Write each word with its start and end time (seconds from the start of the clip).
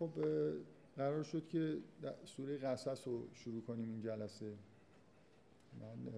خب 0.00 0.10
قرار 0.96 1.22
شد 1.22 1.48
که 1.48 1.78
سوره 2.24 2.58
قصص 2.58 3.08
رو 3.08 3.28
شروع 3.34 3.62
کنیم 3.62 3.88
این 3.88 4.00
جلسه. 4.00 4.54
من 5.80 6.12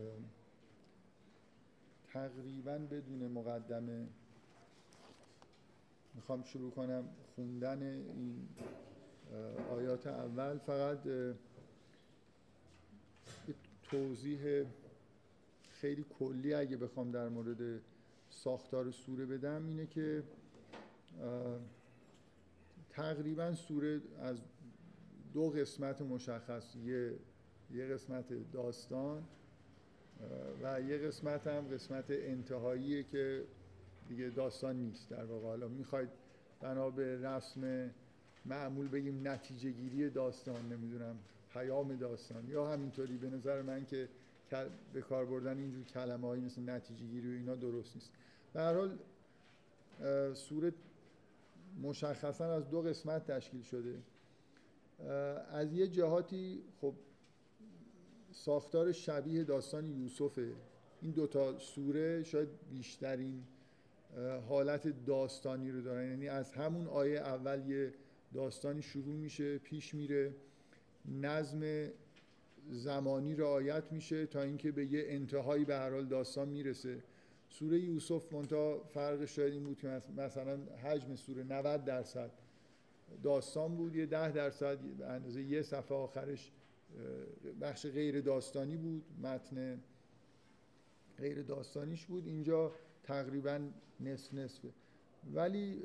تقریبا 2.12 2.78
بدون 2.78 3.32
مقدمه 3.32 4.06
می‌خوام 6.14 6.42
شروع 6.42 6.70
کنم 6.70 7.08
خوندن 7.34 7.82
این 7.82 8.48
آیات 9.70 10.06
اول. 10.06 10.58
فقط 10.58 10.98
توضیح 13.82 14.64
خیلی 15.68 16.04
کلی 16.18 16.54
اگه 16.54 16.76
بخوام 16.76 17.10
در 17.10 17.28
مورد 17.28 17.80
ساختار 18.30 18.90
سوره 18.90 19.26
بدم 19.26 19.66
اینه 19.66 19.86
که 19.86 20.22
تقریبا 22.92 23.54
سوره 23.54 24.00
از 24.20 24.38
دو 25.34 25.50
قسمت 25.50 26.02
مشخص 26.02 26.76
یه 26.76 27.12
یه 27.74 27.86
قسمت 27.86 28.52
داستان 28.52 29.22
و 30.62 30.80
یه 30.80 30.98
قسمت 30.98 31.46
هم 31.46 31.68
قسمت 31.68 32.04
انتهاییه 32.08 33.02
که 33.02 33.44
دیگه 34.08 34.28
داستان 34.28 34.76
نیست 34.76 35.10
در 35.10 35.24
واقع. 35.24 35.46
حالا 35.46 35.68
می‌خواید 35.68 36.08
بنا 36.60 36.90
به 36.90 37.28
رسم 37.28 37.90
معمول 38.46 38.88
بگیم 38.88 39.28
نتیجه 39.28 39.70
گیری 39.70 40.10
داستان 40.10 40.72
نمی‌دونم 40.72 41.18
پیام 41.52 41.96
داستان 41.96 42.48
یا 42.48 42.72
همینطوری 42.72 43.16
به 43.16 43.30
نظر 43.30 43.62
من 43.62 43.86
که 43.86 44.08
به 44.92 45.02
کار 45.02 45.24
بردن 45.24 45.58
اینجور 45.58 45.84
کلمه 45.84 46.26
هایی 46.26 46.42
مثل 46.42 46.70
نتیجه 46.70 47.04
گیری 47.06 47.28
و 47.28 47.38
اینا 47.38 47.54
درست 47.54 47.94
نیست. 47.94 48.10
به 48.52 48.60
هر 48.60 48.74
حال 48.74 48.98
سوره 50.34 50.72
مشخصا 51.80 52.44
از 52.44 52.70
دو 52.70 52.82
قسمت 52.82 53.30
تشکیل 53.30 53.62
شده. 53.62 53.98
از 55.50 55.72
یه 55.72 55.86
جهاتی 55.88 56.62
خب 56.80 56.94
ساختار 58.32 58.92
شبیه 58.92 59.44
داستان 59.44 59.86
یوسفه. 59.86 60.52
این 61.00 61.10
دوتا 61.10 61.58
سوره 61.58 62.22
شاید 62.22 62.48
بیشترین 62.70 63.42
حالت 64.48 65.04
داستانی 65.06 65.70
رو 65.70 65.80
دارن. 65.80 66.10
یعنی 66.10 66.28
از 66.28 66.52
همون 66.52 66.86
آیه 66.86 67.18
اول 67.20 67.62
یه 67.68 67.92
داستانی 68.34 68.82
شروع 68.82 69.16
میشه 69.16 69.58
پیش 69.58 69.94
میره. 69.94 70.34
نظم 71.20 71.90
زمانی 72.70 73.34
رعایت 73.34 73.92
میشه 73.92 74.26
تا 74.26 74.42
اینکه 74.42 74.72
به 74.72 74.86
یه 74.86 75.04
انتهایی 75.06 75.64
به 75.64 75.74
هر 75.74 75.90
حال 75.90 76.06
داستان 76.06 76.48
می‌رسه. 76.48 77.02
سوره 77.52 77.80
یوسف 77.80 78.32
منتها 78.32 78.82
فرق 78.94 79.24
شاید 79.24 79.52
این 79.52 79.64
بود 79.64 79.78
که 79.78 80.02
مثلا 80.16 80.58
حجم 80.82 81.16
سوره 81.16 81.44
90 81.44 81.84
درصد 81.84 82.30
داستان 83.22 83.76
بود 83.76 83.96
یه 83.96 84.06
10 84.06 84.32
درصد 84.32 84.78
به 84.78 85.06
اندازه 85.06 85.42
یه 85.42 85.62
صفحه 85.62 85.96
آخرش 85.96 86.52
بخش 87.60 87.86
غیر 87.86 88.20
داستانی 88.20 88.76
بود 88.76 89.04
متن 89.22 89.80
غیر 91.18 91.42
داستانیش 91.42 92.06
بود. 92.06 92.26
اینجا 92.26 92.72
تقریبا 93.02 93.60
نصف 94.00 94.34
نصفه. 94.34 94.68
ولی 95.34 95.82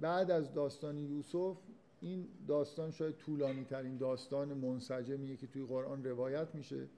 بعد 0.00 0.30
از 0.30 0.54
داستان 0.54 0.98
یوسف 0.98 1.56
این 2.00 2.28
داستان 2.48 2.90
شاید 2.90 3.16
طولانی 3.16 3.64
ترین 3.64 3.96
داستان 3.96 4.54
منسجمیه 4.54 5.36
که 5.36 5.46
توی 5.46 5.66
قرآن 5.66 6.04
روایت 6.04 6.54
میشه 6.54 6.88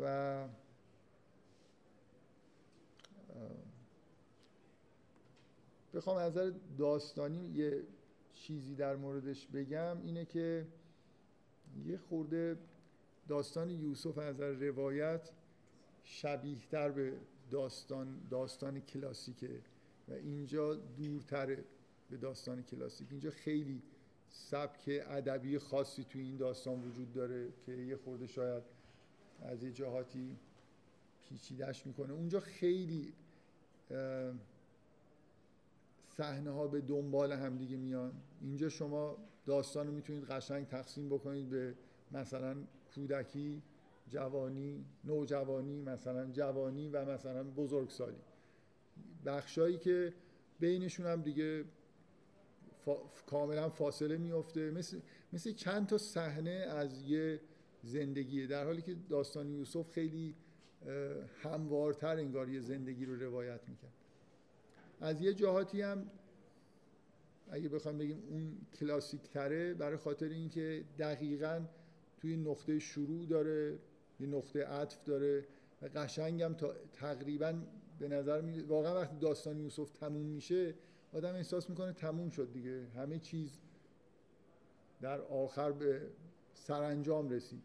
و 0.00 0.44
بخوام 5.94 6.16
از 6.16 6.32
نظر 6.32 6.52
داستانی 6.78 7.50
یه 7.54 7.82
چیزی 8.34 8.74
در 8.74 8.96
موردش 8.96 9.46
بگم 9.46 9.96
اینه 10.04 10.24
که 10.24 10.66
یه 11.84 11.96
خورده 11.96 12.58
داستان 13.28 13.70
یوسف 13.70 14.18
از 14.18 14.34
نظر 14.34 14.52
روایت 14.52 15.30
شبیه 16.04 16.58
تر 16.70 16.90
به 16.90 17.12
داستان 17.50 18.20
داستان 18.30 18.80
کلاسیکه 18.80 19.60
و 20.08 20.12
اینجا 20.12 20.74
دورتره 20.74 21.64
به 22.10 22.16
داستان 22.16 22.62
کلاسیک. 22.62 23.08
اینجا 23.10 23.30
خیلی 23.30 23.82
سبک 24.28 25.02
ادبی 25.06 25.58
خاصی 25.58 26.04
توی 26.04 26.22
این 26.22 26.36
داستان 26.36 26.88
وجود 26.88 27.12
داره 27.12 27.52
که 27.66 27.72
یه 27.72 27.96
خورده 27.96 28.26
شاید 28.26 28.62
از 29.42 29.62
یه 29.62 29.72
جهاتی 29.72 30.36
پیچیدش 31.20 31.86
می‌کنه. 31.86 32.12
اونجا 32.12 32.40
خیلی 32.40 33.12
صحنه 36.08 36.50
ها 36.50 36.66
به 36.66 36.80
دنبال 36.80 37.32
همدیگه 37.32 37.76
میان. 37.76 38.12
اینجا 38.40 38.68
شما 38.68 39.16
داستان 39.46 39.86
رو 39.86 39.92
می‌تونید 39.92 40.24
قشنگ 40.24 40.66
تقسیم 40.66 41.08
بکنید 41.08 41.50
به 41.50 41.74
مثلا 42.12 42.56
کودکی 42.94 43.62
جوانی 44.08 44.84
نوجوانی 45.04 45.82
مثلا 45.82 46.30
جوانی 46.30 46.88
و 46.88 47.04
مثلا 47.04 47.44
بزرگسالی. 47.44 48.16
بخشایی 49.26 49.78
که 49.78 50.14
بینشون 50.60 51.06
هم 51.06 51.22
دیگه 51.22 51.64
کاملا 53.26 53.68
فاصله 53.68 54.16
میفته 54.16 54.70
مثل, 54.70 55.00
مثل 55.32 55.52
چند 55.52 55.86
تا 55.86 55.98
صحنه 55.98 56.50
از 56.50 57.02
یه 57.02 57.40
زندگیه. 57.82 58.46
در 58.46 58.64
حالی 58.64 58.82
که 58.82 58.96
داستان 59.08 59.50
یوسف 59.50 59.90
خیلی 59.90 60.34
هموارتر 61.42 62.16
انگار 62.16 62.48
یه 62.48 62.60
زندگی 62.60 63.06
رو 63.06 63.16
روایت 63.16 63.60
می‌کرد. 63.68 63.92
از 65.00 65.20
یه 65.20 65.34
جهاتی 65.34 65.82
هم 65.82 66.10
اگه 67.50 67.68
بخوام 67.68 67.98
بگیم 67.98 68.22
اون 68.30 68.56
کلاسیک 68.80 69.22
تره 69.22 69.74
برای 69.74 69.96
خاطر 69.96 70.28
اینکه 70.28 70.84
دقیقا 70.98 71.64
توی 72.20 72.36
نقطه 72.36 72.78
شروع 72.78 73.26
داره 73.26 73.78
یه 74.20 74.26
نقطه 74.26 74.64
عطف 74.64 75.04
داره 75.04 75.44
و 75.82 75.86
قشنگ 75.86 76.42
هم 76.42 76.54
تا 76.54 76.74
تقریبا 76.92 77.54
به 77.98 78.08
نظر 78.08 78.40
می... 78.40 78.60
واقعا 78.60 78.94
وقتی 78.94 79.16
داستان 79.16 79.60
یوسف 79.60 79.90
تموم 79.90 80.26
میشه 80.26 80.74
آدم 81.12 81.34
احساس 81.34 81.70
می‌کنه 81.70 81.92
تموم 81.92 82.30
شد 82.30 82.52
دیگه. 82.52 82.86
همه 82.96 83.18
چیز 83.18 83.58
در 85.00 85.20
آخر 85.20 85.72
به 85.72 86.02
سرانجام 86.54 87.30
رسید. 87.30 87.62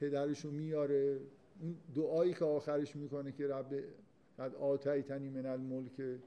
پدرشو 0.00 0.50
میاره 0.50 1.20
اون 1.60 1.76
دعایی 1.94 2.34
که 2.34 2.44
آخرش 2.44 2.96
می‌کنه 2.96 3.32
که 3.32 3.48
رب 3.48 3.74
قد 4.38 4.54
آتیتنی 4.54 5.30
من 5.30 5.46
الملک. 5.46 6.18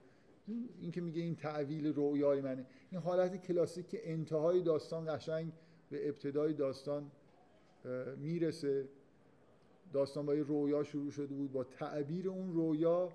این 0.81 0.91
که 0.91 1.01
میگه 1.01 1.21
این 1.21 1.35
تعویل 1.35 1.93
رویای 1.93 2.41
منه. 2.41 2.65
این 2.91 3.01
حالت 3.01 3.41
کلاسیک 3.41 3.87
که 3.87 4.11
انتهای 4.11 4.61
داستان 4.61 5.15
قشنگ 5.15 5.53
به 5.89 6.09
ابتدای 6.09 6.53
داستان 6.53 7.11
می‌رسه. 8.17 8.87
داستان 9.93 10.25
با 10.25 10.35
یه 10.35 10.43
رویا 10.43 10.83
شروع 10.83 11.11
شده 11.11 11.35
بود. 11.35 11.51
با 11.51 11.63
تعبیر 11.63 12.29
اون 12.29 12.53
رویا 12.53 13.09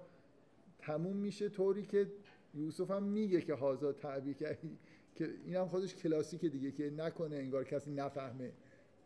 تموم 0.79 1.17
میشه 1.17 1.49
طوری 1.49 1.83
که 1.83 2.13
یوسف 2.55 2.91
هم 2.91 3.03
میگه 3.03 3.41
که 3.41 3.55
هازا 3.55 3.93
تعبیر 3.93 4.37
کردی 4.37 4.79
که 5.15 5.31
این 5.45 5.57
هم 5.57 5.69
خودش 5.69 5.95
کلاسیک 5.95 6.45
دیگه 6.45 6.73
که 6.73 6.91
نکنه 6.91 7.37
انگار 7.37 7.65
کسی 7.65 7.91
نفهمه. 7.91 8.53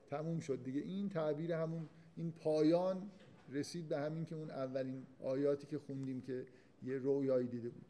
تموم 0.06 0.40
شد 0.40 0.62
دیگه. 0.64 0.80
این 0.80 1.08
تعبیر 1.08 1.52
همون 1.52 1.88
این 2.16 2.32
پایان 2.32 3.10
رسید 3.52 3.88
به 3.88 3.98
همین 3.98 4.24
که 4.24 4.34
اون 4.34 4.50
اولین 4.50 5.06
آیاتی 5.20 5.66
که 5.66 5.78
خوندیم 5.78 6.20
که 6.20 6.46
یه 6.82 6.98
رویایی 6.98 7.46
دیده 7.46 7.68
بود. 7.68 7.84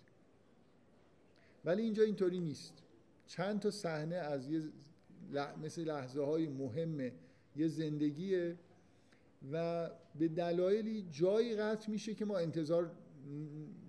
ولی 1.65 1.83
اینجا 1.83 2.03
اینطوری 2.03 2.41
نیست. 2.41 2.83
چند 3.27 3.61
تا 3.61 3.71
صحنه 3.71 4.17
از 4.17 4.49
یه 4.49 4.63
مثل 5.63 5.85
لحظه 5.85 6.25
های 6.25 6.49
مهم 6.49 7.11
یه 7.57 7.69
زندگیه 7.69 8.57
و 9.53 9.91
به 10.19 10.29
دلایلی 10.29 11.07
جایی 11.11 11.57
قطع 11.57 11.91
میشه 11.91 12.15
که 12.15 12.25
ما 12.25 12.39
انتظار 12.39 12.91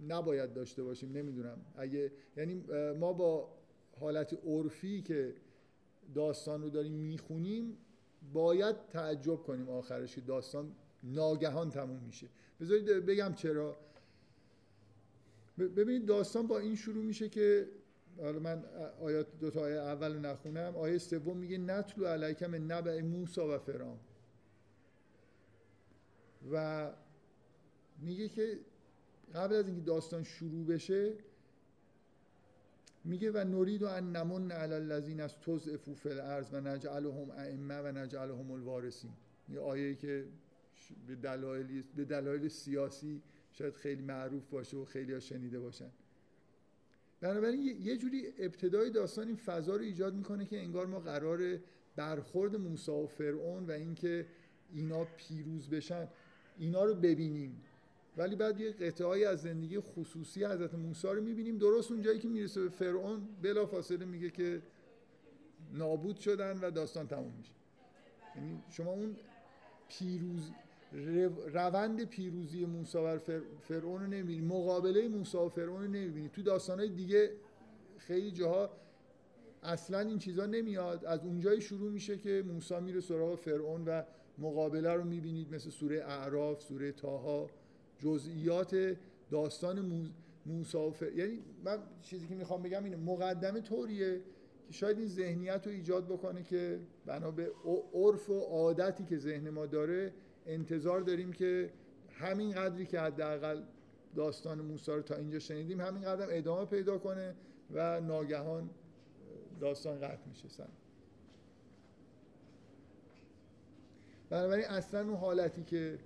نباید 0.08 0.54
داشته 0.54 0.84
باشیم 0.84 1.12
نمی‌دونم. 1.18 1.58
اگه 1.76 2.12
یعنی 2.38 2.64
ما 3.00 3.14
با 3.14 3.50
حالت 4.00 4.40
عرفی 4.46 5.02
که 5.02 5.36
داستان 6.16 6.62
رو 6.62 6.70
داریم 6.70 6.94
می‌خونیم 6.94 7.78
باید 8.34 8.88
تعجب 8.88 9.36
کنیم 9.36 9.70
آخرش 9.70 10.18
داستان 10.18 10.76
ناگهان 11.04 11.70
تموم 11.70 12.00
میشه. 12.04 12.28
بذارید 12.62 12.86
بگم 12.86 13.34
چرا. 13.34 13.78
ببینید 15.58 16.06
داستان 16.06 16.48
با 16.48 16.60
این 16.60 16.76
شروع 16.76 17.04
میشه 17.04 17.30
که 17.30 17.68
حالا 18.18 18.40
من 18.40 18.64
آیات 19.02 19.28
دو 19.40 19.50
تا 19.50 19.62
آیه 19.62 19.76
اول 19.76 20.20
نخونم. 20.20 20.76
آیه 20.76 20.98
سوم 20.98 21.38
میگه 21.38 21.58
نتلو 21.58 22.06
علیکم 22.06 22.72
نبع 22.72 23.02
موسا 23.02 23.56
و 23.56 23.58
فرام 23.58 24.00
و 26.52 26.92
میگه 28.00 28.30
که 28.30 28.60
قبل 29.36 29.56
از 29.56 29.68
اینکه 29.68 29.82
داستان 29.82 30.24
شروع 30.24 30.66
بشه 30.66 31.14
میگه 33.04 33.32
و 33.32 33.44
نورید 33.44 33.84
و 33.84 33.88
ان 33.88 34.16
نمون 34.16 34.52
علی 34.52 34.74
الذین 34.74 35.22
از 35.22 35.40
توز 35.40 35.70
افوف 35.70 36.06
الارض 36.06 36.54
و 36.54 36.62
نجعلهم 36.62 37.32
ائمه 37.32 37.80
و 37.80 37.92
نجعلهم 37.92 38.52
الوارثین. 38.52 39.12
یه 39.50 39.60
آیه 39.60 39.96
که 39.96 40.26
به 41.08 41.16
دلایل 41.16 41.84
به 41.96 42.06
دلایل 42.06 42.48
سیاسی 42.48 43.22
شاید 43.52 43.74
خیلی 43.74 44.02
معروف 44.02 44.50
باشه 44.50 44.78
و 44.78 44.86
خیلی 44.86 45.14
ها 45.14 45.20
شنیده 45.20 45.60
باشن. 45.60 45.90
بنابراین 47.22 47.62
یه 47.62 47.98
جوری 47.98 48.28
ابتدای 48.38 48.90
داستان 48.90 49.28
این 49.28 49.36
فضا 49.36 49.76
رو 49.76 49.82
ایجاد 49.82 50.14
می‌کنه 50.14 50.46
که 50.46 50.60
انگار 50.60 50.86
ما 50.86 51.00
قرار 51.00 51.60
برخورد 51.96 52.56
موسی 52.56 52.92
و 52.92 53.06
فرعون 53.06 53.66
و 53.66 53.72
اینکه 53.72 54.26
اینا 54.74 55.04
پیروز 55.18 55.70
بشن 55.70 56.08
اینا 56.58 56.84
رو 56.84 56.96
ببینیم. 56.96 57.62
ولی 58.18 58.36
بعد 58.36 58.60
یه 58.60 58.72
قطعه 58.72 59.28
از 59.28 59.42
زندگی 59.42 59.80
خصوصی 59.80 60.46
حضرت 60.46 60.74
موسی 60.74 61.08
رو 61.08 61.22
می‌بینیم. 61.22 61.58
درست 61.58 61.92
اونجایی 61.92 62.20
که 62.20 62.28
می‌رسه 62.28 62.62
به 62.62 62.70
فرعون 62.70 63.22
بلا 63.42 63.66
فاصله 63.66 64.06
میگه 64.06 64.30
که 64.30 64.62
نابود 65.74 66.18
شدن 66.18 66.60
و 66.60 66.72
داستان 66.72 67.08
تموم 67.08 67.34
میشه. 67.38 67.52
یعنی 68.36 68.64
شما 68.70 68.92
اون 68.92 69.16
پیروز 69.88 70.52
روند 71.54 72.04
پیروزی 72.04 72.66
موسی 72.66 72.98
و 72.98 73.20
فرعون 73.62 74.02
رو 74.02 74.08
نمی‌بینید 74.08 74.44
مقابله 74.44 75.08
موسی 75.08 75.38
و 75.38 75.50
فرعون 75.50 75.82
رو 75.82 75.88
نمی‌بینید 75.88 76.32
تو 76.32 76.42
داستانهای 76.42 76.90
دیگه 76.90 77.32
خیلی 77.98 78.32
جاها 78.32 78.70
اصلا 79.64 80.00
این 80.00 80.20
چیزا 80.20 80.46
نمیاد. 80.46 81.06
از 81.06 81.20
اونجایی 81.26 81.62
شروع 81.62 81.92
میشه 81.92 82.18
که 82.18 82.44
موسی 82.48 82.80
میره 82.80 83.00
سراغ 83.00 83.36
فرعون 83.36 83.86
و 83.86 84.04
مقابله 84.38 84.94
رو 84.94 85.04
می‌بینید. 85.04 85.54
مثل 85.54 85.70
سوره 85.70 86.04
اعراف 86.04 86.62
سوره 86.62 86.92
تاها 86.92 87.50
جزئیات 88.04 88.98
داستان 89.32 89.82
فرعون 90.94 91.18
یعنی 91.18 91.40
من 91.64 91.78
چیزی 92.02 92.28
که 92.28 92.36
می‌خوام 92.36 92.64
بگم 92.64 92.84
اینه 92.84 92.98
مقدمه 92.98 93.62
طوریه 93.62 94.22
که 94.68 94.74
شاید 94.74 94.98
این 94.98 95.08
ذهنیت 95.08 95.68
رو 95.68 95.74
ایجاد 95.74 96.08
بکنه 96.08 96.44
که 96.44 96.80
بنا 97.06 97.32
به 97.32 97.52
عرف 97.94 98.30
و 98.30 98.40
عادتی 98.40 99.06
که 99.06 99.18
ذهن 99.18 99.50
ما 99.50 99.66
داره 99.66 100.14
انتظار 100.46 101.02
داریم 101.02 101.34
که 101.34 101.74
همین 102.10 102.52
قدری 102.52 102.86
که 102.86 103.00
حداقل 103.00 103.64
داستان 104.16 104.62
موسی 104.62 104.92
رو 104.92 105.02
تا 105.02 105.16
اینجا 105.16 105.40
شنیدیم 105.40 105.82
همین 105.82 106.04
قدر 106.04 106.28
ادامه 106.30 106.66
پیدا 106.66 106.98
کنه 106.98 107.36
و 107.72 108.02
ناگهان 108.02 108.70
داستان 109.60 110.00
قطع 110.00 110.28
میشه. 110.30 110.48
سن 110.48 110.68
بنابراین 114.30 114.66
اصلا 114.66 115.02
اون 115.02 115.16
حالتی 115.16 115.64
که 115.64 116.00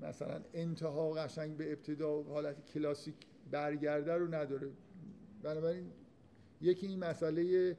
مثلا 0.00 0.40
انتها 0.54 1.10
قشنگ 1.10 1.56
به 1.56 1.72
ابتدا 1.72 2.22
حالت 2.22 2.64
کلاسیک 2.64 3.14
برگرده 3.50 4.14
رو 4.14 4.34
نداره. 4.34 4.70
بنابراین 5.42 5.92
یکی 6.60 6.86
این 6.86 6.98
مسئله 6.98 7.76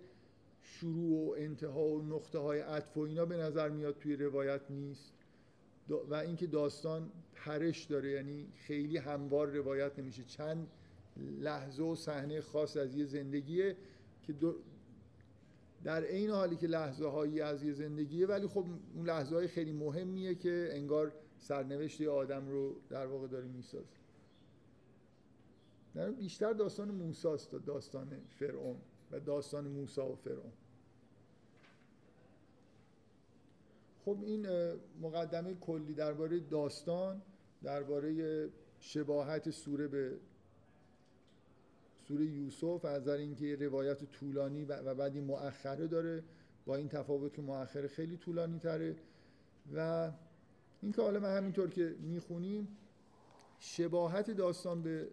شروع 0.61 1.27
و 1.27 1.35
انتها 1.37 1.83
و 1.83 2.01
نقطه 2.01 2.39
های 2.39 2.59
عطف 2.59 2.97
و 2.97 2.99
اینا 2.99 3.25
به 3.25 3.37
نظر 3.37 3.69
میاد 3.69 3.97
توی 3.97 4.15
روایت 4.15 4.61
نیست. 4.69 5.13
و 6.09 6.15
اینکه 6.15 6.47
داستان 6.47 7.11
پرش 7.33 7.83
داره 7.83 8.11
یعنی 8.11 8.47
خیلی 8.55 8.97
هموار 8.97 9.47
روایت 9.47 9.99
نمیشه. 9.99 10.23
چند 10.23 10.67
لحظه 11.39 11.83
و 11.83 11.95
صحنه 11.95 12.41
خاص 12.41 12.77
از 12.77 12.95
یه 12.95 13.05
زندگیه 13.05 13.77
که 14.23 14.33
در 15.83 16.01
این 16.01 16.29
حالی 16.29 16.55
که 16.55 16.67
لحظه 16.67 17.07
هایی 17.07 17.41
از 17.41 17.63
یه 17.63 17.73
زندگیه 17.73 18.27
ولی 18.27 18.47
خب 18.47 18.65
اون 18.95 19.05
لحظه 19.05 19.35
های 19.35 19.47
خیلی 19.47 19.71
مهمیه 19.71 20.35
که 20.35 20.69
انگار 20.71 21.13
سرنوشت 21.38 22.01
آدم 22.01 22.50
رو 22.50 22.75
در 22.89 23.06
واقع 23.06 23.28
داره 23.28 23.48
می‌سازه. 23.48 23.98
بیشتر 26.18 26.54
داستان 26.54 26.92
موساست 26.92 27.51
داستان 27.51 28.22
فرعون 28.39 28.78
و 29.12 29.19
داستان 29.19 29.68
موسا 29.68 30.10
و 30.10 30.16
فرعون. 30.16 30.51
خب 34.06 34.18
این 34.22 34.48
مقدمه 35.01 35.54
کلی 35.54 35.94
درباره 35.94 36.39
داستان 36.39 37.22
درباره 37.63 38.50
شباهت 38.80 39.50
سوره 39.50 39.88
به 39.88 40.18
سوره 42.07 42.25
یوسف 42.25 42.86
از 42.86 43.01
نظر 43.01 43.18
اینکه 43.18 43.56
روایت 43.56 44.04
طولانی 44.04 44.66
و 44.66 44.95
بعدی 44.95 45.22
مؤخره 45.22 45.88
داره. 45.88 46.24
با 46.66 46.75
این 46.75 46.89
تفاوت 46.89 47.34
که 47.34 47.42
مؤخره 47.42 47.88
خیلی 47.88 48.18
طولانی 48.18 48.60
تره 48.60 48.95
و 49.74 50.12
اینکه 50.81 51.01
حالا 51.01 51.19
من 51.19 51.38
همینطور 51.38 51.69
که 51.69 51.95
می‌خونیم 52.00 52.68
شباهت 53.59 54.31
داستان 54.31 54.81
به 54.81 55.07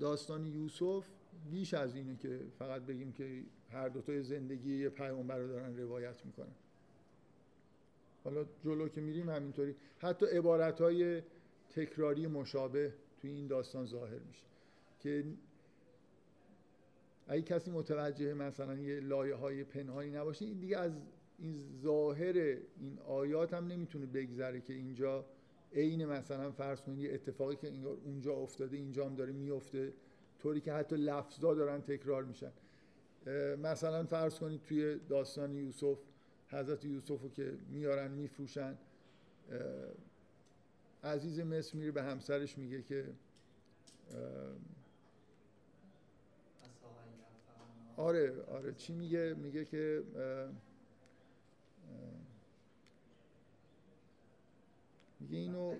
داستان 0.00 0.46
یوسف 0.46 1.06
بیش 1.50 1.74
از 1.74 1.96
اینه 1.96 2.16
که 2.16 2.40
فقط 2.58 2.82
بگیم 2.82 3.12
که 3.12 3.42
هر 3.72 3.88
دوتای 3.88 4.22
زندگی 4.22 4.76
یه 4.76 4.88
پیامبر 4.88 5.38
رو 5.38 5.48
دارن 5.48 5.78
روایت 5.78 6.26
می‌کنن. 6.26 6.54
حالا 8.24 8.44
جلو 8.64 8.88
که 8.88 9.00
میریم 9.00 9.30
همینطوری. 9.30 9.74
حتی 9.98 10.26
عبارت 10.26 10.80
های 10.80 11.22
تکراری 11.70 12.26
مشابه 12.26 12.92
توی 13.20 13.30
این 13.30 13.46
داستان 13.46 13.86
ظاهر 13.86 14.18
میشه 14.18 14.44
که 15.00 15.24
اگه 17.28 17.42
کسی 17.42 17.70
متوجه 17.70 18.34
مثلا 18.34 18.74
یه 18.74 19.00
لایه 19.00 19.34
های 19.34 19.64
پنهانی 19.64 20.10
نباشه 20.10 20.44
این 20.44 20.58
دیگه 20.58 20.78
از 20.78 20.92
این 21.38 21.62
ظاهر 21.82 22.36
این 22.36 22.98
آیات 23.06 23.54
هم 23.54 23.66
نمی‌تونه 23.66 24.06
بگذره 24.06 24.60
که 24.60 24.72
اینجا 24.72 25.24
عین 25.72 26.06
مثلا 26.06 26.50
فرض 26.50 26.80
کنید 26.80 26.98
یه 26.98 27.14
اتفاقی 27.14 27.56
که 27.56 27.72
اونجا 28.04 28.32
افتاده 28.34 28.76
اینجا 28.76 29.06
هم 29.06 29.14
داره 29.14 29.32
میفته 29.32 29.92
طوری 30.38 30.60
که 30.60 30.72
حتی 30.72 30.96
لفظا 30.96 31.54
دارن 31.54 31.80
تکرار 31.80 32.24
میشن. 32.24 32.52
مثلا 33.62 34.04
فرض 34.04 34.38
کنید 34.38 34.62
توی 34.62 34.98
داستان 35.08 35.54
یوسف 35.54 35.98
حضرت 36.48 36.84
یوسف 36.84 37.22
رو 37.22 37.28
که 37.28 37.52
میارن 37.70 38.10
میفروشن 38.10 38.78
عزیز 41.04 41.40
مصر 41.40 41.76
میره 41.78 41.90
به 41.90 42.02
همسرش 42.02 42.58
میگه 42.58 42.82
که 42.82 43.04
آره 47.96 48.42
آره 48.42 48.72
چی 48.72 48.92
میگه؟ 48.92 49.34
میگه 49.34 49.64
که 49.64 50.02
میگه 55.20 55.38
اینو 55.38 55.74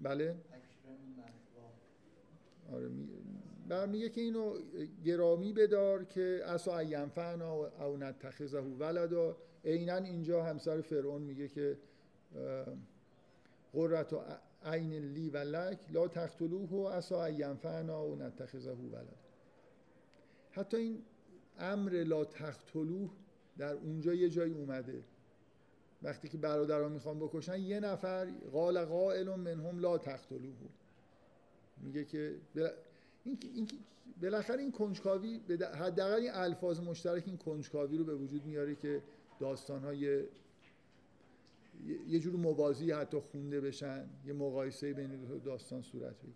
بله؟ 0.00 0.36
آره 2.72 2.88
میگه 3.86 4.08
که 4.08 4.20
اینو 4.20 4.54
گرامی 5.04 5.52
بدار 5.52 6.04
که 6.04 6.40
اسا 6.44 6.82
ینفعنا 6.82 7.54
او 7.86 7.96
نتخذه 7.96 8.60
ولدا. 8.60 9.36
عینا 9.64 9.96
اینجا 9.96 10.44
همسر 10.44 10.80
فرعون 10.80 11.22
میگه 11.22 11.48
که 11.48 11.78
قررت 13.72 14.14
عین 14.64 14.92
لی 14.92 15.30
و 15.30 15.36
لک 15.36 15.78
لا 15.90 16.08
تقتلوه 16.08 16.70
و 16.70 16.80
اسا 16.80 17.30
ینفعنا 17.30 18.00
او 18.00 18.16
نتخذه 18.16 18.72
ولدا. 18.72 19.16
حتی 20.50 20.76
این 20.76 21.02
امر 21.58 21.92
لا 21.92 22.24
تقتلوه 22.24 23.10
در 23.58 23.72
اونجا 23.72 24.14
یه 24.14 24.28
جایی 24.28 24.52
اومده. 24.52 25.02
وقتی 26.02 26.28
که 26.28 26.38
برادران 26.38 26.92
می‌خوان 26.92 27.18
بکشن 27.18 27.60
یه 27.60 27.80
نفر 27.80 28.30
قال 28.52 28.84
قائل 28.84 29.34
منهم 29.34 29.78
لا 29.78 29.98
تقتلوه. 29.98 30.68
میگه 31.82 32.04
که 32.04 32.34
این, 33.24 33.38
این 33.54 33.68
بالاخره 34.22 34.62
این 34.62 34.72
کنجکاوی 34.72 35.40
حداقل 35.74 36.20
این 36.20 36.30
الفاظ 36.32 36.80
مشترک 36.80 37.22
این 37.26 37.36
کنجکاوی 37.36 37.98
رو 37.98 38.04
به 38.04 38.14
وجود 38.14 38.46
میاره 38.46 38.74
که 38.74 39.02
داستان 39.40 39.84
های 39.84 40.24
یه 42.08 42.18
جور 42.20 42.36
موازی 42.36 42.90
حتی 42.90 43.18
خونده 43.18 43.60
بشن 43.60 44.04
یه 44.26 44.32
مقایسه 44.32 44.92
بین 44.92 45.16
دو 45.16 45.38
داستان 45.38 45.82
صورت 45.82 46.16
بگیره. 46.18 46.34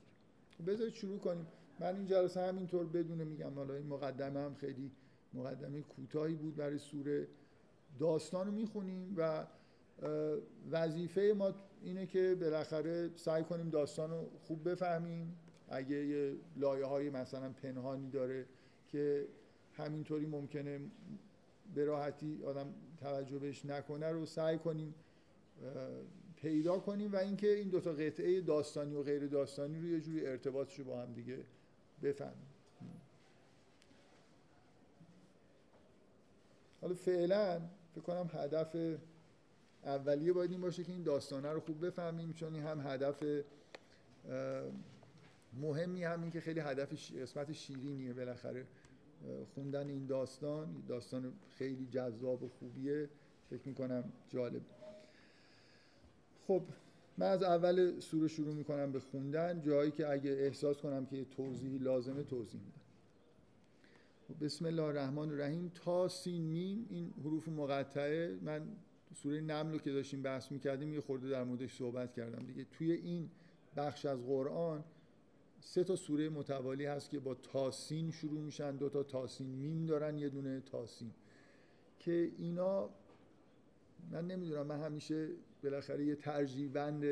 خب 0.58 0.70
بذارید 0.70 0.94
شروع 0.94 1.18
کنیم. 1.18 1.46
من 1.80 1.96
این 1.96 2.06
جلسه 2.06 2.40
همینطور 2.40 2.86
بدون 2.86 3.24
میگم 3.24 3.54
حالا 3.54 3.74
این 3.74 3.86
مقدمه 3.86 4.40
هم 4.40 4.54
خیلی 4.54 4.90
مقدمه 5.34 5.82
کوتاهی 5.82 6.34
بود 6.34 6.56
برای 6.56 6.78
سوره 6.78 7.28
داستان 7.98 8.46
رو 8.46 8.52
می‌خونیم 8.52 9.14
و 9.16 9.46
وظیفه 10.70 11.34
ما 11.38 11.54
اینه 11.82 12.06
که 12.06 12.36
بالاخره 12.40 13.10
سعی 13.16 13.44
کنیم 13.44 13.70
داستان 13.70 14.10
رو 14.10 14.30
خوب 14.40 14.70
بفهمیم. 14.70 15.36
اگه 15.68 16.06
یه 16.06 16.36
لایه 16.56 16.84
های 16.84 17.10
مثلا 17.10 17.52
پنهانی 17.62 18.10
داره 18.10 18.46
که 18.86 19.28
همینطوری 19.72 20.26
ممکنه 20.26 20.80
به 21.74 21.84
راحتی 21.84 22.42
آدم 22.44 22.74
توجه 23.00 23.52
نکنه 23.64 24.08
رو 24.08 24.26
سعی 24.26 24.58
کنیم 24.58 24.94
پیدا 26.36 26.78
کنیم 26.78 27.12
و 27.12 27.16
اینکه 27.16 27.54
این 27.54 27.68
دو 27.68 27.80
تا 27.80 27.92
قطعه 27.92 28.40
داستانی 28.40 28.94
و 28.94 29.02
غیر 29.02 29.26
داستانی 29.26 29.78
رو 29.78 29.86
یه 29.86 30.00
جوری 30.00 30.26
ارتباطش 30.26 30.78
رو 30.78 30.84
با 30.84 31.02
هم 31.02 31.12
دیگه 31.12 31.38
بفهمیم. 32.02 32.51
حالا 36.82 36.94
فعلا 36.94 37.60
فکر 37.92 38.00
کنم 38.00 38.30
هدف 38.32 38.76
اولیه 39.84 40.32
باید 40.32 40.50
این 40.50 40.60
باشه 40.60 40.84
که 40.84 40.92
این 40.92 41.02
داستانه 41.02 41.52
رو 41.52 41.60
خوب 41.60 41.86
بفهمیم 41.86 42.32
چون 42.32 42.54
این 42.54 42.62
هم 42.62 42.80
هدف 42.80 43.24
مهمی 45.60 46.04
همین 46.04 46.30
که 46.30 46.40
خیلی 46.40 46.60
هدف 46.60 47.12
قسمت 47.12 47.52
شیرینیه 47.52 48.12
بالاخره 48.12 48.66
خوندن 49.54 49.88
این 49.88 50.06
داستان. 50.06 50.82
داستان 50.88 51.32
خیلی 51.58 51.86
جذاب 51.86 52.42
و 52.42 52.48
خوبیه. 52.48 53.08
فکر 53.50 53.68
می‌کنم 53.68 54.04
جالب. 54.28 54.62
خب 56.46 56.62
من 57.18 57.26
از 57.26 57.42
اول 57.42 58.00
سوره 58.00 58.28
شروع 58.28 58.54
می‌کنم 58.54 58.92
به 58.92 59.00
خوندن. 59.00 59.60
جایی 59.60 59.90
که 59.90 60.08
اگه 60.08 60.30
احساس 60.30 60.76
کنم 60.76 61.06
که 61.06 61.24
توضیحی 61.24 61.78
لازمه 61.78 62.22
توضیح 62.22 62.60
میدم. 62.60 62.81
بسم 64.40 64.66
الله 64.66 64.82
الرحمن 64.82 65.28
الرحیم. 65.28 65.72
تا 65.74 66.08
سین 66.08 66.42
میم 66.42 66.86
این 66.90 67.12
حروف 67.24 67.48
مقطعه 67.48 68.38
من 68.42 68.62
سوره 69.14 69.40
نمل 69.40 69.72
رو 69.72 69.78
که 69.78 69.92
داشتیم 69.92 70.22
بحث 70.22 70.52
می‌کردیم 70.52 70.94
یه 70.94 71.00
خورده 71.00 71.30
در 71.30 71.44
موردش 71.44 71.74
صحبت 71.74 72.12
کردم. 72.12 72.46
دیگه 72.46 72.66
توی 72.72 72.92
این 72.92 73.30
بخش 73.76 74.06
از 74.06 74.18
قرآن 74.26 74.84
سه 75.60 75.84
تا 75.84 75.96
سوره 75.96 76.28
متوالی 76.28 76.86
هست 76.86 77.10
که 77.10 77.18
با 77.18 77.34
تاسین 77.34 78.10
شروع 78.10 78.40
میشن. 78.40 78.76
دو 78.76 78.88
تا 78.88 79.02
تاسین 79.02 79.46
میم 79.46 79.86
دارن 79.86 80.18
یه 80.18 80.28
دونه 80.28 80.60
تاسین 80.60 81.10
که 81.98 82.30
اینا 82.38 82.90
من 84.10 84.26
نمی‌دونم 84.26 84.66
من 84.66 84.80
همیشه 84.80 85.28
بالاخره 85.62 86.04
یه 86.04 86.14
ترجیح 86.14 86.68
بند 86.68 87.04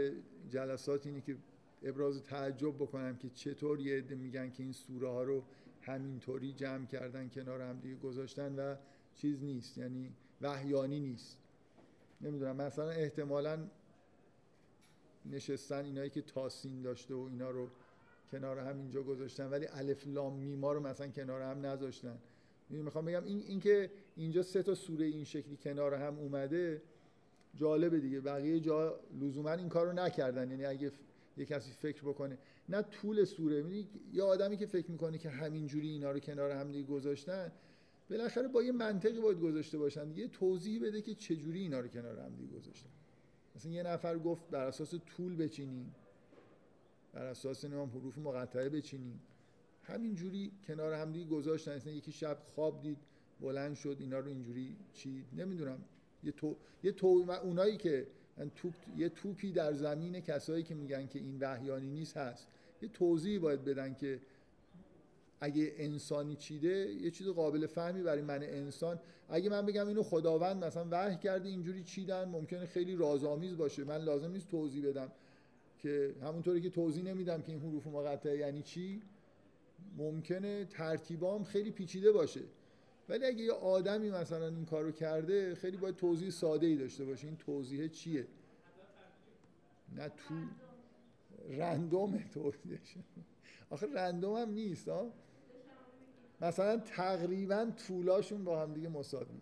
جلسات 0.51 1.07
اینه 1.07 1.21
که 1.21 1.37
ابراز 1.83 2.23
تعجب 2.23 2.75
بکنم 2.75 3.17
که 3.17 3.29
چطور 3.35 3.81
یه 3.81 3.99
عده 3.99 4.15
میگن 4.15 4.51
که 4.51 4.63
این 4.63 4.73
سوره 4.73 5.09
ها 5.09 5.23
رو 5.23 5.43
همینطوری 5.81 6.53
جمع 6.53 6.87
کردن 6.87 7.29
کنار 7.29 7.61
هم 7.61 7.81
دیگه 7.81 7.97
گذاشتن 7.97 8.55
و 8.55 8.75
چیز 9.15 9.43
نیست 9.43 9.79
یعنی 9.79 10.13
وحیانی 10.41 11.01
نیست. 11.01 11.39
نمی‌دونم 12.21 12.57
مثلا 12.57 12.91
احتمالا 12.91 13.59
نشستن 15.27 15.85
اینایی 15.85 16.11
که 16.11 16.23
تاسین 16.23 16.83
داشته 16.83 17.15
و 17.15 17.29
اینا 17.31 17.51
رو 17.51 17.69
کنار 18.33 18.59
هم 18.59 18.79
اینجا 18.79 19.03
گذاشتن 19.03 19.51
ولی 19.51 19.67
الف 19.67 20.07
لام 20.07 20.37
میما 20.37 20.73
رو 20.73 20.81
مثلا 20.81 21.09
کنار 21.09 21.43
هم 21.43 21.67
نذاشتن. 21.67 22.19
می‌خوام 22.71 23.05
بگم 23.05 23.25
این 23.25 23.43
اینکه 23.47 23.91
اینجا 24.17 24.43
سه 24.43 24.63
تا 24.63 24.75
سوره 24.75 25.07
این 25.07 25.25
شکلی 25.25 25.57
کنار 25.57 25.95
هم 25.95 26.19
اومده 26.19 26.83
جالبه 27.55 28.01
دیگه. 28.01 28.21
بقیه 28.21 28.61
جا 28.61 29.01
لزوما 29.21 29.53
این 29.53 29.69
کارو 29.69 29.93
نکردن. 29.93 30.51
یعنی 30.51 30.65
اگه 30.65 30.93
یه 31.37 31.45
کسی 31.45 31.73
فکر 31.73 32.03
بکنه 32.03 32.39
نه 32.71 32.83
طول 32.83 33.25
سوره. 33.25 33.57
یعنی 33.57 33.89
یه 34.13 34.23
آدمی 34.23 34.57
که 34.57 34.67
فکر 34.67 34.91
می‌کنه 34.91 35.19
که 35.19 35.31
همینجوری 35.31 35.89
اینا 35.89 36.11
رو 36.11 36.19
کنار 36.19 36.51
هم 36.51 36.73
دیگه 36.73 36.89
گذاشتن 36.89 37.53
بالاخره 38.11 38.49
با 38.49 38.63
یه 38.63 38.73
منطقی 38.73 39.21
باید 39.21 39.41
گذاشته 39.41 39.79
باشن 39.79 40.11
یه 40.17 40.29
توضیح 40.29 40.83
بده 40.83 41.03
که 41.03 41.15
چجوری 41.15 41.61
اینا 41.61 41.81
رو 41.81 41.89
کنار 41.89 42.19
هم 42.19 42.35
دیگه 42.35 42.53
گذاشتن. 42.53 42.91
مثلا 43.57 43.73
یه 43.73 43.83
نفر 43.83 44.19
گفت 44.19 44.51
بر 44.51 44.67
اساس 44.67 44.95
طول 44.95 45.37
بچینیم. 45.37 45.95
بر 47.13 47.27
اساس 47.27 47.65
نام 47.65 47.91
حروف 47.91 48.19
مقطعه 48.19 48.69
بچینیم. 48.69 49.21
همینجوری 49.83 50.53
کنار 50.67 50.93
هم 50.93 51.13
دیگه 51.13 51.31
گذاشتن. 51.31 51.77
مثلا 51.77 51.93
یکی 51.93 52.13
شب 52.13 52.39
خواب 52.55 52.83
دید 52.83 52.99
بلند 53.41 53.75
شد 53.75 53.97
اینا 54.01 54.19
رو 54.19 54.29
اینجوری 54.29 54.77
چی 54.93 55.25
نمی‌دونم. 55.37 55.79
یه 56.25 56.33
تو 56.33 56.57
یه 56.83 56.93
تو 56.93 57.07
اونایی 57.43 57.77
که 57.77 58.07
توپ 58.55 58.75
یه 58.97 59.09
توپی 59.09 59.53
در 59.53 59.73
زمین 59.73 60.21
کسایی 60.21 60.63
که 60.63 60.75
میگن 60.75 61.07
که 61.07 61.19
این 61.19 61.39
وحیانی 61.41 61.91
نیست 61.91 62.17
هست. 62.17 62.49
یه 62.83 62.89
توضیحی 62.89 63.39
باید 63.39 63.65
بدن 63.65 63.95
که 63.95 64.21
اگه 65.41 65.73
انسانی 65.77 66.37
چیده 66.37 66.95
یه 67.01 67.11
چیز 67.11 67.29
قابل 67.29 67.67
فهمی 67.67 68.03
برای 68.03 68.23
من 68.23 68.43
انسان. 68.43 69.01
اگه 69.29 69.51
من 69.51 69.67
بگم 69.67 69.89
اینو 69.89 70.03
خداوند 70.03 70.65
مثلا 70.65 70.89
وحی 70.91 71.17
کرده 71.17 71.49
اینجوری 71.49 71.83
چیدن 71.83 72.25
ممکنه 72.25 72.67
خیلی 72.67 72.97
رازآمیز 72.97 73.57
باشه. 73.57 73.85
من 73.85 73.97
لازم 73.97 74.33
نیست 74.33 74.49
توضیح 74.49 74.87
بدم 74.87 75.13
که 75.79 76.15
همونطوری 76.23 76.61
که 76.61 76.71
توضیح 76.71 77.05
نمیدم 77.05 77.43
که 77.43 77.53
این 77.53 77.61
حروف 77.61 77.87
مقطعه 77.87 78.39
یعنی 78.39 78.63
چی 78.63 79.03
ممکنه 79.97 80.65
ترتیبام 80.65 81.45
خیلی 81.45 81.71
پیچیده 81.71 82.13
باشه. 82.13 82.41
ولی 83.09 83.25
اگه 83.25 83.43
یه 83.43 83.53
آدمی 83.53 84.11
مثلا 84.11 84.47
این 84.47 84.65
کارو 84.65 84.93
کرده 84.93 85.55
خیلی 85.55 85.77
باید 85.77 85.97
توضیح 85.97 86.31
ساده 86.31 86.67
ای 86.67 86.77
داشته 86.77 87.05
باشه. 87.05 87.27
این 87.27 87.37
توضیح 87.37 87.89
چیه؟ 87.89 88.27
نه 89.97 90.09
تو. 90.09 90.35
رندوم 91.51 92.19
توضیحش 92.19 92.97
آخه 93.71 93.87
رندوم 93.95 94.37
هم 94.37 94.51
نیست 94.51 94.89
ها 94.89 95.13
مثلا 96.41 96.77
تقریبا 96.77 97.71
طولاشون 97.87 98.45
با 98.45 98.63
هم 98.63 98.75
دیگه 98.75 98.89
مساوی. 98.89 99.41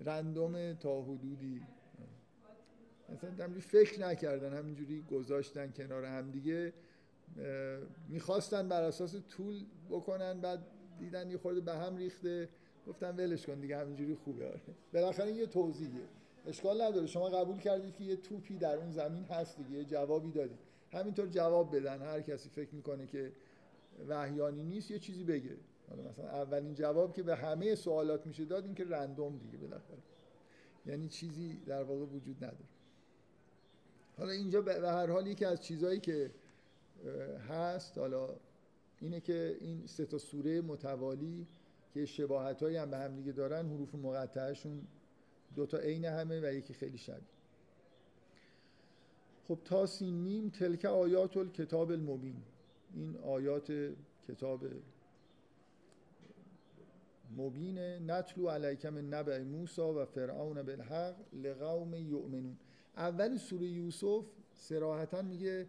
رندوم 0.00 0.74
تا 0.74 1.02
حدودی. 1.02 1.62
مثلا 3.08 3.30
همینجوری 3.30 3.60
فکر 3.60 4.00
نکردن 4.00 4.58
همینجوری 4.58 5.02
گذاشتن 5.02 5.72
کنار 5.72 6.04
هم 6.04 6.30
دیگه 6.30 6.72
می‌خواستن 8.08 8.68
بر 8.68 8.82
اساس 8.82 9.16
طول 9.28 9.64
بکنن 9.90 10.40
بعد 10.40 10.66
دیدن 10.98 11.30
یه 11.30 11.38
خورده 11.38 11.60
به 11.60 11.74
هم 11.74 11.96
ریخته. 11.96 12.48
گفتن 12.86 13.16
ولش 13.16 13.46
کن 13.46 13.60
دیگه 13.60 13.78
همینجوری 13.78 14.14
خوبه 14.14 14.46
آره. 14.46 14.60
بالاخره 14.92 15.32
یه 15.32 15.46
توضیحه 15.46 16.00
اشکال 16.46 16.82
نداره. 16.82 17.06
شما 17.06 17.28
قبول 17.28 17.58
کردید 17.58 17.96
که 17.96 18.04
یه 18.04 18.16
توپی 18.16 18.56
در 18.56 18.76
اون 18.76 18.90
زمین 18.90 19.24
هست 19.24 19.56
دیگه 19.56 19.70
یه 19.70 19.84
جوابی 19.84 20.30
دادید. 20.30 20.58
همینطور 20.92 21.26
جواب 21.26 21.76
بدن. 21.76 22.02
هر 22.02 22.20
کسی 22.20 22.48
فکر 22.48 22.74
می‌کنه 22.74 23.06
که 23.06 23.32
وحیانی 24.08 24.64
نیست 24.64 24.90
یه 24.90 24.98
چیزی 24.98 25.24
بگه. 25.24 25.56
مثلا 26.10 26.28
اولین 26.28 26.74
جواب 26.74 27.12
که 27.12 27.22
به 27.22 27.36
همه 27.36 27.74
سوالات 27.74 28.26
میشه 28.26 28.44
داد 28.44 28.64
این 28.64 28.74
که 28.74 28.84
رندوم 28.84 29.38
دیگه 29.38 29.58
بالاخره. 29.58 29.98
یعنی 30.86 31.08
چیزی 31.08 31.54
در 31.66 31.82
واقع 31.82 32.04
وجود 32.04 32.36
نداره. 32.36 32.64
حالا 34.18 34.30
اینجا 34.30 34.60
به 34.60 34.88
هر 34.88 35.10
حال 35.10 35.26
یکی 35.26 35.44
از 35.44 35.62
چیزهایی 35.62 36.00
که 36.00 36.30
هست 37.48 37.98
حالا 37.98 38.28
اینه 39.00 39.20
که 39.20 39.56
این 39.60 39.86
سه 39.86 40.06
تا 40.06 40.18
سوره 40.18 40.60
متوالی 40.60 41.46
که 41.94 42.06
شباهت 42.06 42.62
هم 42.62 42.90
به 42.90 42.96
هم 42.98 43.16
دیگه 43.16 43.32
دارن 43.32 43.66
حروف 43.66 43.94
مقطعشون 43.94 44.82
دو 45.56 45.66
تا 45.66 45.78
عین 45.78 46.04
همه 46.04 46.40
و 46.40 46.54
یکی 46.54 46.74
خیلی 46.74 46.98
شبیه. 46.98 47.28
خب 49.48 49.58
تا 49.64 49.86
سین 49.86 50.50
تلک 50.50 50.84
آیات 50.84 51.36
الکتاب 51.36 51.90
المبین. 51.90 52.42
این 52.94 53.16
آیات 53.16 53.72
کتاب 54.28 54.64
مبین 57.36 57.78
نتلو 58.10 58.48
علیکم 58.48 59.14
نبع 59.14 59.42
موسا 59.42 60.02
و 60.02 60.04
فرعون 60.04 60.62
بالحق 60.62 61.14
لقوم 61.32 61.94
یؤمنون. 61.94 62.56
اول 62.96 63.36
سوره 63.36 63.66
یوسف 63.66 64.24
سراحتا 64.54 65.22
میگه 65.22 65.66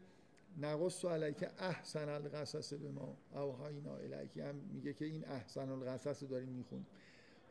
نقص 0.58 1.06
و 1.06 1.10
علیکه 1.10 1.50
احسن 1.60 2.10
القصص 2.10 2.74
به 2.74 2.92
ما 2.92 3.18
اوهاینا 3.34 3.96
الیکی 3.96 4.42
هم 4.42 4.56
میگه 4.56 4.94
که 4.94 5.06
این 5.06 5.26
احسن 5.26 5.70
القصص 5.70 6.24
داریم 6.24 6.50
می‌خونیم. 6.50 6.88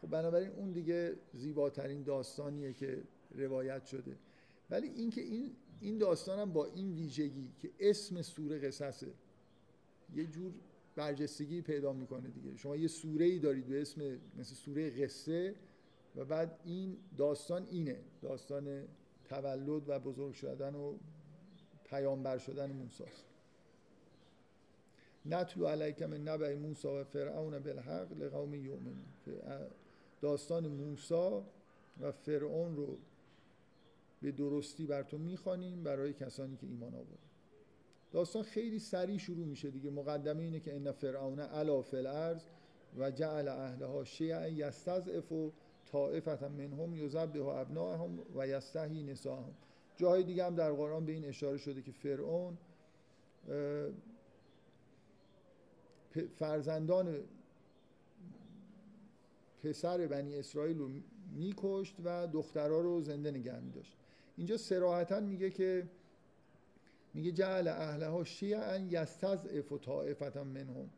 خب 0.02 0.08
بنابراین 0.10 0.50
اون 0.50 0.72
دیگه 0.72 1.16
زیباترین 1.34 2.02
داستانیه 2.02 2.72
که 2.72 3.02
روایت 3.34 3.84
شده. 3.84 4.16
ولی 4.70 4.88
اینکه 4.88 5.20
این 5.20 5.56
این 5.80 5.98
داستان 5.98 6.38
هم 6.38 6.52
با 6.52 6.66
این 6.66 6.92
ویژگی 6.92 7.52
که 7.58 7.70
اسم 7.80 8.22
سوره 8.22 8.58
قصصه 8.58 9.06
یه 10.14 10.26
جور 10.26 10.52
برجستگی 10.96 11.62
پیدا 11.62 11.92
می‌کنه 11.92 12.28
دیگه. 12.28 12.56
شما 12.56 12.76
یه 12.76 12.88
سوره 12.88 13.24
ای 13.24 13.38
دارید 13.38 13.66
به 13.66 13.80
اسم 13.80 14.18
مثل 14.38 14.54
سوره 14.54 14.90
قصه 14.90 15.54
و 16.16 16.24
بعد 16.24 16.60
این 16.64 16.96
داستان 17.16 17.66
اینه. 17.70 18.00
داستان 18.22 18.84
تولد 19.24 19.88
و 19.88 19.98
بزرگ 19.98 20.34
شدن 20.34 20.74
و 20.74 20.94
پیامبر 21.84 22.38
شدن 22.38 22.72
موسی. 22.72 23.04
نتلو 25.26 25.66
علیک 25.66 26.02
من 26.02 26.28
نبع 26.28 26.54
موسی 26.54 26.88
و 26.88 27.04
فرعون 27.04 27.58
بالحق 27.58 28.12
لقوم 28.12 28.54
یؤمنون. 28.54 29.06
داستان 30.20 30.68
موسی 30.68 31.42
و 32.00 32.12
فرعون 32.12 32.76
رو 32.76 32.98
به 34.22 34.32
درستی 34.32 34.86
بر 34.86 35.02
تو 35.02 35.18
می‌خوانیم 35.18 35.82
برای 35.82 36.12
کسانی 36.12 36.56
که 36.56 36.66
ایمان 36.66 36.94
آوردن 36.94 37.28
داستان 38.12 38.42
خیلی 38.42 38.78
سریع 38.78 39.18
شروع 39.18 39.46
میشه 39.46 39.70
دیگه. 39.70 39.90
مقدمه 39.90 40.42
اینه 40.42 40.60
که 40.60 40.76
ان 40.76 40.92
فرعون 40.92 41.40
علا 41.40 41.84
الارض 41.92 42.42
و 42.98 43.10
جعل 43.10 43.48
اهلها 43.48 44.04
شیعا 44.04 44.48
یستضعف 44.48 45.32
طائفه 45.92 46.48
منهم 46.48 46.94
یذبح 46.94 47.46
ابناءهم 47.46 48.18
و 48.36 48.48
یستحیی 48.48 49.02
نساءهم 49.02 49.54
جاهای 49.96 50.22
دیگه 50.22 50.44
هم 50.44 50.54
در 50.54 50.72
قرآن 50.72 51.06
به 51.06 51.12
این 51.12 51.24
اشاره 51.24 51.56
شده 51.56 51.82
که 51.82 51.92
فرعون 51.92 52.58
فرزندان 56.36 57.24
پسر 59.62 60.06
بنی 60.06 60.36
اسرائیل 60.36 60.78
رو 60.78 60.90
میکشت 61.36 61.96
و 62.04 62.26
دخترها 62.26 62.80
رو 62.80 63.00
زنده 63.00 63.30
نگه 63.30 63.60
میداشت. 63.60 63.96
اینجا 64.36 64.56
سراحتا 64.56 65.20
میگه 65.20 65.50
که 65.50 65.88
میگه 67.14 67.32
جعل 67.32 67.68
اهلها 67.68 68.24
شیعا 68.24 68.76
یستضعف 68.76 69.72
طائفه 69.72 70.42
منهم. 70.42 70.90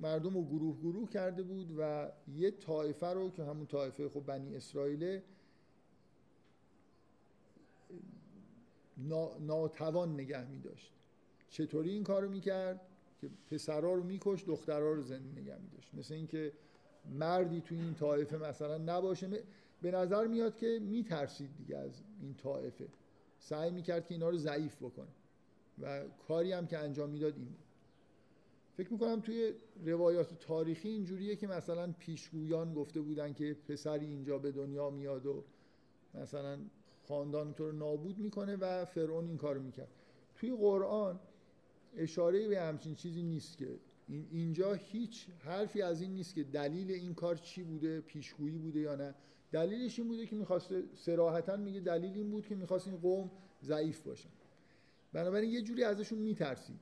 مردم 0.00 0.34
رو 0.34 0.44
گروه 0.44 0.80
گروه 0.80 1.10
کرده 1.10 1.42
بود 1.42 1.74
و 1.78 2.12
یه 2.34 2.50
طایفه 2.50 3.06
رو 3.06 3.30
که 3.30 3.44
همون 3.44 3.66
طایفه 3.66 4.08
خب 4.08 4.20
بنی 4.20 4.56
اسرائیل 4.56 5.20
ناتوان 9.40 10.14
نگه 10.14 10.44
می 10.44 10.58
داشت 10.58 10.92
چطوری 11.50 11.90
این 11.90 12.04
کارو 12.04 12.30
می‌کرد؟ 12.30 12.80
که 13.20 13.30
پسرها 13.50 13.92
رو 13.92 14.02
میکش 14.02 14.44
دخترها 14.44 14.92
رو 14.92 15.02
زنده 15.02 15.40
نگه 15.40 15.58
می 15.58 15.68
داشت 15.68 15.94
مثل 15.94 16.14
اینکه 16.14 16.52
مردی 17.10 17.60
توی 17.60 17.80
این 17.80 17.94
طایفه 17.94 18.36
مثلا 18.36 18.78
نباشه 18.78 19.42
به 19.82 19.90
نظر 19.90 20.26
میاد 20.26 20.56
که 20.56 20.78
میترسید 20.82 21.56
دیگه 21.56 21.76
از 21.76 22.02
این 22.20 22.34
طائفه. 22.34 22.88
سعی 23.38 23.70
می‌کرد 23.70 24.06
که 24.06 24.14
اینا 24.14 24.28
رو 24.28 24.36
ضعیف 24.36 24.76
بکنه. 24.76 25.08
و 25.82 26.04
کاری 26.28 26.52
هم 26.52 26.66
که 26.66 26.78
انجام 26.78 27.10
می‌داد 27.10 27.36
این 27.36 27.48
فکر 28.76 28.92
می‌کنم 28.92 29.20
توی 29.20 29.52
روایات 29.84 30.40
تاریخی 30.40 30.88
اینجوریه 30.88 31.36
که 31.36 31.46
مثلا 31.46 31.94
پیشگویان 31.98 32.74
گفته 32.74 33.00
بودن 33.00 33.32
که 33.32 33.56
پسری 33.68 34.06
اینجا 34.06 34.38
به 34.38 34.52
دنیا 34.52 34.90
میاد 34.90 35.26
و 35.26 35.44
مثلا 36.14 36.58
خاندان 37.08 37.54
تو 37.54 37.66
رو 37.66 37.72
نابود 37.72 38.18
می‌کنه 38.18 38.56
و 38.56 38.84
فرعون 38.84 39.26
این 39.26 39.36
کارو 39.36 39.62
می‌کرد. 39.62 39.88
توی 40.34 40.56
قرآن 40.56 41.20
اشاره 41.96 42.48
به 42.48 42.60
همچین 42.60 42.94
چیزی 42.94 43.22
نیست 43.22 43.58
که 43.58 43.78
اینجا 44.08 44.72
هیچ 44.72 45.26
حرفی 45.38 45.82
از 45.82 46.00
این 46.00 46.14
نیست 46.14 46.34
که 46.34 46.44
دلیل 46.44 46.90
این 46.90 47.14
کار 47.14 47.36
چی 47.36 47.62
بوده 47.62 48.00
پیشگویی 48.00 48.58
بوده 48.58 48.80
یا 48.80 48.94
نه. 48.94 49.14
دلیلش 49.52 49.98
این 49.98 50.08
بوده 50.08 50.26
که 50.26 50.36
می‌خواسته 50.36 50.84
سراحتا 50.94 51.56
میگه 51.56 51.80
دلیل 51.80 52.12
این 52.12 52.30
بود 52.30 52.46
که 52.46 52.54
می‌خواست 52.54 52.88
این 52.88 52.96
قوم 52.96 53.30
ضعیف 53.64 54.00
باشن 54.00 54.28
بنابراین 55.12 55.50
یه 55.50 55.62
جوری 55.62 55.84
ازشون 55.84 56.18
میترسید. 56.18 56.80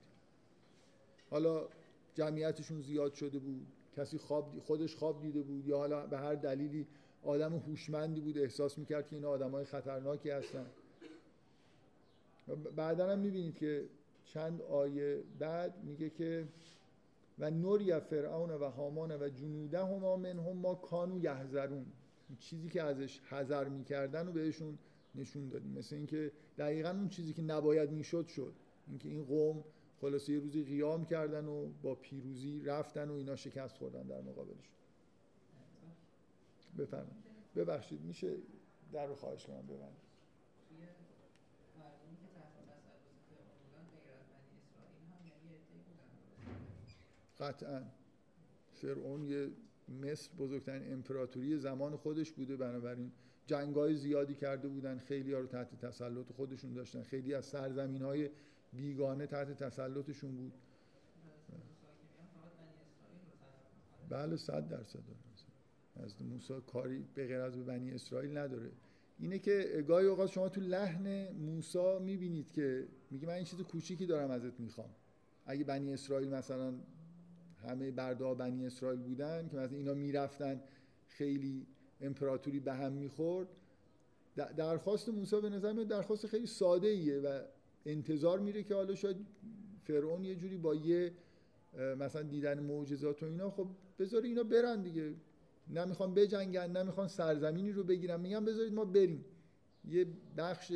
حالا 1.30 1.68
جمعیتشون 2.14 2.80
زیاد 2.80 3.14
شده 3.14 3.38
بود 3.38 3.66
کسی 3.96 4.18
خواب 4.18 4.58
خودش 4.58 4.96
خواب 4.96 5.22
دیده 5.22 5.42
بود 5.42 5.66
یا 5.68 5.78
حالا 5.78 6.06
به 6.06 6.18
هر 6.18 6.34
دلیلی 6.34 6.86
آدم 7.22 7.56
هوشمندی 7.56 8.20
بود 8.20 8.38
احساس 8.38 8.78
می‌کرد 8.78 9.08
که 9.08 9.16
این 9.16 9.24
آدمای 9.24 9.64
خطرناکی 9.64 10.30
هستن. 10.30 10.66
بعدا 12.76 13.10
هم 13.12 13.18
می‌بینید 13.18 13.54
که 13.54 13.88
چند 14.24 14.62
آیه 14.62 15.22
بعد 15.38 15.84
میگه 15.84 16.10
که 16.10 16.48
و 17.38 17.50
نوری 17.50 18.00
فرعون 18.00 18.50
و 18.50 18.70
هامان 18.70 19.12
و 19.12 19.28
جنوده 19.28 19.84
هما 19.84 20.16
منهم 20.16 20.56
ما 20.56 20.74
کانو 20.74 21.18
یحذرون. 21.18 21.86
چیزی 22.38 22.68
که 22.68 22.82
ازش 22.82 23.20
حذر 23.20 23.68
می‌کردن 23.68 24.28
و 24.28 24.32
بهشون 24.32 24.78
نشون 25.14 25.48
دادیم. 25.48 25.70
مثل 25.70 25.96
اینکه 25.96 26.32
دقیقا 26.58 26.90
اون 26.90 27.08
چیزی 27.08 27.32
که 27.32 27.42
نباید 27.42 27.90
می‌شد 27.90 28.26
شد. 28.26 28.54
اینکه 28.88 29.08
این 29.08 29.24
قوم 29.24 29.64
خلاصه 30.00 30.32
یه 30.32 30.38
روزی 30.38 30.64
قیام 30.64 31.04
کردن 31.04 31.46
و 31.46 31.68
با 31.82 31.94
پیروزی 31.94 32.62
رفتن 32.64 33.08
و 33.08 33.14
اینا 33.14 33.36
شکست 33.36 33.76
خوردن 33.76 34.02
در 34.02 34.20
مقابلش. 34.20 34.70
بفرمایید. 36.78 37.24
ببخشید 37.56 38.00
میشه 38.00 38.36
در 38.92 39.06
رو 39.06 39.14
خواهش 39.14 39.46
کنم؟ 39.46 39.66
ببند 39.66 39.96
قطعا. 47.40 47.82
فرعون 48.72 49.24
یه 49.24 49.50
مصر 50.02 50.30
بزرگترین 50.38 50.92
امپراتوری 50.92 51.58
زمان 51.58 51.96
خودش 51.96 52.32
بوده 52.32 52.56
بنابراین 52.56 53.12
جنگای 53.46 53.94
زیادی 53.94 54.34
کرده 54.34 54.68
بودن 54.68 54.98
خیلی 54.98 55.32
ها 55.32 55.40
رو 55.40 55.46
تحت 55.46 55.86
تسلط 55.86 56.32
خودشون 56.32 56.72
داشتن. 56.72 57.02
خیلی 57.02 57.34
از 57.34 57.44
سرزمین 57.44 58.02
های 58.02 58.30
بیگانه 58.72 59.26
تحت 59.26 59.62
تسلطشون 59.62 60.36
بود. 60.36 60.52
بله 64.08 64.36
صد 64.36 64.68
درصد. 64.68 64.98
از 65.96 66.22
موسی 66.22 66.54
کاری 66.66 67.04
به 67.14 67.26
غیر 67.26 67.40
از 67.40 67.66
بنی 67.66 67.90
اسرائیل 67.90 68.38
نداره. 68.38 68.70
اینه 69.18 69.38
که 69.38 69.84
گاهی 69.88 70.06
اوقات 70.06 70.30
شما 70.30 70.48
تو 70.48 70.60
لحن 70.60 71.32
موسی 71.32 71.98
می‌بینید 72.00 72.52
که 72.52 72.88
میگه 73.10 73.26
من 73.26 73.32
این 73.32 73.44
چیز 73.44 73.60
کوچیکی 73.60 74.06
دارم 74.06 74.30
ازت 74.30 74.60
می‌خوام. 74.60 74.90
اگه 75.46 75.64
بنی 75.64 75.92
اسرائیل 75.92 76.28
مثلا 76.28 76.74
همه 77.64 77.90
برده 77.90 78.34
بنی 78.34 78.66
اسرائیل 78.66 79.00
بودن 79.00 79.48
که 79.48 79.56
مثلا 79.56 79.76
اینا 79.76 79.94
می‌رفتن 79.94 80.60
خیلی 81.08 81.66
امپراتوری 82.00 82.60
به 82.60 82.74
هم 82.74 82.92
می‌خورد. 82.92 83.48
درخواست 84.56 85.08
موسی 85.08 85.40
به 85.40 85.48
نظر 85.50 85.72
میاد 85.72 85.88
درخواست 85.88 86.26
خیلی 86.26 86.46
ساده 86.46 86.88
ایه 86.88 87.20
و 87.20 87.40
انتظار 87.86 88.38
میره 88.38 88.62
که 88.62 88.74
حالا 88.74 88.94
شاید 88.94 89.16
فرعون 89.82 90.24
یه 90.24 90.34
جوری 90.34 90.56
با 90.56 90.74
یه 90.74 91.12
مثلا 91.98 92.22
دیدن 92.22 92.60
معجزات 92.60 93.22
و 93.22 93.26
اینا 93.26 93.50
خب 93.50 93.68
بذاری 93.98 94.28
اینا 94.28 94.42
برن 94.42 94.82
دیگه. 94.82 95.14
نمی‌خوان 95.70 96.14
بجنگن 96.14 96.76
نمی‌خوان 96.76 97.08
سرزمینی 97.08 97.72
رو 97.72 97.84
بگیرن. 97.84 98.20
میگن 98.20 98.44
بذارید 98.44 98.72
ما 98.72 98.84
بریم. 98.84 99.24
یه 99.84 100.06
بخش 100.36 100.72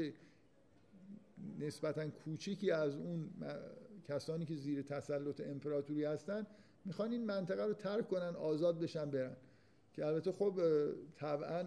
نسبتا 1.59 2.09
کوچیکی 2.09 2.71
از 2.71 2.97
اون 2.97 3.31
کسانی 4.09 4.45
که 4.45 4.55
زیر 4.55 4.83
تسلط 4.83 5.41
امپراتوری 5.41 6.05
هستن 6.05 6.47
می‌خوان 6.89 7.13
این 7.13 7.25
منطقه 7.25 7.65
رو 7.65 7.73
ترک 7.73 8.09
کنن 8.09 8.37
آزاد 8.37 8.81
بشن 8.81 9.11
برن. 9.11 9.37
که 9.93 10.07
البته 10.07 10.33
خب 10.33 10.61
طبعا 11.17 11.65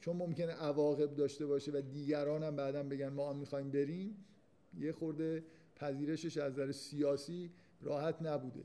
چون 0.00 0.16
ممکنه 0.16 0.52
عواقب 0.52 1.14
داشته 1.14 1.46
باشه 1.46 1.72
و 1.72 1.80
دیگران 1.80 2.42
هم 2.42 2.56
بعدا 2.56 2.82
بگن 2.82 3.08
ما 3.08 3.30
هم 3.30 3.36
می‌خوایم 3.36 3.70
بریم 3.70 4.24
یه 4.78 4.92
خورده 4.92 5.44
پذیرشش 5.76 6.36
از 6.36 6.52
نظر 6.52 6.72
سیاسی 6.72 7.50
راحت 7.80 8.22
نبوده 8.22 8.64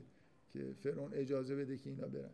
که 0.50 0.72
فرعون 0.80 1.14
اجازه 1.14 1.56
بده 1.56 1.76
که 1.76 1.90
اینا 1.90 2.08
برن. 2.08 2.30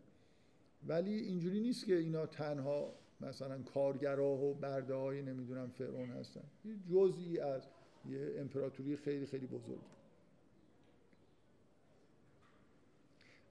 ولی 0.87 1.15
اینجوری 1.15 1.61
نیست 1.61 1.87
که 1.87 1.97
اینا 1.97 2.27
تنها 2.27 2.95
مثلا 3.21 3.63
کارگراه 3.63 4.45
و 4.45 4.55
برده 4.55 4.95
های 4.95 5.23
نمی‌دونم 5.23 5.71
فرعون 5.71 6.11
هستن. 6.11 6.45
یه 6.65 6.75
جزئی 6.91 7.39
از 7.39 7.63
یه 8.11 8.35
امپراتوری 8.39 8.97
خیلی 8.97 9.27
خیلی 9.27 9.47
بزرگ. 9.47 9.98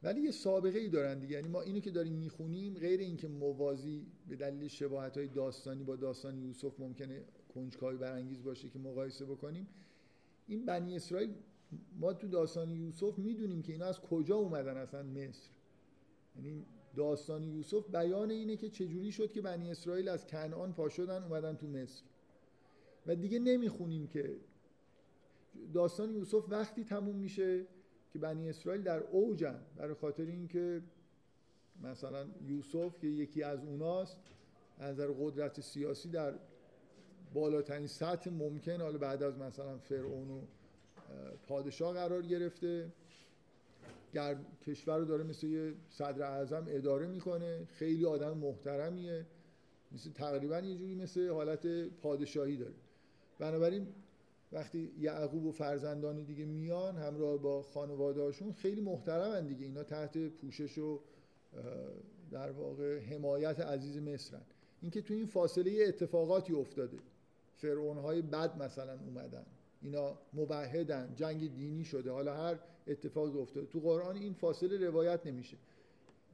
ولی 0.03 0.21
یه 0.21 0.31
سابقه 0.31 0.79
ای 0.79 0.89
دارن 0.89 1.19
دیگه. 1.19 1.33
یعنی 1.33 1.47
ما 1.47 1.61
اینو 1.61 1.79
که 1.79 1.91
داریم 1.91 2.13
می‌خونیم 2.13 2.73
غیر 2.73 2.99
اینکه 2.99 3.27
موازی 3.27 4.05
به 4.29 4.35
دلیل 4.35 4.67
شباهت 4.67 5.17
های 5.17 5.27
داستانی 5.27 5.83
با 5.83 5.95
داستان 5.95 6.37
یوسف 6.37 6.79
ممکنه 6.79 7.23
کنجکاوی 7.53 7.97
برانگیز 7.97 8.43
باشه 8.43 8.69
که 8.69 8.79
مقایسه 8.79 9.25
بکنیم. 9.25 9.67
این 10.47 10.65
بنی 10.65 10.95
اسرائیل 10.95 11.33
ما 11.99 12.13
تو 12.13 12.27
داستان 12.27 12.71
یوسف 12.71 13.17
می‌دونیم 13.17 13.61
که 13.61 13.73
اینا 13.73 13.85
از 13.85 13.99
کجا 13.99 14.35
اومدن 14.35 14.77
اصلا 14.77 15.03
مصر. 15.03 15.49
یعنی 16.35 16.65
داستان 16.95 17.43
یوسف 17.43 17.89
بیان 17.89 18.31
اینه 18.31 18.57
که 18.57 18.69
چجوری 18.69 19.11
شد 19.11 19.31
که 19.31 19.41
بنی 19.41 19.71
اسرائیل 19.71 20.09
از 20.09 20.27
کنعان 20.27 20.73
پا 20.73 20.89
شدن 20.89 21.23
اومدن 21.23 21.55
تو 21.55 21.67
مصر. 21.67 22.03
و 23.07 23.15
دیگه 23.15 23.39
نمی‌خونیم 23.39 24.07
که 24.07 24.37
داستان 25.73 26.11
یوسف 26.11 26.45
وقتی 26.49 26.83
تموم 26.83 27.15
میشه 27.15 27.65
که 28.13 28.19
بنی 28.19 28.49
اسرائیل 28.49 28.81
در 28.81 28.99
اوجن 28.99 29.59
برای 29.75 29.93
خاطر 29.93 30.23
اینکه 30.23 30.81
مثلا 31.83 32.25
یوسف 32.47 32.99
که 32.99 33.07
یکی 33.07 33.43
از 33.43 33.63
اوناست 33.63 34.17
از 34.79 34.93
نظر 34.93 35.07
قدرت 35.19 35.61
سیاسی 35.61 36.09
در 36.09 36.33
بالاترین 37.33 37.87
سطح 37.87 38.29
ممکن 38.29 38.81
حالا 38.81 38.97
بعد 38.97 39.23
از 39.23 39.37
مثلا 39.37 39.77
فرعون 39.77 40.31
و 40.31 40.41
پادشاه 41.47 41.93
قرار 41.93 42.21
گرفته 42.21 42.91
کشور 44.65 44.97
رو 44.97 45.05
داره 45.05 45.23
مثل 45.23 45.47
یه 45.47 45.73
صدر 45.89 46.21
اعظم 46.21 46.65
اداره 46.67 47.07
می‌کنه 47.07 47.65
خیلی 47.65 48.05
آدم 48.05 48.37
محترمیه 48.37 49.25
مثل 49.91 50.11
تقریبا 50.11 50.59
یه 50.59 50.75
جوری 50.77 50.95
مثل 50.95 51.29
حالت 51.29 51.87
پادشاهی 51.87 52.57
داره. 52.57 52.73
بنابراین 53.39 53.87
وقتی 54.51 54.91
یعقوب 54.99 55.45
و 55.45 55.51
فرزندان 55.51 56.23
دیگه 56.23 56.45
میان 56.45 56.97
همراه 56.97 57.37
با 57.37 57.61
خانوادهاشون 57.61 58.53
خیلی 58.53 58.81
محترمن 58.81 59.47
دیگه. 59.47 59.65
اینا 59.65 59.83
تحت 59.83 60.17
پوشش 60.17 60.77
و 60.77 60.99
در 62.31 62.51
واقع 62.51 62.99
حمایت 62.99 63.59
عزیز 63.59 63.97
مصرن. 63.97 64.41
اینکه 64.81 65.01
تو 65.01 65.13
این 65.13 65.25
فاصله 65.25 65.85
اتفاقاتی 65.87 66.53
افتاده. 66.53 66.97
فرعون 67.55 67.97
های 67.97 68.21
بد 68.21 68.61
مثلا 68.61 68.99
اومدن. 68.99 69.45
اینا 69.81 70.17
مبهدن 70.33 71.13
جنگ 71.15 71.55
دینی 71.55 71.83
شده. 71.83 72.11
حالا 72.11 72.35
هر 72.35 72.59
اتفاق 72.87 73.39
افتاده. 73.39 73.67
تو 73.67 73.79
قرآن 73.79 74.15
این 74.15 74.33
فاصله 74.33 74.87
روایت 74.87 75.25
نمیشه. 75.25 75.57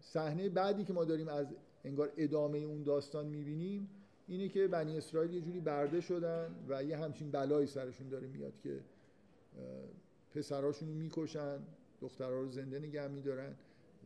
صحنه 0.02 0.49
بعدی 0.49 0.84
که 0.84 0.93
ما 0.93 1.06
داریم 1.06 1.28
از 1.28 1.47
انگار 1.84 2.12
ادامه 2.17 2.58
اون 2.58 2.84
داستان 2.84 3.28
می‌بینیم 3.28 3.89
اینه 4.34 4.50
که 4.50 4.67
بنی 4.67 4.98
اسرائیل 4.98 5.34
یه 5.34 5.41
جوری 5.41 5.60
برده 5.60 6.02
شدن 6.02 6.56
و 6.69 6.84
یه 6.84 6.98
همچین 6.98 7.32
بلایی 7.32 7.67
سرشون 7.67 8.10
داره 8.10 8.28
میاد 8.28 8.54
که 8.60 8.80
پسراشون 10.36 10.89
رو 10.89 10.96
می‌کشن 10.96 11.60
دخترها 12.02 12.41
رو 12.41 12.52
زنده 12.52 12.80
نگه 12.80 13.08
میدارن 13.08 13.56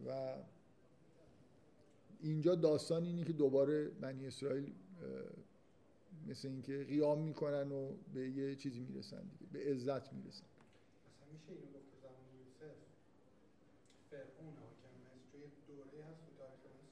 و 0.08 0.36
اینجا 2.20 2.56
داستان 2.56 3.04
اینه 3.04 3.24
که 3.24 3.34
دوباره 3.34 3.90
بنی 3.90 4.28
اسرائیل 4.28 4.74
مثل 6.28 6.48
اینکه 6.48 6.84
قیام 6.84 7.22
می‌کنن 7.22 7.72
و 7.72 7.92
به 8.14 8.30
یه 8.30 8.56
چیزی 8.56 8.80
می‌رسن 8.80 9.22
دیگه 9.22 9.52
به 9.52 9.72
عزت 9.72 10.14
می‌رسن. 10.14 10.46
مثلا 11.08 11.28
میشه 11.34 11.52
اینو 11.52 11.66
گفت 11.74 12.02
زمان 12.02 12.28
یوسف 12.40 12.76
فرعون 14.12 14.54
حاکم 14.54 14.98
است 15.16 15.36
یه 15.36 15.48
دوره 15.68 16.06
هست 16.06 16.20
تو 16.26 16.32
تاریخ 16.38 16.90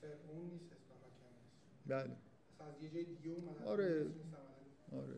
فرعون 0.00 0.50
نیست 0.50 0.72
اسلام 0.72 1.00
حاکم 1.02 1.32
است 1.36 2.08
بله. 2.08 2.27
از 2.68 2.82
یه 2.82 2.90
جای 2.90 3.04
دیگه 3.04 3.30
اومد 3.30 3.62
آره. 3.62 4.06
آره. 4.92 5.14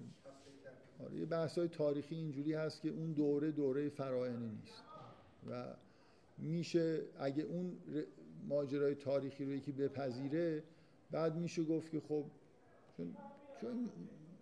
آره. 1.01 1.17
یه 1.17 1.27
بحث 1.27 1.59
های 1.59 1.69
تاریخی 1.69 2.15
اینجوری 2.15 2.53
هست 2.53 2.83
که 2.83 2.89
اون 2.89 3.13
دوره 3.13 3.51
دوره 3.51 3.89
فراعنه 3.89 4.37
نیست. 4.37 4.83
و 5.51 5.65
میشه 6.39 7.03
اگه 7.19 7.43
اون 7.43 7.77
ماجرای 8.49 8.95
تاریخی 8.95 9.45
رو 9.45 9.53
یکی 9.53 9.73
بپذیره 9.73 10.63
بعد 11.11 11.37
میشه 11.37 11.65
گفت 11.65 11.91
که 11.91 12.01
خب 12.01 12.25
چون, 12.97 13.17
چون 13.61 13.91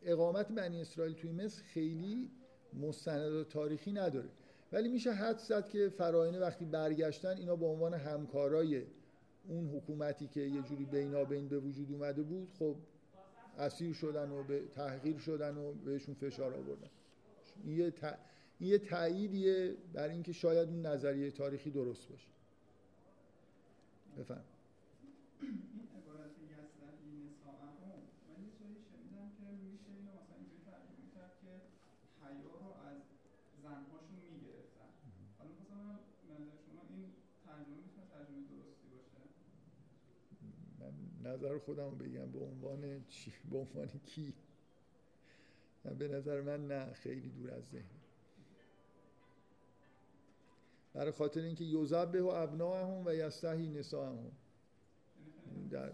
اقامت 0.03 0.49
بنی 0.49 0.81
اسرائیل 0.81 1.15
توی 1.15 1.33
مصر 1.33 1.63
خیلی 1.63 2.31
مستندات 2.75 3.49
تاریخی 3.49 3.93
نداره. 3.93 4.29
ولی 4.73 4.89
میشه 4.89 5.13
حد 5.13 5.39
زد 5.39 5.69
که 5.69 5.89
فراینه 5.89 6.41
وقتی 6.41 6.65
برگشتن 6.65 7.37
اینا 7.37 7.57
به 7.57 7.67
عنوان 7.67 7.95
همکارای 7.95 8.83
اون 9.49 9.69
حکومتی 9.69 10.27
که 10.27 10.41
یه 10.41 10.63
جوری 10.63 10.85
بینابین 10.85 11.49
به 11.49 11.59
وجود 11.59 11.93
اومده 11.93 12.23
بود 12.23 12.49
خب 12.59 12.77
اسیر 13.59 13.93
شدن 13.93 14.31
و 14.31 14.43
به 14.43 14.63
تحقیر 14.75 15.19
شدن 15.19 15.57
و 15.57 15.73
بهشون 15.73 16.15
فشار 16.15 16.55
آوردن. 16.55 16.91
این 17.65 17.79
یه, 17.79 17.93
این 18.59 18.71
یه 18.71 18.79
تاییدیه 18.79 19.77
بر 19.93 20.09
اینکه 20.09 20.33
شاید 20.33 20.69
اون 20.69 20.87
نظریه 20.87 21.31
تاریخی 21.31 21.71
درست 21.71 22.09
باشه. 22.09 22.29
بفهم. 24.19 24.45
نظر 41.29 41.59
خودم 41.59 41.99
بگم 41.99 42.33
به 42.33 42.39
عنوان 42.39 43.05
چی؟ 43.09 43.33
به 43.51 43.59
عنوان 43.59 43.89
کی؟ 44.07 44.35
به 45.99 46.09
نظر 46.09 46.41
من 46.41 46.69
نه 46.69 46.93
خیلی 46.93 47.29
دور 47.29 47.51
از 47.51 47.65
ذهن 47.65 47.99
برای 50.95 51.13
خاطر 51.13 51.41
اینکه 51.41 51.65
یوزبه 51.65 52.23
و 52.23 52.27
ابناهم 52.27 53.07
و 53.07 53.15
یستحی 53.15 53.69
نساهم. 53.69 54.33
در 55.71 55.93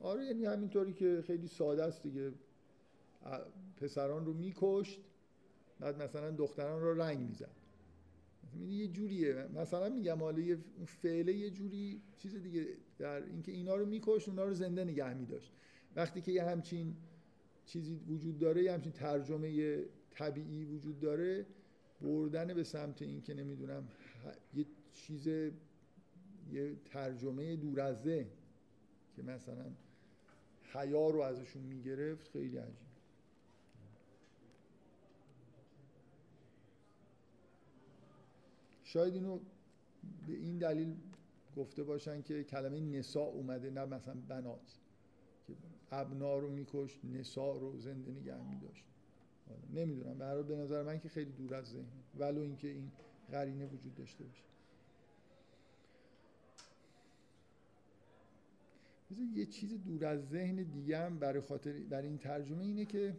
آره 0.00 0.24
یعنی 0.24 0.44
همینطوری 0.44 0.92
که 0.92 1.22
خیلی 1.26 1.48
ساده 1.48 1.84
است 1.84 2.02
دیگه. 2.02 2.32
پسران 3.76 4.26
رو 4.26 4.32
میکشت 4.32 5.00
بعد 5.80 6.02
مثلا 6.02 6.30
دختران 6.30 6.80
رو 6.80 7.02
رنگ 7.02 7.18
می‌زد. 7.18 7.65
یه 8.60 8.88
جوریه. 8.88 9.46
مثلا 9.54 9.88
میگم 9.88 10.18
حالا 10.18 10.40
یه 10.40 10.58
فعله 10.86 11.32
یه 11.32 11.50
جوری 11.50 12.02
چیز 12.16 12.36
دیگه 12.36 12.66
در 12.98 13.22
اینکه 13.22 13.52
اینا 13.52 13.76
رو 13.76 13.86
میکشت 13.86 14.28
اونا 14.28 14.44
رو 14.44 14.54
زنده 14.54 14.84
نگه 14.84 15.14
میداشت. 15.14 15.52
وقتی 15.96 16.20
که 16.20 16.32
یه 16.32 16.44
همچین 16.44 16.96
چیزی 17.66 17.94
وجود 17.94 18.38
داره 18.38 18.62
یه 18.62 18.72
همچین 18.72 18.92
ترجمه 18.92 19.78
طبیعی 20.10 20.64
وجود 20.64 21.00
داره 21.00 21.46
بردن 22.00 22.54
به 22.54 22.64
سمت 22.64 23.02
این 23.02 23.22
که 23.22 23.34
نمی‌دونم 23.34 23.88
یه 24.54 24.66
چیز 24.92 25.26
یه 25.26 26.76
ترجمه 26.84 27.56
دور 27.56 27.94
که 29.16 29.22
مثلا 29.22 29.72
حیا 30.72 31.10
رو 31.10 31.20
ازشون 31.20 31.62
می‌گرفت 31.62 32.28
خیلی 32.28 32.56
عجیب. 32.56 32.85
شاید 38.96 39.14
اینو 39.14 39.38
به 40.26 40.32
این 40.32 40.58
دلیل 40.58 40.96
گفته 41.56 41.82
باشن 41.82 42.22
که 42.22 42.44
کلمه 42.44 42.80
نسا 42.80 43.20
اومده 43.20 43.70
نه 43.70 43.84
مثلا 43.84 44.14
بنات 44.28 44.80
که 45.46 45.54
ابنا 45.90 46.38
رو 46.38 46.50
میکشت 46.50 47.00
نسا 47.04 47.56
رو 47.56 47.78
زنده 47.78 48.12
نگه 48.12 48.50
میداشت. 48.50 48.84
نمی‌دونم 49.74 50.18
برای 50.18 50.42
به 50.42 50.56
نظر 50.56 50.82
من 50.82 50.98
که 51.00 51.08
خیلی 51.08 51.32
دور 51.32 51.54
از 51.54 51.66
ذهن 51.66 51.84
ولو 52.18 52.40
اینکه 52.40 52.68
این 52.68 52.92
قرینه 53.30 53.66
وجود 53.66 53.94
داشته 53.94 54.24
باشه. 54.24 54.42
یه 59.34 59.46
چیز 59.46 59.82
دور 59.84 60.06
از 60.06 60.28
ذهن 60.28 60.56
دیگه 60.56 60.98
هم 60.98 61.18
برای 61.18 61.40
خاطر 61.40 61.72
برای 61.72 62.08
این 62.08 62.18
ترجمه 62.18 62.64
اینه 62.64 62.84
که 62.84 63.16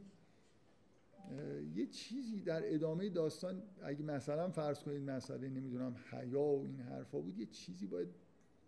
یه 1.75 1.85
چیزی 1.85 2.41
در 2.41 2.73
ادامه 2.73 3.09
داستان 3.09 3.63
اگه 3.83 4.03
مثلا 4.03 4.49
فرض 4.49 4.79
کنید 4.83 5.09
مسئله 5.09 5.49
نمی‌دونم 5.49 5.95
حیا 6.11 6.41
و 6.41 6.65
این 6.65 6.79
حرفا 6.79 7.19
بود 7.19 7.39
یه 7.39 7.45
چیزی 7.45 7.87
باید 7.87 8.07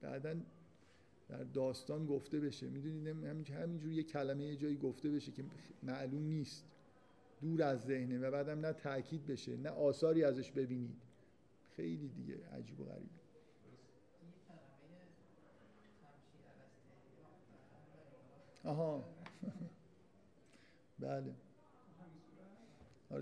بعدا 0.01 0.35
در 1.29 1.43
داستان 1.43 2.05
گفته 2.05 2.39
بشه. 2.39 2.69
می‌دونید 2.69 3.07
همینجور 3.49 3.91
یه 3.91 4.03
کلمه 4.03 4.43
یه 4.43 4.55
جایی 4.55 4.77
گفته 4.77 5.09
بشه 5.09 5.31
که 5.31 5.45
معلوم 5.83 6.23
نیست. 6.23 6.65
دور 7.41 7.63
از 7.63 7.81
ذهنه 7.81 8.19
و 8.19 8.31
بعدم 8.31 8.59
نه 8.59 8.73
تاکید 8.73 9.27
بشه 9.27 9.57
نه 9.57 9.69
آثاری 9.69 10.23
ازش 10.23 10.51
ببینید. 10.51 11.01
خیلی 11.75 12.07
دیگه 12.07 12.37
عجیب 12.51 12.79
و 12.79 12.85
غریب. 12.85 13.09
آها. 18.63 19.03
بله. 20.99 21.33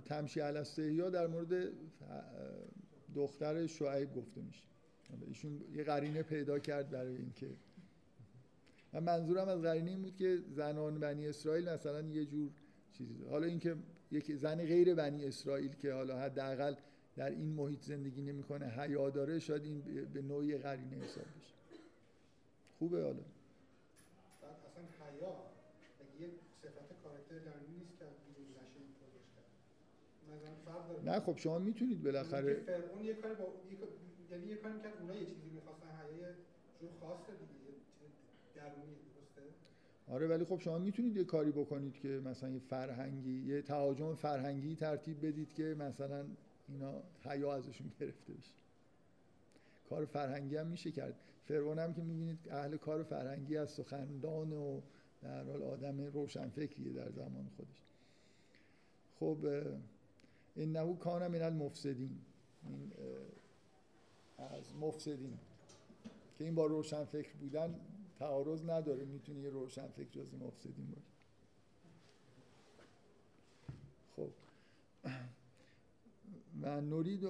تمشی 0.06 0.42
یا 0.78 1.10
در 1.10 1.28
مورد 1.28 1.72
دختر 3.16 3.68
شعیب 3.68 4.14
گفته 4.14 4.42
میشه. 4.42 4.64
ایشون 5.28 5.62
یه 5.72 5.84
قرینه 5.84 6.24
پیدا 6.24 6.60
کرد 6.60 6.90
برای 6.90 7.16
اینکه. 7.16 7.50
من 8.94 9.04
منظورم 9.04 9.48
از 9.48 9.62
قرینه 9.62 9.92
این 9.92 10.02
بود 10.02 10.16
که 10.16 10.40
زنان 10.50 11.00
بنی 11.00 11.28
اسرائیل 11.28 11.70
مثلا 11.70 12.02
یه 12.02 12.26
جور 12.26 12.52
چیزی 12.94 13.24
حالا 13.24 13.48
اینکه 13.48 13.76
یک 14.12 14.36
زن 14.36 14.56
غیر 14.56 14.96
بنی 14.96 15.26
اسرائیل 15.26 15.76
که 15.76 15.94
حالا 15.94 16.20
حداقل 16.20 16.76
در 17.16 17.30
این 17.30 17.54
محیط 17.54 17.82
زندگی 17.82 18.22
نمی‌کنه 18.22 18.66
حیا 18.66 19.10
داره 19.10 19.40
شاید 19.40 19.64
این 19.64 19.82
به 20.14 20.22
نوعی 20.22 20.58
قرینه 20.58 20.96
حساب 20.96 21.24
بشه. 21.24 21.54
خوبه 22.80 23.04
حالا 23.04 23.24
اصلا 24.34 24.84
حیا 24.84 25.36
یه 26.20 26.30
صفت 26.62 27.04
کاراکتر 27.04 27.36
نیست 27.70 28.00
که 28.00 28.06
نه 31.06 31.20
خب 31.20 31.38
شما 31.38 31.60
می‌تونید 31.60 32.04
بالاخره 32.04 32.54
فرعون 32.54 33.06
یه 33.06 33.14
کاری 33.14 33.36
با 33.36 33.46
یعنی 34.32 34.48
یه 34.48 34.56
کاری 34.56 34.80
کرد 34.80 34.94
اونها 35.02 35.16
یه 35.16 35.26
چیزی 35.26 35.50
می‌خواستن 35.56 35.88
جور 36.82 36.90
خاصه 37.02 37.32
دیگه 37.32 37.74
درونی 38.56 38.96
درسته؟ 38.96 39.42
آره 40.08 40.28
ولی 40.28 40.46
خب 40.46 40.60
شما 40.60 40.78
می‌تونید 40.78 41.18
یه 41.18 41.24
کاری 41.24 41.52
بکنید 41.52 41.94
که 41.94 42.08
مثلا 42.08 42.50
یه 42.50 42.60
فرهنگی 42.60 43.44
یه 43.48 43.62
تهاجم 43.62 44.16
فرهنگی 44.16 44.76
ترتیب 44.76 45.28
بدید 45.28 45.54
که 45.54 45.76
مثلا 45.80 46.26
اینا 46.68 47.04
حیا 47.24 47.54
ازشون 47.54 47.92
گرفته 48.00 48.34
بشه. 48.34 48.54
کار 49.90 50.06
فرهنگی 50.06 50.58
هم 50.58 50.68
میشه 50.68 50.92
کرد. 50.92 51.16
فرعون 51.46 51.80
هم 51.80 51.94
که 51.94 52.02
می‌بینید 52.02 52.40
اهل 52.50 52.78
کار 52.78 53.04
فرهنگی 53.04 53.58
از 53.58 53.72
سخندان 53.72 54.54
و 54.54 54.82
در 55.22 55.44
حال 55.44 55.64
آدم 55.64 56.02
روشنفکریه 56.02 56.94
در 56.94 57.12
زمان 57.12 57.50
خودش. 57.58 57.84
خب 59.20 59.38
انه 60.58 60.96
کان 60.96 61.28
من 61.28 61.42
المفسدین. 61.42 62.20
این 62.64 62.92
از 64.38 64.76
مفسدین. 64.76 65.38
که 66.38 66.44
این 66.44 66.56
با 66.56 66.66
روشن 66.66 67.04
فکر 67.04 67.34
بودن 67.34 67.80
تعارض 68.20 68.64
نداره. 68.64 69.06
می‌تونه 69.06 69.40
یه 69.40 69.50
روشن 69.50 69.88
فکر 69.88 70.10
جز 70.10 70.34
مفسدین 70.34 70.88
باشه. 70.96 71.08
خب. 74.16 74.30
و 76.62 76.82
نورید 76.82 77.22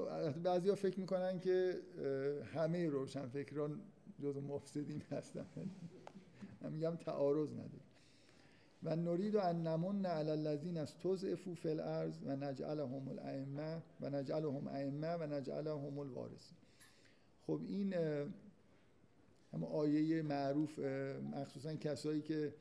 بعضی 0.43 0.69
ها 0.69 0.75
فکر 0.75 0.99
می‌کنن 0.99 1.39
که 1.39 1.81
همه 2.53 2.89
روشن 2.89 3.27
فکران 3.27 3.81
جز 4.21 4.37
مفسدین 4.37 5.01
هستن. 5.11 5.45
من 6.61 6.71
میگم 6.71 6.95
تعارض 6.95 7.53
نداره. 7.53 7.86
و 8.83 8.95
نرید 8.95 9.35
و 9.35 9.39
ان 9.39 9.67
نمن 9.67 10.05
علی 10.05 10.29
الذین 10.29 10.85
توزعفو 10.85 11.55
فی 11.55 11.69
الارض 11.69 12.19
و 12.25 12.35
نجعلهم 12.35 13.07
الائمه 13.07 13.83
و 14.01 14.09
نجعلهم 14.09 14.67
ائمه 14.67 15.13
و 15.13 15.23
نجعلهم 15.23 15.99
الوارثین 15.99 16.57
خب 17.47 17.61
این 17.67 17.93
هم 19.53 19.63
آیه 19.63 20.21
معروف 20.21 20.79
مخصوصا 21.33 21.75
کسایی 21.75 22.21
که 22.21 22.53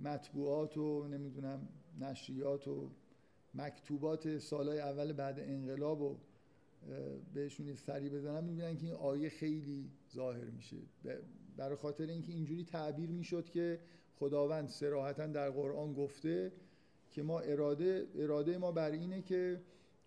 مطبوعات 0.00 0.76
و 0.76 1.08
نمی‌دونم 1.08 1.68
نشریات 2.00 2.68
و 2.68 2.90
مکتوبات 3.54 4.38
سالهای 4.38 4.80
اول 4.80 5.12
بعد 5.12 5.40
انقلاب 5.40 6.02
و 6.02 6.18
بهشون 7.34 7.74
سری 7.74 8.08
بزنن 8.08 8.44
می‌بینن 8.44 8.76
که 8.76 8.86
این 8.86 8.94
آیه 8.94 9.28
خیلی 9.28 9.90
ظاهر 10.14 10.44
میشه. 10.44 10.76
برای 11.56 11.76
خاطر 11.76 12.06
اینکه 12.06 12.32
اینجوری 12.32 12.64
تعبیر 12.64 13.10
می‌شد 13.10 13.48
که 13.50 13.80
خداوند 14.18 14.68
سراحتا 14.68 15.26
در 15.26 15.50
قرآن 15.50 15.94
گفته 15.94 16.52
که 17.10 17.22
ما 17.22 17.40
اراده 17.40 18.06
اراده 18.18 18.58
ما 18.58 18.72
بر 18.72 18.90
اینه 18.90 19.22
که 19.22 19.60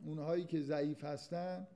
اونهایی 0.05 0.45
که 0.45 0.61
ضعیف 0.61 1.03
هستن 1.03 1.67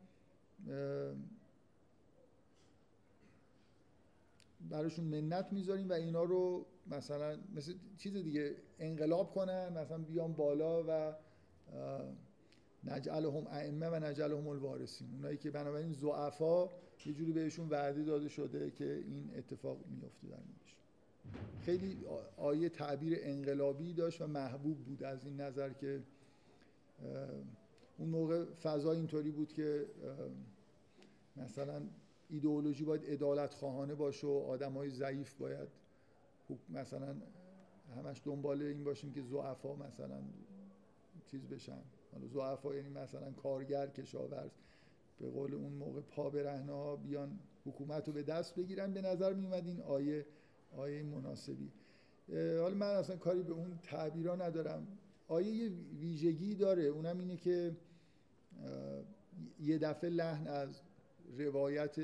براشون 4.70 5.06
منت 5.06 5.54
می‌ذاریم 5.54 5.90
و 5.90 5.94
اینا 5.94 6.24
رو 6.24 6.66
مثلا 6.88 7.38
مثل 7.56 7.74
چیز 7.98 8.14
دیگه 8.14 8.56
انقلاب 8.80 9.34
کنن 9.34 9.70
مثلا 9.78 9.98
بیان 9.98 10.34
بالا 10.34 10.84
و 10.88 11.14
نجعلهم 12.84 13.48
ائمه 13.48 13.88
و 13.88 13.96
نجعلهم 13.96 14.48
الوارثین. 14.48 15.08
اونایی 15.14 15.38
که 15.38 15.52
بنابراین 15.52 15.94
ضعفا 15.94 16.70
یه 17.06 17.14
جوری 17.14 17.32
بهشون 17.32 17.70
وعده 17.70 18.04
داده 18.04 18.28
شده 18.28 18.72
که 18.72 19.04
این 19.08 19.32
اتفاق 19.38 19.78
میفته 19.88 20.28
در 20.28 20.38
خیلی 21.62 21.98
آیه 22.38 22.70
تعبیر 22.70 23.18
انقلابی 23.22 23.94
داشت 23.94 24.22
و 24.22 24.28
محبوب 24.28 24.78
بود 24.78 25.04
از 25.04 25.26
این 25.26 25.42
نظر 25.42 25.70
که 25.70 26.04
اون 27.98 28.10
موقع 28.10 28.46
فضا 28.46 28.92
اینطوری 28.92 29.32
بود 29.32 29.54
که 29.54 29.86
مثلا 31.38 31.82
ایدئولوژی 32.30 32.84
باید 32.84 33.02
ادالت 33.06 33.54
خواهانه 33.54 33.96
باشه 33.96 34.28
و 34.28 34.46
آدم 34.48 34.74
های 34.74 34.90
ضعیف 34.90 35.34
باید 35.34 35.68
مثلا 36.70 37.16
همش 37.98 38.22
دنبال 38.26 38.62
این 38.62 38.84
باشیم 38.84 39.14
که 39.14 39.22
زعفا 39.22 39.76
مثلا 39.76 40.22
چیز 41.26 41.48
بشن. 41.48 41.82
حالا 42.12 42.28
زعفا 42.28 42.76
یعنی 42.76 42.90
مثلا 42.90 43.32
کارگر 43.32 43.88
کشاورز. 43.88 44.52
به 45.20 45.30
قول 45.30 45.54
اون 45.54 45.74
موقع 45.74 46.02
پا 46.02 46.30
برهنه 46.30 46.72
ها 46.72 46.96
بیان 46.96 47.40
حکومت 47.66 48.08
رو 48.08 48.14
به 48.14 48.24
دست 48.24 48.56
بگیرن. 48.56 48.94
به 48.94 49.02
نظر 49.02 49.34
می 49.34 49.46
اومد 49.46 49.68
این 49.68 49.82
آیه 49.82 50.26
آیه 50.78 51.04
مناسبی. 51.04 51.72
حالا 52.34 52.76
من 52.76 52.88
اصلا 52.88 53.16
کاری 53.16 53.44
به 53.44 53.54
اون 53.54 53.80
تعبیرا 53.84 54.36
ندارم. 54.36 54.88
آیه 55.28 55.48
یه 55.48 55.72
ویژگی 56.00 56.56
داره. 56.56 56.84
اونم 56.84 57.20
اینه 57.20 57.38
که 57.38 57.78
یه 59.60 59.78
دفعه 59.78 60.10
لحن 60.10 60.48
از 60.48 60.82
روایت 61.38 61.96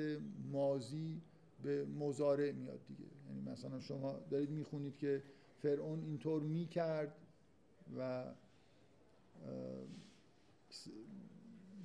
مازی 0.51 1.21
به 1.63 1.85
مزارع 1.85 2.51
میاد 2.51 2.79
دیگه. 2.87 3.05
یعنی 3.29 3.41
مثلا 3.41 3.79
شما 3.79 4.19
دارید 4.29 4.49
می‌خونید 4.49 4.97
که 4.97 5.23
فرعون 5.61 6.03
اینطور 6.03 6.41
می‌کرد 6.41 7.15
و 7.97 8.25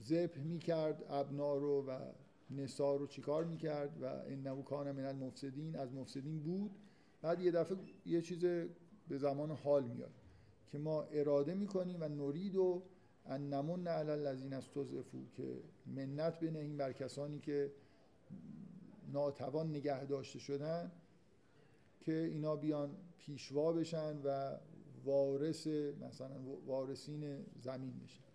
زبه 0.01 0.41
می‌کرد 0.41 1.05
ابنا 1.09 1.57
رو 1.57 1.87
و 1.87 1.99
نسا 2.57 2.97
رو 2.97 3.07
چیکار 3.07 3.45
می‌کرد 3.45 4.03
و 4.03 4.05
انه 4.05 4.63
کان 4.63 4.93
من 4.93 5.05
المفسدین 5.05 5.77
از 5.77 5.93
مفسدین 5.93 6.43
بود. 6.43 6.71
بعد 7.23 7.41
یه 7.41 7.51
دفعه 7.51 7.77
یه 8.07 8.23
چیز 8.23 8.45
به 9.09 9.19
زمان 9.19 9.51
حال 9.51 9.85
میاد 9.85 10.13
که 10.67 10.79
ما 10.79 11.03
اراده 11.03 11.55
می‌کنیم 11.55 11.97
و 12.01 12.09
نورید 12.09 12.57
و 12.57 12.83
ان 13.27 13.55
نمون 13.55 13.87
علی 13.87 14.11
الذین 14.11 14.53
استضعفوا 14.53 15.21
که 15.37 15.63
منت 15.87 16.41
بنهیم 16.41 16.77
بر 16.77 16.93
کسانی 16.93 17.39
که 17.39 17.73
ناتوان 19.13 19.71
نگه 19.71 20.05
داشته 20.05 20.39
شدن 20.39 20.93
که 22.01 22.13
اینا 22.13 22.57
بیان 22.57 22.97
پیشوا 23.19 23.73
بشن 23.73 24.17
و 24.25 24.59
وارث 25.05 25.67
مثلا 26.01 26.41
وارثین 26.67 27.45
زمین 27.61 27.99
بشن. 28.05 28.32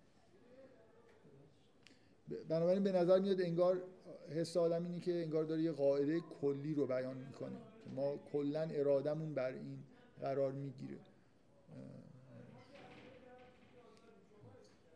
بنابراین 2.49 2.83
به 2.83 2.91
نظر 2.91 3.19
میاد 3.19 3.41
انگار 3.41 3.81
حس 4.29 4.57
آدم 4.57 4.83
اینه 4.83 4.99
که 4.99 5.21
انگار 5.21 5.43
داره 5.43 5.61
یه 5.61 5.71
قاعده 5.71 6.19
کلی 6.41 6.73
رو 6.73 6.87
بیان 6.87 7.17
می‌کنه. 7.17 7.57
ما 7.95 8.17
کلا 8.31 8.61
ارادمون 8.61 9.33
بر 9.33 9.51
این 9.51 9.79
قرار 10.21 10.51
می‌گیره. 10.51 10.97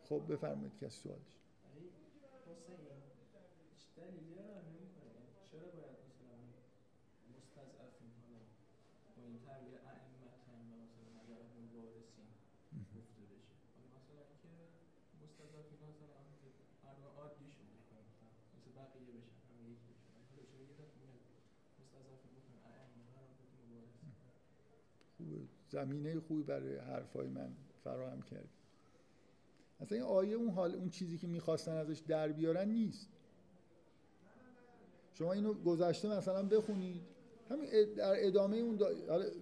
خب 0.08 0.22
بفرمایید 0.28 0.72
کسی 0.80 1.02
سوالش. 1.02 1.41
زمینه 25.72 26.20
خوبی 26.20 26.42
برای 26.42 26.76
حرفای 26.76 27.28
من 27.28 27.52
فراهم 27.84 28.22
کرد. 28.22 28.48
اصلا 29.80 29.98
این 29.98 30.06
آیه 30.06 30.34
اون 30.34 30.48
حال 30.48 30.74
اون 30.74 30.90
چیزی 30.90 31.18
که 31.18 31.26
می‌خواستن 31.26 31.72
ازش 31.72 31.98
در 31.98 32.32
بیارن 32.32 32.68
نیست. 32.68 33.08
شما 35.12 35.32
اینو 35.32 35.54
گذشته 35.54 36.08
مثلا 36.08 36.42
بخونید 36.42 37.02
همین 37.50 37.68
در 37.96 38.26
ادامه 38.26 38.56
اون 38.56 38.76
دا... 38.76 38.86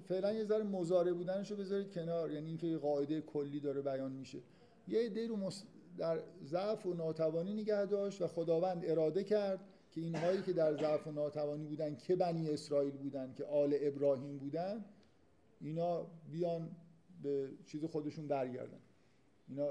فعلا 0.09 0.33
یه 0.33 0.45
ذره 0.45 0.63
مزاره 0.63 1.13
بودنشو 1.13 1.57
بذارید 1.57 1.93
کنار 1.93 2.31
یعنی 2.31 2.47
اینکه 2.47 2.77
قاعده 2.77 3.21
کلی 3.21 3.61
داره 3.61 3.83
بیان 3.83 4.13
میشه. 4.13 4.39
یه 4.89 5.01
عده 5.01 5.27
رو 5.27 5.37
مس... 5.37 5.65
در 5.99 6.21
ضعف 6.45 6.87
و 6.87 6.95
ناتوانی 6.95 7.55
نگه 7.55 7.87
داشت 7.87 8.23
و 8.23 8.27
خداوند 8.27 8.85
اراده 8.87 9.25
کرد 9.25 9.61
که 9.91 10.01
اینهایی 10.01 10.43
که 10.43 10.53
در 10.53 10.75
ضعف 10.75 11.07
و 11.07 11.13
ناتوانی 11.13 11.67
بودن 11.67 11.97
که 11.97 12.17
بنی 12.17 12.51
اسرائیل 12.51 12.97
بودن 12.97 13.33
که 13.33 13.45
آل 13.45 13.77
ابراهیم 13.81 14.39
بودن 14.39 14.85
اینا 15.61 16.07
بیان 16.31 16.71
به 17.23 17.51
چیز 17.67 17.85
خودشون 17.85 18.29
برگردن. 18.29 18.81
اینا 19.49 19.69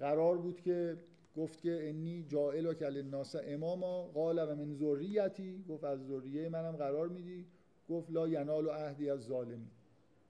قرار 0.00 0.38
بود 0.38 0.60
که 0.60 0.98
گفت 1.36 1.60
که 1.60 1.88
انی 1.88 2.22
جائل 2.22 2.66
و 2.66 2.74
کل 2.74 2.96
الناس 2.96 3.36
اماما 3.44 4.02
قال 4.02 4.38
و 4.38 4.54
من 4.54 4.74
ذریتی 4.74 5.64
گفت 5.68 5.84
از 5.84 6.06
ذریه 6.06 6.48
منم 6.48 6.76
قرار 6.76 7.08
میدی 7.08 7.46
گفت 7.88 8.10
لا 8.10 8.28
ینال 8.28 8.66
و 8.66 8.70
عهدی 8.70 9.10
از 9.10 9.20
ظالمی. 9.20 9.70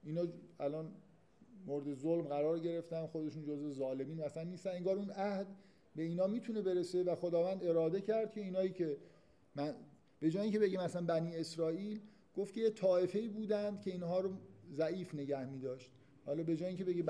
اینا 0.03 0.27
الان 0.59 0.91
مورد 1.65 1.93
ظلم 1.93 2.21
قرار 2.21 2.59
گرفتن 2.59 3.07
خودشون 3.07 3.43
جزء 3.43 3.69
ظالمین 3.69 4.23
اصلا 4.23 4.43
نیستن. 4.43 4.69
انگار 4.69 4.95
اون 4.95 5.09
عهد 5.09 5.47
به 5.95 6.03
اینا 6.03 6.27
می‌تونه 6.27 6.61
برسه 6.61 7.03
و 7.03 7.15
خداوند 7.15 7.63
اراده 7.63 8.01
کرد 8.01 8.31
که 8.31 8.41
اینایی 8.41 8.69
که 8.69 8.97
من 9.55 9.75
به 10.19 10.29
جای 10.29 10.43
اینکه 10.43 10.59
بگیم 10.59 10.79
مثلا 10.79 11.05
بنی 11.05 11.35
اسرائیل 11.35 12.01
گفت 12.35 12.53
که 12.53 12.61
یه 12.61 12.69
طایفه 12.69 13.29
بودند 13.29 13.81
که 13.81 13.91
اینها 13.91 14.19
رو 14.19 14.31
ضعیف 14.71 15.15
نگه 15.15 15.45
می 15.45 15.59
داشت 15.59 15.91
حالا 16.25 16.43
به 16.43 16.55
جای 16.55 16.67
اینکه 16.67 16.83
بگی 16.83 17.03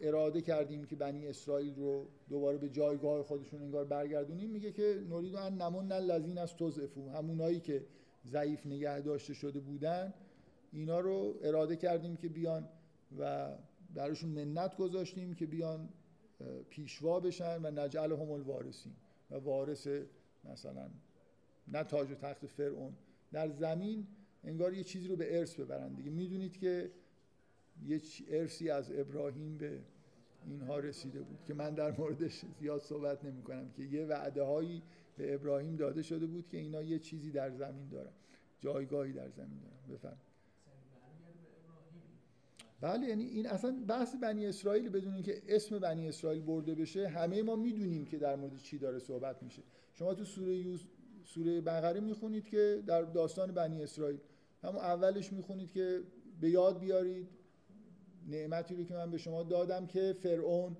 اراده 0.00 0.40
کردیم 0.40 0.84
که 0.84 0.96
بنی 0.96 1.26
اسرائیل 1.26 1.74
رو 1.74 2.08
دوباره 2.28 2.58
به 2.58 2.68
جایگاه 2.68 3.22
خودشون 3.22 3.62
انگار 3.62 3.84
برگردونیم 3.84 4.50
میگه 4.50 4.72
که 4.72 5.02
نورید 5.08 5.36
ان 5.36 5.62
نمون 5.62 5.92
لذین 5.92 6.38
از 6.38 6.56
توزفو 6.56 7.10
همونایی 7.10 7.60
که 7.60 7.86
ضعیف 8.26 8.66
نگه 8.66 9.00
داشته 9.00 9.34
شده 9.34 9.60
بودن 9.60 10.14
اینا 10.72 11.00
رو 11.00 11.34
اراده 11.42 11.76
کردیم 11.76 12.16
که 12.16 12.28
بیان 12.28 12.68
و 13.18 13.48
براشون 13.94 14.30
منت 14.30 14.76
گذاشتیم 14.76 15.34
که 15.34 15.46
بیان 15.46 15.88
پیشوا 16.70 17.20
بشن 17.20 17.60
و 17.62 17.70
نجعل 17.70 18.12
هم 18.12 18.30
الوارثین. 18.30 18.92
و 19.30 19.34
وارث 19.34 19.88
مثلا 20.44 20.90
نه 21.68 21.84
تاج 21.84 22.10
و 22.10 22.14
تخت 22.14 22.46
فرعون. 22.46 22.92
در 23.32 23.48
زمین 23.48 24.06
انگار 24.44 24.74
یه 24.74 24.84
چیزی 24.84 25.08
رو 25.08 25.16
به 25.16 25.38
ارث 25.38 25.54
ببرن 25.54 25.94
دیگه. 25.94 26.10
می‌دونید 26.10 26.56
که 26.58 26.90
یه 27.86 28.00
ارثی 28.28 28.70
از 28.70 28.92
ابراهیم 28.92 29.58
به 29.58 29.80
اینها 30.46 30.78
رسیده 30.78 31.22
بود 31.22 31.44
که 31.44 31.54
من 31.54 31.74
در 31.74 31.98
موردش 31.98 32.44
زیاد 32.60 32.80
صحبت 32.80 33.24
نمی 33.24 33.42
کنم 33.42 33.70
که 33.70 33.82
یه 33.82 34.06
وعده 34.06 34.42
هایی 34.42 34.82
به 35.16 35.34
ابراهیم 35.34 35.76
داده 35.76 36.02
شده 36.02 36.26
بود 36.26 36.48
که 36.48 36.58
اینا 36.58 36.82
یه 36.82 36.98
چیزی 36.98 37.30
در 37.30 37.50
زمین 37.50 37.88
دارن 37.88 38.12
جایگاهی 38.60 39.12
در 39.12 39.28
زمین 39.28 39.60
دارن. 39.60 39.96
بفهم 39.96 40.16
بله 42.80 43.06
یعنی 43.06 43.24
این 43.24 43.46
اصلا 43.46 43.84
بحث 43.88 44.14
بنی 44.14 44.46
اسرائیل 44.46 44.88
بدون 44.88 45.14
اینکه 45.14 45.42
اسم 45.48 45.78
بنی 45.78 46.08
اسرائیل 46.08 46.42
برده 46.42 46.74
بشه 46.74 47.08
همه 47.08 47.42
ما 47.42 47.56
می‌دونیم 47.56 48.04
که 48.04 48.18
در 48.18 48.36
مورد 48.36 48.58
چی 48.58 48.78
داره 48.78 48.98
صحبت 48.98 49.42
میشه. 49.42 49.62
شما 49.92 50.14
تو 50.14 50.24
سوره 50.24 50.56
یوز 50.56 50.86
سوره 51.24 51.60
بقره 51.60 52.00
می‌خونید 52.00 52.48
که 52.48 52.82
در 52.86 53.02
داستان 53.02 53.52
بنی 53.52 53.82
اسرائیل 53.82 54.18
همون 54.62 54.76
اولش 54.76 55.32
می‌خونید 55.32 55.70
که 55.70 56.02
به 56.40 56.50
یاد 56.50 56.78
بیارید. 56.78 57.28
نعمتی 58.28 58.76
رو 58.76 58.84
که 58.84 58.94
من 58.94 59.10
به 59.10 59.18
شما 59.18 59.42
دادم 59.42 59.86
که 59.86 60.16
فرعون 60.20 60.76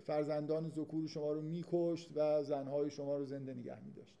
فرزندان 0.00 0.68
ذکور 0.68 1.08
شما 1.08 1.32
رو 1.32 1.42
میکشت 1.42 2.10
و 2.14 2.44
زنهای 2.44 2.90
شما 2.90 3.16
رو 3.16 3.24
زنده 3.24 3.54
نگه 3.54 3.84
میداشت. 3.84 4.14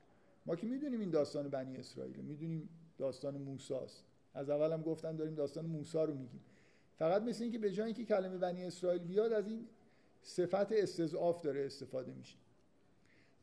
ما 0.46 0.56
که 0.56 0.66
می‌دونیم 0.66 1.00
این 1.00 1.10
داستان 1.10 1.48
بنی 1.48 1.76
اسرائیل 1.76 2.16
می‌دونیم 2.16 2.68
داستان 2.98 3.38
موساست. 3.38 4.04
از 4.34 4.50
اولم 4.50 4.82
گفتن 4.82 5.16
داریم 5.16 5.34
داستان 5.34 5.66
موسی 5.66 5.98
رو 5.98 6.14
میگیم. 6.14 6.40
فقط 6.96 7.22
مثل 7.22 7.42
اینکه 7.42 7.58
به 7.58 7.70
جای 7.70 7.86
اینکه 7.86 8.04
کلمه 8.04 8.38
بنی 8.38 8.64
اسرائیل 8.64 9.02
بیاد 9.02 9.32
از 9.32 9.48
این 9.48 9.68
صفت 10.22 10.72
استضعاف 10.72 11.42
داره 11.42 11.66
استفاده 11.66 12.12
میشه. 12.12 12.36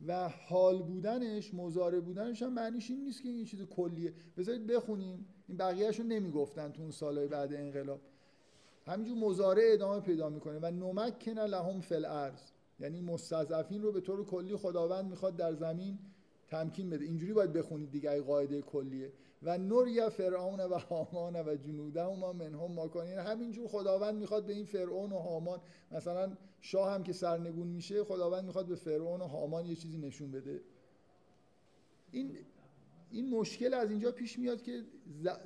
و 0.08 0.30
حال 0.30 0.82
بودنش 0.82 1.54
مزاره 1.54 2.00
بودنش 2.00 2.42
هم 2.44 2.54
معنیش 2.54 2.90
این 2.92 3.04
نیست 3.04 3.24
که 3.24 3.30
این 3.30 3.46
چیز 3.46 3.62
کلیه. 3.62 4.14
بذارید 4.38 4.68
بخونیم. 4.68 5.26
این 5.48 5.58
بقیهش 5.58 6.00
رو 6.00 6.06
نمی‌گفتن 6.06 6.72
تو 6.72 6.82
اون 6.82 6.92
سالهای 6.92 7.28
بعد 7.28 7.54
انقلاب. 7.54 8.02
همینجور 8.88 9.18
مزاره 9.18 9.62
ادامه 9.66 10.00
پیدا 10.02 10.30
می‌کنه. 10.30 10.60
و 10.60 10.66
نمکن 10.66 11.40
لهم 11.40 11.82
فل 11.82 12.06
ارز 12.06 12.42
یعنی 12.80 13.02
مستضعفین 13.02 13.82
رو 13.82 13.92
به 13.92 14.02
طور 14.02 14.26
کلی 14.26 14.56
خداوند 14.56 15.10
می‌خواد 15.10 15.36
در 15.36 15.54
زمین 15.54 16.00
تمکین 16.48 16.90
بده. 16.90 17.06
اینجوری 17.06 17.34
باید 17.34 17.54
بخونید 17.54 17.92
دیگه 17.92 18.12
ای 18.12 18.22
قاعده 18.22 18.62
کلیه. 18.62 19.12
و 19.46 19.58
نور 19.58 20.10
فرعون 20.10 20.60
و 20.60 20.78
هامان 20.78 21.36
و 21.36 21.56
جنوده 21.56 22.16
ما 22.16 22.34
منهم 22.34 22.72
ما 22.72 22.88
کنین 22.88 23.18
همینجور 23.18 23.68
خداوند 23.68 24.16
می‌خواد 24.16 24.46
به 24.46 24.54
این 24.54 24.66
فرعون 24.66 25.12
و 25.12 25.18
هامان 25.18 25.62
مثلا 25.92 26.38
شاه 26.62 26.94
هم 26.94 27.04
که 27.04 27.14
سرنگون 27.14 27.68
میشه 27.68 28.04
خداوند 28.04 28.46
می‌خواد 28.46 28.66
به 28.66 28.76
فرعون 28.76 29.22
و 29.22 29.28
هامان 29.28 29.66
یه 29.66 29.76
چیزی 29.76 29.98
نشون 29.98 30.32
بده. 30.32 30.62
این 32.12 32.38
این 33.12 33.30
مشکل 33.30 33.74
از 33.74 33.90
اینجا 33.90 34.12
پیش 34.12 34.40
میاد 34.40 34.62
که 34.62 34.84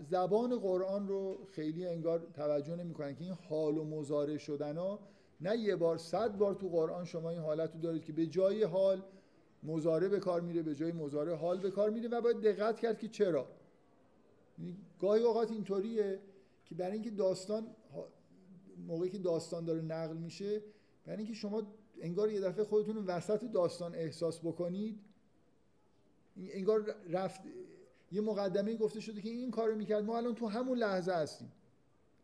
زبان 0.10 0.60
قرآن 0.60 1.08
رو 1.08 1.46
خیلی 1.52 1.88
انگار 1.88 2.28
توجه 2.34 2.76
نمی‌کنن 2.76 3.16
که 3.16 3.24
این 3.24 3.34
حال 3.50 3.78
و 3.78 3.84
مزاره 3.84 4.38
شدن 4.38 4.78
ها 4.78 5.00
نه 5.42 5.58
یه 5.58 5.76
بار 5.76 5.98
صد 5.98 6.38
بار 6.38 6.56
تو 6.56 6.70
قرآن 6.70 7.06
شما 7.06 7.30
این 7.30 7.40
حالت 7.40 7.74
رو 7.74 7.82
دارید 7.82 8.04
که 8.04 8.14
به 8.14 8.26
جای 8.26 8.64
حال 8.64 9.04
مزاره 9.64 10.10
به 10.10 10.20
کار 10.20 10.42
میره 10.42 10.62
به 10.62 10.76
جای 10.76 10.92
مزاره 10.92 11.36
حال 11.36 11.60
به 11.60 11.72
کار 11.72 11.90
میره 11.90 12.10
و 12.10 12.22
باید 12.22 12.42
دقت 12.42 12.80
کرد 12.80 13.00
که 13.00 13.08
چرا. 13.08 13.38
یعنی 13.38 13.59
گاهی 15.00 15.24
اوقات 15.24 15.52
اینطوریه 15.52 16.20
که 16.66 16.76
برای 16.76 16.94
اینکه 16.94 17.12
داستان 17.12 17.68
موقعی 18.88 19.10
که 19.10 19.18
داستان 19.18 19.66
داره 19.66 19.82
نقل 19.82 20.18
میشه 20.18 20.62
برای 21.06 21.18
اینکه 21.18 21.34
شما 21.34 21.64
انگار 22.02 22.32
یه 22.32 22.42
دفعه 22.42 22.64
خودتون 22.64 22.98
وسط 22.98 23.52
داستان 23.52 23.96
احساس 23.96 24.40
بکنید 24.40 25.00
انگار 26.38 26.96
رفت 27.10 27.42
یه 28.12 28.22
مقدمه 28.22 28.76
گفته 28.76 29.00
شده 29.00 29.22
که 29.22 29.30
این 29.30 29.52
کارو 29.52 29.76
می‌کرد 29.76 30.04
ما 30.04 30.18
الان 30.18 30.36
تو 30.36 30.48
همون 30.48 30.78
لحظه 30.78 31.12
هستیم. 31.12 31.52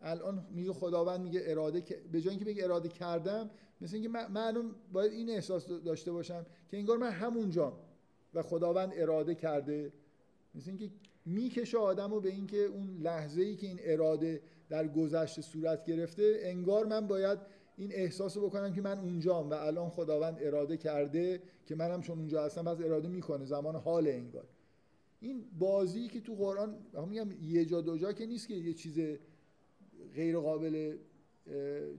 الان 0.02 0.48
میگه 0.52 0.74
خداوند 0.74 1.22
میگه 1.22 1.42
اراده 1.44 1.84
به 2.12 2.22
جای 2.22 2.30
اینکه 2.30 2.46
بگه 2.46 2.64
اراده 2.64 2.90
کردم 2.90 3.50
مثل 3.82 3.96
اینکه 3.96 4.10
من, 4.10 4.38
الان 4.38 4.76
باید 4.94 5.12
این 5.12 5.30
احساس 5.30 5.68
داشته 5.68 6.12
باشم 6.12 6.46
که 6.72 6.78
انگار 6.78 6.98
من 6.98 7.12
همونجام 7.12 7.74
و 8.34 8.42
خداوند 8.42 8.92
اراده 8.96 9.36
کرده. 9.36 9.94
مثل 10.56 10.70
اینکه 10.70 10.90
می‌کشه 11.26 11.78
آدم 11.78 12.12
رو 12.12 12.22
به 12.22 12.30
اینکه 12.30 12.58
اون 12.58 12.98
لحظه 13.02 13.42
ای 13.42 13.56
که 13.56 13.68
این 13.68 13.80
اراده 13.82 14.42
در 14.70 14.88
گذشته 14.88 15.42
صورت 15.42 15.86
گرفته 15.86 16.40
انگار 16.42 16.86
من 16.86 17.08
باید 17.08 17.40
این 17.78 17.92
احساس 17.94 18.38
بکنم 18.38 18.74
که 18.74 18.82
من 18.82 19.00
اونجام 19.00 19.50
و 19.50 19.54
الان 19.54 19.90
خداوند 19.90 20.38
اراده 20.42 20.78
کرده 20.78 21.42
که 21.66 21.76
منم 21.76 22.02
چون 22.02 22.20
اونجا 22.20 22.44
هستم 22.44 22.64
پس 22.64 22.82
اراده 22.82 23.08
می‌کنه 23.08 23.46
زمان 23.46 23.76
حال 23.76 24.08
انگار. 24.08 24.48
این 25.20 25.46
بازی 25.60 26.08
که 26.08 26.22
تو 26.22 26.36
قرآن 26.36 26.78
میگم 27.10 27.32
یه 27.42 27.66
جا 27.66 27.82
دو 27.82 27.98
جا 27.98 28.14
که 28.14 28.26
نیست 28.26 28.48
که 28.48 28.54
یه 28.54 28.74
چیز 28.74 29.00
غیر 30.16 30.40
قابل 30.40 30.98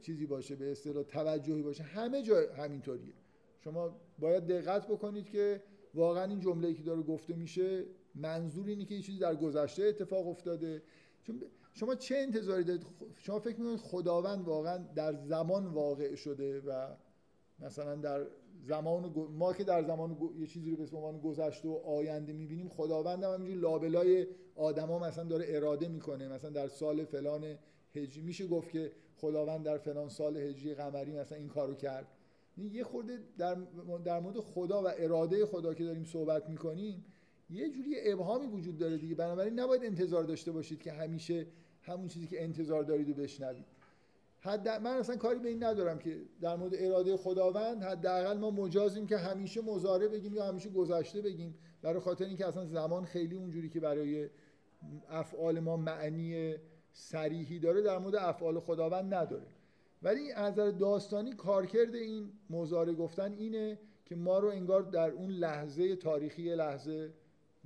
چیزی 0.02 0.26
باشه 0.26 0.56
به 0.56 0.70
اصطلاح 0.70 1.02
توجهی 1.02 1.62
باشه. 1.62 1.82
همه 1.82 2.22
جا 2.22 2.36
همینطوریه. 2.56 3.12
شما 3.60 4.00
باید 4.18 4.46
دقت 4.46 4.86
بکنید 4.86 5.28
که 5.28 5.62
واقعا 5.94 6.24
این 6.24 6.40
جمله‌ای 6.40 6.74
که 6.74 6.82
داره 6.82 7.02
گفته 7.02 7.34
میشه 7.34 7.84
منظور 8.16 8.66
اینه 8.66 8.85
که 8.85 8.94
یه 8.94 9.02
چیزی 9.02 9.18
در 9.18 9.35
گذشته 9.35 9.85
اتفاق 9.85 10.29
افتاده. 10.29 10.83
چون 11.22 11.42
شما 11.72 11.94
چه 11.94 12.16
انتظاری 12.16 12.64
دارید؟ 12.64 12.87
شما 13.16 13.38
فکر 13.38 13.61
می‌کنید 13.61 13.79
خداوند 13.79 14.44
واقعا 14.44 14.79
در 14.94 15.14
زمان 15.14 15.66
واقع 15.66 16.14
شده 16.14 16.61
و 16.61 16.88
مثلا 17.59 17.96
در 17.96 18.26
زمان 18.62 19.14
ما 19.31 19.52
که 19.52 19.64
در 19.64 19.83
زمان 19.83 20.16
یه 20.38 20.46
چیزی 20.46 20.70
رو 20.70 20.76
به 20.76 20.96
عنوان 20.96 21.20
گذشته 21.20 21.68
و 21.68 21.72
آینده 21.72 22.33
می‌بینیم 22.33 22.68
خداوند 22.68 23.24
هم 23.24 23.31
همینجوری 23.31 23.61
لابلای 23.61 24.26
آدما 24.57 24.98
مثلا 24.98 25.24
داره 25.24 25.44
اراده 25.48 25.88
می‌کنه. 25.88 26.29
مثلا 26.29 26.50
در 26.50 26.68
سال 26.68 27.05
فلان 27.05 27.59
هجری 27.94 28.22
میشه 28.22 28.46
گفت 28.46 28.70
که 28.70 28.92
خداوند 29.16 29.64
در 29.64 29.79
فلان 29.79 30.09
سال 30.09 30.37
هجری 30.37 30.74
قمری 30.74 31.12
مثلا 31.12 31.38
این 31.38 31.48
کارو 31.48 31.74
کرد. 31.74 32.07
یه 32.57 32.85
خورده 32.85 33.18
در, 33.38 33.55
در 34.05 34.20
مورد 34.20 34.40
خدا 34.40 34.83
و 34.83 34.87
اراده 34.98 35.46
خدا 35.46 35.74
که 35.74 35.85
داریم 35.85 36.05
صحبت 36.05 36.48
می‌کنیم 36.48 37.05
یه 37.50 37.70
جوری 37.70 38.12
ابهامی 38.12 38.46
وجود 38.46 38.78
داره 38.78 38.96
دیگه. 38.98 39.14
بنابراین 39.14 39.61
نباید 39.61 39.85
انتظار 39.85 40.24
داشته 40.24 40.52
باشید 40.52 40.82
که 40.82 40.92
همیشه 40.92 41.46
همون 41.82 42.09
چیزی 42.09 42.26
که 42.26 42.44
انتظار 42.44 42.82
دارید 42.82 43.11
و 43.11 43.14
بشنوید. 43.14 43.64
حد 44.40 44.68
من 44.68 44.90
اصلا 44.90 45.16
کاری 45.16 45.38
به 45.38 45.48
این 45.48 45.64
ندارم 45.64 45.98
که 45.98 46.22
در 46.40 46.56
مورد 46.56 46.72
اراده 46.74 47.16
خداوند 47.16 47.82
حداقل 47.82 48.38
ما 48.38 48.50
مجازیم 48.50 49.06
که 49.06 49.16
همیشه 49.16 49.61
مزاره 49.61 50.09
بگیم 50.09 50.35
یا 50.35 50.46
همیشه 50.46 50.70
گذشته 50.70 51.22
بگیم. 51.22 51.54
برای 51.82 52.00
خاطر 52.00 52.24
اینکه 52.24 52.46
اصلا 52.46 52.64
زمان 52.64 53.04
خیلی 53.04 53.35
اونجوری 53.35 53.68
که 53.68 53.80
برای 53.80 54.28
افعال 55.11 55.61
ما 55.61 55.76
معنی 55.76 56.54
صریحی 56.92 57.59
داره 57.59 57.82
در 57.82 57.98
مورد 57.98 58.14
افعال 58.14 58.61
خداوند 58.61 59.14
نداره. 59.14 59.46
ولی 60.02 60.32
از 60.32 60.52
نظر 60.52 60.70
داستانی 60.70 61.32
کارکرد 61.32 61.94
این 61.94 62.32
مزاره 62.50 62.94
گفتن 62.94 63.32
اینه 63.32 63.78
که 64.04 64.16
ما 64.16 64.38
رو 64.38 64.48
انگار 64.48 64.82
در 64.82 65.11
اون 65.11 65.30
لحظه 65.30 65.96
تاریخی 65.96 66.54
لحظه 66.54 67.12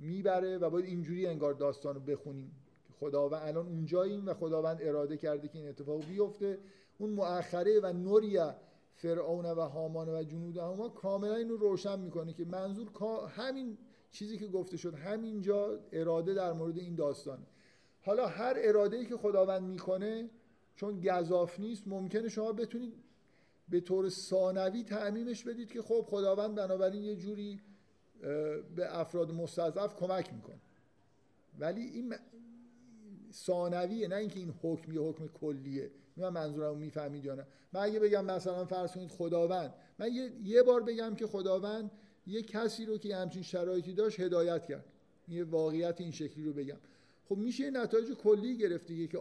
می‌بره 0.01 0.57
و 0.57 0.69
باید 0.69 0.85
اینجوری 0.85 1.27
انگار 1.27 1.53
داستان 1.53 1.95
رو 1.95 2.01
بخونیم. 2.01 2.51
خداوند 2.99 3.41
الان 3.43 3.67
اونجاییم 3.67 4.27
و 4.27 4.33
خداوند 4.33 4.77
اراده 4.81 5.17
کرده 5.17 5.47
که 5.47 5.59
این 5.59 5.67
اتفاق 5.67 6.05
بیفته. 6.05 6.59
اون 6.97 7.09
مؤخره 7.09 7.79
و 7.79 7.93
نوریا 7.93 8.55
فرعون 8.95 9.45
و 9.45 9.61
هامان 9.61 10.09
و 10.09 10.23
جنود 10.23 10.57
هما 10.57 10.89
کاملا 10.89 11.35
اینو 11.35 11.57
روشن 11.57 11.99
می‌کنه 11.99 12.33
که 12.33 12.45
منظور 12.45 12.87
همین 13.29 13.77
چیزی 14.11 14.37
که 14.37 14.47
گفته 14.47 14.77
شد 14.77 14.93
همینجا 14.93 15.79
اراده 15.91 16.33
در 16.33 16.53
مورد 16.53 16.77
این 16.77 16.95
داستان. 16.95 17.39
حالا 18.01 18.27
هر 18.27 18.53
اراده 18.57 18.97
ای 18.97 19.05
که 19.05 19.17
خداوند 19.17 19.63
می‌کنه 19.63 20.29
چون 20.75 21.01
گذاف 21.01 21.59
نیست 21.59 21.87
ممکنه 21.87 22.29
شما 22.29 22.51
بتونید 22.51 22.93
به 23.69 23.79
طور 23.79 24.09
ثانوی 24.09 24.83
تعمیمش 24.83 25.43
بدید 25.43 25.71
که 25.71 25.81
خب 25.81 26.01
خداوند 26.01 26.55
بنابراین 26.55 27.03
یه 27.03 27.15
جوری 27.15 27.61
به 28.75 28.99
افراد 28.99 29.31
مستضعف 29.31 29.95
کمک 29.95 30.33
می‌کنه 30.33 30.59
ولی 31.59 31.81
این 31.81 32.15
ثانویه 33.33 34.07
نه 34.07 34.15
اینکه 34.15 34.39
این 34.39 34.53
حکم 34.61 34.93
یه 34.93 35.01
حکم 35.01 35.27
کلیه. 35.27 35.91
من 36.17 36.29
منظورم 36.29 36.77
می‌فهمید 36.77 37.25
یا 37.25 37.35
نه؟ 37.35 37.47
من 37.73 37.81
اگه 37.81 37.99
بگم 37.99 38.25
مثلا 38.25 38.65
فرض 38.65 38.91
کنید 38.91 39.11
خداوند 39.11 39.73
من 39.99 40.13
یه, 40.13 40.31
یه 40.43 40.63
بار 40.63 40.83
بگم 40.83 41.15
که 41.15 41.27
خداوند 41.27 41.91
یه 42.27 42.41
کسی 42.41 42.85
رو 42.85 42.97
که 42.97 43.15
همچین 43.15 43.43
شرایطی 43.43 43.93
داشت 43.93 44.19
هدایت 44.19 44.65
کرد. 44.65 44.85
یه 45.27 45.43
واقعیت 45.43 46.01
این 46.01 46.11
شکلی 46.11 46.45
رو 46.45 46.53
بگم. 46.53 46.77
خب 47.29 47.37
میشه 47.37 47.71
نتایج 47.71 48.11
کلی 48.11 48.57
گرفت 48.57 48.87
دیگه 48.87 49.07
که 49.07 49.17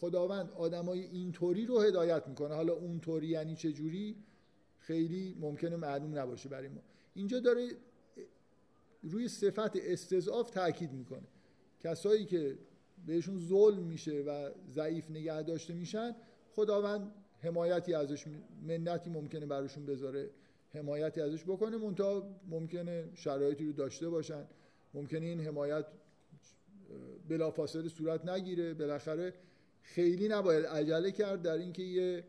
خداوند 0.00 0.50
آدمای 0.50 1.00
اینطوری 1.00 1.66
رو 1.66 1.80
هدایت 1.80 2.28
می‌کنه. 2.28 2.54
حالا 2.54 2.72
اونطوری 2.72 3.26
یعنی 3.26 3.54
چه 3.54 3.72
جوری 3.72 4.16
خیلی 4.78 5.36
ممکنه 5.40 5.76
معلوم 5.76 6.18
نباشه 6.18 6.48
برای 6.48 6.68
ما. 6.68 6.82
اینجا 7.14 7.40
داره 7.40 7.68
روی 9.02 9.28
صفت 9.28 9.76
استضعاف 9.76 10.50
تاکید 10.50 10.92
می‌کنه. 10.92 11.28
کسایی 11.80 12.24
که 12.24 12.58
بهشون 13.06 13.38
ظلم 13.38 13.82
میشه 13.82 14.22
و 14.26 14.50
ضعیف 14.70 15.10
نگه 15.10 15.42
داشته 15.42 15.74
میشن 15.74 16.16
خداوند 16.52 17.12
حمایتی 17.38 17.94
ازش 17.94 18.24
منتی 18.62 19.10
ممکنه 19.10 19.46
براشون 19.46 19.86
بذاره 19.86 20.30
حمایتی 20.74 21.20
ازش 21.20 21.44
بکنه 21.44 21.76
منتها 21.76 22.40
ممکنه 22.48 23.08
شرایطی 23.14 23.66
رو 23.66 23.72
داشته 23.72 24.08
باشن. 24.08 24.44
ممکنه 24.94 25.26
این 25.26 25.40
حمایت 25.40 25.86
بلافاصله 27.28 27.88
صورت 27.88 28.28
نگیره. 28.28 28.74
بالاخره 28.74 29.34
خیلی 29.82 30.28
نباید 30.28 30.66
عجله 30.66 31.12
کرد 31.12 31.42
در 31.42 31.58
اینکه 31.58 31.82
یه 31.82 32.24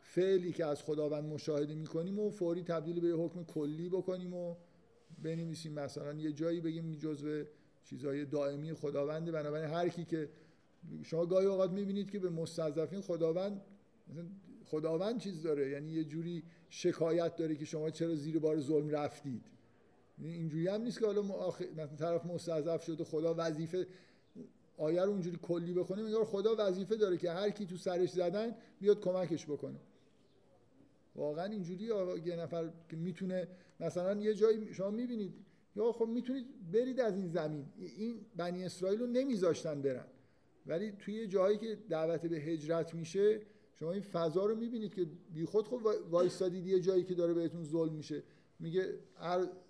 فعلی 0.00 0.52
که 0.52 0.66
از 0.66 0.82
خداوند 0.82 1.24
مشاهده 1.24 1.74
می‌کنیم 1.74 2.18
و 2.18 2.30
فوری 2.30 2.62
تبدیل 2.62 3.00
به 3.00 3.08
یه 3.08 3.14
حکم 3.14 3.44
کلی 3.44 3.88
بکنیم 3.88 4.34
و 4.34 4.54
بنویسیم 5.24 5.72
مثلا 5.72 6.12
یه 6.12 6.32
جایی 6.32 6.60
بگیم 6.60 6.94
جزء 6.94 7.44
چیزهای 7.84 8.24
دائمی 8.24 8.74
خداونده. 8.74 9.32
بنابراین 9.32 9.70
هر 9.70 9.88
کی 9.88 10.04
که 10.04 10.28
شما 11.02 11.26
گاهی 11.26 11.46
اوقات 11.46 11.70
می‌بینید 11.70 12.10
که 12.10 12.18
به 12.18 12.30
مستضعفین 12.30 13.00
خداوند 13.00 13.60
خداوند 14.64 15.18
چیز 15.18 15.42
داره 15.42 15.70
یعنی 15.70 15.92
یه 15.92 16.04
جوری 16.04 16.42
شکایت 16.68 17.36
داره 17.36 17.56
که 17.56 17.64
شما 17.64 17.90
چرا 17.90 18.14
زیر 18.14 18.38
بار 18.38 18.60
ظلم 18.60 18.88
رفتید. 18.88 19.42
اینجوری 20.18 20.68
هم 20.68 20.82
نیست 20.82 21.00
که 21.00 21.06
حالا 21.06 21.22
مثلا 21.22 21.96
طرف 21.98 22.26
مستضعف 22.26 22.84
شده 22.84 23.04
خدا 23.04 23.34
وظیفه 23.38 23.86
آیه 24.78 25.02
رو 25.02 25.10
اونجوری 25.10 25.38
کلی 25.42 25.72
بخونه 25.72 26.02
میگه 26.02 26.24
خدا 26.24 26.54
وظیفه 26.58 26.96
داره 26.96 27.16
که 27.16 27.30
هر 27.30 27.50
کی 27.50 27.66
تو 27.66 27.76
سرش 27.76 28.10
زدن 28.10 28.54
بیاد 28.80 29.00
کمکش 29.00 29.46
بکنه؟ 29.46 29.80
واقعا 31.16 31.44
اینجوری 31.44 31.84
یه 32.24 32.36
نفر 32.36 32.70
که 32.88 32.96
می‌تونه 32.96 33.48
مثلا 33.80 34.20
یه 34.20 34.34
جایی 34.34 34.74
شما 34.74 34.90
می‌بینید 34.90 35.34
یا 35.76 35.92
خب 35.92 36.06
می‌تونید 36.06 36.70
برید 36.72 37.00
از 37.00 37.16
این 37.16 37.28
زمین. 37.28 37.66
این 37.76 38.20
بنی 38.36 38.64
اسرائیل 38.64 39.00
رو 39.00 39.06
نمیذاشتن 39.06 39.82
برن. 39.82 40.06
ولی 40.66 40.92
توی 40.92 41.26
جایی 41.26 41.58
که 41.58 41.78
دعوت 41.88 42.26
به 42.26 42.36
هجرت 42.36 42.94
میشه 42.94 43.40
شما 43.74 43.92
این 43.92 44.02
فضا 44.02 44.46
رو 44.46 44.56
می‌بینید 44.56 44.94
که 44.94 45.06
بیخود 45.34 45.68
خب 45.68 45.80
وایستادید 46.10 46.66
یه 46.66 46.80
جایی 46.80 47.04
که 47.04 47.14
داره 47.14 47.34
بهتون 47.34 47.64
ظلم 47.64 47.92
میشه. 47.92 48.22
میگه 48.60 48.98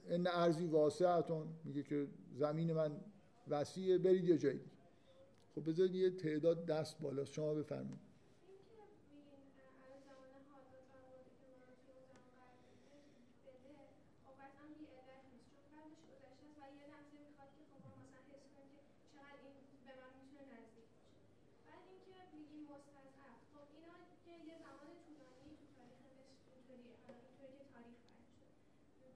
ان 0.09 0.27
ارزی 0.27 0.67
واسعتون. 0.67 1.47
میگه 1.65 1.83
که 1.83 2.07
زمین 2.35 2.73
من 2.73 2.93
وسیعه 3.49 3.99
برید 3.99 4.25
یه 4.25 4.39
جایی 4.39 4.61
خب 5.55 5.69
بذارید 5.71 5.95
یه 5.95 6.11
تعداد 6.11 6.67
دست 6.67 7.01
بالا 7.01 7.25
شما 7.25 7.55
بفرمایید 7.55 8.15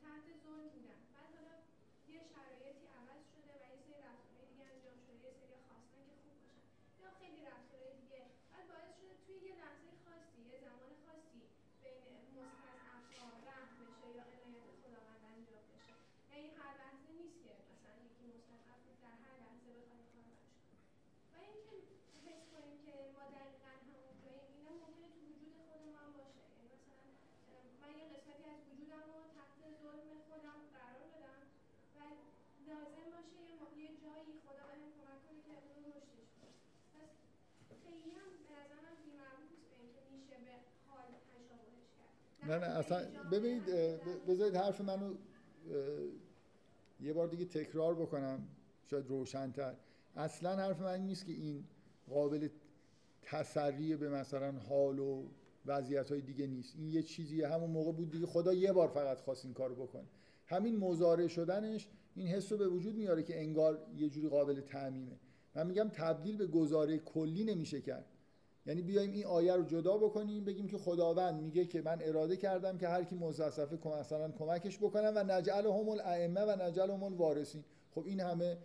تحت 0.02 0.26
ظلم 0.44 0.68
بودن 0.74 1.00
بعد 1.14 1.30
حالا 1.36 1.54
یه 2.14 2.20
شرایطی 2.32 2.86
عوض 2.98 3.22
شده 3.34 3.52
و 3.62 3.64
یه 3.74 3.80
سری 3.86 3.98
در 19.02 19.16
هر 19.24 19.34
لحظه 19.42 19.70
بخوایم 19.78 20.04
کار 20.10 20.30
و 21.32 21.36
اینکه 21.46 21.76
حس 22.26 22.42
کنیم 22.52 22.76
که 22.84 22.92
ما 23.14 23.24
دقیقا 23.36 23.72
همون 23.86 24.14
جاییم 24.22 24.46
اینا 24.56 24.72
ممکنه 24.82 25.08
تو 25.14 25.20
وجود 25.30 25.54
خود 25.68 25.82
ما 25.92 25.98
هم 26.04 26.10
باشه 26.18 26.40
یعنی 26.48 26.68
مثلا 26.74 27.04
من 27.82 27.90
یه 27.98 28.04
قسمتی 28.12 28.46
از 28.54 28.60
وجودم 28.68 29.04
رو 29.10 29.18
تحت 29.38 29.58
ظلم 29.82 30.08
خودم 30.28 30.60
قرار 30.76 31.06
بدم 31.14 31.40
و 31.96 31.98
لازم 32.68 33.08
باشه 33.14 33.38
یه, 33.48 33.54
یه 33.82 33.90
جایی 34.02 34.32
خدا 34.44 34.64
بهم 34.70 34.90
کمک 34.96 35.20
کنه 35.26 35.40
که 35.46 35.52
اون 35.74 35.84
رشدش 35.96 36.30
کنه 36.38 36.56
پس 36.94 37.10
خیلی 37.88 38.14
هم 38.20 38.30
به 38.48 38.54
نظرم 38.60 38.96
بی‌مربوط 39.04 39.50
نیست 39.52 39.68
به 39.70 39.76
اینکه 39.82 40.00
میشه 40.14 40.36
به 40.44 40.52
حال 40.90 41.08
تشابهش 41.32 41.86
کرد. 41.98 42.50
نه 42.50 42.56
نه 42.58 42.78
اصلا 42.78 42.98
ببینید 43.32 43.64
بذارید 44.28 44.56
حرف 44.56 44.80
منو 44.80 45.14
یه 47.00 47.12
بار 47.12 47.28
دیگه 47.28 47.44
تکرار 47.44 47.94
بکنم 47.94 48.48
شاید 48.90 49.08
روشنتر. 49.08 49.74
اصلا 50.16 50.56
حرف 50.56 50.80
من 50.80 51.00
نیست 51.00 51.26
که 51.26 51.32
این 51.32 51.64
قابل 52.10 52.48
تسریع 53.22 53.96
به 53.96 54.08
مثلا 54.08 54.52
حال 54.52 54.98
و 54.98 55.22
وضعیت 55.66 56.10
های 56.10 56.20
دیگه 56.20 56.46
نیست. 56.46 56.74
این 56.76 56.88
یه 56.88 57.02
چیزی 57.02 57.42
همون 57.42 57.70
موقع 57.70 57.92
بود 57.92 58.10
دیگه 58.10 58.26
خدا 58.26 58.52
یه 58.52 58.72
بار 58.72 58.88
فقط 58.88 59.20
خواست 59.20 59.44
این 59.44 59.54
کارو 59.54 59.74
بکنه. 59.74 60.04
همین 60.46 60.76
مزارع 60.76 61.26
شدنش 61.26 61.88
این 62.14 62.26
حس 62.26 62.52
رو 62.52 62.58
به 62.58 62.68
وجود 62.68 62.94
میاره 62.94 63.22
که 63.22 63.40
انگار 63.40 63.86
یه 63.96 64.08
جوری 64.08 64.28
قابل 64.28 64.60
تعمیمه. 64.60 65.16
من 65.58 65.66
میگم 65.66 65.88
تبدیل 65.88 66.36
به 66.36 66.46
گزاره 66.46 66.98
کلی 66.98 67.44
نمیشه 67.44 67.80
کرد. 67.80 68.04
یعنی 68.66 68.82
بیایم 68.82 69.12
این 69.12 69.24
آیه 69.24 69.54
رو 69.54 69.62
جدا 69.62 69.98
بکنیم 69.98 70.44
بگیم 70.44 70.66
که 70.66 70.78
خداوند 70.78 71.42
میگه 71.42 71.64
که 71.64 71.82
من 71.82 71.98
اراده 72.02 72.36
کردم 72.36 72.78
که 72.78 72.88
هر 72.88 73.04
کی 73.04 73.14
مستضعفه 73.16 73.88
مثلا 74.00 74.30
کمکش 74.30 74.78
بکنم 74.78 75.12
و 75.16 75.24
نجعل 75.24 75.66
هم 75.66 75.88
الائمه 75.88 76.40
و 76.40 76.62
نجعل 76.62 76.90
هم 76.90 77.02
الوارثین. 77.02 77.64
خب 77.94 78.04
این 78.06 78.20
همه 78.20 78.58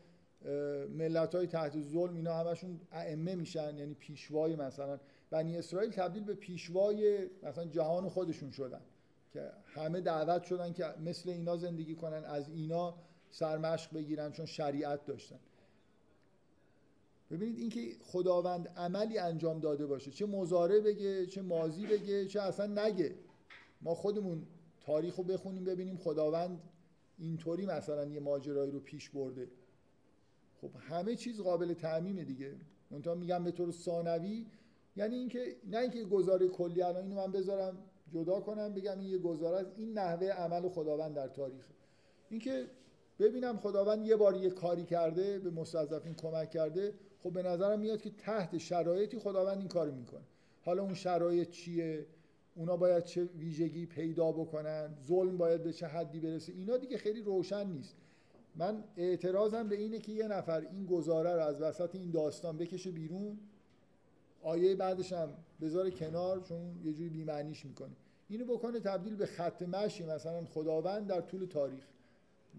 ملت 0.89 1.35
های 1.35 1.47
تحت 1.47 1.81
ظلم 1.81 2.15
اینا 2.15 2.33
همشون 2.33 2.79
ائمه 2.91 3.35
میشن 3.35 3.77
یعنی 3.77 3.93
پیشوای 3.93 4.55
مثلا 4.55 4.99
بنی 5.29 5.57
اسرائیل 5.57 5.91
تبدیل 5.91 6.23
به 6.23 6.33
پیشوای 6.33 7.29
مثلا 7.43 7.65
جهان 7.65 8.09
خودشون 8.09 8.51
شدن 8.51 8.81
که 9.31 9.51
همه 9.65 10.01
دعوت 10.01 10.43
شدن 10.43 10.73
که 10.73 10.85
مثل 11.05 11.29
اینا 11.29 11.57
زندگی 11.57 11.95
کنن 11.95 12.23
از 12.25 12.49
اینا 12.49 12.95
سرمشق 13.29 13.93
بگیرن 13.93 14.31
چون 14.31 14.45
شریعت 14.45 15.05
داشتن. 15.05 15.39
ببینید 17.33 17.59
اینکه 17.59 17.95
خداوند 18.03 18.67
عملی 18.67 19.17
انجام 19.17 19.59
داده 19.59 19.85
باشه 19.85 20.11
چه 20.11 20.25
مزاره 20.25 20.79
بگه 20.79 21.25
چه 21.25 21.41
مازی 21.41 21.85
بگه 21.85 22.25
چه 22.25 22.41
اصلا 22.41 22.85
نگه. 22.85 23.15
ما 23.81 23.95
خودمون 23.95 24.47
تاریخ 24.81 25.15
رو 25.15 25.23
بخونیم 25.23 25.63
ببینیم 25.63 25.97
خداوند 25.97 26.59
اینطوری 27.17 27.65
مثلا 27.65 28.05
یه 28.05 28.19
ماجرایی 28.19 28.71
رو 28.71 28.79
پیش 28.79 29.09
برده. 29.09 29.47
خب 30.61 30.69
همه 30.79 31.15
چیز 31.15 31.41
قابل 31.41 31.73
تعمیمه 31.73 32.23
دیگه. 32.23 32.55
منتها 32.91 33.15
میگم 33.15 33.43
به 33.43 33.51
طور 33.51 33.71
ثانوی 33.71 34.45
یعنی 34.95 35.15
اینکه 35.15 35.55
نه 35.71 35.77
اینکه 35.77 36.03
گزاره 36.03 36.47
کلی 36.47 36.81
الان 36.81 37.03
اینو 37.03 37.15
من 37.15 37.31
بذارم 37.31 37.77
جدا 38.13 38.39
کنم 38.39 38.73
بگم 38.73 38.99
این 38.99 39.09
یه 39.09 39.17
گزاره 39.17 39.57
از 39.57 39.65
این 39.77 39.93
نحوه 39.93 40.27
عمل 40.27 40.69
خداوند 40.69 41.15
در 41.15 41.27
تاریخ. 41.27 41.65
اینکه 42.29 42.67
ببینم 43.19 43.57
خداوند 43.57 44.05
یه 44.05 44.15
بار 44.15 44.35
یه 44.35 44.49
کاری 44.49 44.83
کرده 44.83 45.39
به 45.39 45.49
مستضعفین 45.49 46.13
کمک 46.13 46.51
کرده 46.51 46.93
خب 47.23 47.31
به 47.31 47.43
نظرم 47.43 47.79
میاد 47.79 48.01
که 48.01 48.09
تحت 48.09 48.57
شرایطی 48.57 49.19
خداوند 49.19 49.57
این 49.57 49.67
کارو 49.67 49.91
می‌کنه. 49.91 50.21
حالا 50.65 50.83
اون 50.83 50.93
شرایط 50.93 51.49
چیه؟ 51.49 52.05
اونا 52.55 52.77
باید 52.77 53.03
چه 53.03 53.23
ویژگی 53.23 53.85
پیدا 53.85 54.31
بکنن؟ 54.31 54.95
ظلم 55.07 55.37
باید 55.37 55.63
به 55.63 55.73
چه 55.73 55.87
حدی 55.87 56.19
برسه؟ 56.19 56.53
اینا 56.53 56.77
دیگه 56.77 56.97
خیلی 56.97 57.21
روشن 57.21 57.67
نیست. 57.67 57.95
من 58.55 58.83
اعتراضم 58.97 59.67
به 59.67 59.75
اینه 59.75 59.99
که 59.99 60.11
یه 60.11 60.27
نفر 60.27 60.67
این 60.71 60.85
گزاره 60.85 61.33
رو 61.33 61.41
از 61.41 61.61
وسط 61.61 61.95
این 61.95 62.11
داستان 62.11 62.57
بکشه 62.57 62.91
بیرون. 62.91 63.39
آیه 64.43 64.75
بعدش 64.75 65.13
هم 65.13 65.29
بذاره 65.61 65.91
کنار 65.91 66.39
چون 66.39 66.79
یه 66.83 66.93
جوری 66.93 67.09
بیمعنیش 67.09 67.65
می‌کنه. 67.65 67.95
اینو 68.29 68.45
بکنه 68.45 68.79
تبدیل 68.79 69.15
به 69.15 69.25
خط 69.25 69.61
مشی 69.61 70.05
مثلا 70.05 70.45
خداوند 70.45 71.07
در 71.07 71.21
طول 71.21 71.45
تاریخ 71.45 71.83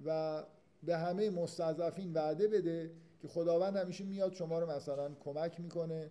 و 0.06 0.42
به 0.82 0.96
همه 0.96 1.30
مستضعفین 1.30 2.12
وعده 2.12 2.48
بده 2.48 2.90
که 3.24 3.28
خداوند 3.28 3.76
همیشه 3.76 4.04
میاد 4.04 4.32
شما 4.32 4.58
رو 4.58 4.70
مثلا 4.70 5.10
کمک 5.24 5.60
می‌کنه 5.60 6.10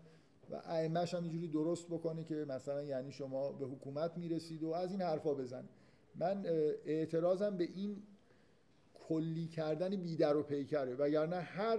و 0.51 0.55
ائمه‌ش 0.55 1.13
هم 1.13 1.23
اینجوری 1.23 1.47
درست 1.47 1.87
بکنه 1.87 2.23
که 2.23 2.35
مثلا 2.35 2.83
یعنی 2.83 3.11
شما 3.11 3.51
به 3.51 3.65
حکومت 3.65 4.17
می‌رسید 4.17 4.63
و 4.63 4.71
از 4.71 4.91
این 4.91 5.01
حرفا 5.01 5.33
بزن. 5.33 5.69
من 6.15 6.45
اعتراضم 6.85 7.57
به 7.57 7.63
این 7.63 8.03
کلی 8.93 9.47
کردن 9.47 9.89
بیدر 9.89 10.35
و 10.37 10.43
پیکره 10.43 10.95
وگرنه 10.95 11.35
هر 11.35 11.77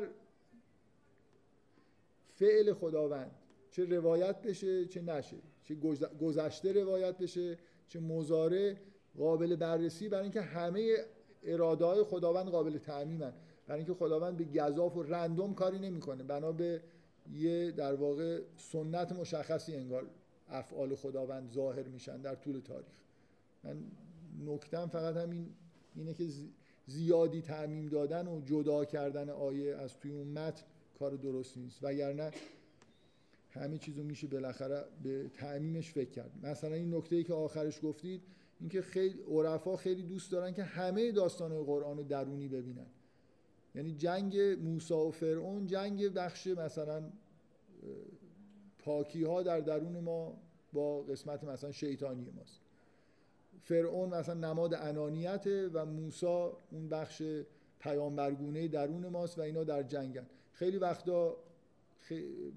فعل 2.34 2.72
خداوند 2.72 3.30
چه 3.70 3.84
روایت 3.84 4.42
بشه 4.42 4.86
چه 4.86 5.02
نشه 5.02 5.36
چه 5.64 5.74
گذشته 6.20 6.72
روایت 6.72 7.18
بشه 7.18 7.58
چه 7.88 8.00
مزاره 8.00 8.76
قابل 9.18 9.56
بررسی 9.56 10.08
برای 10.08 10.22
اینکه 10.22 10.40
همه 10.40 10.96
اراده 11.42 11.84
های 11.84 12.02
خداوند 12.02 12.48
قابل 12.48 12.78
تعمیمن. 12.78 13.32
برای 13.66 13.78
اینکه 13.78 13.94
خداوند 13.94 14.36
به 14.36 14.44
گذاف 14.44 14.96
و 14.96 15.02
رندوم 15.02 15.54
کاری 15.54 15.78
نمی‌کنه. 15.78 16.22
بنا 16.22 16.52
به 16.52 16.82
یه 17.32 17.70
در 17.70 17.94
واقع 17.94 18.40
سنت 18.56 19.12
مشخصی 19.12 19.76
انگار 19.76 20.06
افعال 20.48 20.94
خداوند 20.94 21.50
ظاهر 21.52 21.82
میشن 21.82 22.20
در 22.20 22.34
طول 22.34 22.60
تاریخ. 22.60 22.94
من 23.64 23.76
نکتم 24.46 24.86
فقط 24.86 25.16
همین 25.16 25.48
اینه 25.94 26.14
که 26.14 26.28
زیادی 26.86 27.42
تعمیم 27.42 27.86
دادن 27.86 28.28
و 28.28 28.40
جدا 28.40 28.84
کردن 28.84 29.30
آیه 29.30 29.76
از 29.76 29.98
توی 29.98 30.10
اون 30.10 30.28
متن 30.28 30.62
کار 30.98 31.16
درست 31.16 31.56
نیست. 31.58 31.78
وگرنه 31.82 32.30
همه 33.50 33.78
چیزو 33.78 34.02
میشه 34.02 34.26
بالاخره 34.26 34.84
به 35.02 35.28
تعمیمش 35.28 35.92
فکر 35.92 36.10
کرد. 36.10 36.30
مثلا 36.42 36.74
این 36.74 36.94
نکته 36.94 37.16
ای 37.16 37.24
که 37.24 37.34
آخرش 37.34 37.80
گفتید 37.82 38.22
اینکه 38.60 38.82
خیلی 38.82 39.22
عرفا 39.22 39.76
خیلی 39.76 40.02
دوست 40.02 40.32
دارن 40.32 40.52
که 40.52 40.62
همه 40.62 41.12
داستان 41.12 41.64
قرآن 41.64 41.96
درونی 41.96 42.48
ببینن. 42.48 42.86
یعنی 43.74 43.92
جنگ 43.92 44.36
موسی 44.38 44.94
و 44.94 45.10
فرعون 45.10 45.66
جنگ 45.66 46.08
بخش 46.08 46.46
مثلا 46.46 47.02
پاکی 48.78 49.24
ها 49.24 49.42
در 49.42 49.60
درون 49.60 50.00
ما 50.00 50.38
با 50.72 51.02
قسمت 51.02 51.44
مثلا 51.44 51.72
شیطانی 51.72 52.30
ماست. 52.30 52.60
فرعون 53.62 54.08
مثلا 54.08 54.34
نماد 54.34 54.74
انانیته 54.74 55.68
و 55.68 55.86
موسی 55.86 56.26
اون 56.70 56.88
بخش 56.88 57.22
پیامبرگونه 57.80 58.68
درون 58.68 59.06
ماست 59.06 59.38
و 59.38 59.42
اینا 59.42 59.64
در 59.64 59.82
جنگن. 59.82 60.26
خیلی 60.52 60.78
وقتا 60.78 61.36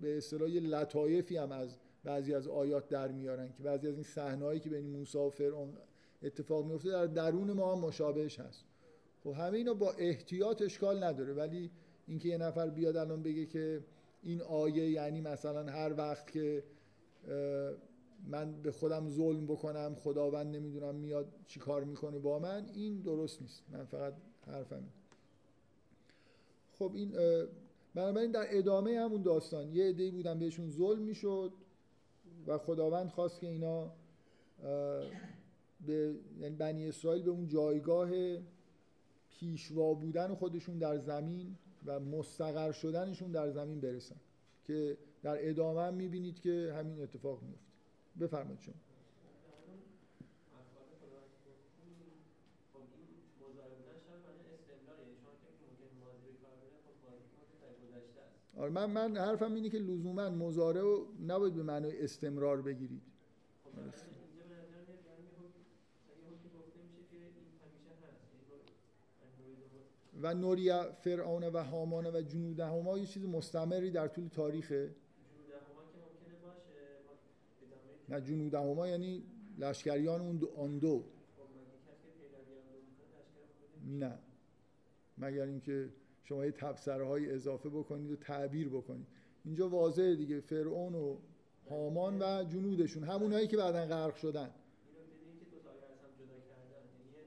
به 0.01 0.17
اصطلاح 0.17 0.49
لطایفی 0.49 1.37
هم 1.37 1.51
از 1.51 1.77
بعضی 2.03 2.33
از 2.33 2.47
آیات 2.47 2.89
در 2.89 3.11
میارن 3.11 3.53
که 3.53 3.63
بعضی 3.63 3.87
از 3.87 3.93
این 3.93 4.03
صحنه‌ای 4.03 4.59
که 4.59 4.69
بین 4.69 4.89
موسی 4.89 5.17
و 5.17 5.29
فرعون 5.29 5.77
اتفاق 6.23 6.65
میفته 6.65 6.89
در 6.89 7.05
درون 7.05 7.51
ما 7.51 7.75
هم 7.75 7.79
مشابهش 7.79 8.39
هست. 8.39 8.65
خب 9.27 9.33
همه 9.33 9.57
اینا 9.57 9.73
با 9.73 9.91
احتیاط 9.91 10.61
اشکال 10.61 11.03
نداره 11.03 11.33
ولی 11.33 11.71
اینکه 12.07 12.29
یه 12.29 12.37
نفر 12.37 12.69
بیاد 12.69 12.97
الان 12.97 13.23
بگه 13.23 13.45
که 13.45 13.83
این 14.23 14.41
آیه 14.41 14.89
یعنی 14.89 15.21
مثلا 15.21 15.71
هر 15.71 15.93
وقت 15.97 16.31
که 16.31 16.63
من 18.27 18.61
به 18.61 18.71
خودم 18.71 19.09
ظلم 19.09 19.47
بکنم 19.47 19.95
خداوند 19.95 20.55
نمی‌دونم 20.55 20.95
میاد 20.95 21.25
چی 21.47 21.59
کار 21.59 21.83
می‌کنه 21.83 22.19
با 22.19 22.39
من 22.39 22.65
این 22.73 23.01
درست 23.01 23.41
نیست. 23.41 23.63
من 23.71 23.85
فقط 23.85 24.13
حرفم 24.47 24.83
خب 26.71 26.91
این 26.95 27.11
بنابراین 27.95 28.31
در 28.31 28.45
ادامه 28.49 28.99
همون 28.99 29.21
داستان 29.21 29.69
یه 29.69 29.89
عده‌ای 29.89 30.11
بودن 30.11 30.39
بهشون 30.39 30.69
ظلم 30.69 31.01
می‌شد 31.01 31.51
و 32.47 32.57
خداوند 32.57 33.09
خواست 33.09 33.39
که 33.39 33.47
اینا 33.47 33.91
به 35.85 36.15
یعنی 36.39 36.55
بنی 36.55 36.87
اسرائیل 36.87 37.23
به 37.23 37.31
اون 37.31 37.47
جایگاه 37.47 38.09
پیشوا 39.39 39.93
بودن 39.93 40.35
خودشون 40.35 40.77
در 40.77 40.97
زمین 40.97 41.57
و 41.85 41.99
مستقر 41.99 42.71
شدنشون 42.71 43.31
در 43.31 43.51
زمین 43.51 43.81
برسن. 43.81 44.15
که 44.63 44.97
در 45.23 45.49
ادامه 45.49 45.81
هم 45.81 45.93
می‌بینید 45.93 46.39
که 46.39 46.73
همین 46.77 47.01
اتفاق 47.01 47.41
میفته 47.41 47.71
بفرمایید 48.19 48.59
شما. 48.59 48.73
آره 58.57 58.71
من 58.71 58.85
من 58.85 59.17
حرفم 59.17 59.53
اینه 59.53 59.69
که 59.69 59.79
لزوما 59.79 60.29
مزارع 60.29 60.81
رو 60.81 61.07
نباید 61.27 61.53
به 61.53 61.63
معنای 61.63 62.03
استمرار 62.03 62.61
بگیرید. 62.61 63.01
و 70.21 70.33
نوریا 70.33 70.91
فرعون 70.91 71.43
و 71.43 71.63
هامان 71.63 72.05
و 72.05 72.21
جنود 72.21 72.59
هما 72.59 72.97
یه 72.97 73.05
چیز 73.05 73.25
مستمری 73.25 73.91
در 73.91 74.07
طول 74.07 74.27
تاریخه. 74.27 74.95
نه 78.09 78.21
جنود 78.21 78.53
هما 78.53 78.87
یعنی 78.87 79.23
لشکریان 79.57 80.21
اون 80.21 80.37
دو 80.37 80.49
آن 80.57 80.79
دو. 80.79 81.03
نه. 83.85 84.19
مگر 85.17 85.43
اینکه 85.43 85.89
شما 86.23 86.45
یه 86.45 86.51
تبصره 86.51 87.33
اضافه 87.33 87.69
بکنید 87.69 88.11
و 88.11 88.15
تعبیر 88.15 88.69
بکنید. 88.69 89.07
اینجا 89.45 89.69
واضحه 89.69 90.15
دیگه 90.15 90.39
فرعون 90.39 90.95
و 90.95 91.17
هامان 91.69 92.21
و 92.21 92.43
جنودشون 92.43 93.03
همونایی 93.03 93.47
که 93.47 93.57
بعدا 93.57 93.85
غرق 93.85 94.15
شدن 94.15 94.49
این 94.49 94.95
نکته 94.99 95.15
دیگه 95.23 95.39
که 95.39 95.45
دو 95.51 95.59
تا 95.63 95.69
آیه 95.69 95.85
از 95.93 95.99
هم 96.03 96.11
جدا 96.19 96.37
کردن 96.49 96.83
یعنی 96.93 97.07
یه 97.15 97.23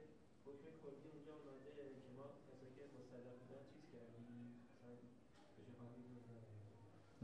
حکم 0.46 0.68
کلی 0.82 1.06
اونجا 1.12 1.32
اومده 1.40 1.68
که 1.76 1.82
ما 2.18 2.26
کسایی 2.46 2.76
که 2.76 2.84
مستضعف 2.98 3.38
بودن 3.42 3.62
چیز 3.72 3.84
کردیم 3.94 4.26
مثلا 4.70 4.92
بشه 5.00 5.72
فهمید 5.78 6.06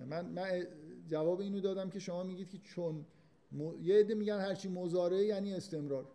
من 0.06 0.26
من 0.26 0.66
جواب 1.06 1.40
اینو 1.40 1.60
دادم 1.60 1.90
که 1.90 1.98
شما 1.98 2.22
میگید 2.22 2.48
که 2.48 2.58
چون 2.58 3.04
م... 3.52 3.70
یه 3.82 4.00
عده 4.00 4.14
میگن 4.14 4.38
هرچی 4.38 4.68
مزارعه 4.68 5.24
یعنی 5.24 5.54
استمرار. 5.54 6.06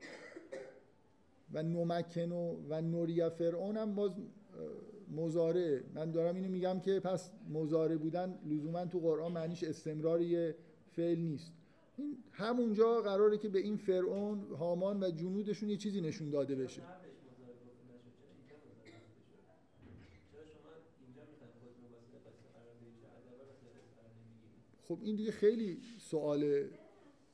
و 1.54 1.64
نمکنو 1.64 2.56
و 2.70 2.82
نوریا 2.82 3.30
فرعون 3.30 3.78
هم 3.78 3.96
باز 3.96 4.12
مزارعه 5.16 5.84
من 5.94 6.12
دارم 6.12 6.36
اینو 6.36 6.50
میگم 6.50 6.80
که 6.80 7.00
پس 7.00 7.32
مزارع 7.50 7.98
بودن 7.98 8.39
لزوما 8.46 8.86
تو 8.86 9.00
قرآن 9.00 9.32
معنیش 9.32 9.64
استمرار 9.64 10.22
یه 10.22 10.56
فعل 10.92 11.20
نیست. 11.20 11.54
این 11.98 12.18
همونجا 12.32 13.02
قراره 13.02 13.38
که 13.38 13.50
به 13.50 13.60
این 13.60 13.78
فرعون 13.78 14.44
هامان 14.60 15.04
و 15.04 15.12
جنودشون 15.12 15.70
یه 15.70 15.78
چیزی 15.78 16.02
نشون 16.02 16.30
داده 16.30 16.56
بشه 16.56 16.82
قبلش 16.82 17.18
مزارع 17.32 17.54
گفته 17.66 17.84
نشد 17.94 18.12
چرا 18.18 18.30
اینجا 18.38 18.56
مزارع 18.68 18.94
گفته 19.08 20.10
شد 20.12 20.24
چرا 20.32 20.44
شما 20.54 20.72
اینجا 21.06 21.22
می‌خواید 21.32 21.54
خودتون 21.60 21.88
واسه 21.94 22.18
قصه 22.28 22.48
قرار 22.56 22.74
بدید 22.82 22.96
چه 23.02 23.08
ادبا 23.18 23.44
واسه 23.50 23.68
قصه 23.76 23.92
قرار 24.00 24.14
نمی‌گیرید 24.22 24.64
خب 24.92 24.98
این 25.02 25.16
دیگه 25.16 25.32
خیلی 25.32 25.82
سوال 26.00 26.64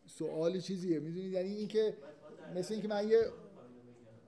سوال 0.05 0.59
چیزیه 0.59 0.99
می‌دونید 0.99 1.31
یعنی 1.31 1.55
اینکه 1.55 1.97
مثل 2.55 2.73
اینکه 2.73 2.87
من 2.87 3.09
یه 3.09 3.19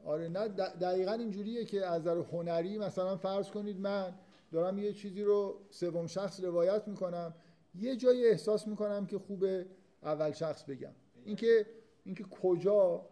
آره 0.05 0.27
نه 0.27 0.47
دقیقا 0.47 1.11
اینجوریه 1.11 1.65
که 1.65 1.85
از 1.85 2.01
نظر 2.01 2.17
هنری 2.17 2.77
مثلا 2.77 3.17
فرض 3.17 3.49
کنید 3.49 3.79
من 3.79 4.13
دارم 4.51 4.77
یه 4.77 4.93
چیزی 4.93 5.23
رو 5.23 5.59
سوم 5.69 6.07
شخص 6.07 6.43
روایت 6.43 6.87
می‌کنم 6.87 7.33
یه 7.75 7.95
جایی 7.95 8.27
احساس 8.27 8.67
می‌کنم 8.67 9.05
که 9.05 9.19
خوبه 9.19 9.65
اول 10.03 10.31
شخص 10.31 10.63
بگم. 10.63 10.93
اینکه 11.25 11.65
اینکه 12.03 12.23
کجا 12.23 13.05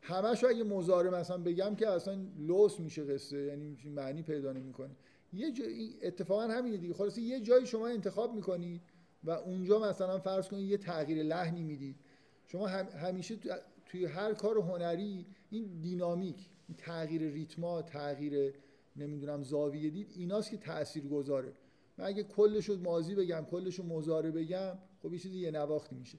همش 0.00 0.44
اگه 0.44 0.64
مزاره 0.64 1.10
مثلا 1.10 1.38
بگم 1.38 1.74
که 1.74 1.88
اصلا 1.88 2.18
لوس 2.38 2.80
میشه 2.80 3.04
قصه 3.04 3.38
یعنی 3.38 3.76
معنی 3.84 4.22
پیدا 4.22 4.52
نمی‌کنه. 4.52 4.96
یه 5.32 5.52
جا 5.52 5.64
این 5.64 5.94
اتفاقا 6.02 6.42
همینه 6.42 6.76
دیگه. 6.76 6.94
خلاص 6.94 7.18
یه 7.18 7.40
جایی 7.40 7.66
شما 7.66 7.86
انتخاب 7.86 8.34
می‌کنید 8.34 8.82
و 9.24 9.30
اونجا 9.30 9.78
مثلا 9.78 10.18
فرض 10.18 10.48
کنید 10.48 10.70
یه 10.70 10.76
تغییر 10.78 11.22
لحنی 11.22 11.62
می‌دید. 11.62 11.96
شما 12.46 12.66
هم 12.66 12.86
همیشه 12.86 13.36
تو- 13.36 13.54
توی 13.86 14.04
هر 14.04 14.34
کار 14.34 14.58
هنری 14.58 15.26
این 15.50 15.80
دینامیک 15.80 16.50
این 16.68 16.76
تغییر 16.76 17.22
ریتما 17.22 17.82
تغییر 17.82 18.54
نمی‌دونم 18.96 19.42
زاویه 19.42 19.90
دید 19.90 20.12
ایناست 20.16 20.50
که 20.50 20.56
تأثیر 20.56 21.08
گذاره. 21.08 21.52
من 21.98 22.04
اگه 22.04 22.22
کلش 22.22 22.68
رو 22.68 22.76
ماضی 22.76 23.14
بگم 23.14 23.46
کلش 23.50 23.74
رو 23.74 23.84
مزاره 23.84 24.30
بگم 24.30 24.78
خب 25.02 25.12
یه 25.12 25.18
چیزی 25.18 25.38
یه 25.38 25.50
نواختی 25.50 25.96
میشه. 25.96 26.18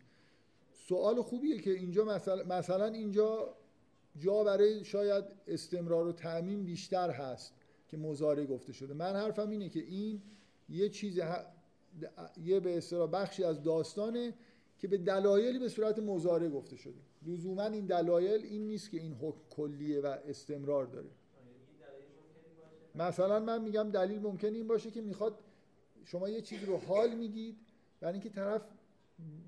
سوال 0.88 1.22
خوبیه 1.22 1.58
که 1.60 1.72
اینجا 1.72 2.06
مثلا, 2.06 2.44
مثلا 2.44 2.86
اینجا 2.86 3.56
جا 4.20 4.44
برای 4.44 4.86
شاید 4.86 5.24
استمرار 5.48 6.08
و 6.08 6.12
تعمیم 6.12 6.64
بیشتر 6.64 7.10
هست 7.10 7.54
که 7.88 7.98
مزاره 7.98 8.46
گفته 8.46 8.74
شده. 8.74 8.94
من 8.94 9.16
حرفم 9.16 9.50
اینه 9.50 9.70
که 9.70 9.80
این 9.80 10.22
یه 10.70 10.90
چیز 10.90 11.20
یه 12.44 12.60
به 12.60 12.78
اصطلاح 12.78 13.10
بخشی 13.10 13.44
از 13.44 13.64
داستانه 13.64 14.34
که 14.80 14.88
به 14.88 14.98
دلایلی 14.98 15.60
به 15.60 15.70
صورت 15.70 16.00
مزاره 16.00 16.50
گفته 16.50 16.76
شده. 16.76 17.02
لزوما 17.26 17.64
این 17.64 17.86
دلایل 17.86 18.46
این 18.46 18.68
نیست 18.68 18.92
که 18.92 18.98
این 18.98 19.14
حکم 19.14 19.40
کلیه 19.50 20.02
و 20.02 20.16
استمرار 20.28 20.86
داره. 20.86 21.10
مثلا 22.96 23.40
من 23.40 23.62
میگم 23.62 23.92
دلیل 23.92 24.20
ممکن 24.20 24.54
این 24.54 24.68
باشه 24.68 24.92
که 24.92 25.02
می‌خواد 25.02 25.40
شما 26.06 26.30
یه 26.30 26.42
چیزی 26.42 26.66
رو 26.66 26.78
حال 26.78 27.16
میگید 27.16 27.58
برای 28.00 28.14
اینکه 28.14 28.30
طرف 28.30 28.62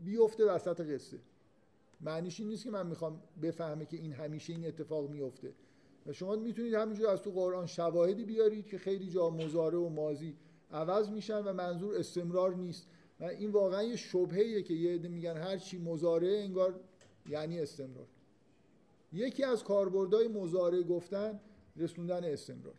بیفته 0.06 0.46
وسط 0.46 0.82
قصه. 0.82 1.20
معنیش 2.02 2.40
این 2.40 2.50
نیست 2.50 2.64
که 2.64 2.72
من 2.72 2.88
می‌خوام 2.88 3.22
بفهمه 3.42 3.86
که 3.86 3.98
این 3.98 4.14
همیشه 4.14 4.54
این 4.54 4.66
اتفاق 4.68 5.10
میفته. 5.10 5.54
و 6.06 6.14
شما 6.14 6.36
می‌تونید 6.36 6.74
همینجور 6.74 7.08
از 7.08 7.22
تو 7.22 7.32
قرآن 7.32 7.66
شواهدی 7.66 8.26
بیارید 8.26 8.68
که 8.68 8.78
خیلی 8.78 9.10
جا 9.10 9.30
مزاره 9.30 9.78
و 9.78 9.90
ماضی 9.90 10.36
عوض 10.72 11.10
میشن 11.10 11.44
و 11.44 11.54
منظور 11.54 11.96
استمرار 11.96 12.56
نیست. 12.56 12.88
و 13.20 13.24
این 13.24 13.52
واقعا 13.52 13.84
یه 13.84 13.96
شبهه 13.96 14.62
که 14.62 14.74
یه 14.74 14.94
عده 14.94 15.08
میگن 15.08 15.38
هر 15.38 15.58
چی 15.58 15.78
مزاره 15.78 16.28
انگار 16.28 16.80
یعنی 17.30 17.60
استمرار. 17.60 18.08
یکی 19.14 19.44
از 19.44 19.64
کاربردهای 19.64 20.28
مزاره 20.28 20.84
گفتن 20.84 21.40
رسوندن 21.76 22.24
استمرار. 22.24 22.76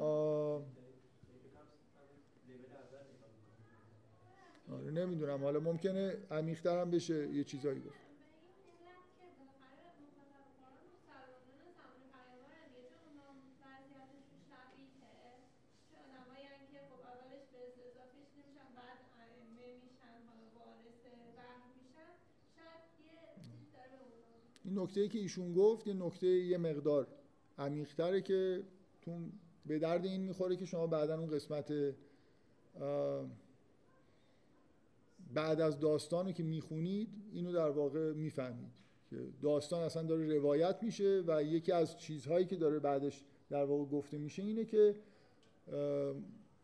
آه،. 0.00 0.62
آره 4.72 4.90
نمی‌دونم. 4.90 5.44
حالا 5.44 5.60
ممکنه 5.60 6.16
عمیق‌تر 6.30 6.80
هم 6.80 6.90
بشه 6.90 7.28
یه 7.34 7.44
چیزایی 7.44 7.80
گفت 7.80 7.88
به 7.88 8.04
این 8.56 8.70
علت 8.80 9.04
که 9.18 9.26
بالاخره 9.38 9.84
مخاطب 10.04 10.46
قرآن 10.56 10.78
مسلمانان 10.94 11.76
زمان 11.76 11.84
پیامبرن 12.10 12.66
دیگه 12.72 12.82
چون 12.90 13.00
اونا 13.08 13.28
وضعیتشون 13.64 14.40
شبیهه 14.50 15.32
چه 15.88 15.96
آدمایی 16.04 16.46
هن 16.52 16.64
که 16.72 16.80
خب 16.88 17.00
اولش 17.12 17.44
به 17.52 17.60
اضافهش 17.90 18.30
نمیشن 18.38 18.68
بعد 18.78 19.00
ائمه 19.20 19.68
میشن 19.84 20.18
حالا 20.28 20.46
وارث 20.56 21.02
وحی 21.38 21.70
میشن 21.80 22.10
شاید 22.54 22.84
یه 23.06 23.16
چیزی 23.44 23.68
داره 23.76 23.94
به 24.00 24.06
اونا 24.12 24.38
این 24.70 24.78
نکته 24.78 25.08
که 25.08 25.18
ایشون 25.18 25.52
گفت 25.52 25.86
یه 25.86 25.94
نکته 25.94 26.26
یه 26.26 26.58
مقدار 26.58 27.06
عمیق‌تره 27.58 28.20
که 28.22 28.62
تو 29.02 29.18
به 29.66 29.78
درد 29.78 30.04
این 30.04 30.20
می‌خوره 30.20 30.56
که 30.56 30.64
شما 30.64 30.86
بعدا 30.86 31.18
اون 31.18 31.30
قسمت 31.30 31.72
بعد 35.34 35.60
از 35.60 35.80
داستان 35.80 36.26
رو 36.26 36.32
که 36.32 36.42
می‌خونید 36.42 37.08
اینو 37.32 37.52
در 37.52 37.70
واقع 37.70 38.12
می‌فهمید 38.12 38.70
که 39.10 39.16
داستان 39.42 39.82
اصلا 39.82 40.02
داره 40.02 40.38
روایت 40.38 40.82
میشه 40.82 41.22
و 41.26 41.42
یکی 41.42 41.72
از 41.72 41.98
چیزهایی 41.98 42.46
که 42.46 42.56
داره 42.56 42.78
بعدش 42.78 43.24
در 43.50 43.64
واقع 43.64 43.84
گفته 43.84 44.18
میشه 44.18 44.42
اینه 44.42 44.64
که 44.64 44.96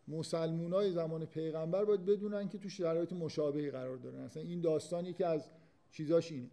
مسلمون 0.09 0.73
های 0.73 0.93
زمان 0.93 1.25
پیغمبر 1.25 1.85
باید 1.85 2.05
بدونن 2.05 2.49
که 2.49 2.59
تو 2.59 2.69
شرایط 2.69 3.13
مشابهی 3.13 3.71
قرار 3.71 3.97
دارن. 3.97 4.21
اصلا 4.21 4.43
این 4.43 4.61
داستان 4.61 5.07
یکی 5.07 5.25
از 5.25 5.49
چیزاش 5.91 6.33
اینه. 6.33 6.51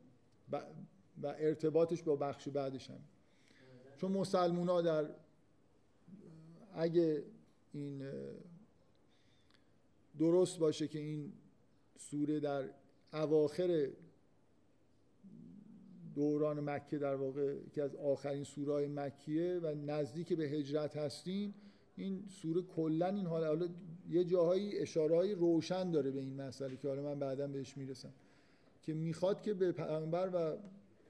و 1.21 1.27
ارتباطش 1.27 2.03
با 2.03 2.15
بخش 2.15 2.47
بعدش 2.47 2.89
هم. 2.89 2.99
چون 3.97 4.11
مسلمون 4.11 4.69
ها 4.69 4.81
در 4.81 5.09
اگه 6.75 7.23
این 7.73 8.11
درست 10.19 10.59
باشه 10.59 10.87
که 10.87 10.99
این 10.99 11.33
سوره 11.97 12.39
در 12.39 12.69
اواخر 13.13 13.89
دوران 16.15 16.59
مکه 16.59 16.97
در 16.97 17.15
واقع 17.15 17.55
که 17.75 17.83
از 17.83 17.95
آخرین 17.95 18.43
سوره 18.43 18.87
مکیه 18.87 19.59
و 19.63 19.75
نزدیک 19.75 20.33
به 20.33 20.43
هجرت 20.43 20.97
هستیم 20.97 21.53
این 21.95 22.23
سوره 22.27 22.61
کلا 22.61 23.07
این 23.07 23.25
حال 23.25 23.43
حالا 23.43 23.67
یه 24.09 24.23
جاهایی 24.23 24.79
اشارهایی 24.79 25.35
روشن 25.35 25.91
داره 25.91 26.11
به 26.11 26.19
این 26.19 26.41
مسئله 26.41 26.77
که 26.77 26.87
حالا 26.87 27.01
من 27.01 27.19
بعدا 27.19 27.47
بهش 27.47 27.77
می‌رسم 27.77 28.13
که 28.81 28.93
می‌خواد 28.93 29.41
که 29.41 29.53
به 29.53 29.71
پیامبر 29.71 30.29
و 30.33 30.57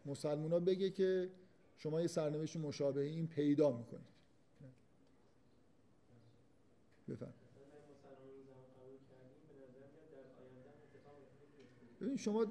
مسلمونا 0.05 0.59
بگه 0.59 0.89
که 0.89 1.29
شما 1.77 2.01
یه 2.01 2.07
سرنوشت 2.07 2.57
مشابه 2.57 3.01
این 3.01 3.27
پیدا 3.27 3.71
می‌کنید. 3.71 4.13
بفهم. 7.09 7.33
ببین 12.01 12.17
شما 12.17 12.45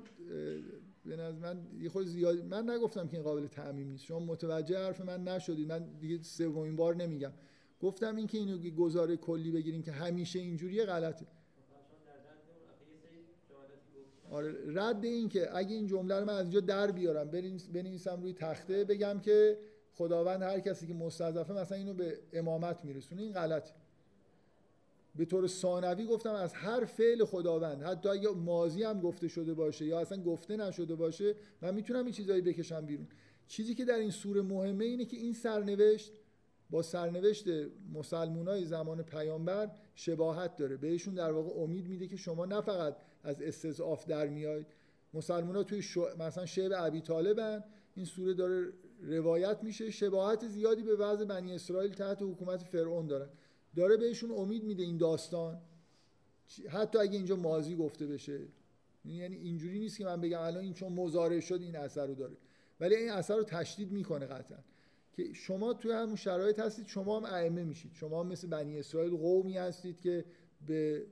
به 1.04 1.16
نظر 1.16 1.38
من 1.38 1.66
یه 1.80 1.88
خود 1.88 2.06
زیاد 2.06 2.44
من 2.44 2.70
نگفتم 2.70 3.08
که 3.08 3.16
این 3.16 3.22
قابل 3.22 3.46
تعمیم 3.46 3.88
نیست. 3.88 4.04
شما 4.04 4.18
متوجه 4.18 4.78
حرف 4.78 5.00
من 5.00 5.24
نشدید. 5.24 5.68
من 5.68 5.98
دیگه 6.00 6.22
سومین 6.22 6.76
بار 6.76 6.96
نمیگم. 6.96 7.32
گفتم 7.80 8.16
اینکه 8.16 8.38
اینو 8.38 8.70
گزاره 8.70 9.16
کلی 9.16 9.50
بگیریم 9.50 9.82
که 9.82 9.92
همیشه 9.92 10.38
اینجوریه 10.38 10.84
غلطه 10.84 11.26
مثلا 11.26 11.78
چون 11.90 11.98
در 12.06 12.12
رد 12.12 12.42
اون 12.48 12.68
آخه 12.70 12.84
یه 12.90 12.96
سری 13.02 13.18
جملاتی 13.48 13.90
گفتیم 13.96 14.21
آره 14.32 14.54
رد 14.66 15.04
این 15.04 15.28
که 15.28 15.56
اگه 15.56 15.74
این 15.74 15.86
جمله 15.86 16.18
رو 16.20 16.24
من 16.24 16.34
از 16.34 16.42
اینجا 16.42 16.60
در 16.60 16.90
بیارم 16.90 17.30
بنویس- 17.30 17.68
بنویسم 17.72 18.22
روی 18.22 18.32
تخته 18.32 18.84
بگم 18.84 19.20
که 19.20 19.58
خداوند 19.94 20.42
هر 20.42 20.60
کسی 20.60 20.86
که 20.86 20.94
مستضعفه 20.94 21.52
مثلا 21.52 21.78
اینو 21.78 21.94
به 21.94 22.18
امامت 22.32 22.84
میرسونه. 22.84 23.22
این 23.22 23.32
غلطه. 23.32 23.72
به 25.16 25.24
طور 25.24 25.46
ثانوی 25.46 26.04
گفتم 26.06 26.34
از 26.34 26.54
هر 26.54 26.84
فعل 26.84 27.24
خداوند 27.24 27.82
حتی 27.82 28.08
اگه 28.08 28.28
ماضی 28.28 28.82
هم 28.82 29.00
گفته 29.00 29.28
شده 29.28 29.54
باشه 29.54 29.84
یا 29.84 30.00
اصلا 30.00 30.22
گفته 30.22 30.56
نشده 30.56 30.94
باشه 30.94 31.34
من 31.62 31.74
می‌تونم 31.74 32.04
این 32.04 32.12
چیزایی 32.12 32.40
بکشم 32.42 32.86
بیرون. 32.86 33.06
چیزی 33.46 33.74
که 33.74 33.84
در 33.84 33.94
این 33.94 34.10
سوره 34.10 34.42
مهمه 34.42 34.84
اینه 34.84 35.04
که 35.04 35.16
این 35.16 35.32
سرنوشت 35.32 36.12
با 36.70 36.82
سرنوشت 36.82 37.44
مسلمونای 37.92 38.64
زمان 38.64 39.02
پیامبر 39.02 39.70
شباهت 39.94 40.56
داره. 40.56 40.76
بهشون 40.76 41.14
در 41.14 41.32
واقع 41.32 41.60
امید 41.60 41.88
میده 41.88 42.06
که 42.06 42.16
شما 42.16 42.46
نه 42.46 42.60
فقط 42.60 42.96
از 43.22 43.42
استضعاف 43.42 44.06
در 44.06 44.28
میاید 44.28 44.66
مسلمان 45.14 45.56
ها 45.56 45.62
توی 45.62 45.82
شو... 45.82 46.06
مثلا 46.18 46.46
شعب 46.46 46.72
ابی 46.76 47.00
طالبن. 47.00 47.64
این 47.94 48.06
سوره 48.06 48.34
داره 48.34 48.72
روایت 49.02 49.58
میشه. 49.62 49.90
شباهت 49.90 50.48
زیادی 50.48 50.82
به 50.82 50.94
وضع 50.94 51.24
بنی 51.24 51.54
اسرائیل 51.54 51.92
تحت 51.92 52.22
حکومت 52.22 52.62
فرعون 52.62 53.06
دارن. 53.06 53.28
داره 53.76 53.96
بهشون 53.96 54.30
امید 54.30 54.64
میده 54.64 54.82
این 54.82 54.96
داستان. 54.96 55.60
حتی 56.68 56.98
اگه 56.98 57.16
اینجا 57.16 57.36
مازی 57.36 57.76
گفته 57.76 58.06
بشه. 58.06 58.40
یعنی 59.04 59.36
اینجوری 59.36 59.78
نیست 59.78 59.98
که 59.98 60.04
من 60.04 60.20
بگم 60.20 60.40
الان 60.40 60.64
این 60.64 60.74
چون 60.74 60.92
مزارع 60.92 61.40
شد 61.40 61.60
این 61.62 61.76
اثر 61.76 62.06
رو 62.06 62.14
داره. 62.14 62.36
ولی 62.80 62.94
این 62.94 63.10
اثر 63.10 63.36
رو 63.36 63.42
تشدید 63.42 63.92
می‌کنه 63.92 64.26
قطعا. 64.26 64.58
که 65.12 65.32
شما 65.32 65.74
توی 65.74 65.92
همون 65.92 66.16
شرایط 66.16 66.58
هستید 66.58 66.86
شما 66.86 67.20
هم 67.20 67.24
ائمه 67.24 67.64
میشید. 67.64 67.92
شما 67.94 68.22
مثل 68.22 68.48
بنی 68.48 68.78
اسرائیل 68.78 69.16
قومی 69.16 69.58
هستید 69.58 70.00
که 70.00 70.24
به 70.66 71.06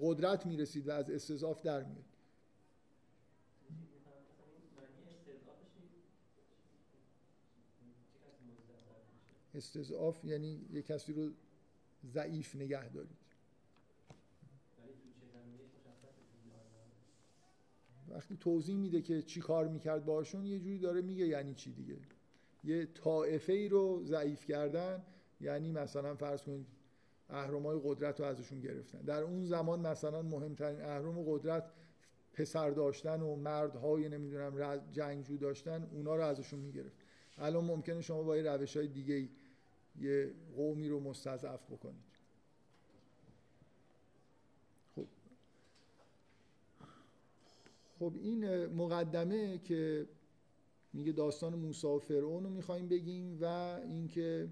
قدرت 0.00 0.46
می‌رسید 0.46 0.88
و 0.88 0.90
از 0.90 1.10
استضعاف 1.10 1.62
در 1.62 1.82
میاد 1.82 2.04
استضعاف 9.54 10.24
یعنی 10.24 10.60
یه 10.72 10.82
کسی 10.82 11.12
رو 11.12 11.30
ضعیف 12.06 12.56
نگه 12.56 12.88
دارید. 12.88 13.22
وقتی 18.08 18.36
توضیح 18.36 18.76
میده 18.76 19.02
که 19.02 19.22
چی 19.22 19.40
کار 19.40 19.68
می‌کرد 19.68 20.04
باشون 20.04 20.46
یه 20.46 20.58
جوری 20.58 20.78
داره 20.78 21.00
میگه 21.00 21.26
یعنی 21.26 21.54
چی 21.54 21.72
دیگه. 21.72 21.96
یه 22.64 22.86
طائفه 22.86 23.52
ای 23.52 23.68
رو 23.68 24.04
ضعیف 24.04 24.44
کردن 24.44 25.02
یعنی 25.40 25.72
مثلا 25.72 26.14
فرض 26.14 26.42
کنید 26.42 26.66
اهرمای 27.32 27.80
قدرت 27.84 28.20
رو 28.20 28.26
ازشون 28.26 28.60
گرفتن. 28.60 28.98
در 29.02 29.22
اون 29.22 29.44
زمان 29.44 29.80
مثلا 29.80 30.22
مهمترین 30.22 30.80
اهرم 30.80 31.24
قدرت 31.26 31.64
پسر 32.32 32.70
داشتن 32.70 33.20
و 33.22 33.36
مردهای 33.36 34.08
نمی‌دونم 34.08 34.80
جنگجو 34.92 35.36
داشتن 35.36 35.88
اونا 35.92 36.16
رو 36.16 36.22
ازشون 36.22 36.60
می‌گرفت. 36.60 36.96
الان 37.38 37.64
ممکنه 37.64 38.00
شما 38.00 38.22
با 38.22 38.36
روش 38.36 38.76
های 38.76 38.88
دیگه 38.88 39.28
یه 40.00 40.30
قومی 40.56 40.88
رو 40.88 41.00
مستضعف 41.00 41.64
بکنید. 41.64 42.12
خب. 44.96 45.06
خب 47.98 48.12
این 48.20 48.66
مقدمه 48.66 49.58
که 49.58 50.08
میگه 50.92 51.12
داستان 51.12 51.54
موسی 51.54 51.86
و 51.86 51.98
فرعون 51.98 52.44
رو 52.44 52.50
می‌خوایم 52.50 52.88
بگیم 52.88 53.38
و 53.40 53.44
اینکه 53.88 54.48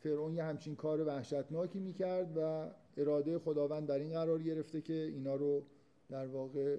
فرعون 0.00 0.34
یه 0.34 0.44
همچین 0.44 0.76
کار 0.76 1.06
وحشتناکی 1.06 1.80
می‌کرد 1.80 2.36
و 2.36 2.70
اراده 2.96 3.38
خداوند 3.38 3.88
در 3.88 3.98
این 3.98 4.12
قرار 4.12 4.42
گرفته 4.42 4.80
که 4.80 4.92
اینا 4.92 5.34
رو 5.34 5.62
در 6.08 6.26
واقع 6.26 6.78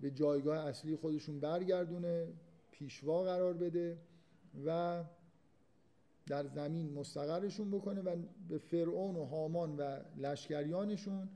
به 0.00 0.10
جایگاه 0.10 0.58
اصلی 0.58 0.96
خودشون 0.96 1.40
برگردونه 1.40 2.26
پیشوا 2.70 3.22
قرار 3.22 3.54
بده 3.54 3.98
و 4.66 5.04
در 6.26 6.46
زمین 6.46 6.92
مستقرشون 6.92 7.70
بکنه 7.70 8.00
و 8.00 8.16
به 8.48 8.58
فرعون 8.58 9.16
و 9.16 9.24
هامان 9.24 9.76
و 9.76 10.00
لشکریانشون 10.16 11.28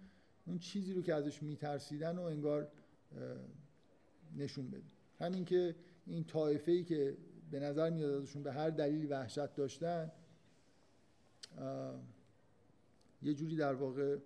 اون 0.47 0.59
چیزی 0.59 0.93
رو 0.93 1.03
که 1.03 1.15
ازش 1.15 1.43
میترسیدن 1.43 2.19
و 2.19 2.23
انگار 2.23 2.69
نشون 4.37 4.71
بده. 4.71 4.83
همین 5.19 5.45
که 5.45 5.75
این 6.07 6.25
طایفه 6.25 6.73
ای 6.73 6.85
که 6.85 7.17
به 7.51 7.61
نظر 7.61 7.91
میاد 7.91 8.11
ازشون 8.11 8.43
به 8.43 8.53
هر 8.53 8.71
دلیلی 8.71 9.07
وحشت 9.07 9.55
داشتن 9.55 10.13
یه 13.23 13.35
جوری 13.35 13.57
در 13.57 13.75
واقع 13.75 14.17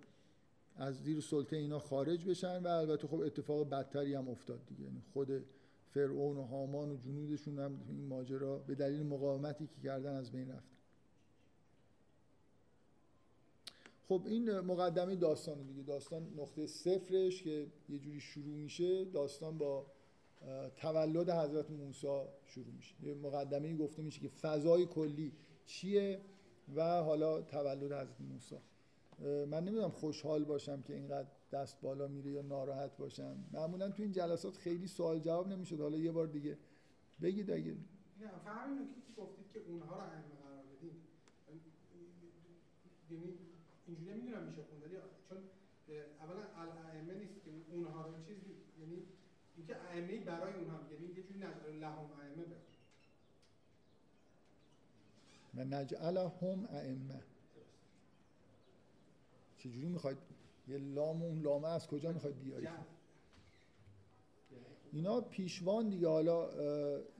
از 0.75 1.03
زیر 1.03 1.21
سلطه 1.21 1.55
اینا 1.55 1.79
خارج 1.79 2.25
بشن 2.25 2.63
و 2.63 2.67
البته 2.67 3.07
خب 3.07 3.19
اتفاق 3.19 3.69
بدتری 3.69 4.13
هم 4.13 4.29
افتاد 4.29 4.65
دیگه. 4.65 4.83
یعنی 4.83 5.01
خود 5.13 5.45
فرعون 5.93 6.37
و 6.37 6.43
هامان 6.43 6.91
و 6.91 6.95
جنودشون 6.97 7.59
هم 7.59 7.79
این 7.87 8.07
ماجرا 8.07 8.57
به 8.57 8.75
دلیل 8.75 9.03
مقاومتی 9.03 9.67
که 9.67 9.81
کردن 9.83 10.15
از 10.15 10.31
بین 10.31 10.49
رفتن 10.49 10.75
خب 14.07 14.21
این 14.25 14.59
مقدمه 14.59 15.15
داستان 15.15 15.63
دیگه. 15.63 15.83
داستان 15.83 16.33
نقطه 16.37 16.67
صفرش 16.67 17.43
که 17.43 17.67
یه 17.89 17.99
جوری 17.99 18.19
شروع 18.19 18.55
میشه. 18.55 19.05
داستان 19.05 19.57
با 19.57 19.85
تولد 20.77 21.29
حضرت 21.29 21.71
موسی 21.71 22.21
شروع 22.45 22.73
میشه. 22.75 22.95
یه 23.03 23.13
مقدمه 23.13 23.77
گفته 23.77 24.01
میشه 24.01 24.21
که 24.21 24.27
فضای 24.27 24.85
کلی 24.85 25.31
چیه؟ 25.65 26.21
و 26.75 27.03
حالا 27.03 27.41
تولد 27.41 27.83
حضرت 27.83 28.21
موسی. 28.21 28.55
من 29.45 29.63
نمی‌دونم 29.63 29.89
خوشحال 29.89 30.45
باشم 30.45 30.81
که 30.81 30.93
اینقدر 30.93 31.27
دست 31.51 31.81
بالا 31.81 32.07
میره 32.07 32.31
یا 32.31 32.41
ناراحت 32.41 32.97
باشم. 32.97 33.37
معمولا 33.51 33.89
تو 33.89 34.03
این 34.03 34.11
جلسات 34.11 34.57
خیلی 34.57 34.87
سوال 34.87 35.19
جواب 35.19 35.47
نمی‌شد. 35.47 35.79
حالا 35.79 35.97
یه 35.97 36.11
بار 36.11 36.27
دیگه 36.27 36.57
بگید 37.21 37.51
اگه 37.51 37.71
نه 38.21 38.31
فهمیدم 38.45 38.85
که 38.85 39.21
گفتید 39.21 39.51
که 39.53 39.59
اونها 39.59 39.95
رو 39.95 40.01
ائمه 40.01 40.35
قرار 40.43 40.63
بدین. 40.77 40.95
یعنی 43.11 43.33
اینجوری 43.87 44.11
نمی‌دونم 44.11 44.43
میشه 44.43 44.61
ولی 44.83 44.95
چون 45.29 45.37
اولا 46.19 46.43
الائمه 46.55 47.13
نیست 47.13 47.43
که 47.43 47.51
اونها 47.71 48.05
رو 48.07 48.13
چیز 48.27 48.37
یعنی 48.81 49.03
اینکه 49.57 49.75
ائمه 49.75 50.19
برای 50.25 50.53
اونها 50.53 50.79
یعنی 50.91 51.05
یه 51.05 51.23
جوری 51.23 51.39
نظر 51.39 51.69
لهم 51.83 52.09
ائمه 52.21 52.43
به 52.51 52.55
و 55.59 55.63
نجعلهم 55.63 56.65
ائمه. 56.69 57.23
چجوری 59.57 59.87
می‌خواید؟ 59.87 60.17
یه 60.67 60.77
لام 60.77 61.23
اون 61.23 61.41
لامه 61.41 61.67
از 61.67 61.87
کجا 61.87 62.11
می‌خواید 62.11 62.39
بیارید؟ 62.39 62.69
اینا 64.91 65.21
پیشوان 65.21 65.89
دیگه. 65.89 66.07
حالا 66.07 66.49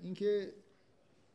اینکه 0.01 0.53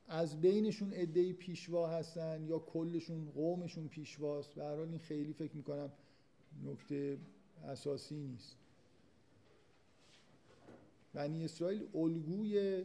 از 0.09 0.40
بینشون 0.40 0.92
عده‌ای 0.92 1.32
پیشوا 1.32 1.88
هستن 1.88 2.46
یا 2.48 2.59
کلشون 2.59 3.30
قومشون 3.34 3.88
پیشواست 3.88 4.55
به 4.55 4.64
هر 4.64 4.76
حال 4.76 4.88
این 4.88 4.98
خیلی 4.98 5.32
فکر 5.32 5.57
می‌کنم 5.57 5.92
نکته 6.64 7.18
اساسی 7.64 8.14
نیست. 8.16 8.57
بنی 11.14 11.44
اسرائیل 11.44 11.88
الگوی 11.94 12.84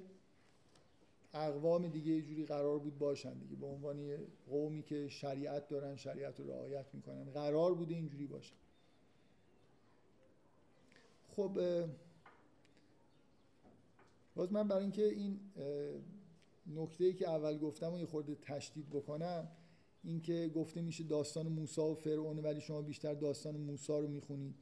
اقوام 1.34 1.88
دیگه 1.88 2.12
یه 2.12 2.22
جوری 2.22 2.46
قرار 2.46 2.80
بود 2.80 2.98
باشن 2.98 3.34
دیگه 3.34 3.56
به 3.56 3.66
عنوان 3.66 4.18
قومی 4.50 4.84
که 4.84 5.08
شریعت 5.08 5.68
دارن 5.68 5.96
شریعت 5.96 6.40
رو 6.40 6.48
رعایت 6.52 6.86
می‌کنن. 6.94 7.24
قرار 7.24 7.74
بوده 7.74 7.96
اینجوری 7.96 8.28
باشن 8.28 8.56
خب 11.36 11.60
باز 14.36 14.54
من 14.54 14.68
برای 14.68 14.82
اینکه 14.82 15.06
این 15.06 15.40
نکته 16.76 17.04
ای 17.04 17.14
که 17.14 17.30
اول 17.30 17.58
گفتم 17.58 17.94
و 17.94 18.00
یه 18.00 18.06
خورده 18.06 18.36
تشدید 18.36 18.90
بکنم 18.90 19.48
اینکه 20.04 20.52
گفته 20.56 20.82
میشه 20.82 21.04
داستان 21.04 21.48
موسی 21.48 21.82
و 21.82 21.94
فرعون 21.94 22.40
ولی 22.40 22.62
شما 22.62 22.82
بیشتر 22.82 23.14
داستان 23.14 23.58
موسی 23.58 23.94
رو 23.94 24.08
می‌خونید. 24.08 24.56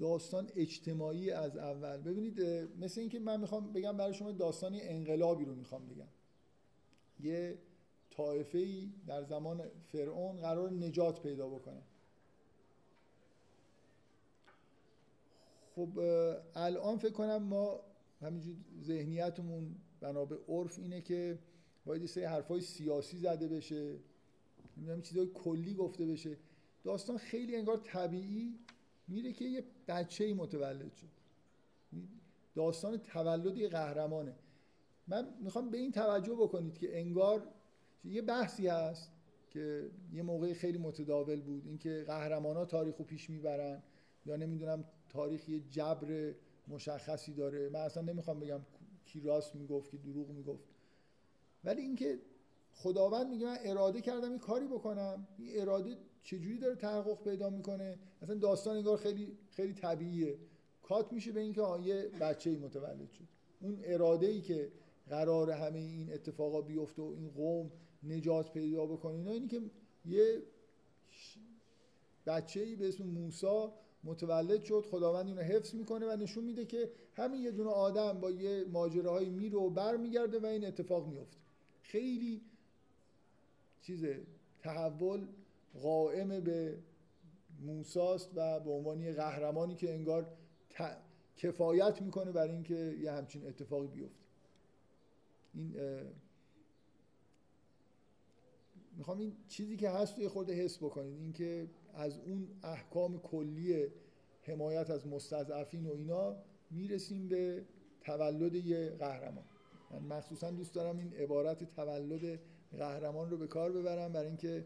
داستان 0.00 0.50
اجتماعی 0.56 1.30
از 1.30 1.56
اول. 1.56 1.96
ببینید 1.96 2.40
مثل 2.80 3.00
اینکه 3.00 3.18
من 3.18 3.40
می‌خوام 3.40 3.72
بگم 3.72 3.96
برای 3.96 4.14
شما 4.14 4.32
داستان 4.32 4.72
انقلابی 4.74 5.44
رو 5.44 5.54
می‌خوام 5.54 5.88
بگم. 5.88 6.08
یه 7.20 7.58
طایفه 8.10 8.58
ای 8.58 8.92
در 9.06 9.24
زمان 9.24 9.62
فرعون 9.92 10.36
قرار 10.36 10.70
نجات 10.70 11.22
پیدا 11.22 11.48
بکنه. 11.48 11.82
خب 15.76 15.98
الان 16.54 16.98
فکر 16.98 17.12
کنم 17.12 17.42
ما 17.42 17.80
همینجور 18.20 18.56
ذهنیتمون 18.82 19.74
بنا 20.00 20.24
به 20.24 20.38
عرف 20.48 20.78
اینه 20.78 21.00
که 21.00 21.38
باید 21.84 22.06
سری 22.06 22.24
حرفای 22.24 22.60
سیاسی 22.60 23.18
زده 23.18 23.48
بشه. 23.48 23.98
نمی‌دونم 24.76 25.02
چیزای 25.02 25.26
کلی 25.26 25.74
گفته 25.74 26.06
بشه. 26.06 26.36
داستان 26.84 27.18
خیلی 27.18 27.56
انگار 27.56 27.76
طبیعی 27.76 28.58
میره 29.10 29.32
که 29.32 29.44
یه 29.44 29.64
بچه 29.88 30.24
ای 30.24 30.32
متولد 30.32 30.94
شد 30.94 31.08
داستان 32.54 33.00
یه 33.56 33.68
قهرمانه. 33.68 34.34
من 35.08 35.34
می‌خوام 35.40 35.70
به 35.70 35.78
این 35.78 35.92
توجه 35.92 36.34
بکنید 36.34 36.78
که 36.78 36.98
انگار 36.98 37.48
یه 38.04 38.22
بحثی 38.22 38.66
هست 38.68 39.12
که 39.50 39.90
یه 40.12 40.22
موقع 40.22 40.52
خیلی 40.52 40.78
متداول 40.78 41.40
بود. 41.40 41.66
اینکه 41.66 42.04
قهرمان 42.06 42.56
ها 42.56 42.64
تاریخ 42.64 42.96
رو 42.96 43.04
پیش 43.04 43.30
می‌برن 43.30 43.82
یا 44.26 44.36
نمی‌دونم 44.36 44.84
تاریخ 45.08 45.48
یه 45.48 45.60
جبر 45.70 46.34
مشخصی 46.68 47.34
داره. 47.34 47.68
من 47.68 47.80
اصلا 47.80 48.02
نمی‌خوام 48.02 48.40
بگم 48.40 48.60
کی 49.04 49.20
راست 49.20 49.54
می‌گفت 49.54 49.90
کی 49.90 49.98
دروغ 49.98 50.28
می‌گفت. 50.28 50.64
ولی 51.64 51.82
اینکه 51.82 52.18
خداوند 52.72 53.30
میگه 53.30 53.46
من 53.46 53.56
اراده 53.64 54.00
کردم 54.00 54.30
این 54.30 54.38
کاری 54.38 54.66
بکنم 54.66 55.28
این 55.38 55.60
اراده 55.60 55.96
چجوری 56.22 56.58
داره 56.58 56.74
تحقق 56.74 57.24
پیدا 57.24 57.50
می‌کنه؟ 57.50 57.98
اصلا 58.22 58.34
داستان 58.34 58.76
انگار 58.76 58.96
خیلی 58.96 59.38
خیلی 59.50 59.72
طبیعیه. 59.72 60.38
کات 60.82 61.12
میشه 61.12 61.32
به 61.32 61.40
اینکه 61.40 61.62
یه 61.84 62.08
بچه 62.20 62.50
متولد 62.50 63.10
شد. 63.10 63.24
اون 63.60 63.80
اراده 63.84 64.26
ای 64.26 64.40
که 64.40 64.72
قرار 65.08 65.50
همه 65.50 65.78
این 65.78 66.12
اتفاقا 66.12 66.60
بیفته 66.60 67.02
و 67.02 67.14
این 67.16 67.30
قوم 67.30 67.70
نجات 68.02 68.52
پیدا 68.52 68.86
بکنه 68.86 69.14
اینا 69.14 69.30
اینی 69.30 69.48
که 69.48 69.60
یه 70.04 70.42
بچه 72.26 72.60
ای 72.60 72.76
به 72.76 72.88
اسم 72.88 73.04
موسی 73.04 73.68
متولد 74.04 74.62
شد. 74.62 74.86
خداوند 74.90 75.26
اینو 75.26 75.40
حفظ 75.40 75.74
می‌کنه 75.74 76.06
و 76.06 76.16
نشون 76.16 76.44
میده 76.44 76.64
که 76.64 76.90
همین 77.14 77.40
یه 77.40 77.50
دونه 77.50 77.70
آدم 77.70 78.20
با 78.20 78.30
یه 78.30 78.64
ماجراهایی 78.64 79.30
میره 79.30 79.58
و 79.58 79.70
برمیگرده 79.70 80.38
و 80.38 80.46
این 80.46 80.64
اتفاق 80.66 81.08
میفته 81.08 81.36
خیلی 81.82 82.42
چیز 83.82 84.04
تحول 84.58 85.26
قائم 85.82 86.40
به 86.40 86.78
موساست 87.60 88.30
و 88.34 88.60
به 88.60 88.70
عنوان 88.70 89.00
یه 89.00 89.12
قهرمانی 89.12 89.74
که 89.74 89.94
انگار 89.94 90.26
کفایت 91.36 92.02
می‌کنه 92.02 92.32
برای 92.32 92.50
اینکه 92.50 92.96
یه 93.00 93.12
همچین 93.12 93.46
اتفاقی 93.46 93.86
بیفته. 93.86 94.24
این 95.54 95.74
می‌خوام 98.96 99.18
این 99.18 99.32
چیزی 99.48 99.76
که 99.76 99.90
هست 99.90 100.16
توی 100.16 100.28
خورده 100.28 100.52
حس 100.52 100.78
بکنید. 100.78 101.20
اینکه 101.20 101.66
از 101.94 102.18
اون 102.18 102.48
احکام 102.62 103.18
کلی 103.18 103.86
حمایت 104.42 104.90
از 104.90 105.06
مستضعفین 105.06 105.86
و 105.86 105.92
اینا 105.92 106.36
می‌رسیم 106.70 107.28
به 107.28 107.64
تولد 108.00 108.54
یه 108.54 108.90
قهرمان. 108.90 109.44
من 109.90 110.16
مخصوصا 110.16 110.50
دوست 110.50 110.74
دارم 110.74 110.98
این 110.98 111.14
عبارت 111.14 111.64
تولد 111.64 112.40
قهرمان 112.78 113.30
رو 113.30 113.36
به 113.36 113.46
کار 113.46 113.72
ببرم 113.72 114.12
برای 114.12 114.26
اینکه 114.26 114.64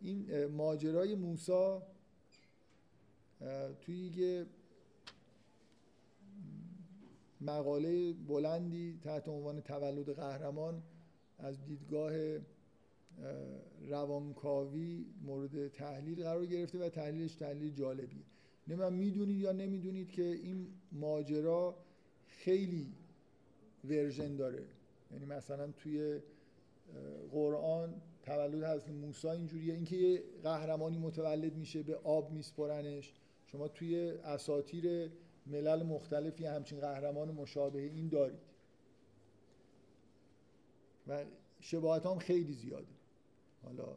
این 0.00 0.46
ماجرای 0.46 1.14
موسا 1.14 1.82
توی 3.80 3.96
یه 4.16 4.46
مقاله 7.40 8.12
بلندی 8.12 8.98
تحت 9.04 9.28
عنوان 9.28 9.60
تولد 9.60 10.10
قهرمان 10.10 10.82
از 11.38 11.64
دیدگاه 11.64 12.12
روانکاوی 13.88 15.06
مورد 15.22 15.68
تحلیل 15.68 16.22
قرار 16.22 16.46
گرفته 16.46 16.78
و 16.78 16.88
تحلیلش 16.88 17.34
تحلیل 17.34 17.74
جالبی 17.74 18.24
نمی‌دونم 18.68 18.92
می‌دونید 18.92 19.40
یا 19.40 19.52
نمی‌دونید 19.52 20.10
که 20.10 20.22
این 20.22 20.66
ماجرا 20.92 21.76
خیلی 22.26 22.92
ورژن 23.84 24.36
داره. 24.36 24.64
یعنی 25.12 25.24
مثلا 25.24 25.72
توی 25.72 26.20
قرآن 27.32 27.94
تولد 28.22 28.64
حضرت 28.64 28.90
موسی 28.90 29.28
اینجوریه. 29.28 29.74
اینکه 29.74 29.96
یه 29.96 30.22
قهرمانی 30.42 30.98
متولد 30.98 31.56
میشه 31.56 31.82
به 31.82 31.96
آب 31.96 32.32
میسپرنش 32.32 33.12
شما 33.46 33.68
توی 33.68 34.10
اساتیر 34.10 35.10
ملل 35.46 35.82
مختلفی 35.82 36.46
همچین 36.46 36.80
قهرمان 36.80 37.30
مشابه 37.30 37.80
این 37.80 38.08
دارید. 38.08 38.38
و 41.08 41.24
شباهت 41.60 42.06
هم 42.06 42.18
خیلی 42.18 42.52
زیاده. 42.52 42.94
حالا 43.62 43.96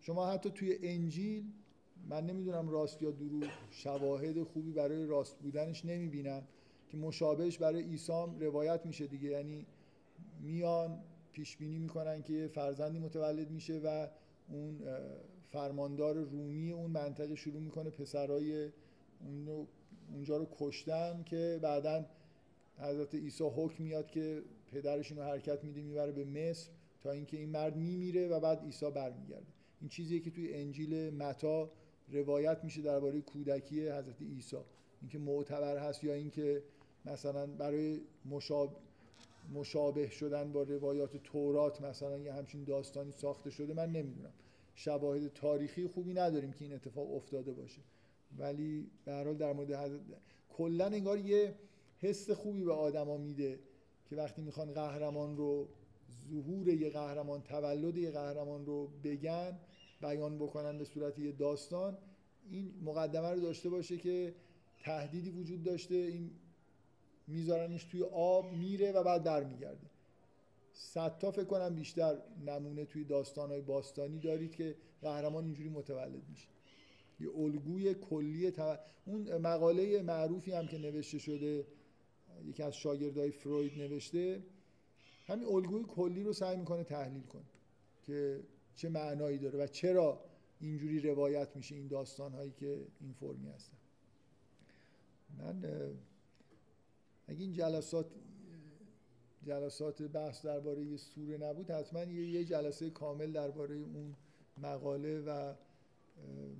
شما 0.00 0.26
حتی 0.26 0.50
توی 0.50 0.78
انجیل 0.82 1.44
من 2.08 2.26
نمی‌دونم 2.26 2.68
راست 2.68 3.02
یا 3.02 3.10
دروغ 3.10 3.50
شواهد 3.70 4.42
خوبی 4.42 4.72
برای 4.72 5.06
راست 5.06 5.38
بودنش 5.38 5.84
نمی‌بینم 5.84 6.42
که 6.88 6.96
مشابهش 6.96 7.58
برای 7.58 7.82
ایسام 7.82 8.40
روایت 8.40 8.86
میشه 8.86 9.06
دیگه. 9.06 9.28
یعنی 9.28 9.66
میان 10.40 10.98
پیش 11.36 11.56
بینی 11.56 11.78
می‌کنن 11.78 12.22
که 12.22 12.50
فرزندی 12.54 12.98
متولد 12.98 13.50
میشه 13.50 13.80
و 13.84 14.08
اون 14.48 14.80
فرماندار 15.48 16.14
رومی 16.14 16.72
اون 16.72 16.90
منطقه 16.90 17.34
شروع 17.34 17.60
می‌کنه 17.60 17.90
پسرای 17.90 18.70
اونجا 20.12 20.36
رو 20.36 20.46
کشتن 20.58 21.22
که 21.26 21.58
بعدا 21.62 22.04
حضرت 22.78 23.14
عیسی 23.14 23.44
حکم 23.44 23.84
میاد 23.84 24.10
که 24.10 24.42
پدرشون 24.72 25.18
رو 25.18 25.24
حرکت 25.24 25.64
میده 25.64 25.82
می‌بره 25.82 26.12
به 26.12 26.24
مصر 26.24 26.70
تا 27.00 27.10
اینکه 27.10 27.36
این 27.36 27.48
مرد 27.50 27.76
میمیره 27.76 28.28
و 28.28 28.40
بعد 28.40 28.64
عیسی 28.64 28.90
برمیگرده. 28.90 29.46
این 29.80 29.88
چیزیه 29.88 30.20
که 30.20 30.30
توی 30.30 30.54
انجیل 30.54 31.10
متا 31.14 31.70
روایت 32.12 32.64
میشه 32.64 32.82
درباره 32.82 33.20
کودکی 33.20 33.88
حضرت 33.88 34.22
عیسی. 34.22 34.56
اینکه 35.00 35.18
معتبر 35.18 35.78
هست 35.78 36.04
یا 36.04 36.14
اینکه 36.14 36.62
مثلا 37.04 37.46
برای 37.46 38.00
مشابه 38.24 38.85
مشابه 39.54 40.10
شدن 40.10 40.52
با 40.52 40.62
روایات 40.62 41.16
تورات 41.16 41.82
مثلا 41.82 42.18
یه 42.18 42.32
همچین 42.32 42.64
داستانی 42.64 43.12
ساخته 43.12 43.50
شده 43.50 43.74
من 43.74 43.92
نمی‌دونم. 43.92 44.32
شواهد 44.74 45.32
تاریخی 45.32 45.86
خوبی 45.86 46.14
نداریم 46.14 46.52
که 46.52 46.64
این 46.64 46.74
اتفاق 46.74 47.14
افتاده 47.14 47.52
باشه. 47.52 47.80
ولی 48.38 48.90
به 49.04 49.12
هر 49.12 49.24
حال 49.24 49.36
در 49.36 49.52
مورد 49.52 49.72
حضرت 49.72 50.00
کلا 50.48 50.86
انگار 50.86 51.18
یه 51.18 51.54
حس 51.98 52.30
خوبی 52.30 52.64
به 52.64 52.72
آدما 52.72 53.16
میده 53.16 53.58
که 54.10 54.16
وقتی 54.16 54.42
می‌خوان 54.42 54.72
قهرمان 54.72 55.36
رو 55.36 55.68
ظهور 56.30 56.68
یه 56.68 56.90
قهرمان 56.90 57.42
تولد 57.42 57.96
یه 57.96 58.10
قهرمان 58.10 58.66
رو 58.66 58.90
بگن 59.04 59.58
بیان 60.00 60.38
بکنن 60.38 60.78
به 60.78 60.84
صورت 60.84 61.18
یه 61.18 61.32
داستان 61.32 61.98
این 62.50 62.74
مقدمه 62.84 63.30
رو 63.30 63.40
داشته 63.40 63.68
باشه 63.68 63.96
که 63.96 64.34
تهدیدی 64.80 65.30
وجود 65.30 65.62
داشته 65.62 65.94
این 65.94 66.30
میذارنش 67.26 67.84
توی 67.84 68.02
آب 68.02 68.52
میره 68.52 68.92
و 68.92 69.02
بعد 69.02 69.24
برمیگرده. 69.24 69.86
صد 70.72 71.18
تا 71.18 71.30
فکر 71.30 71.44
کنم 71.44 71.74
بیشتر 71.74 72.18
نمونه 72.46 72.84
توی 72.84 73.04
داستانهای 73.04 73.60
باستانی 73.60 74.18
دارید 74.18 74.54
که 74.54 74.76
قهرمان 75.02 75.44
اینجوری 75.44 75.68
متولد 75.68 76.28
میشه. 76.28 76.48
یه 77.20 77.28
الگوی 77.38 77.94
کلی 77.94 78.52
اون 79.06 79.36
مقاله 79.36 80.02
معروفی 80.02 80.52
هم 80.52 80.66
که 80.66 80.78
نوشته 80.78 81.18
شده 81.18 81.66
یکی 82.44 82.62
از 82.62 82.76
شاگردای 82.76 83.30
فروید 83.30 83.78
نوشته 83.78 84.42
همین 85.26 85.48
الگوی 85.48 85.84
کلی 85.88 86.22
رو 86.22 86.32
سعی 86.32 86.56
می‌کنه 86.56 86.84
تحلیل 86.84 87.22
کنه 87.22 87.42
که 88.02 88.40
چه 88.76 88.88
معنایی 88.88 89.38
داره 89.38 89.58
و 89.58 89.66
چرا 89.66 90.20
اینجوری 90.60 91.00
روایت 91.00 91.56
میشه 91.56 91.74
این 91.74 91.86
داستان 91.86 92.32
هایی 92.32 92.50
که 92.50 92.86
این 93.00 93.12
فرمی 93.12 93.48
هستن. 93.48 93.76
من 95.38 95.64
اگه 97.28 97.40
این 97.40 97.52
جلسات 97.52 98.06
جلسات 99.46 100.02
بحث 100.02 100.46
درباره 100.46 100.84
یه 100.84 100.96
سوره 100.96 101.36
نبود 101.36 101.70
حتما 101.70 102.02
یه 102.02 102.44
جلسه 102.44 102.90
کامل 102.90 103.32
درباره 103.32 103.74
اون 103.74 104.16
مقاله 104.62 105.20
و 105.20 105.54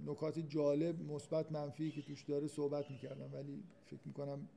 نکات 0.06 0.38
جالب 0.38 1.12
مثبت 1.12 1.52
منفی 1.52 1.90
که 1.90 2.02
توش 2.02 2.22
داره 2.22 2.48
صحبت 2.48 2.90
می‌کردم. 2.90 3.34
ولی 3.34 3.62
فکر 3.86 4.00
می‌کنم 4.04 4.48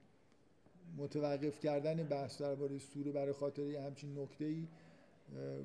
متوقف 0.98 1.60
کردن 1.60 2.04
بحث 2.04 2.42
درباره 2.42 2.80
سوره 2.80 3.12
برای 3.12 3.34
خاطر 3.34 3.76
همچین 3.76 4.20
نکته 4.20 4.46
ای 4.46 4.68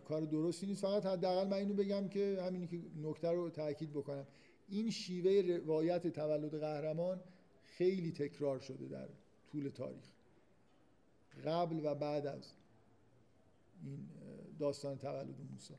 کار 0.04 0.20
درستی 0.22 0.66
نیست. 0.66 0.82
فقط 0.82 1.06
حداقل 1.06 1.48
من 1.48 1.56
اینو 1.56 1.74
بگم 1.74 2.08
که 2.08 2.38
همینی 2.46 2.66
که 2.66 2.80
نکته 3.02 3.30
رو 3.30 3.50
تاکید 3.50 3.90
بکنم. 3.90 4.26
این 4.68 4.90
شیوه 4.90 5.56
روایت 5.56 6.06
تولد 6.06 6.60
قهرمان 6.60 7.20
خیلی 7.62 8.12
تکرار 8.12 8.58
شده 8.58 8.86
در 8.86 9.08
طول 9.52 9.68
تاریخ. 9.68 10.13
قبل 11.44 11.80
و 11.84 11.94
بعد 11.94 12.26
از 12.26 12.52
این 13.84 14.08
داستان 14.58 14.98
تولد 14.98 15.40
موسی. 15.52 15.74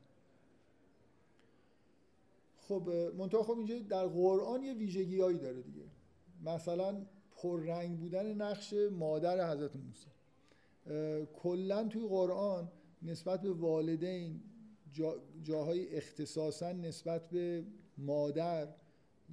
خب 2.58 2.90
منتها 3.18 3.44
خب 3.44 3.58
اینجا 3.58 3.80
در 3.80 4.08
قرآن 4.08 4.64
یه 4.64 4.74
ویژگیهایی 4.74 5.38
داره 5.38 5.62
دیگه. 5.62 5.86
مثلا 6.44 7.06
پررنگ 7.36 8.00
بودن 8.00 8.34
نقش 8.34 8.74
مادر 8.92 9.52
حضرت 9.52 9.76
موسی. 9.76 10.08
کلا 11.34 11.88
توی 11.88 12.08
قرآن 12.08 12.72
نسبت 13.02 13.42
به 13.42 13.52
والدین 13.52 14.42
جا 14.94 15.16
جاهای 15.44 15.96
اختصاصا 15.96 16.72
نسبت 16.72 17.30
به 17.30 17.66
مادر 17.98 18.68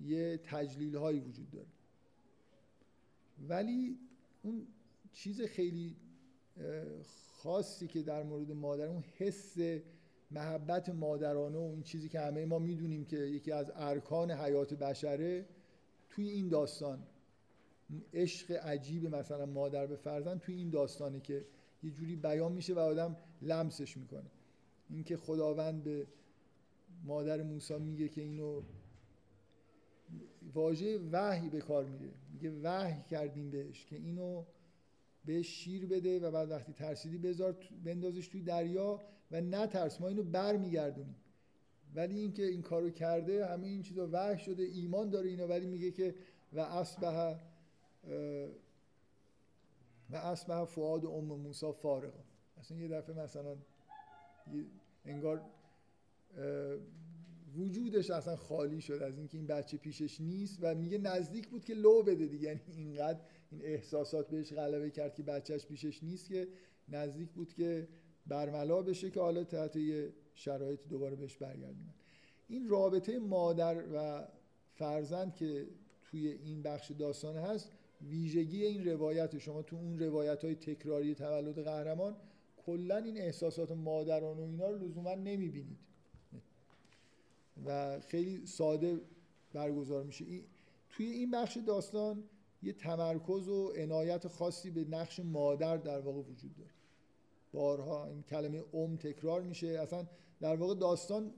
یه 0.03 0.41
تجلیل 0.45 0.97
هایی 0.97 1.21
وجود 1.21 1.51
داره. 1.51 1.67
ولی 3.49 3.99
اون 4.43 4.67
چیز 5.13 5.41
خیلی 5.41 5.97
خاصی 7.43 7.87
که 7.87 8.03
در 8.03 8.23
مورد 8.23 8.53
مادر 8.53 8.87
اون 8.87 9.05
حس 9.19 9.57
محبت 10.31 10.89
مادرانه 10.89 11.59
و 11.59 11.71
این 11.73 11.83
چیزی 11.83 12.09
که 12.09 12.21
همه 12.21 12.45
ما 12.45 12.59
می‌دونیم 12.59 13.05
که 13.05 13.17
یکی 13.17 13.53
از 13.53 13.73
ارکان 13.75 14.31
حیات 14.31 14.75
بشره 14.75 15.47
توی 16.11 16.29
این 16.29 16.49
داستان 16.49 17.03
عشق 18.15 18.51
عجیب 18.51 19.15
مثلا 19.17 19.47
مادر 19.47 19.87
به 19.87 19.97
فرزند 19.97 20.41
توی 20.41 20.55
این 20.55 20.71
داستانه 20.71 21.21
که 21.21 21.45
یه 21.83 21.91
جوری 21.91 22.17
بیان 22.17 22.53
میشه 22.53 22.75
و 22.75 22.79
آدم 22.79 23.17
لمسش 23.43 23.97
می‌کنه. 23.97 24.31
اینکه 24.91 25.17
خداوند 25.17 25.85
به 25.85 26.07
مادر 27.05 27.43
موسی 27.43 27.79
میگه 27.79 28.09
که 28.09 28.21
اینو 28.21 28.63
واژه 30.55 30.99
وحی 31.13 31.49
به 31.49 31.61
کار 31.61 31.85
میره 31.85 32.13
میگه 32.33 32.51
وحی 32.63 33.03
کردیم 33.11 33.51
بهش 33.51 33.87
که 33.87 33.97
اینو 33.97 34.45
به 35.25 35.43
شیر 35.43 35.87
بده 35.87 36.21
و 36.21 36.31
بعد 36.31 36.51
وقتی 36.51 36.73
ترسیدی 36.73 37.19
بذار 37.19 37.57
بندازش 37.85 38.29
توی 38.29 38.43
دریا 38.43 39.01
و 39.31 39.41
نترس. 39.41 40.01
ما 40.01 40.09
اینو 40.09 40.23
برمیگردونیم. 40.23 41.17
ولی 41.95 42.19
اینکه 42.19 42.47
این 42.47 42.63
کارو 42.63 42.91
کرده 42.91 43.47
همه 43.47 43.67
این 43.67 43.83
چیزا 43.83 44.09
وحی 44.13 44.39
شده 44.39 44.63
ایمان 44.63 45.11
داره 45.11 45.29
اینا 45.29 45.47
ولی 45.47 45.67
میگه 45.67 45.91
که 45.91 46.15
و 46.53 46.61
اصبح 46.61 47.39
و 50.11 50.17
اصبح 50.17 50.65
فؤاد 50.65 51.07
ام 51.07 51.25
موسی 51.25 51.73
فارغ. 51.73 52.13
اصلا 52.57 52.79
یه 52.79 52.89
دفعه 52.89 53.17
مثلا 53.17 53.57
انگار 55.05 55.41
وجودش 57.57 58.11
اصلا 58.11 58.37
خالی 58.37 58.81
شد 58.81 59.03
از 59.03 59.19
اینکه 59.19 59.39
این 59.39 59.47
بچه 59.47 59.77
پیشش 59.77 60.21
نیست 60.21 60.59
و 60.61 60.75
میگه 60.75 60.99
نزدیک 60.99 61.49
بود 61.49 61.65
که 61.65 61.75
لو 61.75 62.03
بده 62.03 62.27
دیگه. 62.27 62.49
یعنی 62.49 62.61
اینقدر 62.77 63.21
این 63.53 63.63
احساسات 63.65 64.29
بهش 64.29 64.53
غلبه 64.53 64.91
کرد 64.91 65.15
که 65.15 65.23
بچهش 65.23 65.67
پیشش 65.67 66.03
نیست 66.03 66.29
که 66.29 66.49
نزدیک 66.89 67.29
بود 67.31 67.55
که 67.55 67.89
برملا 68.27 68.83
بشه 68.83 69.11
که 69.11 69.21
حالا 69.21 69.45
تحت 69.45 69.77
یه 69.77 70.13
شرایط 70.35 70.81
دوباره 70.89 71.17
بهش 71.17 71.37
برگردونن. 71.37 71.95
این 72.49 72.69
رابطه 72.69 73.19
مادر 73.19 73.85
و 73.95 74.29
فرزند 74.75 75.35
که 75.35 75.67
توی 76.03 76.29
این 76.29 76.63
بخش 76.63 76.91
داستان 76.91 77.37
هست 77.37 77.73
ویژگی 78.09 78.65
این 78.65 78.85
روایت 78.85 79.39
شما 79.39 79.63
تو 79.63 79.77
اون 79.77 79.99
روایت 79.99 80.45
های 80.45 80.55
تکراری 80.55 81.15
تولد 81.15 81.65
قهرمان 81.65 82.17
کلا 82.67 82.97
این 82.97 83.19
احساسات 83.19 83.73
مادران 83.73 84.39
و 84.39 84.43
اینا 84.43 84.71
رو 84.71 84.79
لزوما 84.79 85.15
نمی‌بینید. 85.15 85.79
و 87.67 88.01
خیلی 88.01 88.47
ساده 88.47 89.01
برگزار 89.53 90.05
میشه. 90.05 90.25
توی 90.91 91.07
این 91.07 91.31
بخش 91.31 91.59
داستان 91.67 92.25
یه 92.63 92.73
تمرکز 92.73 93.49
و 93.49 93.73
عنایت 93.77 94.29
خاصی 94.29 94.71
به 94.71 94.85
نقش 94.85 95.21
مادر 95.21 95.77
در 95.77 96.01
واقع 96.01 96.19
وجود 96.19 96.57
داره. 96.57 96.71
بارها 97.53 98.07
این 98.07 98.23
کلمه 98.23 98.65
ام 98.75 98.97
تکرار 98.97 99.43
میشه. 99.43 99.67
اصلا 99.67 100.07
در 100.41 100.57
واقع 100.57 100.75
داستان 100.75 101.35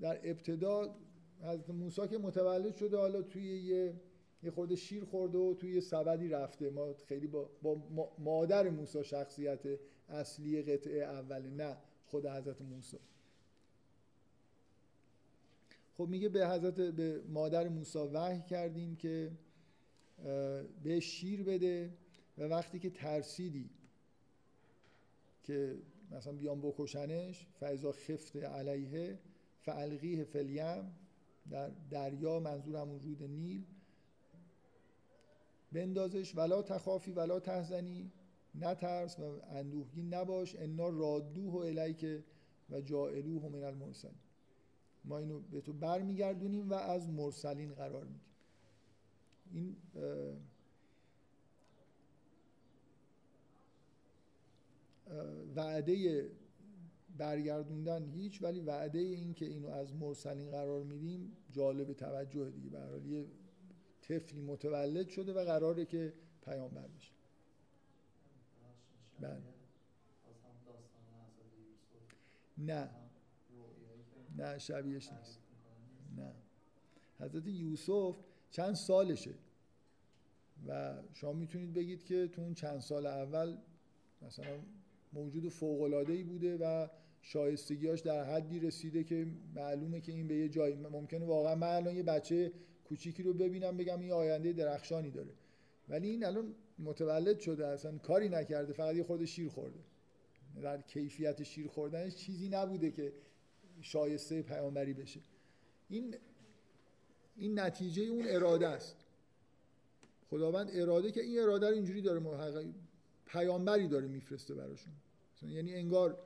در 0.00 0.30
ابتدا 0.30 0.94
حضرت 1.42 1.70
موسی 1.70 2.08
که 2.08 2.18
متولد 2.18 2.76
شده 2.76 2.96
حالا 2.96 3.22
توی 3.22 3.58
یه 3.58 3.94
یه 4.42 4.50
خورده 4.50 4.76
شیر 4.76 5.04
خورده 5.04 5.38
و 5.38 5.54
توی 5.54 5.74
یه 5.74 5.80
سبدی 5.80 6.28
رفته. 6.28 6.70
ما 6.70 6.94
خیلی 7.08 7.26
با, 7.26 7.50
با 7.62 7.76
مادر 8.18 8.70
موسی 8.70 9.04
شخصیت 9.04 9.60
اصلی 10.08 10.62
قطعه 10.62 11.02
اوله 11.02 11.50
نه 11.50 11.76
خود 12.06 12.26
حضرت 12.26 12.62
موسی. 12.62 12.98
خب 15.94 16.08
میگه 16.08 16.28
به 16.28 16.48
حضرت 16.48 16.80
به 16.80 17.22
مادر 17.28 17.68
موسی 17.68 17.98
وحی 17.98 18.42
کردیم 18.42 18.96
که 18.96 19.30
به 20.82 21.00
شیر 21.00 21.42
بده 21.42 21.92
و 22.38 22.42
وقتی 22.42 22.78
که 22.78 22.90
ترسیدی 22.90 23.70
که 25.42 25.78
مثلا 26.10 26.32
بیان 26.32 26.60
بکشنش 26.60 27.46
فیضا 27.60 27.92
خفت 27.92 28.36
علیه 28.36 29.18
فالقیه 29.60 30.24
فلیم 30.24 30.96
در 31.50 31.70
دریا 31.90 32.40
منظور 32.40 32.76
همون 32.76 33.00
رود 33.00 33.22
نیل 33.22 33.64
بندازش 35.72 36.36
ولا 36.36 36.62
تخافی 36.62 37.12
ولا 37.12 37.40
تحزنی 37.40 38.12
نترس 38.54 39.18
و 39.18 39.40
اندوهگین 39.50 40.14
نباش 40.14 40.56
انا 40.56 40.88
رادوه 40.88 41.54
الیک 41.54 42.06
و 42.70 42.80
جائلوه 42.80 43.48
من 43.48 43.62
المرسلین. 43.62 44.14
ما 45.04 45.18
اینو 45.18 45.40
به 45.40 45.60
تو 45.60 45.72
برمیگردونیم 45.72 46.70
و 46.70 46.74
از 46.74 47.08
مرسلین 47.08 47.74
قرار 47.74 48.04
میدیم 48.04 48.29
این 49.52 49.76
وعده 55.56 56.30
برگردوندن 57.18 58.04
هیچ 58.04 58.42
ولی 58.42 58.60
وعده 58.60 58.98
این 58.98 59.34
که 59.34 59.46
اینو 59.46 59.68
از 59.68 59.94
مرسلین 59.94 60.50
قرار 60.50 60.82
میدیم 60.82 61.36
جالب 61.52 61.92
توجه 61.92 62.50
دیگه. 62.50 62.70
به 62.70 63.08
یه 63.08 63.26
طفلی 64.02 64.40
متولد 64.40 65.08
شده 65.08 65.32
و 65.32 65.44
قراره 65.44 65.84
که 65.84 66.12
پیامبر 66.44 66.88
بشه. 66.88 67.12
بله. 69.20 69.42
نه. 72.58 72.90
نه 74.36 74.58
شبیهش 74.58 75.12
نیست. 75.12 75.38
نه. 76.16 76.32
حضرت 77.20 77.46
یوسف 77.46 78.16
چند 78.50 78.74
سالشه. 78.74 79.34
و 80.68 80.94
شما 81.14 81.32
می‌تونید 81.32 81.74
بگید 81.74 82.04
که 82.04 82.28
تو 82.28 82.42
اون 82.42 82.54
چند 82.54 82.80
سال 82.80 83.06
اول 83.06 83.56
مثلا 84.22 84.58
موجود 85.12 85.52
ای 86.08 86.22
بوده 86.22 86.56
و 86.56 86.88
شایستگیاش 87.22 88.00
در 88.00 88.24
حدی 88.24 88.60
رسیده 88.60 89.04
که 89.04 89.26
معلومه 89.54 90.00
که 90.00 90.12
این 90.12 90.28
به 90.28 90.34
یه 90.34 90.48
جایی 90.48 90.76
ممکنه 90.76 91.24
واقعا 91.24 91.54
من 91.54 91.66
الان 91.66 91.96
یه 91.96 92.02
بچه 92.02 92.52
کوچیکی 92.84 93.22
رو 93.22 93.32
ببینم 93.32 93.76
بگم 93.76 94.00
این 94.00 94.12
آینده 94.12 94.52
درخشانی 94.52 95.10
داره. 95.10 95.30
ولی 95.88 96.08
این 96.08 96.24
الان 96.24 96.54
متولد 96.78 97.40
شده 97.40 97.66
اصلا 97.66 97.98
کاری 97.98 98.28
نکرده 98.28 98.72
فقط 98.72 98.96
یه 98.96 99.02
خود 99.02 99.24
شیر 99.24 99.48
خورده. 99.48 99.78
در 100.62 100.80
کیفیت 100.80 101.42
شیر 101.42 101.68
خوردنش 101.68 102.14
چیزی 102.16 102.48
نبوده 102.48 102.90
که 102.90 103.12
شایسته 103.80 104.42
پیامبری 104.42 104.92
بشه. 104.92 105.20
این 105.88 106.14
این 107.40 107.60
نتیجه 107.60 108.02
اون 108.02 108.24
اراده 108.28 108.68
است. 108.68 108.96
خداوند 110.30 110.70
اراده 110.72 111.10
که 111.10 111.22
این 111.22 111.40
اراده 111.40 111.68
رو 111.68 111.74
اینجوری 111.74 112.02
داره 112.02 112.20
محقق 112.20 112.64
پیامبری 113.26 113.88
داره 113.88 114.06
میفرسته 114.06 114.54
براشون. 114.54 114.92
یعنی 115.42 115.74
انگار 115.74 116.18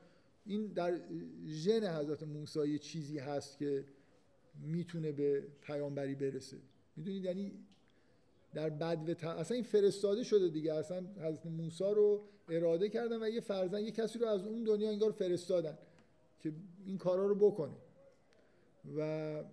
این 0.47 0.67
در 0.67 1.01
ژن 1.47 1.97
حضرت 1.97 2.23
موسی 2.23 2.79
چیزی 2.79 3.19
هست 3.19 3.59
که 3.59 3.85
می‌تونه 4.63 5.13
به 5.13 5.43
پیامبری 5.63 6.15
برسه. 6.15 6.57
می‌دونید؟ 6.97 7.25
یعنی 7.25 7.53
در 8.55 8.71
بد 8.71 9.25
و 9.25 9.29
اصلا 9.29 9.55
این 9.55 9.65
فرستاده 9.65 10.23
شده 10.23 10.49
دیگه. 10.49 10.75
اصلا 10.75 11.07
حضرت 11.17 11.47
موسی 11.47 11.85
رو 11.85 12.25
اراده 12.49 12.89
کردن 12.89 13.23
و 13.23 13.29
یه 13.29 13.41
فرزن 13.41 13.81
یه 13.81 13.91
کسی 13.91 14.19
رو 14.19 14.27
از 14.27 14.47
اون 14.47 14.65
دنیا 14.65 14.91
انگار 14.91 15.11
فرستادن 15.11 15.79
که 16.41 16.53
این 16.87 16.99
کارا 16.99 17.27
رو 17.27 17.35
بکنه. 17.35 17.77
و 18.97 19.45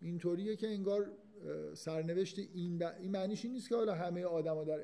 اینطوریه 0.00 0.56
که 0.56 0.68
انگار 0.68 1.12
سرنوشت 1.74 2.38
این, 2.38 2.78
ب... 2.78 2.82
این 3.00 3.10
معنیش 3.10 3.44
این 3.44 3.54
نیست 3.54 3.68
که 3.68 3.76
حالا 3.76 3.94
همه 3.94 4.24
آدما 4.24 4.64
در 4.64 4.80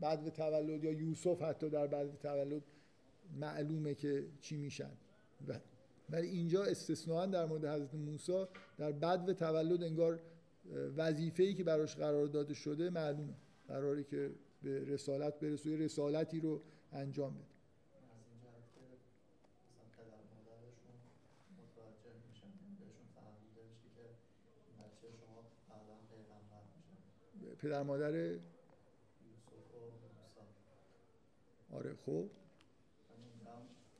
بعد 0.00 0.28
تولد 0.28 0.84
یا 0.84 0.92
یوسف 0.92 1.42
حتی 1.42 1.70
در 1.70 1.86
بعد 1.86 2.18
تولد 2.18 2.62
معلومه 3.36 3.94
که 3.94 4.26
چی 4.40 4.56
میشن. 4.56 4.90
ولی 6.10 6.26
اینجا 6.26 6.64
استثناا 6.64 7.26
در 7.26 7.46
مورد 7.46 7.64
حضرت 7.64 7.94
موسی 7.94 8.44
در 8.78 8.92
بعد 8.92 9.32
تولد 9.32 9.82
انگار 9.82 10.20
وظیفه‌ای 10.96 11.54
که 11.54 11.64
براش 11.64 11.96
قرار 11.96 12.26
داده 12.26 12.54
شده 12.54 12.90
معلومه. 12.90 13.34
قراری 13.68 14.04
که 14.04 14.30
به 14.62 14.84
رسالت 14.84 15.40
برسه 15.40 15.76
رسالتی 15.76 16.40
رو 16.40 16.62
انجام 16.92 17.34
بده. 17.34 17.59
پدر 27.62 27.82
مادر؟ 27.82 28.38
آره 31.72 31.94
خب. 32.06 32.24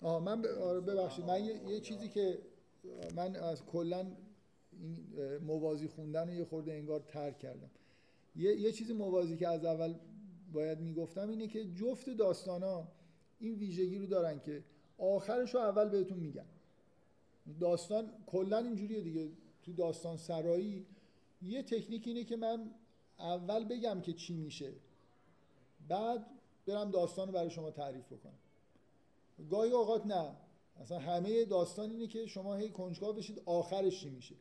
آه 0.02 0.22
من 0.22 0.42
ب... 0.42 0.46
آره 0.46 0.80
ببخشید. 0.80 1.24
من 1.24 1.44
یه... 1.44 1.54
یه 1.68 1.80
چیزی 1.80 2.08
که 2.08 2.38
من 3.16 3.36
از 3.36 3.64
کلا 3.64 4.06
این 4.72 5.36
موازی 5.36 5.88
خوندن 5.88 6.28
رو 6.28 6.34
یه 6.34 6.44
خورده 6.44 6.72
انگار 6.72 7.00
ترک 7.08 7.38
کردم. 7.38 7.70
یه, 8.36 8.56
یه 8.56 8.72
چیز 8.72 8.90
موازی 8.90 9.36
که 9.36 9.48
از 9.48 9.64
اول 9.64 9.94
باید 10.52 10.80
می‌گفتم 10.80 11.28
اینه 11.28 11.46
که 11.46 11.64
جفت 11.64 12.10
داستان 12.10 12.62
ها 12.62 12.88
این 13.40 13.54
ویژگی 13.54 13.98
رو 13.98 14.06
دارن 14.06 14.40
که 14.40 14.64
آخرش 14.98 15.54
رو 15.54 15.60
اول 15.60 15.88
بهتون 15.88 16.18
میگن. 16.18 16.46
داستان 17.60 18.12
کلا 18.26 18.58
اینجوریه 18.58 19.00
دیگه. 19.00 19.28
تو 19.62 19.72
داستان 19.72 20.16
سرایی 20.16 20.86
یه 21.42 21.62
تکنیک 21.62 22.06
اینه 22.06 22.24
که 22.24 22.36
من 22.36 22.70
اول 23.20 23.64
بگم 23.64 24.00
که 24.00 24.12
چی 24.12 24.34
میشه. 24.34 24.72
بعد 25.88 26.26
برم 26.66 26.90
داستان 26.90 27.28
رو 27.28 27.34
برای 27.34 27.50
شما 27.50 27.70
تعریف 27.70 28.12
بکنم. 28.12 28.38
گاهی 29.50 29.70
اوقات 29.72 30.06
نه. 30.06 30.36
اصلا 30.80 30.98
همه 30.98 31.44
داستان 31.44 31.90
اینه 31.90 32.06
که 32.06 32.26
شما 32.26 32.54
هی 32.54 32.70
کنجکاو 32.70 33.12
بشید 33.12 33.42
آخرش 33.46 34.00
چی 34.00 34.10
میشه. 34.10 34.34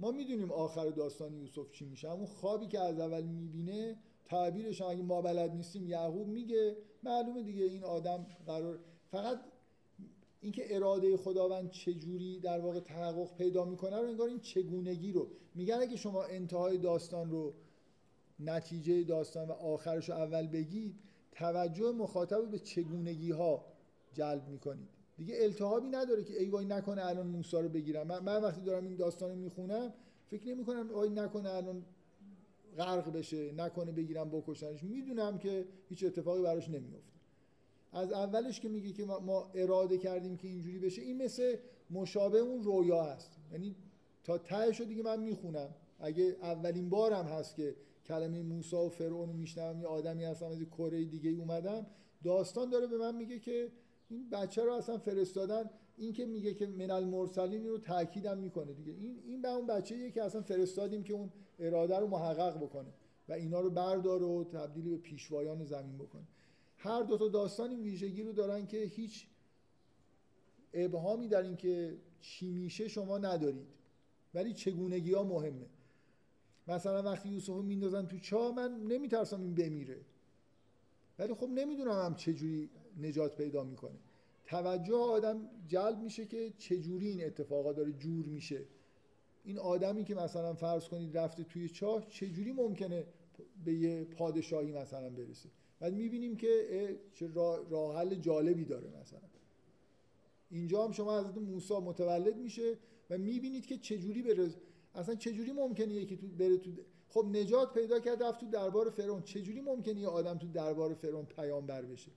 ما 0.00 0.10
می‌دونیم 0.10 0.52
آخر 0.52 0.90
داستان 0.90 1.34
یوسف 1.34 1.70
چی 1.72 1.84
میشه. 1.84 2.10
همون 2.10 2.26
خوابی 2.26 2.66
که 2.66 2.80
از 2.80 3.00
اول 3.00 3.24
می‌بینه 3.24 3.98
تعبیرش 4.24 4.80
اگه 4.80 5.02
ما 5.02 5.22
بلد 5.22 5.50
نیستیم 5.50 5.88
یعقوب 5.88 6.28
میگه 6.28 6.76
معلومه 7.02 7.42
دیگه 7.42 7.64
این 7.64 7.84
آدم 7.84 8.26
قرار 8.46 8.78
فقط 9.10 9.40
اینکه 10.40 10.76
اراده 10.76 11.16
خداوند 11.16 11.70
چجوری 11.70 12.40
در 12.40 12.60
واقع 12.60 12.80
تحقق 12.80 13.36
پیدا 13.36 13.64
می‌کنه 13.64 13.96
رو 13.96 14.08
انگار 14.08 14.28
این 14.28 14.40
چگونگی 14.40 15.12
رو. 15.12 15.28
میگن 15.54 15.78
اگه 15.80 15.96
شما 15.96 16.24
انتهای 16.24 16.78
داستان 16.78 17.30
رو 17.30 17.54
نتیجه 18.40 19.04
داستان 19.04 19.48
و 19.48 19.52
آخرش 19.52 20.08
رو 20.08 20.14
اول 20.14 20.46
بگید 20.46 20.94
توجه 21.32 21.92
مخاطب 21.92 22.50
به 22.50 22.58
چگونگی 22.58 23.30
ها 23.30 23.64
جلب 24.12 24.48
می‌کنید. 24.48 24.88
دیگه 25.16 25.34
التهابی 25.38 25.88
نداره 25.88 26.24
که 26.24 26.40
ای 26.40 26.48
وای 26.48 26.64
نکنه 26.66 27.06
الان 27.06 27.26
موسی 27.26 27.56
رو 27.56 27.68
بگیرم. 27.68 28.06
من, 28.06 28.18
من 28.18 28.42
وقتی 28.42 28.60
دارم 28.60 28.84
این 28.84 28.96
داستان 28.96 29.30
رو 29.30 29.36
می‌خونم 29.36 29.92
فکر 30.26 30.48
نمی 30.48 30.64
کنم 30.64 30.90
وای 30.92 31.10
نکنه 31.10 31.50
الان 31.50 31.84
غرق 32.78 33.12
بشه 33.12 33.52
نکنه 33.52 33.92
بگیرم 33.92 34.30
بکشنش. 34.30 34.82
می‌دونم 34.82 35.38
که 35.38 35.64
هیچ 35.88 36.04
اتفاقی 36.04 36.42
براش 36.42 36.68
نمیفته 36.68 37.14
از 37.92 38.12
اولش 38.12 38.60
که 38.60 38.68
میگه 38.68 38.92
که 38.92 39.04
ما 39.04 39.50
اراده 39.54 39.98
کردیم 39.98 40.36
که 40.36 40.48
اینجوری 40.48 40.78
بشه 40.78 41.02
این 41.02 41.22
مثل 41.22 41.56
مشابه 41.90 42.38
اون 42.38 42.62
رویا 42.62 43.02
است 43.02 43.38
یعنی 43.52 43.76
تا 44.24 44.38
تهش 44.38 44.80
دیگه 44.80 45.02
من 45.02 45.20
می‌خونم. 45.20 45.74
اگه 46.00 46.36
اولین 46.42 46.88
بارم 46.90 47.24
هست 47.26 47.56
که 47.56 47.76
کلمه 48.04 48.42
موسی 48.42 48.76
و 48.76 48.88
فرعون 48.88 49.28
رو 49.28 49.32
میشنوم 49.32 49.80
یه 49.80 49.86
آدمی 49.86 50.24
هستم 50.24 50.46
از 50.46 50.62
کره 50.62 51.04
دیگه 51.04 51.30
اومدم. 51.30 51.86
داستان 52.24 52.70
داره 52.70 52.86
به 52.86 52.98
من 52.98 53.16
میگه 53.16 53.38
که 53.38 53.72
این 54.08 54.30
بچه 54.30 54.64
رو 54.64 54.72
اصلا 54.72 54.98
فرستادن 54.98 55.70
این 55.96 56.12
که 56.12 56.26
میگه 56.26 56.54
که 56.54 56.66
من 56.66 56.90
المرسلین 56.90 57.66
رو 57.66 57.78
تاکیدم 57.78 58.38
می‌کنه 58.38 58.72
دیگه. 58.72 58.92
این 58.92 59.18
این 59.24 59.42
به 59.42 59.48
اون 59.48 59.66
بچه 59.66 60.10
که 60.10 60.22
اصلا 60.22 60.42
فرستادیم 60.42 61.02
که 61.02 61.12
اون 61.12 61.30
اراده 61.58 61.98
رو 61.98 62.06
محقق 62.06 62.56
بکنه 62.56 62.94
و 63.28 63.32
اینا 63.32 63.60
رو 63.60 63.70
برداره 63.70 64.24
و 64.24 64.44
تبدیل 64.44 64.90
به 64.90 64.96
پیشوایان 64.96 65.64
زمین 65.64 65.98
بکنه. 65.98 66.26
هر 66.76 67.02
دو 67.02 67.18
تا 67.18 67.28
داستان 67.28 67.70
این 67.70 67.80
ویژگی 67.80 68.22
رو 68.22 68.32
دارن 68.32 68.66
که 68.66 68.76
هیچ 68.76 69.26
ابهامی 70.72 71.28
در 71.28 71.42
این 71.42 71.56
که 71.56 71.98
چی 72.20 72.50
میشه 72.50 72.88
شما 72.88 73.18
ندارید. 73.18 73.68
ولی 74.34 74.52
چگونگی 74.52 75.12
ها 75.12 75.24
مهمه. 75.24 75.66
مثلا 76.68 77.02
وقتی 77.02 77.28
یوسف 77.28 77.48
رو 77.48 77.62
میندازن 77.62 78.06
تو 78.06 78.18
چاه 78.18 78.54
من 78.54 78.80
نمیترسم 78.80 79.40
این 79.40 79.54
بمیره. 79.54 80.00
ولی 81.18 81.34
خب 81.34 81.48
نمی‌دونم 81.48 82.04
هم 82.04 82.14
چجوری 82.14 82.70
نجات 83.00 83.36
پیدا 83.36 83.64
می‌کنه. 83.64 83.98
توجه 84.44 84.94
آدم 84.94 85.50
جلب 85.68 85.98
میشه 85.98 86.26
که 86.26 86.52
چجوری 86.58 87.08
این 87.08 87.24
اتفاقا 87.24 87.72
داره 87.72 87.92
جور 87.92 88.26
میشه. 88.26 88.64
این 89.44 89.58
آدمی 89.58 90.04
که 90.04 90.14
مثلا 90.14 90.54
فرض 90.54 90.88
کنید 90.88 91.18
رفته 91.18 91.44
توی 91.44 91.68
چاه 91.68 92.06
چجوری 92.08 92.52
ممکنه 92.52 93.06
به 93.64 93.74
یه 93.74 94.04
پادشاهی 94.04 94.72
مثلا 94.72 95.10
برسه؟ 95.10 95.48
بعد 95.80 95.94
می‌بینیم 95.94 96.36
که 96.36 96.98
چه 97.14 97.30
راه 97.70 97.96
حل 97.96 98.14
جالبی 98.14 98.64
داره 98.64 98.88
مثلا. 99.00 99.20
اینجا 100.50 100.84
هم 100.84 100.92
شما 100.92 101.20
حضرت 101.20 101.38
موسی 101.38 101.74
متولد 101.74 102.36
میشه 102.36 102.78
و 103.10 103.18
می‌بینید 103.18 103.66
که 103.66 103.78
چجوری 103.78 104.22
بره 104.22 104.48
اصلا 104.94 105.14
چجوری 105.14 105.52
ممکنه 105.52 105.94
یکی 105.94 106.16
تو 106.16 106.26
بره 106.26 106.58
تو 106.58 106.70
خب 107.08 107.26
نجات 107.26 107.74
پیدا 107.74 108.00
کرد 108.00 108.22
رفت 108.22 108.40
تو 108.40 108.46
دربار 108.46 108.90
فرعون. 108.90 109.22
چجوری 109.22 109.60
ممکنه 109.60 110.00
یه 110.00 110.08
آدم 110.08 110.38
تو 110.38 110.48
دربار 110.48 110.94
فرعون 110.94 111.24
پیامبر 111.24 111.82
بشه؟ 111.82 112.10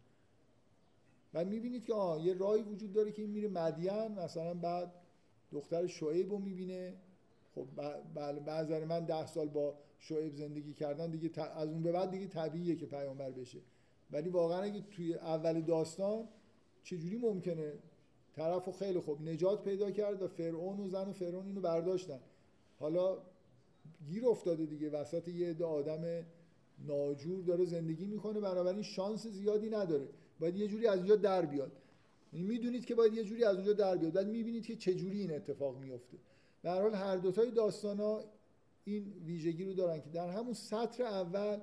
و 1.33 1.45
می‌بینید 1.45 1.83
که 1.83 1.93
آه 1.93 2.25
یه 2.25 2.33
راهی 2.33 2.63
وجود 2.63 2.93
داره 2.93 3.11
که 3.11 3.21
این 3.21 3.31
میره 3.31 3.47
مدین 3.47 4.07
مثلا 4.07 4.53
بعد 4.53 4.93
دختر 5.51 5.87
شعیب 5.87 6.31
رو 6.31 6.37
می‌بینه. 6.37 6.93
خب 7.55 7.67
بله 8.15 8.79
به 8.79 8.85
من 8.85 9.05
ده 9.05 9.25
سال 9.25 9.47
با 9.47 9.75
شعیب 9.99 10.35
زندگی 10.35 10.73
کردن 10.73 11.11
دیگه 11.11 11.41
از 11.41 11.69
اون 11.69 11.83
به 11.83 11.91
بعد 11.91 12.11
دیگه 12.11 12.27
طبیعیه 12.27 12.75
که 12.75 12.85
پیامبر 12.85 13.31
بشه. 13.31 13.59
ولی 14.11 14.29
واقعا 14.29 14.61
اگه 14.61 14.81
توی 14.91 15.13
اول 15.13 15.61
داستان 15.61 16.27
چجوری 16.83 17.17
ممکنه؟ 17.17 17.73
طرف 18.35 18.77
خیلی 18.77 18.99
خوب 18.99 19.21
نجات 19.21 19.63
پیدا 19.63 19.91
کرد 19.91 20.21
و 20.21 20.27
فرعون 20.27 20.79
و 20.79 20.87
زن 20.89 21.09
و 21.09 21.13
فرعون 21.13 21.45
اینو 21.45 21.61
برداشتن. 21.61 22.19
حالا 22.79 23.17
گیر 24.07 24.25
افتاده 24.25 24.65
دیگه 24.65 24.89
وسط 24.89 25.27
یه 25.27 25.49
عده 25.49 25.65
آدم 25.65 26.25
ناجور 26.87 27.43
داره 27.43 27.65
زندگی 27.65 28.05
می‌کنه 28.05 28.39
بنابراین 28.39 28.81
شانس 28.81 29.27
زیادی 29.27 29.69
نداره. 29.69 30.07
باید 30.39 30.55
یه 30.55 30.67
جوری 30.67 30.87
از 30.87 30.97
اونجا 30.97 31.15
در 31.15 31.45
بیاد. 31.45 31.71
یعنی 32.33 32.45
می‌دونید 32.47 32.85
که 32.85 32.95
باید 32.95 33.13
یه 33.13 33.23
جوری 33.23 33.43
از 33.43 33.55
اونجا 33.55 33.73
در 33.73 33.97
بیاد. 33.97 34.13
بعد 34.13 34.27
می‌بینید 34.27 34.65
که 34.65 34.75
چه 34.75 34.93
جوری 34.93 35.21
این 35.21 35.35
اتفاق 35.35 35.77
میفته 35.77 36.17
به 36.61 36.69
هر 36.69 36.81
حال 36.81 36.93
هر 36.93 37.17
دوتای 37.17 37.51
داستان 37.51 37.97
ها 37.97 38.23
این 38.85 39.13
ویژگی 39.25 39.63
رو 39.63 39.73
دارن 39.73 40.01
که 40.01 40.09
در 40.09 40.29
همون 40.29 40.53
سطر 40.53 41.03
اول 41.03 41.57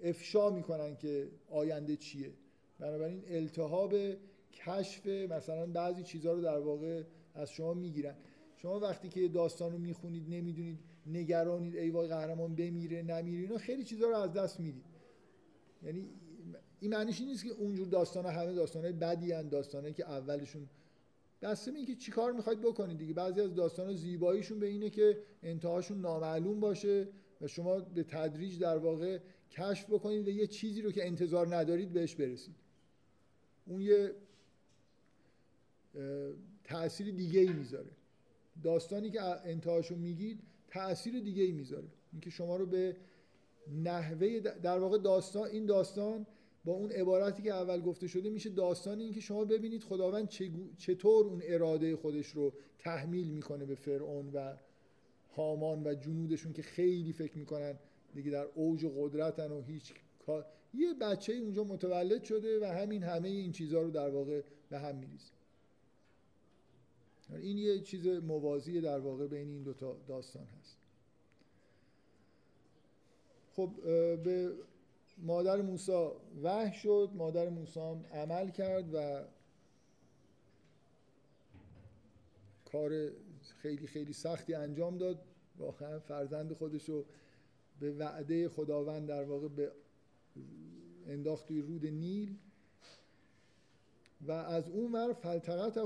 افشا 0.00 0.50
می‌کنن 0.50 0.96
که 0.96 1.30
آینده 1.50 1.96
چیه. 1.96 2.32
بنابراین 2.78 3.22
التهاب 3.28 3.94
کشف 4.52 5.06
مثلا 5.06 5.66
بعضی 5.66 6.02
چیزها 6.02 6.32
رو 6.32 6.40
در 6.40 6.58
واقع 6.58 7.02
از 7.34 7.50
شما 7.50 7.74
می‌گیرن. 7.74 8.14
شما 8.64 8.80
وقتی 8.80 9.08
که 9.08 9.28
داستان 9.28 9.72
رو 9.72 9.78
می‌خونید 9.78 10.28
نمی‌دونید 10.28 10.78
نگرانید 11.06 11.76
ای 11.76 11.90
وای 11.90 12.08
قهرمان 12.08 12.54
بمیره 12.54 13.02
نمیره 13.02 13.42
اینا 13.42 13.58
خیلی 13.58 13.84
چیزها 13.84 14.08
رو 14.08 14.16
از 14.16 14.32
دست 14.32 14.60
می‌دید. 14.60 14.84
یعنی 15.82 16.08
این 16.80 16.90
معنیش 16.90 17.20
این 17.20 17.28
نیست 17.28 17.44
که 17.44 17.50
اونجور 17.50 17.88
داستان 17.88 18.26
همه 18.26 18.54
داستان 18.54 18.92
بدی 18.92 19.32
هن 19.32 19.48
داستان 19.48 19.92
که 19.92 20.10
اولشون 20.10 20.68
دسته 21.42 21.70
این 21.70 21.86
که 21.86 21.94
چیکار 21.94 22.32
می‌خواید 22.32 22.60
بکنید 22.60 22.98
دیگه. 22.98 23.14
بعضی 23.14 23.40
از 23.40 23.54
داستان 23.54 23.94
زیباییشون 23.94 24.58
به 24.58 24.66
اینه 24.66 24.90
که 24.90 25.18
انتهاشون 25.42 26.00
نامعلوم 26.00 26.60
باشه 26.60 27.08
و 27.40 27.46
شما 27.46 27.80
به 27.80 28.02
تدریج 28.02 28.58
در 28.58 28.78
واقع 28.78 29.18
کشف 29.50 29.90
بکنید 29.90 30.28
و 30.28 30.30
یه 30.30 30.46
چیزی 30.46 30.82
رو 30.82 30.92
که 30.92 31.06
انتظار 31.06 31.56
ندارید 31.56 31.92
بهش 31.92 32.14
برسید. 32.14 32.54
اون 33.66 33.80
یه 33.80 34.14
تأثیر 36.64 37.10
دیگه 37.10 37.40
ای 37.40 37.52
می‌ذاره. 37.52 37.90
داستانی 38.62 39.10
که 39.10 39.22
انتهاشو 39.22 39.96
میگید 39.96 40.40
تأثیر 40.68 41.20
دیگه 41.20 41.42
ای 41.42 41.52
می‌ذاره. 41.52 41.88
اینکه 42.12 42.30
شما 42.30 42.56
رو 42.56 42.66
به 42.66 42.96
نحوه 43.82 44.40
در 44.40 44.78
واقع 44.78 44.98
داستان 44.98 45.48
این 45.48 45.66
داستان 45.66 46.26
با 46.64 46.72
اون 46.72 46.90
عبارتی 46.90 47.42
که 47.42 47.52
اول 47.54 47.80
گفته 47.80 48.06
شده 48.06 48.30
میشه 48.30 48.50
داستان 48.50 49.00
این 49.00 49.12
که 49.12 49.20
شما 49.20 49.44
ببینید 49.44 49.82
خداوند 49.82 50.28
چطور 50.78 51.26
اون 51.26 51.42
اراده 51.44 51.96
خودش 51.96 52.26
رو 52.26 52.52
تحمیل 52.78 53.28
می‌کنه 53.28 53.64
به 53.64 53.74
فرعون 53.74 54.30
و 54.32 54.56
هامان 55.36 55.86
و 55.86 55.94
جنودشون 55.94 56.52
که 56.52 56.62
خیلی 56.62 57.12
فکر 57.12 57.38
می‌کنن 57.38 57.78
دیگه 58.14 58.30
در 58.30 58.46
اوج 58.54 58.86
قدرتن 58.96 59.50
و 59.50 59.62
هیچ 59.62 59.94
یه 60.74 60.94
بچه 60.94 61.32
اونجا 61.32 61.64
متولد 61.64 62.24
شده 62.24 62.60
و 62.60 62.64
همین 62.64 63.02
همه 63.02 63.28
این 63.28 63.52
چیزها 63.52 63.82
رو 63.82 63.90
در 63.90 64.10
واقع 64.10 64.42
به 64.70 64.78
هم 64.78 64.96
میریزه. 64.96 65.32
این 67.30 67.58
یه 67.58 67.80
چیز 67.80 68.06
موازی 68.06 68.80
در 68.80 68.98
واقع 68.98 69.26
بین 69.26 69.48
این 69.48 69.62
دوتا 69.62 69.96
داستان 70.08 70.46
هست. 70.60 70.76
خب 73.56 73.70
به 74.22 74.54
مادر 75.18 75.62
موسی 75.62 76.08
وحی 76.42 76.72
شد 76.72 77.10
مادر 77.14 77.48
موسی 77.48 77.80
هم 77.80 78.04
عمل 78.12 78.50
کرد 78.50 78.94
و 78.94 79.24
کار 82.64 83.10
خیلی 83.62 83.86
خیلی 83.86 84.12
سختی 84.12 84.54
انجام 84.54 84.98
داد. 84.98 85.24
واقعا 85.58 85.98
فرزند 85.98 86.52
خودش 86.52 86.88
رو 86.88 87.04
به 87.80 87.92
وعده 87.92 88.48
خداوند 88.48 89.08
در 89.08 89.24
واقع 89.24 89.48
به 89.48 89.72
انداخت 91.06 91.46
توی 91.46 91.60
رود 91.60 91.86
نیل 91.86 92.36
و 94.26 94.32
از 94.32 94.68
اون 94.68 94.92
ور 94.92 95.12
فلتقته 95.12 95.80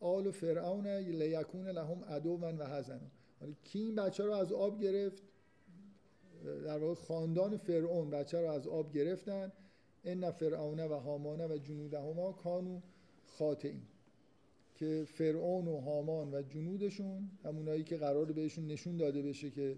آل 0.00 0.30
فرعون 0.30 0.86
لیکون 0.86 1.68
لهم 1.68 2.04
عدوا 2.04 2.36
و 2.36 2.66
حزنا 2.66 3.10
کی 3.64 3.78
این 3.78 3.94
بچه 3.94 4.24
رو 4.24 4.32
از 4.32 4.52
آب 4.52 4.82
گرفت 4.82 5.22
در 6.44 6.78
واقع 6.78 6.94
خاندان 6.94 7.56
فرعون 7.56 8.10
بچه 8.10 8.40
رو 8.40 8.50
از 8.50 8.66
آب 8.66 8.92
گرفتن. 8.92 9.52
ان 10.04 10.30
فرعون 10.30 10.80
و 10.80 10.98
هامان 10.98 11.40
و 11.40 11.58
جنودهما 11.58 12.32
کانو 12.32 12.80
خاطئین. 13.26 13.82
که 14.74 15.04
فرعون 15.08 15.68
و 15.68 15.80
هامان 15.80 16.34
و 16.34 16.42
جنودشون 16.42 17.30
همونایی 17.44 17.84
که 17.84 17.96
قرار 17.96 18.32
بهشون 18.32 18.66
نشون 18.66 18.96
داده 18.96 19.22
بشه 19.22 19.50
که 19.50 19.76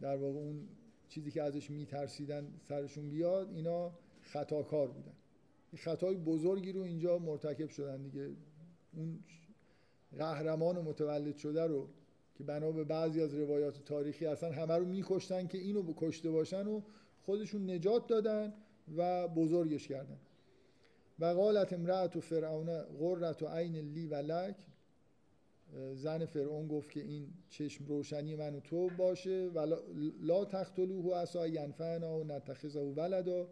در 0.00 0.16
واقع 0.16 0.38
اون 0.38 0.68
چیزی 1.08 1.30
که 1.30 1.42
ازش 1.42 1.70
میترسیدن 1.70 2.46
سرشون 2.68 3.10
بیاد 3.10 3.52
اینا 3.54 3.92
خطاکار 4.22 4.88
بودن. 4.88 5.14
خطای 5.76 6.16
بزرگی 6.16 6.72
رو 6.72 6.82
اینجا 6.82 7.18
مرتکب 7.18 7.68
شدن 7.68 8.02
دیگه. 8.02 8.30
اون 8.96 9.18
قهرمان 10.18 10.78
متولد 10.78 11.36
شده 11.36 11.66
رو 11.66 11.88
که 12.34 12.44
بنا 12.44 12.72
به 12.72 12.84
بعضی 12.84 13.22
از 13.22 13.34
روایات 13.34 13.84
تاریخی 13.84 14.26
اصلا 14.26 14.52
همه 14.52 14.76
رو 14.76 14.84
میکشتن 14.84 15.46
که 15.46 15.58
اینو 15.58 15.92
کشته 15.96 16.30
باشن 16.30 16.66
و 16.66 16.82
خودشون 17.22 17.70
نجات 17.70 18.06
دادن 18.06 18.54
و 18.96 19.28
بزرگش 19.28 19.88
کردن. 19.88 20.18
و 21.18 21.24
قالت 21.24 21.72
امرأت 21.72 22.16
و 22.16 22.20
فرعون 22.20 22.82
قررت 22.82 23.42
و 23.42 23.46
عین 23.46 23.76
لی 23.76 24.06
و 24.06 24.14
لک. 24.14 24.56
زن 25.94 26.26
فرعون 26.26 26.68
گفت 26.68 26.90
که 26.90 27.00
این 27.00 27.28
چشم 27.48 27.86
روشنی 27.86 28.36
من 28.36 28.54
و 28.54 28.60
تو 28.60 28.88
باشه 28.88 29.50
و 29.54 29.76
لا 30.20 30.44
تقتلوه 30.44 31.16
اسا 31.16 31.46
ینفعنا 31.46 32.18
و 32.18 32.24
نتخذه 32.24 32.80
ولدا. 32.80 33.48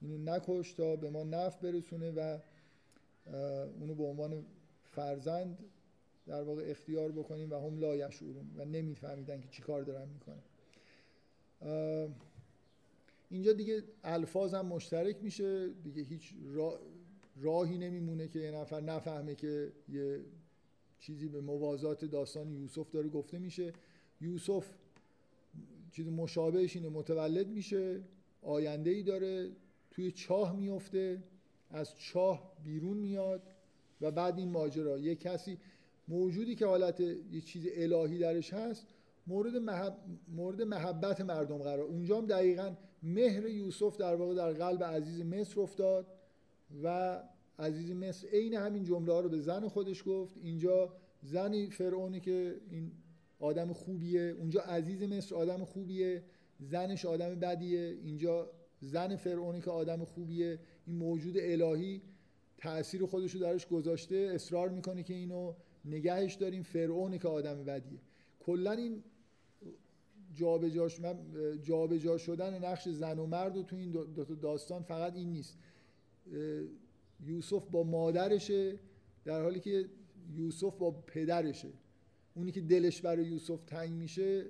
اینو 0.00 0.18
نکش 0.18 0.72
تا 0.72 0.96
به 0.96 1.10
ما 1.10 1.24
نف 1.24 1.56
برسونه 1.56 2.10
و 2.10 2.38
اونو 3.80 3.94
به 3.94 4.04
عنوان 4.04 4.44
فرزند 4.84 5.58
در 6.26 6.42
واقع 6.42 6.62
اختیار 6.66 7.12
بکنیم 7.12 7.52
و 7.52 7.54
هم 7.54 7.78
لا 7.78 7.96
یشعرون 7.96 8.50
و 8.56 8.64
نمیفهمیدن 8.64 9.40
که 9.40 9.48
چیکار 9.48 9.82
دارن 9.82 10.08
می‌کنن. 10.08 10.42
اینجا 13.30 13.52
دیگه 13.52 13.82
الفاظ 14.04 14.54
هم 14.54 14.66
مشترک 14.66 15.16
میشه 15.22 15.68
دیگه 15.68 16.02
هیچ 16.02 16.34
راهی 17.40 17.78
نمیمونه 17.78 18.28
که 18.28 18.38
یه 18.38 18.50
نفر 18.50 18.80
نفهمه 18.80 19.34
که 19.34 19.72
یه 19.88 20.20
چیزی 20.98 21.28
به 21.28 21.40
موازات 21.40 22.04
داستان 22.04 22.52
یوسف 22.52 22.90
داره 22.90 23.08
گفته 23.08 23.38
میشه. 23.38 23.72
یوسف 24.20 24.66
چیز 25.92 26.08
مشابهش 26.08 26.76
اینه 26.76 26.88
متولد 26.88 27.48
میشه 27.48 28.00
آینده 28.42 28.90
ای 28.90 29.02
داره 29.02 29.50
توی 29.96 30.12
چاه 30.12 30.56
میفته 30.56 31.22
از 31.70 31.94
چاه 31.98 32.52
بیرون 32.64 32.96
میاد 32.96 33.42
و 34.00 34.10
بعد 34.10 34.38
این 34.38 34.50
ماجرا. 34.50 34.98
یه 34.98 35.14
کسی 35.14 35.58
موجودی 36.08 36.54
که 36.54 36.66
حالت 36.66 37.00
یه 37.00 37.40
چیز 37.40 37.66
الهی 37.76 38.18
درش 38.18 38.52
هست 38.52 38.86
مورد, 39.26 39.56
محب... 39.56 39.96
مورد 40.28 40.62
محبت 40.62 41.20
مردم 41.20 41.58
قرار. 41.58 41.80
اونجا 41.80 42.18
هم 42.18 42.26
دقیقا 42.26 42.76
مهر 43.02 43.46
یوسف 43.46 43.96
در 43.96 44.14
واقع 44.14 44.34
در 44.34 44.52
قلب 44.52 44.84
عزیز 44.84 45.20
مصر 45.20 45.60
افتاد 45.60 46.06
و 46.82 47.18
عزیز 47.58 47.90
مصر 47.90 48.28
عین 48.28 48.54
همین 48.54 48.84
جمله 48.84 49.12
ها 49.12 49.20
رو 49.20 49.28
به 49.28 49.40
زن 49.40 49.68
خودش 49.68 50.02
گفت. 50.06 50.34
اینجا 50.42 50.92
زنی 51.22 51.70
فرعونی 51.70 52.20
که 52.20 52.60
این 52.70 52.92
آدم 53.40 53.72
خوبیه 53.72 54.20
اونجا 54.20 54.60
عزیز 54.60 55.02
مصر 55.02 55.34
آدم 55.34 55.64
خوبیه 55.64 56.22
زنش 56.60 57.04
آدم 57.04 57.34
بدیه. 57.34 57.98
اینجا 58.04 58.50
زن 58.86 59.16
فرعونی 59.16 59.60
که 59.60 59.70
آدم 59.70 60.04
خوبیه 60.04 60.58
این 60.86 60.96
موجود 60.96 61.34
الهی 61.38 62.02
تأثیر 62.58 63.06
خودش 63.06 63.32
رو 63.32 63.40
درش 63.40 63.66
گذاشته 63.66 64.16
اصرار 64.34 64.68
می‌کنه 64.68 65.02
که 65.02 65.14
اینو 65.14 65.54
نگهش 65.84 66.34
داریم. 66.34 66.62
فرعونی 66.62 67.18
که 67.18 67.28
آدم 67.28 67.64
بدیه. 67.64 67.98
کلا 68.40 68.72
این 68.72 69.02
جابجاش 70.34 71.00
من 71.00 71.16
جابجا 71.62 72.18
شدن 72.18 72.64
نقش 72.64 72.88
زن 72.88 73.18
و 73.18 73.26
مرد 73.26 73.56
و 73.56 73.62
تو 73.62 73.76
این 73.76 73.90
دو 73.90 74.24
تا 74.24 74.34
داستان 74.34 74.82
فقط 74.82 75.16
این 75.16 75.30
نیست. 75.30 75.58
یوسف 77.24 77.66
با 77.66 77.82
مادرشه 77.82 78.78
در 79.24 79.42
حالی 79.42 79.60
که 79.60 79.84
یوسف 80.34 80.76
با 80.76 80.90
پدرشه. 80.90 81.68
اونی 82.34 82.52
که 82.52 82.60
دلش 82.60 83.00
برای 83.02 83.26
یوسف 83.26 83.60
تنگ 83.66 83.90
میشه 83.90 84.44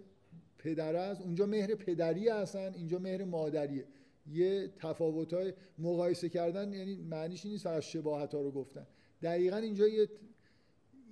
پدر 0.59 0.97
است. 0.97 1.21
اونجا 1.21 1.47
مهر 1.47 1.75
پدری 1.75 2.29
هستن 2.29 2.75
اینجا 2.75 2.99
مهر 2.99 3.25
مادریه. 3.25 3.85
یه 4.33 4.73
تفاوت 4.77 5.35
های 5.35 5.53
مقایسه 5.79 6.29
کردن 6.29 6.73
یعنی 6.73 6.97
معنیش 6.97 7.47
نیست 7.47 7.65
فقط 7.65 7.81
شباهت 7.81 8.35
ها 8.35 8.41
رو 8.41 8.51
گفتن. 8.51 8.87
دقیقا 9.23 9.57
اینجا 9.57 9.89
یه 9.89 10.09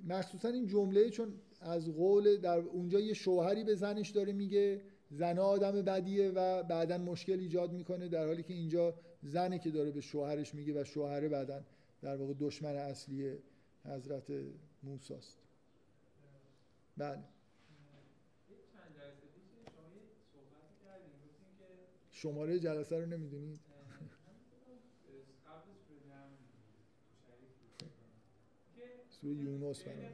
مخصوصا 0.09 0.49
این 0.49 0.67
جمله 0.67 1.11
چون 1.11 1.35
از 1.61 1.89
قول 1.89 2.37
در 2.37 2.59
اونجا 2.59 3.01
یه 3.01 3.15
شوهری 3.15 3.65
به 3.65 3.75
زنش 3.75 4.11
داره 4.11 4.33
میگه 4.33 4.81
زن 5.11 5.39
آدم 5.39 5.83
بدیه 5.83 6.31
و 6.31 6.63
بعدا 6.63 6.99
مشکل 6.99 7.39
ایجاد 7.39 7.73
می‌کنه 7.73 8.09
در 8.09 8.27
حالی 8.27 8.43
که 8.43 8.55
اینجا 8.55 8.95
زنی 9.23 9.59
که 9.59 9.71
داره 9.71 9.91
به 9.91 10.01
شوهرش 10.01 10.55
میگه 10.55 10.81
و 10.81 10.85
شوهره 10.85 11.29
بعدا 11.29 11.65
در 12.03 12.17
واقع 12.17 12.35
دشمن 12.41 12.77
اصلی 12.77 13.33
حضرت 13.85 14.33
موسی 14.83 15.15
است 15.15 15.39
بله. 16.97 17.34
شماره 22.25 22.59
جلسه 22.59 22.99
رو 22.99 23.07
نمی‌دونید 23.07 23.61
سوره 29.09 29.35
یونس 29.35 29.83
برای 29.83 30.09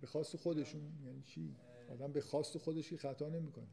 به 0.00 0.06
خواست 0.06 0.36
خودشون 0.36 0.80
یعنی 1.04 1.22
چی؟ 1.22 1.56
آدم 1.90 2.12
به 2.12 2.20
خواست 2.20 2.58
خودش 2.58 2.94
خطا 2.94 3.28
نمی‌کنه. 3.28 3.66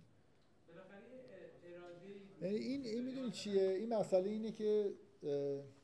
یعنی 2.42 2.56
این 2.56 2.86
این 2.86 3.04
می‌دونی 3.04 3.32
چیه؟ 3.32 3.62
این 3.62 3.94
مسئله 3.94 4.30
اینه 4.30 4.52
که 4.52 4.94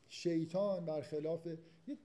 شیطان 0.08 0.84
برخلاف 0.84 1.46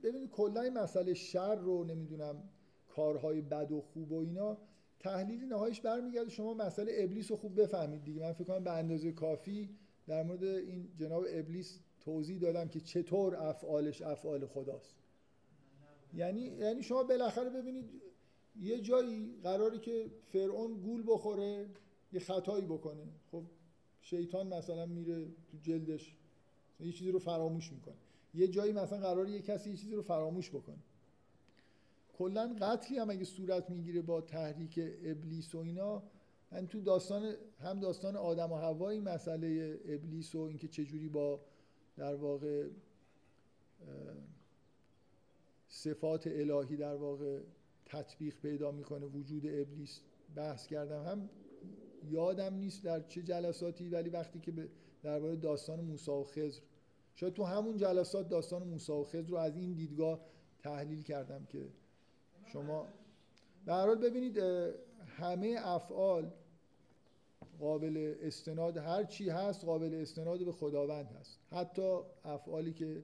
ببینید 0.04 0.30
کلا 0.30 0.62
این 0.62 0.74
مسئله 0.74 1.14
شر 1.14 1.56
رو 1.56 1.84
نمی‌دونم 1.84 2.50
کارهای 2.88 3.42
بد 3.42 3.72
و 3.72 3.82
خوب 3.82 4.12
و 4.12 4.20
اینا 4.20 4.58
تحلیل 5.00 5.46
نهاییش 5.46 5.82
برمیگرده. 5.82 6.30
شما 6.30 6.54
مسئله 6.54 6.92
ابلیس 6.96 7.32
رو 7.32 7.38
خوب 7.38 7.62
بفهمید 7.62 8.04
دیگه. 8.04 8.22
من 8.22 8.34
فکر 8.34 8.44
کنم 8.44 8.64
به 8.64 8.72
اندازه 8.72 9.12
کافی 9.12 9.70
در 10.08 10.24
مورد 10.24 10.44
این 10.44 10.94
جناب 10.96 11.26
ابلیس 11.30 11.80
توضیح 12.00 12.40
دادم 12.40 12.68
که 12.68 12.80
چطور 12.80 13.36
افعالش 13.36 14.02
افعال 14.02 14.46
خداست. 14.46 14.99
یعنی 16.14 16.42
یعنی 16.42 16.84
شما 16.84 17.04
بالاخره 17.04 17.50
ببینید 17.50 17.86
یه 18.62 18.82
جایی 18.82 19.40
قراری 19.44 19.80
که 19.80 20.12
فرعون 20.26 20.74
گول 20.74 21.04
بخوره 21.08 21.66
یه 22.14 22.20
خطایی 22.20 22.66
بکنه. 22.66 23.08
خب 23.32 23.44
شیطان 24.02 24.48
مثلا 24.48 24.86
میره 24.86 25.26
تو 25.26 25.58
جلدش 25.62 26.16
یه 26.80 26.92
چیزی 26.92 27.12
رو 27.12 27.20
فراموش 27.20 27.72
می‌کنه. 27.72 27.96
یه 28.34 28.48
جایی 28.48 28.74
مثلا 28.74 29.00
قرار 29.00 29.30
یه 29.30 29.42
کسی 29.42 29.70
یه 29.70 29.76
چیزی 29.76 29.96
رو 29.96 30.02
فراموش 30.02 30.50
بکنه. 30.50 30.78
کلا 32.18 32.56
قتلی 32.62 32.98
هم 32.98 33.10
اگه 33.10 33.24
صورت 33.24 33.70
می‌گیره 33.70 34.02
با 34.02 34.22
تحریک 34.22 34.80
ابلیس 35.04 35.56
و 35.56 35.58
اینا 35.58 36.04
من 36.52 36.68
تو 36.68 36.82
داستان 36.82 37.34
هم 37.60 37.80
داستان 37.80 38.16
آدم 38.16 38.52
و 38.52 38.56
هوا 38.56 38.90
این 38.90 39.04
مسئله 39.04 39.80
ابلیس 39.86 40.36
و 40.36 40.40
اینکه 40.40 40.68
چجوری 40.68 41.10
با 41.10 41.40
در 41.98 42.16
واقع 42.16 42.68
صفات 45.70 46.28
الهی 46.28 46.78
در 46.78 46.96
واقع 46.96 47.40
تطبیق 47.86 48.36
پیدا 48.42 48.72
می‌کنه 48.72 49.06
وجود 49.06 49.46
ابلیس 49.46 50.02
بحث 50.36 50.68
کردم. 50.68 51.04
هم 51.04 51.30
یادم 52.10 52.54
نیست 52.54 52.84
در 52.84 53.00
چه 53.00 53.24
جلساتی 53.24 53.90
ولی 53.90 54.10
وقتی 54.10 54.40
که 54.40 54.54
درباره 55.04 55.36
داستان 55.36 55.82
موسی 55.82 56.12
و 56.12 56.24
خضر 56.24 56.62
شاید 57.16 57.34
تو 57.34 57.44
همون 57.44 57.78
جلسات 57.78 58.30
داستان 58.30 58.64
موسی 58.64 58.92
و 58.92 59.04
خضر 59.04 59.28
رو 59.28 59.38
از 59.38 59.56
این 59.56 59.74
دیدگاه 59.74 60.20
تحلیل 60.60 61.04
کردم 61.04 61.46
که 61.46 61.68
شما 62.46 62.88
به 63.66 63.74
حال 63.74 63.96
ببینید 63.96 64.38
همه 65.08 65.56
افعال 65.58 66.32
قابل 67.60 68.16
استناد 68.22 68.78
هر 68.78 69.04
چی 69.04 69.30
هست 69.30 69.66
قابل 69.66 69.94
استناد 69.94 70.46
به 70.46 70.52
خداوند 70.52 71.12
هست. 71.20 71.40
حتی 71.52 72.00
افعالی 72.24 72.74
که 72.74 73.04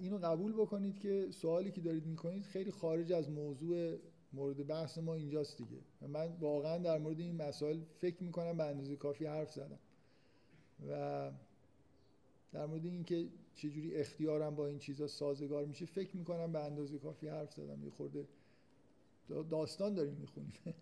اینو 0.00 0.18
قبول 0.18 0.52
بکنید 0.52 0.98
که 0.98 1.28
سوالی 1.30 1.70
که 1.70 1.80
دارید 1.80 2.06
می‌کنید 2.06 2.44
خیلی 2.44 2.70
خارج 2.70 3.12
از 3.12 3.30
موضوع 3.30 3.98
مورد 4.32 4.66
بحث 4.66 4.98
ما 4.98 5.14
اینجاست 5.14 5.58
دیگه. 5.58 5.78
من 6.00 6.36
واقعا 6.40 6.78
در 6.78 6.98
مورد 6.98 7.20
این 7.20 7.36
مسائل 7.36 7.80
فکر 8.00 8.22
می‌کنم 8.22 8.56
به 8.56 8.64
اندازه 8.64 8.96
کافی 8.96 9.26
حرف 9.26 9.52
زدم. 9.52 9.78
و 10.88 11.30
در 12.52 12.66
مورد 12.66 12.84
اینکه 12.84 13.28
چجوری 13.54 13.94
اختیارم 13.94 14.54
با 14.54 14.66
این 14.66 14.78
چیزا 14.78 15.06
سازگار 15.06 15.64
میشه 15.64 15.86
فکر 15.86 16.16
می‌کنم 16.16 16.52
به 16.52 16.64
اندازه 16.64 16.98
کافی 16.98 17.28
حرف 17.28 17.52
زدم. 17.52 17.84
یه 17.84 17.90
خورده 17.90 18.28
داستان 19.50 19.94
داریم 19.94 20.14
می‌خونیم. 20.14 20.52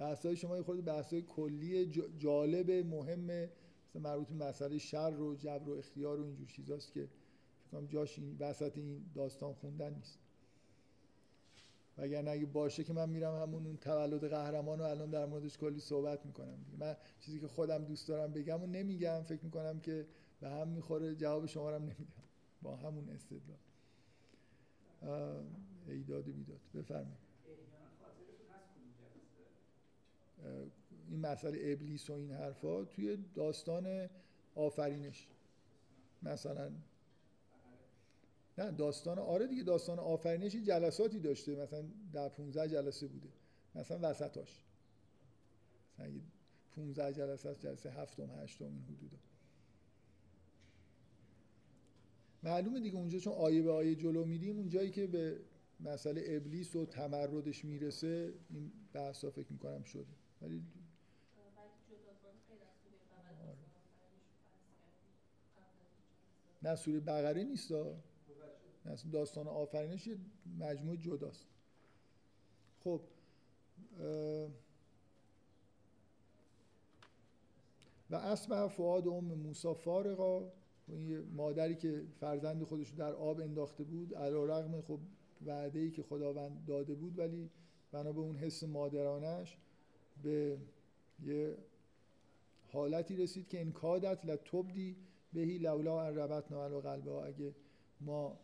بحثای 0.00 0.36
شما 0.36 0.56
یه 0.56 0.62
خورده 0.62 0.82
بحثای 0.82 1.22
کلی 1.22 1.86
جالب 2.18 2.70
مهمه 2.70 3.50
مثلا 3.88 4.02
مربوط 4.02 4.28
به 4.28 4.34
مسئله 4.34 4.78
شر 4.78 5.20
و 5.20 5.34
جبر 5.34 5.68
و 5.68 5.72
اختیار 5.72 6.20
و 6.20 6.24
اینجور 6.24 6.46
چیزاست 6.46 6.92
که 6.92 7.08
فکر 7.72 7.86
جاش 7.86 8.18
این 8.18 8.36
وسط 8.38 8.78
این 8.78 9.04
داستان 9.14 9.54
خوندن 9.54 9.94
نیست. 9.94 10.18
وگرنه 11.98 12.30
اگه 12.30 12.46
باشه 12.46 12.84
که 12.84 12.92
من 12.92 13.08
میرم 13.08 13.42
همون 13.42 13.66
اون 13.66 13.76
تولد 13.76 14.24
قهرمان 14.28 14.78
رو 14.78 14.84
الان 14.84 15.10
در 15.10 15.26
موردش 15.26 15.58
کلی 15.58 15.80
صحبت 15.80 16.26
می‌کنم 16.26 16.58
من 16.78 16.96
چیزی 17.20 17.40
که 17.40 17.46
خودم 17.48 17.84
دوست 17.84 18.08
دارم 18.08 18.32
بگم 18.32 18.62
و 18.62 18.66
نمیگم 18.66 19.22
فکر 19.22 19.44
می‌کنم 19.44 19.80
که 19.80 20.06
به 20.40 20.48
هم 20.48 20.68
می‌خوره 20.68 21.14
جواب 21.14 21.46
شما 21.46 21.70
رو 21.70 21.78
نمیدم. 21.78 22.22
با 22.62 22.76
همون 22.76 23.08
استدلال. 23.08 23.58
ایداد 25.88 26.24
بیداد. 26.24 26.60
بفرمایید. 26.74 27.29
این 31.10 31.20
مسئله 31.20 31.58
ابلیس 31.62 32.10
و 32.10 32.12
این 32.12 32.32
حرفا 32.32 32.84
توی 32.84 33.18
داستان 33.34 34.08
آفرینش. 34.54 35.28
مثلا 36.22 36.70
نه 38.58 38.70
داستان 38.70 39.18
آره 39.18 39.46
دیگه 39.46 39.62
داستان 39.62 39.98
آفرینش 39.98 40.56
جلساتی 40.56 41.20
داشته 41.20 41.56
مثلا 41.56 41.84
در 42.12 42.28
15 42.28 42.68
جلسه 42.68 43.06
بوده. 43.06 43.28
مثلا 43.74 44.10
وسطاش. 44.10 44.64
مثلا 45.98 46.10
15 46.76 47.12
جلسه 47.12 47.48
از 47.48 47.60
جلسه 47.60 47.90
هفتم 47.90 48.30
هشتم 48.30 48.64
این 48.64 48.82
حدودا. 48.82 49.16
معلومه 52.42 52.80
دیگه 52.80 52.96
اونجا 52.96 53.18
چون 53.18 53.32
آیه 53.32 53.62
به 53.62 53.72
آیه 53.72 53.94
جلو 53.94 54.24
میریم 54.24 54.56
اونجایی 54.56 54.90
که 54.90 55.06
به 55.06 55.40
مسئله 55.80 56.22
ابلیس 56.26 56.76
و 56.76 56.86
تمردش 56.86 57.64
می‌رسه 57.64 58.34
این 58.50 58.72
بحثا 58.92 59.30
فکر 59.30 59.52
می‌کنم 59.52 59.82
شده. 59.82 60.19
ولی 60.42 60.62
نه 66.62 66.76
سوره 66.76 67.00
بقره 67.00 67.44
نیست. 67.44 67.72
نه 67.72 68.96
داستان 69.12 69.48
آفرینش 69.48 70.06
یه 70.06 70.16
مجموعه 70.58 70.96
جداست. 70.96 71.46
خب 72.84 73.00
و 78.10 78.14
اسمع 78.14 78.68
فعاد 78.68 79.08
ام 79.08 79.24
موسی 79.24 79.74
فارغا. 79.74 80.52
این 80.88 81.34
مادری 81.34 81.76
که 81.76 82.04
فرزند 82.20 82.64
خودش 82.64 82.90
در 82.90 83.12
آب 83.12 83.40
انداخته 83.40 83.84
بود. 83.84 84.14
علا 84.14 84.44
رغم 84.44 84.80
خب 84.80 85.00
وعده 85.46 85.78
ای 85.78 85.90
که 85.90 86.02
خداوند 86.02 86.64
داده 86.66 86.94
بود 86.94 87.18
ولی 87.18 87.50
بنا 87.92 88.12
به 88.12 88.20
اون 88.20 88.36
حس 88.36 88.64
مادرانش 88.64 89.56
به 90.22 90.58
یه 91.26 91.56
حالتی 92.72 93.16
رسید 93.16 93.48
که 93.48 93.58
این 93.58 93.72
کادت 93.72 94.24
لتبدی 94.24 94.96
بهی 95.32 95.58
لولا 95.58 96.02
ان 96.02 96.16
ربطنا 96.16 96.64
علی 96.64 96.80
قلبه 96.80 97.10
اگه 97.10 97.54
ما 98.00 98.38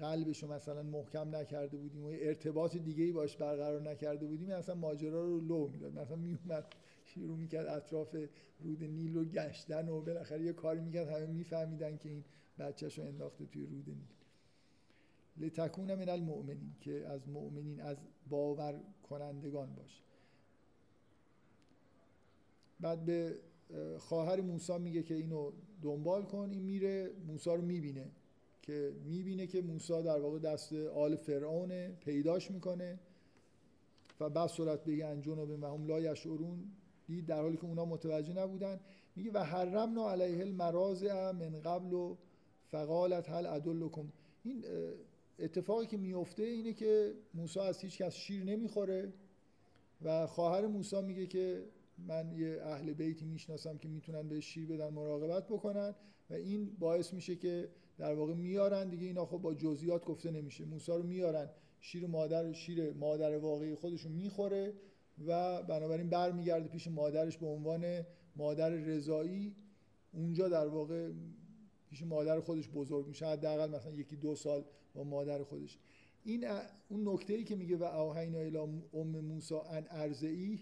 قلبش 0.00 0.42
رو 0.42 0.52
مثلا 0.52 0.82
محکم 0.82 1.36
نکرده 1.36 1.76
بودیم 1.76 2.04
و 2.04 2.08
ارتباط 2.20 2.76
دیگه 2.76 3.04
ای 3.04 3.12
باش 3.12 3.36
برقرار 3.36 3.82
نکرده 3.82 4.26
بودیم 4.26 4.48
مثلا 4.48 4.74
ماجرا 4.74 5.24
رو 5.24 5.40
لو 5.40 5.68
می‌داد. 5.68 5.98
مثلا 5.98 6.16
میومد 6.16 6.64
شروع 7.04 7.36
می‌کرد 7.36 7.66
اطراف 7.66 8.16
رود 8.60 8.84
نیل 8.84 9.14
رو 9.14 9.24
گشتن 9.24 9.88
و 9.88 10.00
بالاخره 10.00 10.44
یه 10.44 10.52
کاری 10.52 10.80
می‌کرد. 10.80 11.08
همه 11.08 11.26
میفهمیدن 11.26 11.96
که 11.96 12.08
این 12.08 12.24
بچهش 12.58 12.98
رو 12.98 13.04
انداخته 13.04 13.46
توی 13.46 13.66
رود 13.66 13.88
نیل. 13.88 14.16
لتکون 15.36 15.94
من 15.94 16.08
المؤمنین 16.08 16.72
که 16.80 17.06
از 17.06 17.28
مؤمنین 17.28 17.80
از 17.80 17.96
باور 18.28 18.80
کنندگان 19.02 19.74
باشه 19.74 20.02
بعد 22.80 23.04
به 23.04 23.34
خواهر 23.98 24.40
موسی 24.40 24.78
میگه 24.78 25.02
که 25.02 25.14
اینو 25.14 25.52
دنبال 25.82 26.22
کن 26.22 26.50
این 26.50 26.62
میره 26.62 27.10
موسی 27.26 27.50
رو 27.50 27.62
می‌بینه 27.62 28.10
که 28.62 28.92
می‌بینه 29.04 29.46
که 29.46 29.62
موسی 29.62 30.02
در 30.02 30.20
واقع 30.20 30.38
دست 30.38 30.72
آل 30.72 31.16
فرعون 31.16 31.88
پیداش 31.88 32.50
می‌کنه 32.50 33.00
و 34.20 34.30
بعد 34.30 34.48
صورت 34.48 34.84
به 34.84 35.04
انجون 35.04 35.38
و 35.38 35.74
هم 35.74 35.86
لا 35.86 36.00
یشعرون 36.00 36.64
دید 37.06 37.26
در 37.26 37.42
حالی 37.42 37.56
که 37.56 37.64
اونا 37.64 37.84
متوجه 37.84 38.32
نبودن. 38.32 38.80
میگه 39.16 39.30
و 39.32 39.38
حرمنا 39.38 40.10
علیه 40.10 40.40
المراضع 40.40 41.30
من 41.30 41.60
قبل 41.60 41.92
و 41.92 42.16
فقالت 42.70 43.30
هل 43.30 43.46
ادلکم. 43.46 44.12
این 44.44 44.64
اتفاقی 45.38 45.86
که 45.86 45.96
میفته 45.96 46.42
اینه 46.42 46.72
که 46.72 47.14
موسی 47.34 47.60
از 47.60 47.80
هیچ 47.80 47.98
کس 47.98 48.14
شیر 48.14 48.44
نمی‌خوره 48.44 49.12
و 50.02 50.26
خواهر 50.26 50.66
موسی 50.66 51.02
میگه 51.02 51.26
که 51.26 51.64
من 51.98 52.32
یه 52.32 52.60
اهل 52.62 52.92
بیتی 52.92 53.24
می‌شناسم 53.24 53.78
که 53.78 53.88
می‌تونن 53.88 54.28
به 54.28 54.40
شیر 54.40 54.66
بدن 54.66 54.88
مراقبت 54.88 55.46
بکنن 55.46 55.94
و 56.30 56.34
این 56.34 56.76
باعث 56.78 57.12
میشه 57.12 57.36
که 57.36 57.68
در 57.98 58.14
واقع 58.14 58.34
میارن 58.34 58.88
دیگه 58.88 59.06
اینا 59.06 59.26
خب 59.26 59.38
با 59.38 59.54
جزئیات 59.54 60.04
گفته 60.04 60.30
نمیشه. 60.30 60.64
موسی 60.64 60.92
رو 60.92 61.02
میارن 61.02 61.50
شیر 61.80 62.06
مادر 62.06 62.52
شیر 62.52 62.92
مادر 62.92 63.38
واقعی 63.38 63.74
خودشون 63.74 64.12
می‌خوره 64.12 64.74
و 65.26 65.62
بنابراین 65.62 66.10
برمیگرده 66.10 66.68
پیش 66.68 66.88
مادرش 66.88 67.38
به 67.38 67.46
عنوان 67.46 68.06
مادر 68.36 68.70
رضایی. 68.70 69.56
اونجا 70.12 70.48
در 70.48 70.66
واقع 70.66 71.10
پیش 71.88 72.02
مادر 72.02 72.40
خودش 72.40 72.68
بزرگ 72.68 73.06
میشه. 73.06 73.26
حداقل 73.26 73.70
مثلا 73.70 73.92
یکی 73.92 74.16
دو 74.16 74.34
سال 74.34 74.64
با 74.94 75.04
مادر 75.04 75.42
خودش. 75.42 75.78
این 76.24 76.44
اون 76.88 77.08
نکته 77.08 77.34
ای 77.34 77.44
که 77.44 77.56
میگه 77.56 77.76
و 77.76 77.82
اوهینا 77.82 78.38
الی 78.38 78.58
ام 78.92 79.20
موسی 79.20 79.54
ان 79.54 79.86
ارزئی 79.90 80.60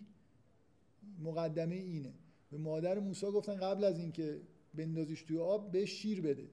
مقدمه 1.22 1.74
اینه. 1.74 2.12
به 2.50 2.58
مادر 2.58 2.98
موسی 2.98 3.26
گفتن 3.26 3.56
قبل 3.56 3.84
از 3.84 3.98
اینکه 3.98 4.40
بندازیش 4.74 5.22
توی 5.22 5.38
آب 5.38 5.72
به 5.72 5.86
شیر 5.86 6.20
بده. 6.20 6.48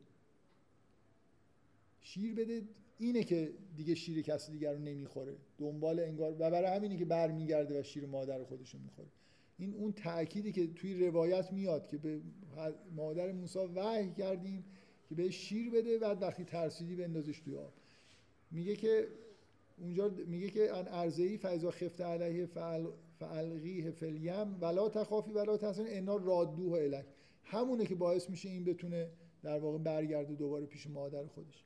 شیر 2.02 2.36
بده 2.36 2.62
اینه 3.00 3.24
که 3.24 3.54
دیگه 3.76 3.96
شیر 3.96 4.22
کسی 4.22 4.52
دیگر 4.52 4.74
رو 4.74 4.80
نمی‌خوره. 4.80 5.36
دنبال 5.58 6.00
انگار 6.00 6.36
و 6.40 6.50
برای 6.50 6.76
همینی 6.76 6.98
که 6.98 7.06
برمیگرده 7.06 7.80
و 7.80 7.84
شیر 7.84 8.06
مادر 8.06 8.44
خودش 8.44 8.74
رو 8.74 8.80
می‌خوره. 8.80 9.08
این 9.58 9.74
اون 9.74 9.92
تأکیدی 9.92 10.52
که 10.52 10.68
توی 10.68 11.08
روایت 11.08 11.54
میاد 11.54 11.88
که 11.88 11.98
به 11.98 12.22
مادر 12.96 13.32
موسی 13.32 13.60
وحی 13.60 14.12
کردیم 14.12 14.66
که 15.10 15.16
به 15.16 15.30
شیر 15.30 15.70
بده 15.70 16.00
و 16.00 16.04
وقتی 16.04 16.44
ترسیدی 16.44 16.96
بندازش 16.96 17.40
توی 17.40 17.56
آب. 17.56 17.74
میگه 18.52 18.76
که 18.76 19.08
اونجا 19.78 20.10
میگه 20.28 20.50
که 20.50 20.78
ان 20.78 20.88
ارزهی 20.88 21.38
فایزا 21.38 21.72
خفت 21.72 22.02
علیه 22.02 22.46
فعل 22.46 22.86
فالقیه 23.22 23.92
فلیم 23.92 24.62
ولا 24.62 24.90
تخافی 24.90 25.32
ولا 25.32 25.58
تحزنی 25.58 25.90
انا 25.90 26.16
رادوه 26.16 26.80
الک 26.80 27.06
همونه 27.44 27.86
که 27.86 27.96
باعث 27.96 28.30
میشه 28.30 28.50
این 28.50 28.64
بتونه 28.64 29.10
در 29.44 29.60
واقع 29.60 29.78
برگرده 29.78 30.36
دوباره 30.36 30.66
پیش 30.66 30.88
مادر 30.88 31.26
خودش. 31.26 31.64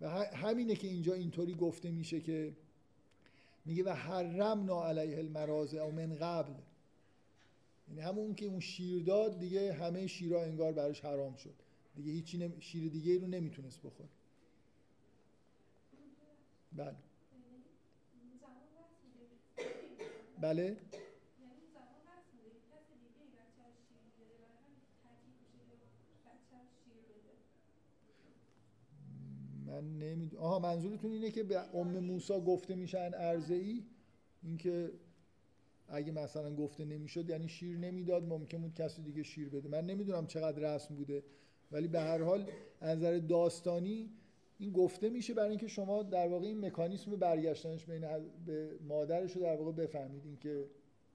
و 0.00 0.08
همینه 0.24 0.74
که 0.74 0.88
اینجا 0.88 1.14
اینطوری 1.14 1.54
گفته 1.54 1.90
میشه 1.90 2.20
که 2.20 2.52
میگه 3.64 3.84
و 3.84 3.88
حرمنا 3.88 4.84
علیه 4.84 5.18
المرازه 5.18 5.78
او 5.78 5.92
من 5.92 6.14
قبل. 6.14 6.52
یعنی 7.88 8.00
همون 8.00 8.34
که 8.34 8.46
اون 8.46 8.60
شیر 8.60 9.02
داد 9.02 9.38
دیگه 9.38 9.72
همه 9.72 10.06
شیرها 10.06 10.42
انگار 10.42 10.72
براش 10.72 11.00
حرام 11.00 11.34
شد. 11.34 11.54
دیگه 11.96 12.12
هیچی 12.12 12.38
نم... 12.38 12.60
شیر 12.60 12.92
دیگه 12.92 13.18
رو 13.18 13.26
نمی‌تونست 13.26 13.82
بخور 13.82 14.06
بله. 16.72 17.05
بله. 20.40 20.76
من 29.66 29.98
نمی‌دونم 29.98 30.42
آها 30.42 30.58
منظورتون 30.58 31.12
اینه 31.12 31.30
که 31.30 31.42
به 31.42 31.76
ام 31.76 31.98
موسی 31.98 32.40
گفته 32.40 32.74
میشن 32.74 33.10
ارزه 33.14 33.54
ای 33.54 33.84
اینکه 34.42 34.92
اگه 35.88 36.12
مثلا 36.12 36.54
گفته 36.54 36.84
نمی‌شد 36.84 37.30
یعنی 37.30 37.48
شیر 37.48 37.78
نمی‌داد 37.78 38.24
ممکن 38.24 38.58
بود 38.62 38.74
کسی 38.74 39.02
دیگه 39.02 39.22
شیر 39.22 39.48
بده. 39.48 39.68
من 39.68 39.86
نمی‌دونم 39.86 40.26
چقدر 40.26 40.74
رسم 40.74 40.94
بوده. 40.94 41.22
ولی 41.72 41.88
به 41.88 42.00
هر 42.00 42.22
حال 42.22 42.50
از 42.80 42.98
نظر 42.98 43.18
داستانی 43.18 44.10
این 44.58 44.72
گفته 44.72 45.08
میشه 45.10 45.34
برای 45.34 45.50
اینکه 45.50 45.68
شما 45.68 46.02
در 46.02 46.28
واقع 46.28 46.46
این 46.46 46.66
مکانیسم 46.66 47.10
برگشتنش 47.10 47.84
بین 47.84 48.06
به 48.46 48.78
مادرش 48.88 49.36
رو 49.36 49.42
در 49.42 49.56
واقع 49.56 49.72
بفهمید. 49.72 50.26
اینکه 50.26 50.64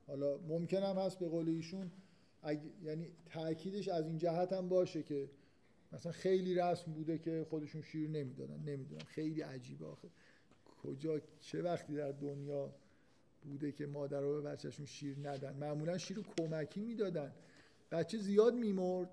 حالا 0.07 0.37
ممکن 0.37 0.77
هم 0.77 0.95
هست 0.95 1.19
به 1.19 1.27
قول 1.27 1.49
ایشون 1.49 1.91
یعنی 2.83 3.11
تاکیدش 3.25 3.87
از 3.87 4.07
این 4.07 4.17
جهت 4.17 4.53
هم 4.53 4.69
باشه 4.69 5.03
که 5.03 5.29
مثلا 5.93 6.11
خیلی 6.11 6.55
رسم 6.55 6.91
بوده 6.91 7.17
که 7.17 7.45
خودشون 7.49 7.81
شیر 7.81 8.09
نمی‌دادن. 8.09 8.59
نمی‌دونم. 8.59 9.05
خیلی 9.07 9.41
عجیبه 9.41 9.85
آخه. 9.85 10.07
کجا 10.83 11.21
چه 11.39 11.61
وقتی 11.61 11.95
در 11.95 12.11
دنیا 12.11 12.75
بوده 13.43 13.71
که 13.71 13.85
مادرها 13.85 14.31
به 14.31 14.41
بچهشون 14.41 14.85
شیر 14.85 15.17
ندن؟ 15.23 15.55
معمولا 15.55 15.97
شیر 15.97 16.17
رو 16.17 16.23
کمکی 16.37 16.81
می‌دادن. 16.81 17.33
بچه 17.91 18.17
زیاد 18.17 18.53
میمرد. 18.53 19.09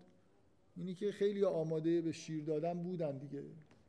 اینی 0.76 0.94
که 0.94 1.12
خیلی 1.12 1.44
آماده 1.44 2.00
به 2.00 2.12
شیر 2.12 2.44
دادن 2.44 2.82
بودن 2.82 3.18
دیگه. 3.18 3.42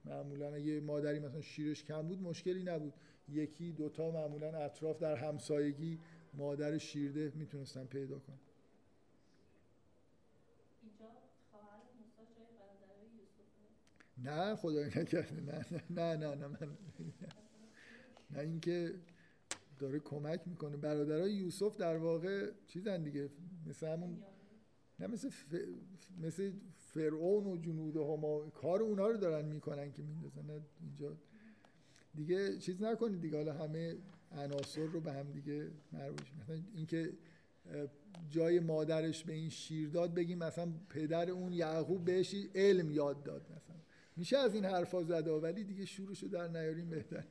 معمولا 0.10 0.60
یه 0.60 0.80
مادری 0.80 1.20
مثلا 1.20 1.42
شیرش 1.42 1.84
کم 1.84 2.08
بود 2.08 2.22
مشکلی 2.22 2.64
نبود. 2.64 2.94
یکی 3.30 3.72
دوتا 3.72 4.12
معمولا 4.12 4.58
اطراف 4.58 5.00
در 5.00 5.16
همسایگی 5.16 6.00
مادر 6.34 6.78
شیرده 6.78 7.32
می‌تونستن 7.36 7.86
پیدا 7.86 8.20
کنن. 8.20 8.40
نه 14.18 14.56
خدای 14.56 14.86
نکرده. 14.86 15.42
نه 15.42 15.66
نه 15.90 16.16
نه 16.16 16.36
نه 16.36 16.48
من 16.48 16.78
نه 18.32 18.40
اینکه 18.40 18.96
داره 19.80 20.00
کمک 20.00 20.42
می‌کنه. 20.46 20.78
برادرای 20.78 21.34
یوسف 21.34 21.78
در 21.78 21.98
واقع 21.98 22.52
چیزن 22.68 23.04
دیگه. 23.04 23.30
مثل 23.68 23.88
همون 23.88 24.24
نه 25.00 25.08
مثل 25.08 25.30
ف... 25.30 25.56
مثل 26.22 26.52
فرعون 26.94 27.46
و 27.48 27.58
جنود 27.58 27.98
هما 27.98 28.40
کار 28.50 28.82
اونا 28.82 29.08
رو 29.08 29.18
دارن 29.18 29.46
می‌کنن 29.46 29.92
که 29.92 30.04
میندازن. 30.04 30.66
اینجا 30.82 31.18
دیگه 32.16 32.58
چیز 32.58 32.82
نکنید 32.82 33.22
دیگه. 33.22 33.38
حالا 33.38 33.54
همه 33.54 33.96
عناصر 34.32 34.86
رو 34.86 35.02
به 35.02 35.14
هم 35.14 35.32
دیگه 35.32 35.68
مربوط 35.92 36.22
مثلا 36.42 36.60
اینکه 36.76 37.14
جای 38.30 38.60
مادرش 38.60 39.24
به 39.24 39.34
این 39.34 39.50
شیر 39.50 39.90
داد 39.90 40.14
بگیم 40.14 40.38
مثلا 40.38 40.72
پدر 40.90 41.32
اون 41.32 41.54
یعقوب 41.54 42.06
بهش 42.06 42.36
علم 42.56 42.92
یاد 42.92 43.24
داد 43.24 43.42
مثلا. 43.42 43.76
میشه 44.18 44.38
از 44.38 44.54
این 44.54 44.66
حرفا 44.66 45.04
زده 45.04 45.32
ولی 45.32 45.64
دیگه 45.64 45.86
شروعشو 45.86 46.28
در 46.28 46.48
نیاریم 46.48 46.90
بهتر. 46.90 47.24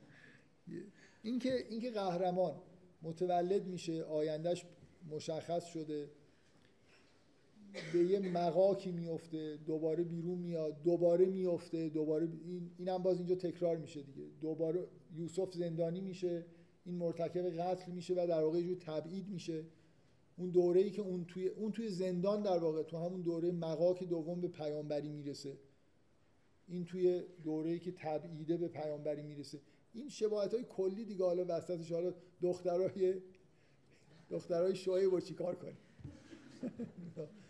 اینکه 1.23 1.65
اینکه 1.69 1.91
قهرمان 1.91 2.55
متولد 3.01 3.67
میشه 3.67 4.03
آیندهش 4.03 4.65
مشخص 5.09 5.65
شده. 5.65 6.09
به 7.93 7.99
یه 7.99 8.19
مقاکی 8.19 8.91
میفته 8.91 9.57
دوباره 9.65 10.03
بیرون 10.03 10.37
میاد 10.37 10.81
دوباره 10.83 11.25
میفته 11.25 11.89
دوباره 11.89 12.27
این 12.45 12.71
اینم 12.77 12.97
باز 12.97 13.17
اینجا 13.17 13.35
تکرار 13.35 13.77
میشه 13.77 14.01
دیگه. 14.01 14.23
دوباره 14.41 14.87
یوسف 15.15 15.53
زندانی 15.53 16.01
میشه 16.01 16.45
این 16.85 16.95
مرتکب 16.95 17.49
قتل 17.49 17.91
میشه 17.91 18.13
و 18.13 18.27
در 18.27 18.43
واقع 18.43 18.75
تبعید 18.75 19.29
میشه. 19.29 19.63
اون 20.37 20.49
دوره 20.49 20.81
ای 20.81 20.89
که 20.89 21.01
اون 21.01 21.25
توی 21.25 21.47
اون 21.47 21.71
توی 21.71 21.89
زندان 21.89 22.41
در 22.41 22.57
واقع 22.57 22.83
تو 22.83 22.97
همون 22.97 23.21
دوره 23.21 23.51
مقاک 23.51 24.03
دوم 24.03 24.41
به 24.41 24.47
پیامبری 24.47 25.09
می‌رسه. 25.09 25.57
این 26.67 26.85
توی 26.85 27.23
دوره 27.43 27.69
ای 27.69 27.79
که 27.79 27.91
تبعیده 27.91 28.57
به 28.57 28.67
پیامبری 28.67 29.21
می‌رسه. 29.23 29.59
این 29.93 30.09
شباهت 30.09 30.53
های 30.53 30.63
کلی 30.63 31.05
دیگه 31.05 31.25
حالا 31.25 31.45
وسطش 31.47 31.91
حالا 31.91 32.13
دخترای 32.41 33.21
دخترای 34.29 34.75
شوهی 34.75 35.07
با 35.07 35.19
چیکار 35.19 35.55
کنیم؟ 35.55 35.77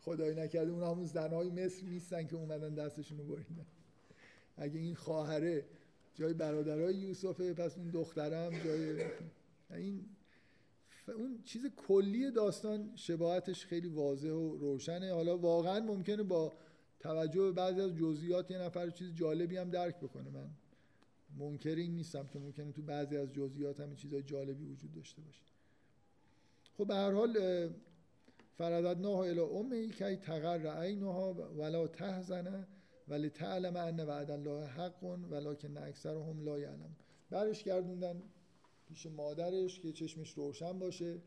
خدای 0.00 0.34
نکرده 0.34 0.70
اون 0.70 0.82
همون 0.82 1.04
زنهای 1.04 1.50
مصر 1.50 1.86
نیستن 1.86 2.26
که 2.26 2.36
اومدن 2.36 2.74
دستشون 2.74 3.18
رو 3.18 3.24
بریدن. 3.24 3.66
اگه 4.56 4.78
این 4.78 4.94
خواهره 4.94 5.64
جای 6.14 6.34
برادرای 6.34 6.94
یوسفه 6.94 7.54
پس 7.54 7.76
اون 7.76 7.90
دخترم 7.90 8.50
جای 8.64 9.04
این 9.70 10.06
اون 11.06 11.42
چیز 11.44 11.66
کلی 11.76 12.30
داستان 12.30 12.92
شباهتش 12.96 13.66
خیلی 13.66 13.88
واضح 13.88 14.28
و 14.28 14.56
روشنه. 14.56 15.12
حالا 15.12 15.38
واقعا 15.38 15.80
ممکنه 15.80 16.22
با 16.22 16.52
توجه 17.00 17.40
به 17.40 17.52
بعضی 17.52 17.80
از 17.80 17.96
جزئیات 17.96 18.50
یه 18.50 18.58
نفر 18.58 18.90
چیز 18.90 19.14
جالبی 19.14 19.56
هم 19.56 19.70
درک 19.70 19.96
بکنه. 19.96 20.30
من 20.30 20.50
منکر 21.38 21.74
این 21.74 21.94
نیستم 21.94 22.26
که 22.26 22.38
ممکنه 22.38 22.72
تو 22.72 22.82
بعضی 22.82 23.16
از 23.16 23.32
جزئیات 23.32 23.80
هم 23.80 23.94
چیزای 23.94 24.22
جالبی 24.22 24.64
وجود 24.64 24.92
داشته 24.92 25.22
باشه. 25.22 25.42
خب 26.78 26.86
به 26.86 26.94
هر 26.94 27.10
حال 27.10 27.36
فرددناه 28.60 29.18
الى 29.18 29.40
امه 29.40 29.88
کی 29.88 30.16
تقر 30.16 30.66
عینها 30.66 31.32
ولا 31.32 31.86
تحزن 31.86 32.66
ولی 33.08 33.30
تعلم 33.30 33.76
ان 33.76 34.00
وعد 34.00 34.30
الله 34.30 34.66
حق 34.66 35.04
ولکن 35.30 35.76
اکثرهم 35.76 36.44
لا 36.44 36.58
یعلم. 36.58 36.96
برش 37.30 37.64
گردوندن 37.64 38.22
پیش 38.88 39.06
مادرش 39.06 39.80
که 39.80 39.92
چشمش 39.92 40.32
روشن 40.32 40.78
باشه. 40.78 41.18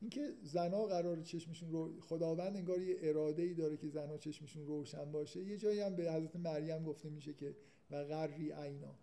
اینکه 0.00 0.32
زنا 0.42 0.86
قرار 0.86 1.22
چشمشون 1.22 1.70
رو 1.70 2.00
خداوند 2.00 2.56
انگار 2.56 2.80
یه 2.80 2.96
اراده 3.00 3.42
ای 3.42 3.54
داره 3.54 3.76
که 3.76 3.88
زنا 3.88 4.18
چشمشون 4.18 4.66
روشن 4.66 5.12
باشه. 5.12 5.42
یه 5.42 5.56
جایی 5.56 5.80
هم 5.80 5.96
به 5.96 6.12
حضرت 6.12 6.36
مریم 6.36 6.84
گفته 6.84 7.08
میشه 7.08 7.32
که 7.32 7.56
و 7.90 8.04
غری 8.04 8.50
عینا. 8.50 8.94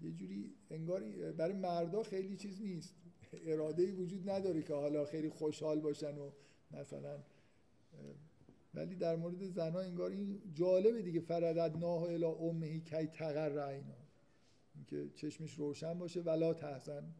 یه 0.00 0.12
جوری 0.12 0.54
انگار 0.70 1.32
برای 1.32 1.54
مردا 1.54 2.02
خیلی 2.02 2.36
چیز 2.36 2.62
نیست. 2.62 2.94
اراده 3.44 3.92
وجود 3.92 4.30
نداره 4.30 4.62
که 4.62 4.74
حالا 4.74 5.04
خیلی 5.04 5.28
خوشحال 5.28 5.80
باشن 5.80 6.18
و 6.18 6.30
مثلا 6.70 7.18
ولی 8.74 8.96
در 8.96 9.16
مورد 9.16 9.46
زنا 9.46 9.80
انگار 9.80 10.10
این 10.10 10.42
جالبه 10.54 11.02
دیگه. 11.02 11.20
فردد 11.20 11.76
ناه 11.76 12.02
الی 12.02 12.24
امهی 12.24 12.80
کی 12.80 13.06
تقر 13.06 13.68
عینا 13.68 13.94
اینکه 14.74 15.10
چشمش 15.14 15.54
روشن 15.54 15.98
باشه 15.98 16.20
ولا 16.20 16.54
تحزن. 16.54 17.14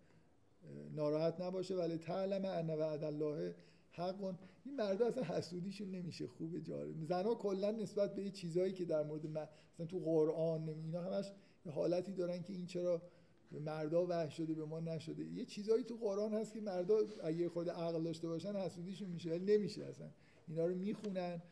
ناراحت 0.95 1.41
نباشه 1.41 1.75
ولی 1.77 1.99
تعلم 1.99 2.45
ان 2.45 2.71
وعد 2.71 3.05
الله 3.05 3.55
حق. 3.91 4.35
این 4.65 4.77
مردا 4.77 5.07
اصلا 5.07 5.25
حسودیشون 5.25 5.91
نمیشه. 5.91 6.27
خوب 6.27 6.59
جالب. 6.59 7.05
زنا 7.05 7.35
کلا 7.35 7.71
نسبت 7.71 8.15
به 8.15 8.31
چیزهایی 8.31 8.73
که 8.73 8.85
در 8.85 9.03
مورد 9.03 9.27
مثلا 9.27 9.87
تو 9.89 9.99
قرآن 9.99 10.69
اینا 10.69 11.03
همش 11.03 11.33
حالتی 11.71 12.13
دارن 12.13 12.43
که 12.43 12.53
این 12.53 12.67
چرا 12.67 13.03
مردا 13.59 14.07
وحش 14.07 14.37
شده 14.37 14.55
به 14.55 14.65
ما 14.65 14.81
نشده. 14.81 15.25
یه 15.25 15.45
چیزایی 15.45 15.85
تو 15.85 15.97
قرآن 15.97 16.33
هست 16.33 16.53
که 16.53 16.61
مردا 16.61 16.99
اگه 17.25 17.49
خود 17.49 17.71
عقل 17.71 18.03
داشته 18.03 18.29
باشن 18.29 18.57
حسودیشون 18.57 19.09
میشه 19.09 19.31
ولی 19.31 19.57
نمیشه 19.57 19.85
اصلا. 19.85 20.07
اینا 20.49 20.67
رو 20.67 20.75
می‌خونن 20.75 21.43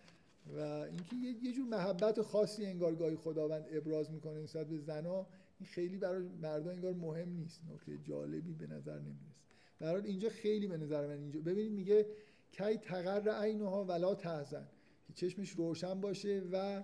و 0.57 0.61
اینکه 0.61 1.17
یه 1.43 1.53
جور 1.53 1.65
محبت 1.65 2.23
خاصی 2.23 2.67
انگار 2.67 2.95
گاهی 2.95 3.17
خداوند 3.17 3.65
ابراز 3.71 4.11
می‌کنه 4.11 4.41
نسبت 4.43 4.67
به 4.67 4.79
زنا 4.79 5.27
این 5.61 5.69
خیلی 5.69 5.97
برای 5.97 6.23
مردان 6.43 6.75
انگار 6.75 6.93
مهم 6.93 7.29
نیست. 7.29 7.61
نکته 7.73 7.99
جالبی 8.09 8.55
به 8.55 8.67
نظر 8.67 8.99
نمی‌رسه. 8.99 9.39
در 9.81 9.91
حال 9.91 10.07
اینجا 10.07 10.29
خیلی 10.29 10.67
به 10.67 10.77
نظر 10.77 11.07
من 11.07 11.19
اینجا 11.19 11.41
ببینید 11.41 11.73
میگه 11.73 12.07
کی 12.53 12.77
تقر 12.77 13.43
عینها 13.43 13.85
ولا 13.85 14.15
تحزن. 14.15 14.67
که 15.07 15.13
چشمش 15.13 15.51
روشن 15.51 16.01
باشه 16.01 16.43
و 16.53 16.83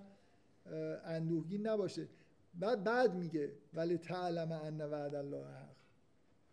اندوهگین 1.05 1.67
نباشه. 1.67 2.09
بعد 2.59 2.85
بعد 2.85 3.15
میگه 3.15 3.53
ولی 3.75 3.99
تعلم 3.99 4.53
ان 4.53 4.81
وعد 4.81 5.15
الله 5.15 5.47
حق. 5.47 5.77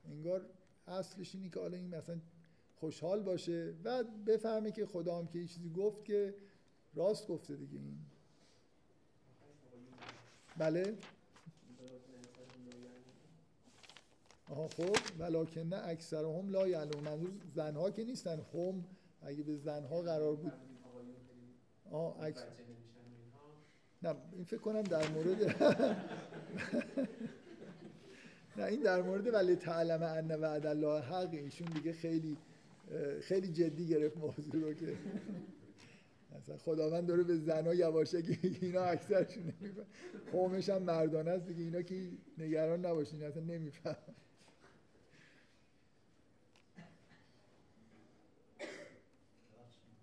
انگار 0.05 0.45
اصلش 0.87 1.35
اینه 1.35 1.49
که 1.49 1.59
حالا 1.59 1.77
این 1.77 1.95
مثلا 1.95 2.19
خوشحال 2.75 3.23
باشه 3.23 3.73
و 3.83 4.03
بفهمه 4.03 4.71
که 4.71 4.85
خدا 4.85 5.17
هم 5.17 5.27
که 5.27 5.39
یه 5.39 5.47
چیزی 5.47 5.69
گفت 5.69 6.05
که 6.05 6.35
راست 6.93 7.27
گفته 7.27 7.55
دیگه 7.55 7.79
این. 7.79 7.99
بله؟ 10.57 10.97
آها 14.49 14.67
خب 14.67 14.95
ولکن 15.19 15.61
نه 15.61 15.87
اکثر 15.87 16.25
هم 16.25 16.49
لا 16.49 16.67
یعلمون. 16.67 17.03
منظور 17.03 17.31
زنها 17.55 17.91
که 17.91 18.03
نیستن. 18.03 18.39
هم 18.53 18.85
اگه 19.21 19.43
به 19.43 19.57
زنها 19.57 20.01
قرار 20.01 20.35
بود. 20.35 20.53
آه 21.91 22.23
اکس... 22.23 22.43
نه 24.03 24.15
این 24.33 24.43
فکر 24.43 24.57
کنم 24.57 24.81
در 24.81 25.09
مورد 25.09 25.43
نه 28.57 28.63
این 28.63 28.81
در 28.81 29.01
مورد 29.01 29.33
ولی 29.33 29.55
تعلم 29.55 30.03
ان 30.03 30.31
وعد 30.31 30.65
الله 30.65 31.01
حق 31.01 31.33
ایشون 31.33 31.67
دیگه 31.67 31.93
خیلی 31.93 32.37
خیلی 33.21 33.47
جدی 33.47 33.87
گرفت 33.87 34.17
موضوع 34.17 34.61
رو 34.61 34.73
که 34.73 34.97
مثلا 36.39 36.57
خداوند 36.57 37.07
داره 37.07 37.23
به 37.23 37.35
زنا 37.37 37.73
یواشکی 37.73 38.39
اینا 38.61 38.81
اکثرشون 38.81 39.43
نمیفهم. 39.43 39.85
قومش 40.31 40.69
هم 40.69 40.83
مردانه 40.83 41.31
است 41.31 41.47
دیگه 41.47 41.63
اینا 41.63 41.81
که 41.81 42.11
نگران 42.37 42.85
نباشین 42.85 43.23
اصلا 43.23 43.43
نمیفهم. 43.43 43.95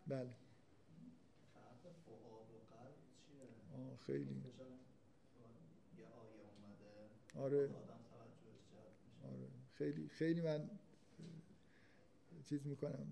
بله 0.06 0.30
آه 3.74 3.96
خیلی. 4.08 4.42
آره. 7.34 7.70
آره. 9.24 9.48
خیلی 9.72 10.08
خیلی 10.08 10.40
من 10.40 10.70
چیز 12.44 12.66
می‌کنم 12.66 13.06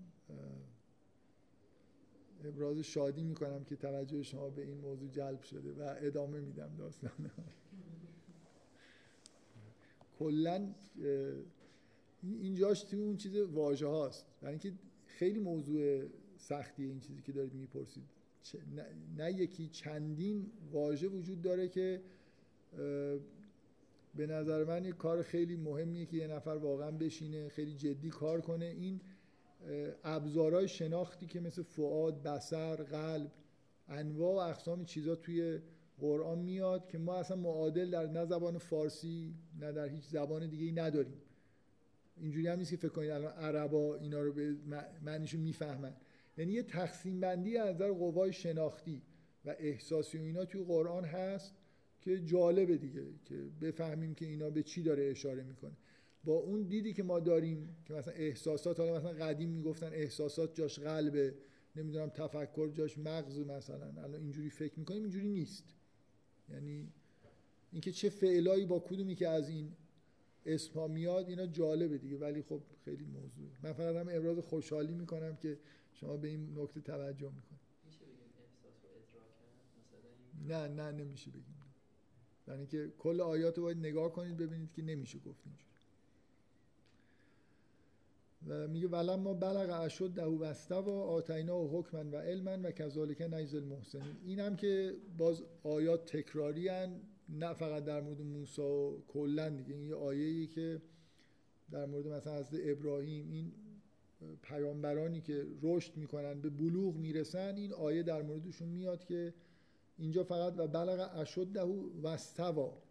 ابراز 2.43 2.79
شادی 2.79 3.23
می‌کنم 3.23 3.63
که 3.63 3.75
توجه 3.75 4.23
شما 4.23 4.49
به 4.49 4.61
این 4.61 4.77
موضوع 4.77 5.09
جلب 5.09 5.41
شده 5.41 5.73
و 5.73 5.95
ادامه 5.97 6.39
میدم 6.39 6.75
داستان. 6.77 7.31
کلا 10.19 10.75
اینجاش 12.23 12.83
توی 12.83 13.01
اون 13.01 13.17
چیز 13.17 13.35
واژه 13.35 13.87
هاست 13.87 14.25
برای 14.41 14.51
اینکه 14.53 14.73
خیلی 15.05 15.39
موضوع 15.39 16.07
سختی 16.37 16.83
این 16.83 16.99
چیزی 16.99 17.21
که 17.21 17.31
دارید 17.31 17.53
می‌پرسید. 17.53 18.16
نه،, 18.75 18.85
نه 19.17 19.31
یکی 19.31 19.67
چندین 19.67 20.51
واژه 20.71 21.07
وجود 21.07 21.41
داره 21.41 21.67
که 21.67 22.01
به 24.15 24.27
نظر 24.27 24.63
من 24.63 24.85
یه 24.85 24.91
کار 24.91 25.23
خیلی 25.23 25.55
مهمیه 25.55 26.05
که 26.05 26.17
یه 26.17 26.27
نفر 26.27 26.49
واقعا 26.49 26.91
بشینه 26.91 27.49
خیلی 27.49 27.73
جدی 27.73 28.09
کار 28.09 28.41
کنه. 28.41 28.65
این 28.65 29.01
ابزارهای 30.03 30.67
شناختی 30.67 31.27
که 31.27 31.39
مثل 31.39 31.63
فعاد، 31.63 32.23
بسر، 32.23 32.75
قلب 32.75 33.31
انواع 33.87 34.35
و 34.35 34.49
اقسام 34.49 34.85
چیزا 34.85 35.15
توی 35.15 35.59
قرآن 35.99 36.39
میاد 36.39 36.87
که 36.87 36.97
ما 36.97 37.15
اصلا 37.15 37.37
معادل 37.37 37.89
در 37.89 38.07
نه 38.07 38.25
زبان 38.25 38.57
فارسی 38.57 39.33
نه 39.59 39.71
در 39.71 39.87
هیچ 39.87 40.05
زبان 40.05 40.47
دیگه 40.47 40.65
ای 40.65 40.71
نداریم. 40.71 41.21
اینجوری 42.17 42.47
هم 42.47 42.57
نیست 42.57 42.71
که 42.71 42.77
فکر 42.77 42.89
کنید 42.89 43.09
الان 43.09 43.33
عربا 43.33 43.95
اینا 43.95 44.21
رو 44.21 44.33
به 44.33 44.55
معنیشو 45.01 45.37
می‌فهمن. 45.37 45.93
یعنی 46.37 46.53
یه 46.53 46.63
تقسیم 46.63 47.19
بندی 47.19 47.57
از 47.57 47.75
نظر 47.75 47.91
قوای 47.91 48.33
شناختی 48.33 49.01
و 49.45 49.55
احساسی 49.59 50.17
و 50.17 50.21
اینا 50.21 50.45
توی 50.45 50.63
قرآن 50.63 51.05
هست 51.05 51.53
که 52.01 52.19
جالبه 52.19 52.77
دیگه 52.77 53.03
که 53.25 53.35
بفهمیم 53.61 54.15
که 54.15 54.25
اینا 54.25 54.49
به 54.49 54.63
چی 54.63 54.83
داره 54.83 55.03
اشاره 55.03 55.43
می‌کنه. 55.43 55.77
با 56.23 56.33
اون 56.33 56.63
دیدی 56.63 56.93
که 56.93 57.03
ما 57.03 57.19
داریم 57.19 57.75
که 57.85 57.93
مثلا 57.93 58.13
احساسات 58.13 58.79
حالا 58.79 58.97
مثلا 58.97 59.25
قدیم 59.25 59.49
می‌گفتن 59.49 59.93
احساسات 59.93 60.55
جاش 60.55 60.79
قلبه 60.79 61.33
نمی‌دونم 61.75 62.09
تفکر 62.09 62.69
جاش 62.69 62.97
مغز 62.97 63.39
مثلا. 63.39 63.87
الان 63.87 64.21
اینجوری 64.21 64.49
فکر 64.49 64.79
می‌کنیم 64.79 65.01
اینجوری 65.01 65.27
نیست. 65.27 65.63
یعنی 66.49 66.91
اینکه 67.71 67.91
چه 67.91 68.09
فعلایی 68.09 68.65
با 68.65 68.79
کدومی 68.79 69.15
که 69.15 69.27
از 69.27 69.49
این 69.49 69.71
اسم 70.45 70.91
میاد 70.91 71.29
اینا 71.29 71.45
جالبه 71.45 71.97
دیگه. 71.97 72.17
ولی 72.17 72.41
خب 72.41 72.61
خیلی 72.85 73.05
موضوع 73.05 73.47
من 73.63 73.73
فقط 73.73 73.95
هم 73.95 74.07
ابراز 74.11 74.39
خوشحالی 74.39 74.93
می‌کنم 74.93 75.35
که 75.35 75.59
شما 75.99 76.17
به 76.17 76.27
این 76.27 76.59
نکته 76.59 76.81
توجه 76.81 77.29
می‌کنید. 77.29 77.61
میشه 77.85 78.05
بگیم 78.05 78.29
احساس 78.39 78.83
و 78.83 78.87
ادراکن 78.87 79.45
مثلا 79.79 80.67
این 80.67 80.75
نه 80.77 80.83
نه 80.83 81.03
نمیشه 81.03 81.31
بگیم. 81.31 81.55
یعنی 82.47 82.67
که 82.67 82.93
کل 82.97 83.21
آیات 83.21 83.57
رو 83.57 83.63
باید 83.63 83.77
نگاه 83.77 84.13
کنید 84.13 84.37
ببینید 84.37 84.71
که 84.71 84.81
نمیشه 84.81 85.19
گفت 85.19 85.41
اینجوری. 85.45 85.67
و 88.47 88.67
میگه 88.67 88.87
ولم 88.87 89.19
ما 89.19 89.33
بلغ 89.33 89.81
اشد 89.81 90.09
ده 90.09 90.25
و 90.25 90.53
و 90.81 90.89
آتینا 90.89 91.57
و 91.57 91.79
حکما 91.79 92.11
و 92.11 92.15
علما 92.15 92.57
و 92.63 92.71
کذالک 92.71 93.21
نجز 93.21 93.55
المحسنین. 93.55 94.17
این 94.25 94.39
هم 94.39 94.55
که 94.55 94.95
باز 95.17 95.43
آیات 95.63 96.17
تکراری 96.17 96.67
هن 96.67 97.01
نه 97.29 97.53
فقط 97.53 97.85
در 97.85 98.01
مورد 98.01 98.21
موسی 98.21 98.61
و 98.61 99.01
کلا 99.07 99.49
دیگه. 99.49 99.75
این 99.75 99.85
یه 99.85 99.95
آیه 99.95 100.47
که 100.47 100.81
در 101.71 101.85
مورد 101.85 102.07
مثلا 102.07 102.39
حضرت 102.39 102.61
ابراهیم 102.63 103.31
این 103.31 103.51
پیامبرانی 104.41 105.21
که 105.21 105.45
رشد 105.61 105.97
می‌کنن 105.97 106.41
به 106.41 106.49
بلوغ 106.49 106.95
می‌رسن 106.95 107.55
این 107.55 107.73
آیه 107.73 108.03
در 108.03 108.21
موردشون 108.21 108.67
میاد 108.67 109.05
که 109.05 109.33
اینجا 109.97 110.23
فقط 110.23 110.53
و 110.57 110.67
بلغ 110.67 111.09
اشده 111.13 111.61
و 111.61 112.07
استوا 112.07 112.81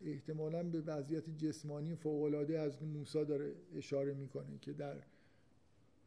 احتمالا 0.00 0.62
به 0.62 0.80
وضعیت 0.80 1.30
جسمانی 1.30 1.94
فوقالعاده 1.94 2.58
از 2.58 2.82
موسی 2.82 3.24
داره 3.24 3.54
اشاره 3.74 4.14
می‌کنه 4.14 4.58
که 4.58 4.72
در 4.72 4.96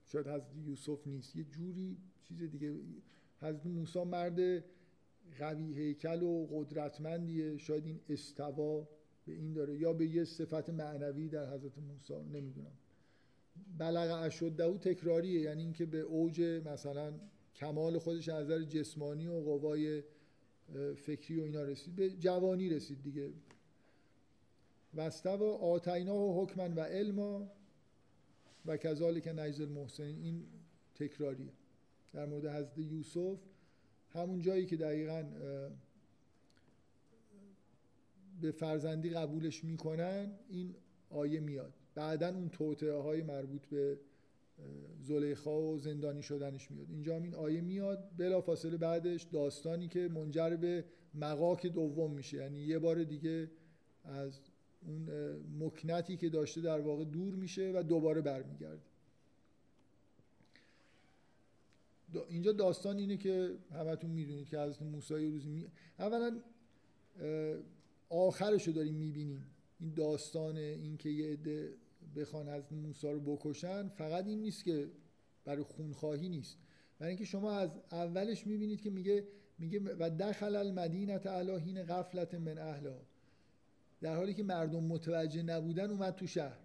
شاید 0.06 0.28
حضرت 0.28 0.56
یوسف 0.66 1.08
نیست. 1.08 1.36
یه 1.36 1.44
جوری 1.44 1.98
چیز 2.28 2.44
دیگه 2.44 2.74
حضرت 3.42 3.66
موسی 3.66 4.04
مرد 4.04 4.64
قوی 5.40 5.74
هیکل 5.74 6.24
و 6.24 6.48
قدرتمندیه. 6.52 7.58
شاید 7.58 7.86
این 7.86 8.00
استوا 8.10 8.88
به 9.26 9.34
این 9.34 9.54
داره 9.54 9.78
یا 9.78 9.94
به 9.94 10.06
یه 10.06 10.24
صفت 10.24 10.70
معنوی 10.70 11.30
در 11.30 11.54
حضرت 11.54 11.78
موسی 11.78 12.14
نمی‌دونم. 12.14 12.78
بلغ 13.78 14.22
اشده 14.22 14.64
او 14.64 14.78
تکراریه. 14.78 15.42
یعنی 15.42 15.62
اینکه 15.62 15.86
به 15.86 16.00
اوج 16.00 16.42
مثلا 16.42 17.14
کمال 17.56 17.98
خودش 17.98 18.30
از 18.30 18.46
نظر 18.46 18.62
جسمانی 18.62 19.28
و 19.28 19.42
قوای 19.42 20.04
فکری 20.96 21.40
و 21.40 21.44
اینا 21.44 21.64
رسید 21.64 21.96
به 21.96 22.10
جوانی 22.10 22.70
رسید 22.70 23.04
دیگه. 23.04 23.30
و 24.94 25.02
آتینا 25.44 26.16
و 26.16 26.44
حکما 26.44 26.70
و 26.76 26.80
علما 26.80 27.52
و 28.66 28.78
کذالک 28.78 29.28
نجز 29.28 29.62
المحسنین. 29.62 30.24
این 30.24 30.44
تکراریه. 30.96 31.54
در 32.14 32.26
مورد 32.26 32.46
حضرت 32.46 32.78
یوسف 32.78 33.40
همون 34.10 34.42
جایی 34.42 34.66
که 34.66 34.78
دقیقا 34.78 35.24
به 38.42 38.52
فرزندی 38.52 39.10
قبولش 39.10 39.64
می‌کنن 39.64 40.32
این 40.50 40.76
آیه 41.10 41.40
میاد. 41.40 41.74
بعدا 41.96 42.30
اون 42.30 42.50
توطعه 42.50 42.94
های 43.02 43.22
مربوط 43.22 43.66
به 43.66 44.00
زلیخا 45.02 45.62
و 45.62 45.78
زندانی 45.78 46.22
شدنش 46.22 46.72
میاد. 46.72 46.88
اینجا 46.90 47.16
هم 47.16 47.24
این 47.24 47.36
آیه 47.36 47.62
میاد. 47.62 48.10
بلا 48.18 48.42
فاصله 48.42 48.78
بعدش 48.78 49.24
داستانی 49.24 49.88
که 49.88 50.08
منجر 50.08 50.56
به 50.56 50.86
مقاک 51.14 51.68
دوم 51.68 52.12
میشه. 52.12 52.38
یعنی 52.38 52.60
یه 52.60 52.80
بار 52.80 53.04
دیگه 53.04 53.50
از 54.06 54.40
اون 54.88 55.10
مکنتی 55.60 56.18
که 56.18 56.30
داشته 56.30 56.62
در 56.62 56.80
واقع 56.80 57.06
دور 57.06 57.36
میشه 57.36 57.72
و 57.76 57.84
دوباره 57.84 58.22
برمیگرده. 58.22 58.82
اینجا 62.30 62.52
داستان 62.52 62.98
اینه 62.98 63.18
که 63.18 63.56
همتون 63.72 64.10
می‌دونید 64.10 64.50
که 64.50 64.60
از 64.60 64.82
موسی 64.82 65.26
روزی 65.26 65.50
می... 65.50 65.68
اولا 66.00 66.40
آخرش 68.10 68.68
رو 68.68 68.74
داریم 68.74 68.96
می‌بینیم. 68.96 69.46
این 69.80 69.94
داستان 69.94 70.58
این 70.58 70.98
که 70.98 71.10
یه 71.10 71.34
عده 71.34 71.74
بخوان 72.16 72.50
از 72.50 72.74
موسی 72.74 73.08
رو 73.08 73.20
بکشن 73.20 73.88
فقط 73.88 74.26
این 74.26 74.42
نیست 74.42 74.64
که 74.64 74.92
برای 75.46 75.64
خونخواهی 75.64 76.30
نیست. 76.30 76.58
برای 77.00 77.10
اینکه 77.10 77.26
شما 77.26 77.52
از 77.52 77.70
اولش 77.92 78.48
می‌بینید 78.48 78.82
که 78.82 78.90
میگه 78.90 79.28
میگه 79.60 79.80
و 79.80 80.10
دخل 80.10 80.56
المدینه 80.56 81.18
علی 81.18 81.84
غفلت 81.84 82.34
من 82.34 82.58
اهلها. 82.58 83.02
در 84.02 84.16
حالی 84.16 84.34
که 84.34 84.44
مردم 84.44 84.84
متوجه 84.84 85.44
نبودن 85.44 85.90
اومد 85.90 86.16
تو 86.16 86.28
شهر. 86.28 86.60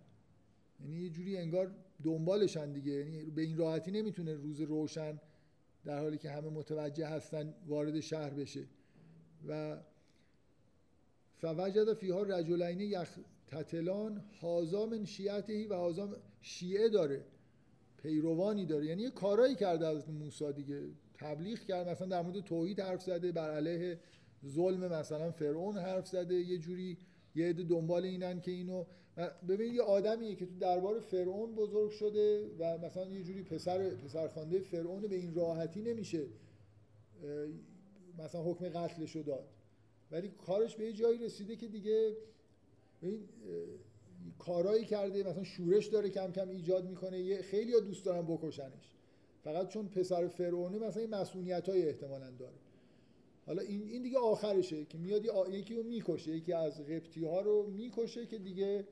یعنی 0.81 0.97
یه 0.97 1.11
جوری 1.11 1.37
انگار 1.37 1.75
دنبالشن 2.05 2.73
دیگه. 2.73 2.93
یعنی 2.93 3.25
به 3.25 3.43
این 3.43 3.57
راحتی 3.57 3.91
نمی‌تونه 3.91 4.35
روز 4.35 4.61
روشن 4.61 5.21
در 5.85 5.99
حالی 5.99 6.19
که 6.19 6.31
همه 6.31 6.49
متوجه 6.49 7.07
هستن 7.07 7.55
وارد 7.67 8.01
شهر 8.01 8.31
بشه. 8.31 8.65
و 9.49 9.81
فوجد 11.37 11.95
فیها 11.95 12.23
رجلین 12.23 12.81
یخ 12.81 13.19
تتلان 13.51 14.25
هازا 14.41 14.87
من 14.87 15.07
و 15.71 15.75
هازا 15.75 16.17
شیعه 16.41 16.89
داره. 16.89 17.25
پیروانی 18.03 18.67
داره. 18.67 18.87
یعنی 18.87 19.03
یه 19.03 19.11
کارایی 19.11 19.55
کرده 19.55 19.87
از 19.87 20.11
موسی 20.11 20.53
دیگه. 20.53 20.83
تبلیغ 21.15 21.59
کرد. 21.59 21.89
مثلا 21.89 22.07
در 22.07 22.23
مورد 22.23 22.41
توحید 22.41 22.81
حرف 22.81 23.03
زده. 23.03 23.33
بر 23.33 23.51
علیه 23.51 23.99
ظلم 24.47 24.93
مثلا 24.93 25.31
فرعون 25.31 25.79
حرف 25.79 26.07
زده. 26.09 26.35
یه 26.35 26.59
جوری 26.59 26.99
یه 27.35 27.49
عده 27.49 27.63
دنبال 27.63 28.05
اینن 28.05 28.41
که 28.41 28.51
اینو. 28.51 28.85
ببین 29.49 29.75
یه 29.75 29.83
آدمیه 29.83 30.35
که 30.35 30.47
تو 30.47 30.59
دربار 30.59 31.01
فرعون 31.01 31.55
بزرگ 31.55 31.91
شده 31.91 32.51
و 32.59 32.79
مثلا 32.79 33.07
یه 33.11 33.23
جوری 33.23 33.43
پسر 33.43 33.91
پسرخوانده 33.91 34.61
فرعون 34.61 35.03
به 35.03 35.17
این 35.17 35.35
راحتی 35.35 35.83
نمیشه 35.83 36.27
مثلا 38.19 38.43
حکم 38.43 38.69
قتلش 38.69 39.17
رو 39.17 39.23
داد. 39.23 39.49
ولی 40.11 40.29
کارش 40.29 40.77
به 40.77 40.85
یه 40.85 40.93
جایی 40.93 41.19
رسیده 41.19 41.57
که 41.57 41.69
دیگه 41.69 42.17
این 43.03 43.21
کارایی 44.39 44.85
کرده 44.85 45.23
مثلا 45.23 45.45
شورش 45.45 45.87
داره 45.87 46.09
کم 46.11 46.33
کم 46.33 46.49
ایجاد 46.49 46.89
می‌کنه 46.89 47.21
یه 47.21 47.43
خیلی 47.43 47.73
ها 47.73 47.81
دوست 47.81 48.05
دارن 48.05 48.27
بکشنش. 48.27 48.95
فقط 49.45 49.69
چون 49.69 49.89
پسر 49.89 50.29
فرعونه 50.29 50.79
مثلا 50.79 51.03
این 51.03 51.15
مسئولیت 51.15 51.69
های 51.69 51.89
احتمالا 51.89 52.31
داره. 52.31 52.57
حالا 53.47 53.63
این, 53.63 53.83
این 53.83 54.03
دیگه 54.03 54.19
آخرشه 54.19 54.85
که 54.85 54.99
میاد 54.99 55.23
یکی 55.51 55.75
رو 55.75 55.83
می‌کشه 55.83 56.37
یکی 56.37 56.53
از 56.53 56.81
قبطی 56.81 57.25
ها 57.25 57.41
رو 57.41 57.71
می‌کشه 57.71 58.27
که 58.27 58.39
دیگه 58.39 58.85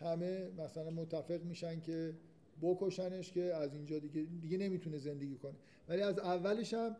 همه 0.00 0.50
مثلا 0.58 0.90
متفق 0.90 1.44
میشن 1.44 1.80
که 1.80 2.14
بکشنش 2.62 3.32
که 3.32 3.42
از 3.42 3.74
اینجا 3.74 3.98
دیگه 3.98 4.26
دیگه 4.42 4.58
نمی‌تونه 4.58 4.98
زندگی 4.98 5.36
کنه. 5.36 5.54
ولی 5.88 6.02
از 6.02 6.18
اولش 6.18 6.74
هم 6.74 6.96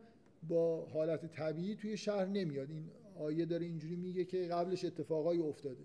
با 0.49 0.85
حالت 0.85 1.31
طبیعی 1.31 1.75
توی 1.75 1.97
شهر 1.97 2.25
نمیاد. 2.25 2.69
این 2.69 2.89
آیه 3.19 3.45
داره 3.45 3.65
اینجوری 3.65 3.95
میگه 3.95 4.25
که 4.25 4.47
قبلش 4.47 4.85
اتفاقایی 4.85 5.39
افتاده. 5.39 5.83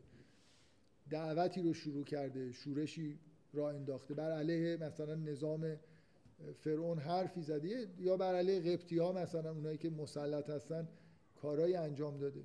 دعوتی 1.11 1.63
رو 1.63 1.75
شروع 1.75 2.05
کرده 2.05 2.53
شورشی 2.53 3.19
را 3.53 3.71
انداخته. 3.71 4.15
بر 4.15 4.33
علیه 4.33 4.77
مثلا 4.77 5.15
نظام 5.15 5.77
فرعون 6.61 6.99
حرفی 6.99 7.43
زده 7.43 7.87
یا 7.99 8.17
بر 8.17 8.35
علیه 8.35 8.61
قبطی 8.61 8.99
ها 8.99 9.13
مثلا 9.13 9.51
اونایی 9.51 9.79
که 9.79 9.91
مسلط 9.91 10.51
هستن 10.51 10.89
کارایی 11.43 11.75
انجام 11.75 12.19
داده. 12.19 12.43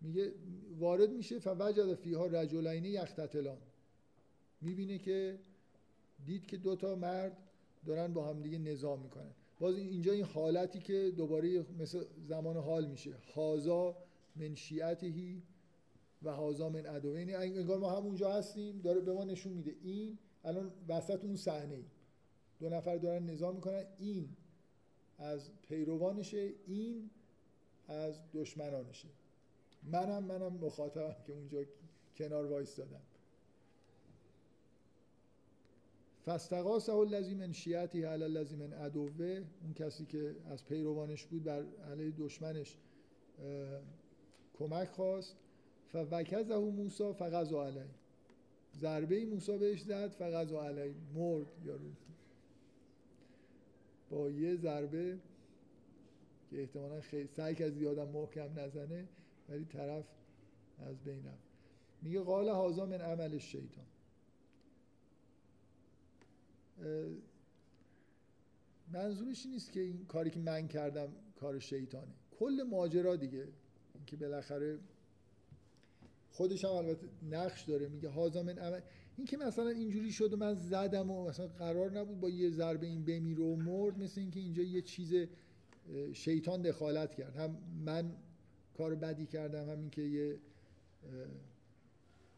میگه 0.00 0.32
وارد 0.78 1.10
میشه 1.10 1.38
فوجد 1.38 1.94
فیها 1.94 2.26
رجلین 2.26 2.84
یختتلان. 2.84 3.58
می‌بینه 4.60 4.98
که 4.98 5.38
دید 6.26 6.46
که 6.46 6.56
دو 6.56 6.76
تا 6.76 6.94
مرد 6.94 7.36
دارن 7.86 8.12
با 8.12 8.28
هم 8.28 8.42
دیگه 8.42 8.58
نظام 8.58 9.00
می‌کنن. 9.02 9.30
باز 9.60 9.76
اینجا 9.76 10.12
این 10.12 10.24
حالتی 10.24 10.80
که 10.80 11.12
دوباره 11.16 11.66
مثل 11.78 12.04
زمان 12.28 12.56
حال 12.56 12.86
میشه. 12.86 13.14
هازا 13.34 13.96
من 14.36 14.54
شیعتهی 14.54 15.42
و 16.26 16.30
هازا 16.30 16.68
من 16.68 16.86
ادوینی 16.86 17.34
انگار 17.34 17.78
ما 17.78 17.90
همونجا 17.90 18.32
هستیم 18.32 18.80
داره 18.80 19.00
به 19.00 19.12
ما 19.12 19.24
نشون 19.24 19.52
میده. 19.52 19.74
این 19.82 20.18
الان 20.44 20.72
وسط 20.88 21.24
اون 21.24 21.36
صحنه 21.36 21.84
دو 22.58 22.68
نفر 22.68 22.96
دارن 22.96 23.30
نظام 23.30 23.54
می‌کنن. 23.54 23.84
این 23.98 24.28
از 25.18 25.50
پیروانشه 25.62 26.52
این 26.66 27.10
از 27.88 28.20
دشمنانشه. 28.32 29.08
منم 29.82 30.24
منم 30.24 30.52
مخاطبم 30.52 31.16
که 31.26 31.32
اونجا 31.32 31.64
کنار 32.16 32.46
وایس 32.46 32.76
دادم 32.76 33.00
فستقاسه 36.26 36.94
الذی 36.94 37.34
من 37.34 37.52
شیعتی 37.52 38.02
علی 38.02 38.24
الذی 38.24 38.56
من 38.56 38.72
عدوه. 38.72 39.44
اون 39.62 39.74
کسی 39.74 40.06
که 40.06 40.36
از 40.50 40.64
پیروانش 40.64 41.26
بود 41.26 41.44
بر 41.44 41.64
علیه 41.90 42.10
دشمنش 42.18 42.78
کمک 44.58 44.88
خواست. 44.88 45.36
فوکزه 46.04 46.58
موسی 46.58 47.12
فغزا 47.12 47.66
علی 47.66 47.80
ضربه 48.80 49.24
موسی 49.24 49.58
بهش 49.58 49.80
زد 49.80 50.08
فغزا 50.08 50.68
علی 50.68 50.94
مرد 51.14 51.46
یارو 51.64 51.90
با 54.10 54.30
یه 54.30 54.56
ضربه 54.56 55.18
که 56.50 56.60
احتمالا 56.60 57.00
خیلی 57.00 57.26
سعی 57.26 57.64
از 57.64 57.76
یادم 57.76 58.08
محکم 58.08 58.58
نزنه 58.58 59.08
ولی 59.48 59.64
طرف 59.64 60.04
از 60.78 60.96
بین 61.04 61.26
رفت. 61.26 61.46
میگه 62.02 62.20
قال 62.20 62.48
هازا 62.48 62.86
من 62.86 63.00
عمل 63.00 63.38
شیطان 63.38 63.86
منظورش 68.92 69.46
نیست 69.46 69.72
که 69.72 69.80
این 69.80 70.06
کاری 70.06 70.30
که 70.30 70.40
من 70.40 70.68
کردم 70.68 71.08
کار 71.36 71.58
شیطانه. 71.58 72.12
کل 72.38 72.66
ماجرا 72.70 73.16
دیگه 73.16 73.48
که 74.06 74.16
بالاخره 74.16 74.78
خودش 76.36 76.64
هم 76.64 76.70
البته 76.70 77.06
نقش 77.30 77.62
داره 77.62 77.88
میگه 77.88 78.08
هازا 78.08 78.42
من 78.42 78.58
عمل 78.58 78.80
این 79.16 79.26
که 79.26 79.36
مثلا 79.36 79.68
اینجوری 79.68 80.12
شد 80.12 80.32
و 80.32 80.36
من 80.36 80.54
زدم 80.54 81.10
و 81.10 81.28
مثلا 81.28 81.46
قرار 81.46 81.98
نبود 81.98 82.20
با 82.20 82.28
یه 82.28 82.50
ضربه 82.50 82.86
این 82.86 83.04
بمیره 83.04 83.44
و 83.44 83.56
مرد 83.56 83.98
مثل 83.98 84.20
اینکه 84.20 84.40
اینجا 84.40 84.62
یه 84.62 84.82
چیز 84.82 85.28
شیطان 86.12 86.62
دخالت 86.62 87.14
کرد. 87.14 87.36
هم 87.36 87.58
من 87.84 88.12
کار 88.74 88.94
بدی 88.94 89.26
کردم 89.26 89.70
همین 89.70 89.90
که 89.90 90.02
یه 90.02 90.38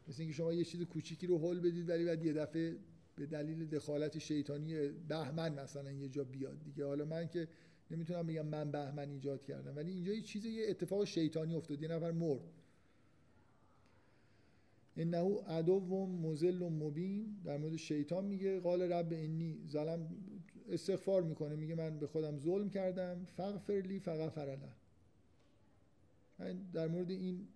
مثل 0.09 0.23
اینکه 0.23 0.37
شما 0.37 0.53
یه 0.53 0.65
چیز 0.65 0.83
کوچیکی 0.83 1.27
رو 1.27 1.39
هول 1.39 1.61
بدید 1.61 1.89
ولی 1.89 2.05
بعد 2.05 2.25
یه 2.25 2.33
دفعه 2.33 2.77
به 3.17 3.27
دلیل 3.27 3.67
دخالت 3.67 4.19
شیطانی 4.19 4.89
بهمن 5.09 5.61
مثلا 5.63 5.93
یه 5.93 6.09
جا 6.09 6.25
بیاد 6.25 6.63
دیگه. 6.65 6.85
حالا 6.85 7.05
من 7.05 7.29
که 7.29 7.49
نمی‌تونم 7.91 8.27
بگم 8.27 8.47
من 8.47 8.71
بهمن 8.71 9.11
ایجاد 9.11 9.43
کردم 9.43 9.77
ولی 9.77 9.91
اینجا 9.91 10.13
یه 10.13 10.23
چیز 10.23 10.45
یه 10.45 10.67
اتفاق 10.69 11.05
شیطانی 11.05 11.55
افتاد. 11.55 11.83
یه 11.83 11.89
نفر 11.89 12.11
مرد. 12.11 12.41
انه 14.99 15.41
عدو 15.47 16.07
مزل 16.07 16.63
و 16.63 16.71
مبین. 16.71 17.37
در 17.45 17.57
مورد 17.57 17.77
شیطان 17.77 18.25
میگه 18.25 18.61
قال 18.61 18.83
رب 18.83 19.13
انی. 19.13 19.59
ظلم 19.69 20.09
استغفار 20.69 21.23
می‌کنه. 21.23 21.57
میگه 21.57 21.75
من 21.75 21.99
به 21.99 22.07
خودم 22.07 22.39
ظلم 22.39 22.71
کردم. 22.71 23.27
فغفر 23.37 23.73
لی 23.73 24.01
فغفر 24.01 24.57
له. 24.57 24.69
در 26.73 26.89
مورد 26.89 27.11
این 27.11 27.49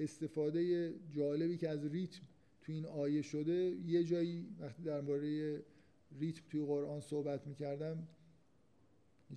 استفاده 0.00 0.92
جالبی 1.10 1.56
که 1.56 1.68
از 1.68 1.86
ریتم 1.86 2.22
تو 2.62 2.72
این 2.72 2.86
آیه 2.86 3.22
شده 3.22 3.76
یه 3.86 4.04
جایی 4.04 4.46
وقتی 4.60 4.82
درباره 4.82 5.62
ریتم 6.20 6.42
توی 6.50 6.64
قرآن 6.64 7.00
صحبت 7.00 7.46
می‌کردم 7.46 8.08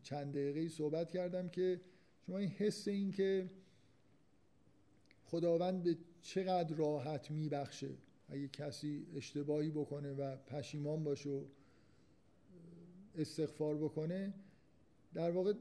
چند 0.03 0.33
دقیقه 0.33 0.69
صحبت 0.69 1.11
کردم 1.11 1.49
که 1.49 1.81
شما 2.25 2.37
این 2.37 2.49
حس 2.49 2.87
این 2.87 3.11
که 3.11 3.49
خداوند 5.25 5.83
به 5.83 5.97
چقدر 6.27 6.75
راحت 6.75 7.31
میبخشه. 7.31 7.89
اگه 8.29 8.47
کسی 8.47 9.07
اشتباهی 9.15 9.71
بکنه 9.71 10.13
و 10.13 10.35
پشیمان 10.35 11.03
باشه 11.03 11.29
و 11.29 11.41
استغفار 13.15 13.77
بکنه 13.77 14.33
در 15.13 15.31
واقع 15.31 15.53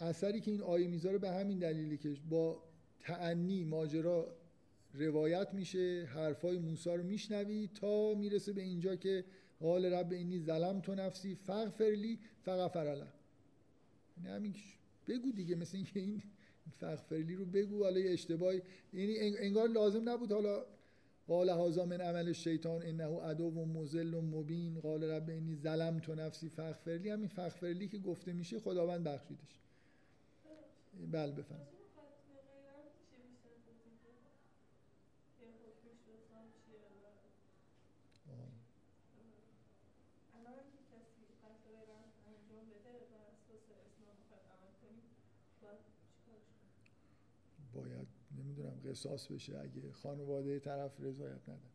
اثری 0.00 0.40
که 0.40 0.50
این 0.50 0.62
آیه 0.62 0.88
می‌ذاره 0.88 1.18
به 1.18 1.30
همین 1.30 1.58
دلیلی 1.58 1.98
که 1.98 2.16
با 2.30 2.62
تعنی 3.00 3.64
ماجرا 3.64 4.36
روایت 4.94 5.48
میشه 5.52 6.08
حرفای 6.14 6.58
موسی 6.58 6.90
رو 6.90 7.02
میشنوی 7.02 7.70
تا 7.74 8.14
می‌رسه 8.14 8.52
به 8.52 8.62
اینجا 8.62 8.96
که 8.96 9.24
قال 9.60 9.84
رب 9.84 10.12
اینی 10.12 10.38
ظلم 10.38 10.80
تو 10.80 10.94
نفسی 10.94 11.34
فغفر 11.34 11.84
لی 11.84 12.18
یعنی 14.16 14.28
همین 14.28 14.54
بگو 15.08 15.32
دیگه 15.32 15.54
مثل 15.54 15.76
اینکه 15.76 16.00
این 16.00 16.22
فغفرلی 16.70 17.34
رو 17.34 17.44
بگو 17.44 17.84
حالا 17.84 18.00
یه 18.00 18.12
اشتباهی. 18.12 18.62
یعنی 18.92 19.18
انگار 19.18 19.68
لازم 19.68 20.08
نبود 20.08 20.32
حالا 20.32 20.64
قال 21.26 21.50
هذا 21.50 21.84
من 21.84 22.00
عمل 22.00 22.26
الشیطان 22.26 22.82
انه 22.82 23.20
عدو 23.20 23.44
و 23.44 23.64
مضل 23.64 24.14
و 24.14 24.20
مبین. 24.20 24.80
قال 24.80 25.04
رب 25.04 25.28
اینی 25.28 25.56
ظلم 25.56 25.98
تو 25.98 26.14
نفسی 26.14 26.48
فغفرلی 26.48 27.08
همین 27.08 27.28
فغفرلی 27.28 27.88
که 27.88 27.98
گفته 27.98 28.32
میشه 28.32 28.60
خداوند 28.60 29.04
بخشیدش. 29.04 29.60
بله 31.12 31.32
بفهم 31.32 31.60
باید 47.74 48.08
قصاص 48.94 49.26
بشه 49.26 49.58
اگه 49.58 49.92
خانواده 49.92 50.60
طرف 50.60 51.00
رضایت 51.00 51.48
ندن 51.48 51.70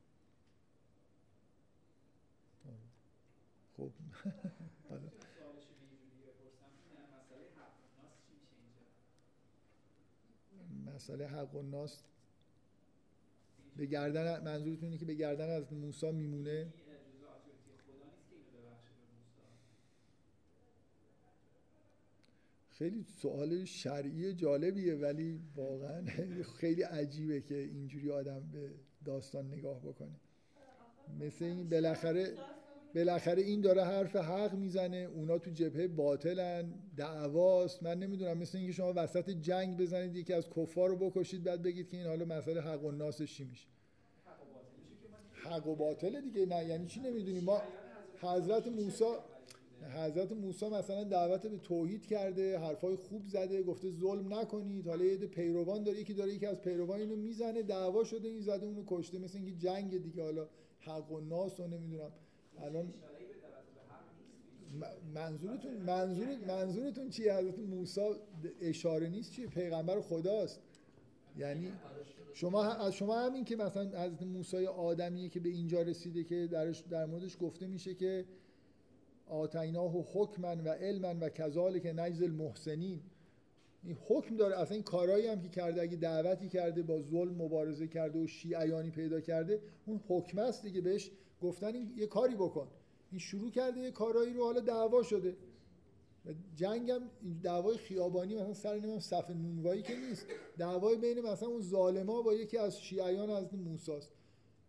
خب. 3.78 3.92
مسئله 10.86 11.28
حق 11.28 11.56
و 11.56 11.62
ناس 11.62 12.04
به 13.76 13.86
گردن 13.86 14.44
منظورتون 14.44 14.84
اینه 14.84 14.98
که 14.98 15.06
به 15.06 15.14
گردن 15.14 15.50
از 15.50 15.74
موسی 15.74 16.12
میمونه؟ 16.12 16.74
خیلی 22.80 23.06
سوال 23.22 23.66
شرعی 23.66 24.34
جالبیه 24.34 24.96
ولی 24.96 25.40
واقعا 25.56 26.06
خیلی 26.60 26.82
عجیبه 26.82 27.42
که 27.42 27.56
اینجوری 27.56 28.12
آدم 28.12 28.50
به 28.52 28.72
داستان 29.06 29.48
نگاه 29.48 29.80
بکنه. 29.80 30.16
مثل 31.20 31.46
این 31.46 31.70
بالاخره 31.70 32.34
بالاخره 32.96 33.42
این 33.42 33.62
داره 33.62 33.84
حرف 33.84 34.16
حق 34.16 34.54
می‌زنه 34.54 34.98
اونا 34.98 35.38
تو 35.38 35.52
جبهه 35.52 35.88
باطلن 35.88 36.74
دعواست 36.98 37.84
من 37.84 38.00
نمی‌دونم 38.00 38.38
مثل 38.38 38.58
اینکه 38.58 38.74
شما 38.74 38.94
وسط 38.96 39.30
جنگ 39.30 39.78
بزنید 39.78 40.16
یکی 40.16 40.34
از 40.34 40.50
کفار 40.50 40.90
رو 40.90 40.96
بکشید 40.96 41.44
بعد 41.44 41.62
بگید 41.62 41.90
که 41.90 41.98
این 41.98 42.06
حالا 42.06 42.26
مسئله 42.26 42.62
حق 42.62 42.86
و 42.86 42.92
ناسش 42.92 43.34
چی 43.34 43.44
میشه؟ 43.44 43.68
حق 45.34 45.68
و 45.68 45.76
باطله 45.76 46.22
دیگه 46.22 46.46
نه 46.46 46.66
یعنی 46.66 46.86
چی 46.86 47.00
نمی‌دونی؟ 47.00 47.40
ما 47.40 47.62
حضرت 48.22 48.68
موسی 48.68 49.04
حضرت 49.88 50.32
موسی 50.32 50.70
مثلا 50.70 51.04
دعوت 51.04 51.48
به 51.48 51.58
توحید 51.58 52.06
کرده 52.06 52.60
حرفای 52.60 52.96
خوب 52.96 53.26
زده 53.26 53.64
گفته 53.64 53.92
ظلم 53.92 54.34
نکنید 54.34 54.88
حالا 54.88 55.06
یه 55.06 55.18
پیروان 55.18 55.84
داره 55.84 56.00
یکی 56.00 56.14
داره 56.14 56.34
یکی 56.34 56.46
از 56.46 56.62
پیروان 56.62 57.00
اینو 57.00 57.16
می‌زنه 57.16 57.62
دعوا 57.62 58.04
شده 58.04 58.28
این 58.28 58.42
زده 58.42 58.66
اونو 58.66 58.84
کشته 58.88 59.20
مثل 59.20 59.38
اینکه 59.38 59.52
جنگ 59.52 60.04
دیگه 60.04 60.24
حالا 60.24 60.48
حق 60.80 61.12
و 61.12 61.20
ناس 61.20 61.60
رو 61.60 61.68
نمی‌دونم. 61.68 62.12
الان 62.58 62.94
منظورتون 65.14 65.74
منظور 65.74 66.28
منظورتون 66.48 67.10
چیه؟ 67.10 67.36
حضرت 67.36 67.60
موسی 67.60 68.02
اشاره 68.62 69.10
نیست 69.10 69.32
چیه؟ 69.32 69.48
پیغمبر 69.48 70.02
خداست. 70.02 70.60
یعنی 71.38 71.72
شما 72.34 72.64
از 72.64 72.94
شما 72.94 73.20
همین 73.20 73.46
که 73.46 73.56
مثلا 73.56 73.84
حضرت 73.84 74.24
موسی 74.24 74.66
آدمیه 74.66 75.30
که 75.30 75.40
به 75.40 75.50
اینجا 75.50 75.82
رسیده 75.82 76.24
که 76.24 76.48
درش 76.48 76.80
در 76.80 77.06
موردش 77.06 77.38
گفته 77.42 77.68
میشه 77.68 77.94
که 77.94 78.26
آتیناه 79.30 79.92
حکما 79.92 80.56
و 80.66 80.70
علما 80.70 81.16
و 81.22 81.30
کذالک 81.30 81.86
نجز 81.96 82.22
المحسنین. 82.22 83.02
این 83.84 83.98
حکم 84.08 84.38
داره. 84.38 84.60
اصلا 84.60 84.76
این 84.76 84.84
کارهایی 84.84 85.28
هم 85.28 85.42
که 85.42 85.50
کرده 85.50 85.82
اگه 85.82 85.98
دعوتی 85.98 86.50
کرده 86.50 86.84
با 86.84 87.02
ظلم 87.02 87.42
مبارزه 87.42 87.88
کرده 87.88 88.20
و 88.20 88.28
شیعیانی 88.28 88.92
پیدا 88.92 89.22
کرده 89.22 89.62
اون 89.86 90.02
حکم 90.08 90.40
است 90.40 90.64
دیگه. 90.64 90.82
بهش 90.82 91.12
گفتن 91.42 91.76
این 91.76 91.94
یه 91.98 92.08
کاری 92.08 92.36
بکن. 92.36 92.68
این 93.12 93.20
شروع 93.20 93.52
کرده 93.52 93.80
یه 93.80 93.92
کارایی 93.92 94.34
رو 94.34 94.44
حالا 94.44 94.60
دعوا 94.60 95.04
شده. 95.04 95.36
و 96.26 96.30
جنگ 96.56 96.92
هم 96.92 97.02
دعوای 97.44 97.78
خیابانی 97.78 98.36
مثلا 98.36 98.54
سر 98.54 98.80
نمیم 98.80 99.00
صف 99.00 99.30
نونوایی 99.30 99.82
که 99.82 99.94
نیست. 99.96 100.26
دعوای 100.58 100.98
بین 100.98 101.22
مثلا 101.22 101.50
اون 101.50 101.62
ظالما 101.62 102.22
با 102.22 102.34
یکی 102.34 102.58
از 102.58 102.82
شیعیان 102.82 103.30
از 103.30 103.54
موسی 103.54 103.92
است 103.92 104.12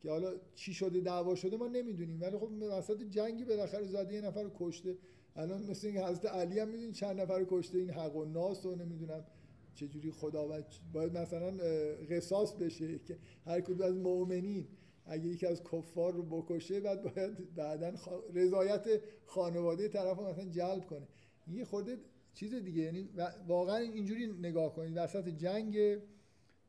که 0.02 0.10
حالا 0.10 0.32
چی 0.55 0.74
شده 0.74 1.01
دعوا 1.01 1.35
شده 1.35 1.56
ما 1.56 1.66
نمی‌دونیم. 1.66 2.20
ولی 2.20 2.39
خب 2.39 2.48
وسط 2.62 3.02
جنگی 3.02 3.44
بالاخره 3.44 3.85
زده 3.85 4.14
یه 4.14 4.20
نفر 4.20 4.43
رو 4.43 4.51
کشته. 4.59 4.97
الان 5.36 5.62
مثل 5.62 5.86
اینکه 5.86 6.05
حضرت 6.05 6.27
علی 6.27 6.59
هم 6.59 6.68
می‌دونید 6.68 6.94
چند 6.94 7.20
نفر 7.20 7.39
رو 7.39 7.47
کشته. 7.48 7.78
این 7.78 7.90
حق 7.90 8.16
و 8.16 8.24
ناس 8.24 8.66
و 8.66 8.74
نمی‌دونم 8.74 9.24
چجوری 9.74 10.10
خداوند 10.10 10.64
باید 10.93 11.18
مثلا 11.18 11.51
قصاص 12.10 12.52
بشه 12.52 12.98
که 12.98 13.18
هر 13.47 13.60
کدوم 13.60 13.86
از 13.86 13.94
مؤمنین 13.94 14.68
اگه 15.05 15.27
یکی 15.27 15.47
از 15.47 15.62
کفار 15.64 16.12
رو 16.12 16.22
بکشه 16.22 16.81
بعد 16.81 17.02
باید 17.02 17.55
بعدا 17.55 17.93
رضایت 18.35 18.86
خانواده 19.27 19.89
طرف 19.89 20.18
رو 20.18 20.27
مثلا 20.27 20.44
جلب 20.44 20.86
کنه. 20.86 21.09
یه 21.52 21.64
خورده 21.64 21.98
چیز 22.35 22.55
دیگه 22.55 22.82
یعنی 22.82 23.09
واقعا 23.48 23.77
اینجوری 23.77 24.27
نگاه 24.27 24.74
کنید. 24.74 24.93
وسط 24.97 25.28
جنگ 25.28 25.98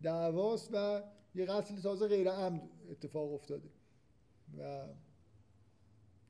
دعواست 0.04 0.70
و 0.74 1.04
یه 1.36 1.46
قتل 1.46 1.82
تازه 1.82 2.08
غیر 2.08 2.30
عمد 2.30 2.62
اتفاق 2.92 3.34
افتاده 3.34 3.70
و 4.58 4.88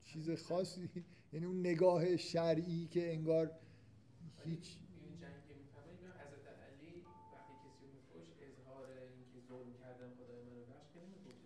چیز 0.04 0.32
خاصی 0.32 0.90
یعنی 1.34 1.46
اون 1.46 1.60
نگاه 1.60 2.18
شرعی 2.18 2.88
که 2.88 3.14
انگار 3.14 3.52
هیچ 4.46 4.78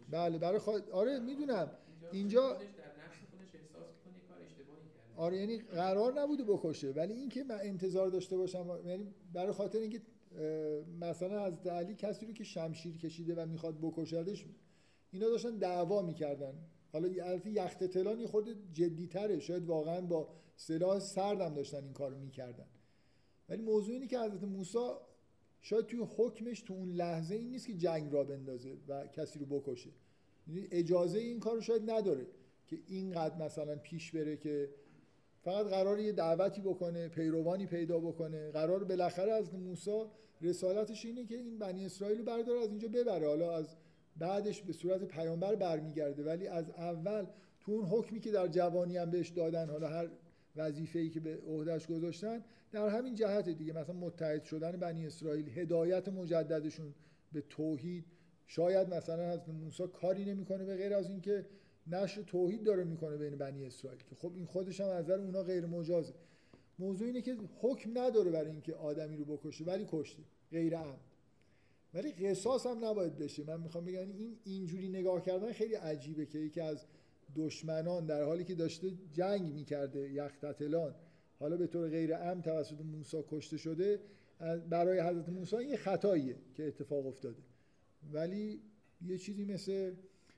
بله 0.10 0.38
برای 0.38 0.60
خواهد... 0.60 0.90
آره 0.90 1.20
می‌دونم. 1.20 1.72
اینجا 2.12 2.58
آره 5.18 5.38
یعنی 5.38 5.58
قرار 5.58 6.22
نبوده 6.22 6.44
بکشه. 6.44 6.92
ولی 6.92 7.14
اینکه 7.14 7.44
من 7.44 7.60
انتظار 7.62 8.10
داشته 8.10 8.38
باشم 8.38 8.80
یعنی 8.86 9.14
برای 9.34 9.52
خاطر 9.52 9.80
اینکه 9.80 10.02
مثلا 11.00 11.40
از 11.40 11.68
علی 11.68 11.96
کسی 11.96 12.26
رو 12.26 12.34
که 12.34 12.44
شمشیر 12.44 12.98
کشیده 12.98 13.36
و 13.36 13.46
می‌خواد 13.46 13.78
بکشدش 13.82 14.46
اینا 15.16 15.30
داشتن 15.30 15.58
دعوا 15.58 16.02
می‌کردن. 16.02 16.54
حالا 16.94 17.26
البته 17.26 17.52
یخت 17.52 17.84
تلان 17.84 18.20
یه 18.20 18.28
خورده 18.28 18.56
جدیتره. 18.74 19.40
شاید 19.40 19.66
واقعا 19.66 20.02
با 20.02 20.30
سلاح 20.56 21.00
سردم 21.00 21.54
داشتن 21.54 21.84
این 21.84 21.94
کارو 21.94 22.18
می‌کردن. 22.18 22.66
ولی 23.50 23.62
موضوع 23.62 23.94
اینه 23.94 24.08
که 24.08 24.20
حضرت 24.20 24.44
موسی 24.44 24.90
شاید 25.62 25.86
توی 25.86 26.08
حکمش 26.18 26.62
تو 26.62 26.74
اون 26.74 26.90
لحظه 26.90 27.36
این 27.36 27.50
نیست 27.50 27.68
که 27.68 27.74
جنگ 27.74 28.14
را 28.14 28.24
بندازه 28.24 28.78
و 28.88 29.08
کسی 29.08 29.40
رو 29.40 29.46
بکشه. 29.46 29.90
یعنی 30.48 30.68
اجازه 30.72 31.20
این 31.20 31.40
کار 31.40 31.56
رو 31.56 31.62
شاید 31.62 31.92
نداره 31.92 32.28
که 32.68 32.80
اینقدر 32.88 33.38
مثلا 33.38 33.76
پیش 33.76 34.12
بره 34.12 34.38
که 34.38 34.70
فقط 35.42 35.66
قرار 35.66 36.00
یه 36.00 36.12
دعوتی 36.12 36.62
بکنه 36.62 37.08
پیروانی 37.08 37.66
پیدا 37.66 38.00
بکنه. 38.00 38.52
قرار 38.52 38.84
بالاخره 38.84 39.32
از 39.32 39.54
موسی 39.54 40.04
رسالتش 40.42 41.06
اینه 41.06 41.26
که 41.26 41.36
این 41.36 41.60
بنی 41.60 41.86
اسرائیل 41.86 42.18
رو 42.18 42.24
برداره 42.24 42.60
از 42.60 42.70
اینجا 42.70 42.88
ببره. 42.88 43.28
حالا 43.28 43.52
از 43.58 43.76
بعدش 44.18 44.62
به 44.62 44.74
صورت 44.74 45.04
پیامبر 45.04 45.56
برمیگرده. 45.56 46.24
ولی 46.24 46.48
از 46.48 46.70
اول 46.70 47.26
تو 47.62 47.72
اون 47.72 47.86
حکمی 47.86 48.20
که 48.20 48.32
در 48.32 48.48
جوانی 48.48 48.98
هم 48.98 49.12
بهش 49.12 49.30
دادن 49.30 49.70
حالا 49.70 49.88
هر 49.88 50.10
وظیفه 50.56 51.00
ای 51.00 51.10
که 51.10 51.20
به 51.20 51.40
عهدهش 51.48 51.88
گذاشتن 51.88 52.44
در 52.72 52.88
همین 52.90 53.16
جهت 53.16 53.50
دیگه. 53.50 53.74
مثلا 53.74 53.96
متحد 53.96 54.44
شدن 54.44 54.72
بنی 54.72 55.06
اسرائیل 55.08 55.50
هدایت 55.50 56.10
مجددشون 56.10 56.94
به 57.32 57.42
توحید. 57.42 58.06
شاید 58.48 58.94
مثلا 58.94 59.24
از 59.24 59.50
موسی 59.50 59.88
کاری 59.88 60.26
نمی‌کنه 60.26 60.66
به 60.66 60.76
غیر 60.76 60.94
از 60.94 61.10
اینکه 61.10 61.46
نشر 61.88 62.22
توحید 62.22 62.64
داره 62.64 62.84
می‌کنه 62.84 63.18
بین 63.18 63.36
بنی 63.36 63.66
اسرائیل. 63.66 64.04
که 64.10 64.16
خب 64.16 64.32
این 64.36 64.46
خودش 64.46 64.82
هم 64.82 64.90
از 64.90 65.04
نظر 65.04 65.20
اونا 65.20 65.44
غیر 65.44 65.66
مجازه. 65.66 66.14
موضوع 66.80 67.08
اینه 67.08 67.22
که 67.22 67.38
حکم 67.62 67.98
نداره 67.98 68.32
برای 68.32 68.52
اینکه 68.52 68.74
آدمی 68.74 69.18
رو 69.18 69.26
بکشه 69.26 69.64
ولی 69.64 69.86
کشته. 69.90 70.24
غیر 70.52 70.78
عمد. 70.78 71.00
ولی 71.96 72.12
قصاص 72.12 72.66
هم 72.66 72.86
نباید 72.86 73.18
بشه. 73.18 73.44
من 73.44 73.62
می‌خوام 73.62 73.86
بگم 73.86 74.00
این 74.00 74.38
اینجوری 74.44 74.90
نگاه 74.90 75.22
کردن 75.22 75.52
خیلی 75.52 75.76
عجیبه 75.76 76.26
که 76.26 76.40
یکی 76.40 76.62
از 76.62 76.86
دشمنان 77.36 78.06
در 78.06 78.24
حالی 78.24 78.44
که 78.44 78.56
داشته 78.56 78.92
جنگ 79.14 79.54
می‌کرده 79.54 80.10
یختتلان 80.10 80.96
حالا 81.40 81.58
به 81.58 81.68
طور 81.68 81.90
غیر 81.90 82.16
ام 82.16 82.42
توسط 82.42 82.82
موسی 82.82 83.24
کشته 83.30 83.58
شده 83.58 84.00
برای 84.70 85.00
حضرت 85.00 85.30
موسی 85.30 85.64
یه 85.64 85.78
خطاییه 85.78 86.36
که 86.56 86.68
اتفاق 86.68 87.08
افتاده. 87.08 87.42
ولی 88.14 88.62
یه 89.02 89.18
چیزی 89.18 89.46
مثل 89.46 89.94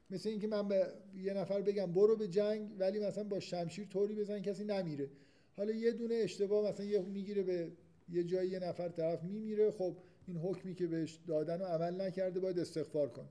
مثل 0.10 0.30
اینکه 0.30 0.48
من 0.48 0.68
به 0.68 0.88
یه 1.16 1.34
نفر 1.34 1.62
بگم 1.62 1.94
برو 1.94 2.16
به 2.16 2.28
جنگ 2.28 2.70
ولی 2.80 3.00
مثلا 3.00 3.24
با 3.24 3.40
شمشیر 3.40 3.88
طوری 3.88 4.16
بزن 4.16 4.42
کسی 4.42 4.64
نمیره. 4.64 5.10
حالا 5.58 5.72
یه 5.72 5.92
دونه 5.92 6.16
اشتباه 6.16 6.70
مثلا 6.70 6.86
یه 6.86 7.02
می‌گیره 7.02 7.44
به 7.44 7.72
یه 8.10 8.24
جایی 8.24 8.50
یه 8.50 8.60
نفر 8.60 8.90
طرف 8.90 9.24
میمیره 9.24 9.72
خب 9.72 9.98
این 10.28 10.38
حکمی 10.38 10.76
که 10.76 10.88
بهش 10.88 11.16
دادن 11.28 11.62
و 11.62 11.66
عمل 11.66 12.02
نکرده 12.02 12.40
باید 12.40 12.60
استغفار 12.60 13.10
کن 13.10 13.30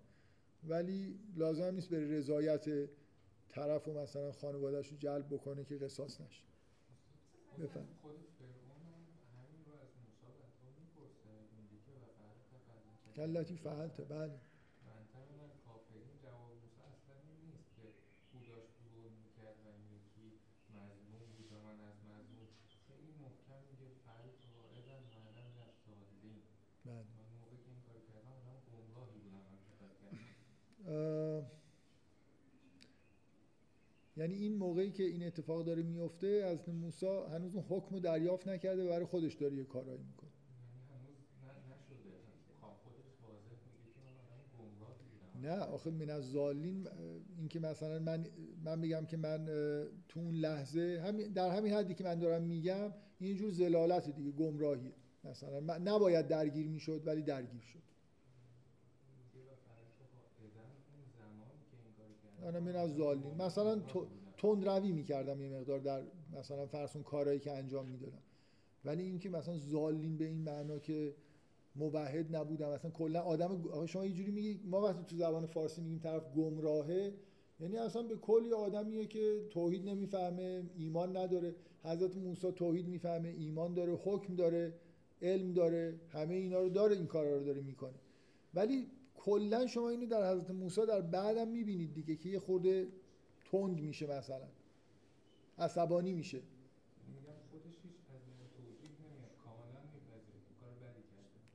ولی 0.64 1.18
لازم 1.36 1.74
نیست 1.74 1.90
بره 1.90 2.18
رضایت 2.18 2.88
طرف 3.48 3.88
و 3.88 3.94
مثلا 3.94 4.32
خانوادهش 4.32 4.88
رو 4.88 4.96
جلب 4.96 5.26
بکنه 5.34 5.64
که 5.64 5.76
قصاص 5.76 6.20
نشه. 6.20 6.42
بفهم 7.58 7.88
کلتی 13.16 13.56
فعلت 13.56 14.08
بله 14.08 14.45
یعنی 34.16 34.34
این 34.34 34.56
موقعی 34.56 34.90
که 34.90 35.02
این 35.02 35.26
اتفاق 35.26 35.64
داره 35.64 35.82
میفته 35.82 36.26
از 36.26 36.68
موسی 36.68 37.06
هنوز 37.06 37.54
اون 37.54 37.64
حکم 37.68 37.94
رو 37.94 38.00
دریافت 38.00 38.48
نکرده 38.48 38.84
و 38.84 38.88
برای 38.88 39.04
خودش 39.04 39.34
داره 39.34 39.56
یه 39.56 39.64
کارایی 39.64 40.02
می‌کنه. 40.02 40.30
نه 45.42 45.58
آخه 45.58 45.90
من 45.90 46.10
از 46.10 46.32
زالین 46.32 46.88
این 47.38 47.48
که 47.48 47.60
مثلا 47.60 47.98
من 47.98 48.26
من 48.64 48.78
میگم 48.78 49.06
که 49.06 49.16
من 49.16 49.46
تو 50.08 50.20
اون 50.20 50.34
لحظه 50.34 51.12
در 51.34 51.56
همین 51.56 51.72
حدی 51.72 51.94
که 51.94 52.04
من 52.04 52.18
دارم 52.18 52.42
میگم 52.42 52.92
اینجور 53.18 53.50
زلالت 53.50 54.10
دیگه 54.16 54.30
گمراهیه. 54.30 54.92
مثلا 55.24 55.78
نباید 55.78 56.28
درگیر 56.28 56.68
می‌شد 56.68 57.02
ولی 57.06 57.22
درگیر 57.22 57.62
شد. 57.62 57.82
انا 62.46 62.60
من 62.60 62.76
از 62.76 62.94
زالین 62.96 63.34
مثلا 63.38 63.80
تند 64.36 64.68
روی 64.68 64.92
می‌کردم 64.92 65.40
یه 65.40 65.48
مقدار 65.48 65.78
در 65.78 66.02
مثلا 66.38 66.66
فرسون 66.66 67.02
کارهایی 67.02 67.40
که 67.40 67.52
انجام 67.52 67.86
می‌دادم. 67.88 68.22
ولی 68.84 69.02
اینکه 69.02 69.30
مثلا 69.30 69.58
زالین 69.58 70.16
به 70.16 70.24
این 70.24 70.42
معنا 70.42 70.78
که 70.78 71.14
مبهد 71.76 72.36
نبودم 72.36 72.70
مثلا 72.70 72.90
کلا 72.90 73.20
آدم 73.20 73.86
شما 73.86 74.06
یه 74.06 74.12
جوری 74.12 74.30
میگی 74.30 74.60
ما 74.64 74.80
وقتی 74.80 75.04
تو 75.04 75.16
زبان 75.16 75.46
فارسی 75.46 75.80
میگیم 75.80 75.98
طرف 75.98 76.34
گمراهه 76.36 77.12
یعنی 77.60 77.76
اصلا 77.76 78.02
به 78.02 78.16
کلی 78.16 78.52
آدمیه 78.52 79.06
که 79.06 79.46
توحید 79.50 79.88
نمی‌فهمه 79.88 80.62
ایمان 80.76 81.16
نداره. 81.16 81.54
حضرت 81.84 82.16
موسی 82.16 82.52
توحید 82.52 82.88
می‌فهمه 82.88 83.28
ایمان 83.28 83.74
داره 83.74 83.92
حکم 83.92 84.34
داره 84.34 84.74
علم 85.22 85.52
داره 85.52 86.00
همه 86.08 86.34
اینا 86.34 86.60
رو 86.60 86.68
داره 86.68 86.96
این 86.96 87.06
کارا 87.06 87.36
رو 87.36 87.44
داره 87.44 87.60
می‌کنه. 87.60 87.94
ولی 88.54 88.86
کلا 89.26 89.66
شما 89.66 89.88
اینو 89.88 90.06
در 90.06 90.32
حضرت 90.32 90.50
موسی 90.50 90.86
در 90.86 91.00
بعدم 91.00 91.48
می‌بینید 91.48 91.94
دیگه 91.94 92.16
که 92.16 92.28
یه 92.28 92.38
خورده 92.38 92.88
تند 93.50 93.80
میشه 93.80 94.06
مثلا. 94.06 94.48
عصبانی 95.58 96.12
میشه. 96.12 96.38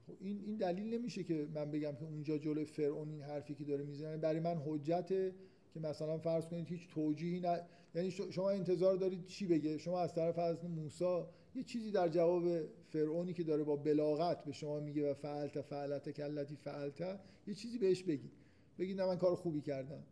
خب 0.07 0.14
این 0.19 0.41
این 0.45 0.56
دلیل 0.56 0.93
نمیشه 0.93 1.23
که 1.23 1.48
من 1.56 1.72
بگم 1.72 1.95
که 1.95 2.03
اونجا 2.03 2.38
جلوی 2.38 2.65
فرعون 2.65 3.10
این 3.10 3.22
حرفی 3.22 3.56
که 3.56 3.64
داره 3.64 3.84
می‌زنه. 3.84 4.18
برای 4.18 4.39
من 4.39 4.61
حجته 4.65 5.35
که 5.73 5.80
مثلا 5.80 6.18
فرض 6.18 6.48
کنید 6.48 6.68
هیچ 6.68 6.89
توجیهی 6.89 7.39
نه 7.39 7.61
یعنی 7.95 8.11
شما 8.11 8.49
انتظار 8.49 8.95
دارید 8.95 9.26
چی 9.26 9.48
بگه؟ 9.48 9.77
شما 9.77 9.99
از 9.99 10.15
طرف 10.15 10.39
از 10.39 10.65
موسی 10.65 11.23
یه 11.55 11.63
چیزی 11.63 11.91
در 11.91 12.09
جواب 12.09 12.43
فرعونی 12.89 13.33
که 13.33 13.43
داره 13.43 13.63
با 13.63 13.75
بلاغت 13.75 14.43
به 14.43 14.51
شما 14.51 14.79
میگه 14.79 15.11
و 15.11 15.13
فعلت 15.13 15.61
فعلت 15.61 16.09
کلتی 16.09 16.55
فعلت 16.55 17.19
یه 17.47 17.53
چیزی 17.53 17.77
بهش 17.77 18.03
بگید 18.03 18.31
بگید 18.79 19.01
نه 19.01 19.07
من 19.07 19.17
کار 19.17 19.35
خوبی 19.35 19.61
کردم. 19.61 20.03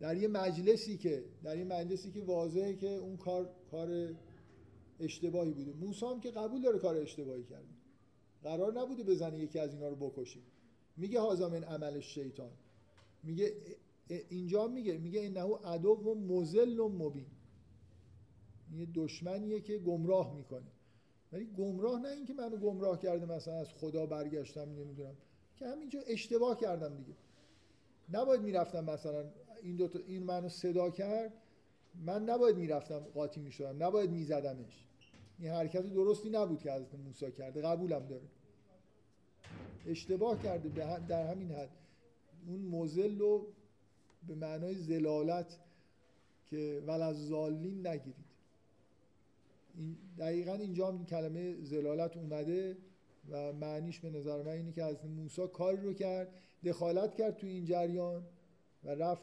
در 0.00 0.16
یه 0.16 0.28
مجلسی 0.28 0.96
که 0.96 1.24
در 1.42 1.58
یه 1.58 1.64
مجلسی 1.64 2.10
که 2.10 2.20
واضحه 2.20 2.76
که 2.76 2.94
اون 2.94 3.16
کار 3.16 3.50
کار 3.70 4.14
اشتباهی 5.00 5.52
بوده. 5.52 5.72
موسی 5.72 6.06
هم 6.06 6.20
که 6.20 6.30
قبول 6.30 6.62
داره 6.62 6.78
کار 6.78 6.96
اشتباهی 6.96 7.44
کرده. 7.44 7.68
قرار 8.42 8.80
نبوده 8.80 9.02
بزنه 9.02 9.38
یکی 9.38 9.58
از 9.58 9.74
اینا 9.74 9.88
رو 9.88 9.96
بکشه. 9.96 10.40
میگه 10.96 11.20
هازا 11.20 11.48
من 11.48 11.64
عمل 11.64 12.00
شیطان 12.00 12.50
میگه 13.22 13.52
اینجا 14.28 14.66
میگه 14.66 14.98
میگه 14.98 15.24
انه 15.24 15.56
عدو 15.64 15.90
و 15.90 16.14
مزل 16.14 16.78
و 16.78 16.88
مبین. 16.88 17.26
یه 18.74 18.86
دشمنیه 18.94 19.60
که 19.60 19.78
گمراه 19.78 20.34
می‌کنه. 20.34 20.70
ولی 21.32 21.44
گمراه 21.44 22.00
نه 22.00 22.08
اینکه 22.08 22.34
منو 22.34 22.56
گمراه 22.56 22.98
کرده 22.98 23.26
مثلا 23.26 23.54
از 23.54 23.68
خدا 23.72 24.06
برگشتم 24.06 24.60
نمی‌دونم. 24.60 25.14
که 25.56 25.66
همینجا 25.66 26.00
اشتباه 26.00 26.56
کردم 26.56 26.96
دیگه. 26.96 27.14
نباید 28.12 28.40
می‌رفتم 28.40 28.84
مثلا 28.84 29.24
این 29.62 29.76
دو 29.76 29.88
این 30.06 30.22
منو 30.22 30.48
صدا 30.48 30.90
کرد 30.90 31.32
من 32.04 32.24
نباید 32.24 32.56
می‌رفتم 32.56 32.98
قاطی 32.98 33.40
می‌شدم 33.40 33.82
نباید 33.82 34.10
میزدمش. 34.10 34.84
این 35.38 35.50
حرکت 35.50 35.86
درستی 35.86 36.30
نبود 36.30 36.58
که 36.58 36.72
حضرت 36.72 36.94
موسی 36.94 37.32
کرده 37.32 37.62
قبولم 37.62 38.06
داره. 38.06 38.26
اشتباه 39.86 40.42
کرده 40.42 40.68
در 41.08 41.30
همین 41.30 41.50
حد. 41.50 41.70
اون 42.46 42.60
مزل 42.60 43.18
رو 43.18 43.46
به 44.28 44.34
معنای 44.34 44.74
زلالت 44.74 45.58
که 46.46 46.82
ول 46.86 47.02
نگیرید. 47.88 48.14
این 48.14 48.25
دقیقا 50.18 50.54
اینجا 50.54 50.88
هم 50.88 51.06
کلمه 51.06 51.56
زلالت 51.62 52.16
اومده 52.16 52.76
و 53.30 53.52
معنیش 53.52 54.00
به 54.00 54.10
نظر 54.10 54.42
من 54.42 54.52
اینه 54.52 54.72
که 54.72 54.84
از 54.84 55.06
موسی 55.06 55.46
کاری 55.52 55.76
رو 55.76 55.92
کرد 55.92 56.28
دخالت 56.64 57.14
کرد 57.14 57.36
تو 57.36 57.46
این 57.46 57.64
جریان 57.64 58.22
و 58.84 58.90
رفت 58.90 59.22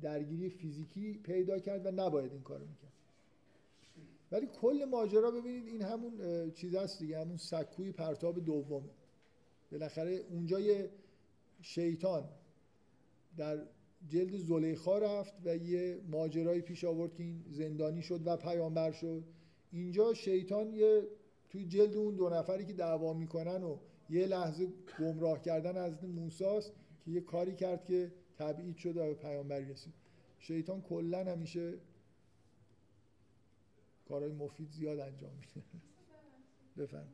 درگیری 0.00 0.48
فیزیکی 0.48 1.12
پیدا 1.12 1.58
کرد 1.58 1.86
و 1.86 1.90
نباید 1.90 2.32
این 2.32 2.42
کارو 2.42 2.66
می‌کرد. 2.66 2.92
ولی 4.32 4.46
کل 4.46 4.84
ماجرا 4.90 5.30
ببینید 5.30 5.66
این 5.66 5.82
همون 5.82 6.50
چیز 6.50 6.74
هست 6.74 6.98
دیگه 6.98 7.20
همون 7.20 7.36
سکوی 7.36 7.92
پرتاب 7.92 8.44
دومه. 8.44 8.90
بالاخره 9.72 10.20
اونجا 10.30 10.60
یه 10.60 10.90
شیطان 11.60 12.24
در 13.36 13.58
جلد 14.08 14.36
زلیخا 14.36 14.98
رفت 14.98 15.34
و 15.44 15.56
یه 15.56 16.00
ماجرایی 16.08 16.60
پیش 16.60 16.84
آورد 16.84 17.14
که 17.14 17.22
این 17.22 17.44
زندانی 17.50 18.02
شد 18.02 18.26
و 18.26 18.36
پیامبر 18.36 18.92
شد. 18.92 19.24
اینجا 19.74 20.14
شیطان 20.14 20.72
یه 20.72 21.08
توی 21.50 21.66
جلد 21.66 21.96
اون 21.96 22.14
دو 22.14 22.28
نفری 22.28 22.64
که 22.64 22.72
دعوا 22.72 23.12
می‌کنن 23.12 23.62
و 23.62 23.78
یه 24.10 24.26
لحظه 24.26 24.68
گمراه 25.00 25.42
کردن 25.42 25.76
از 25.76 26.04
موساست 26.04 26.72
که 27.04 27.10
یه 27.10 27.20
کاری 27.20 27.54
کرد 27.54 27.84
که 27.84 28.12
تبعید 28.36 28.76
شد 28.76 28.96
و 28.96 29.00
به 29.00 29.14
پیامبری 29.14 29.64
رسید. 29.72 29.94
شیطان 30.38 30.82
کلا 30.82 31.24
همیشه 31.24 31.74
کارهای 34.08 34.32
مفید 34.32 34.70
زیاد 34.70 34.98
انجام 34.98 35.32
میده. 35.34 35.66
بفهم 36.76 37.06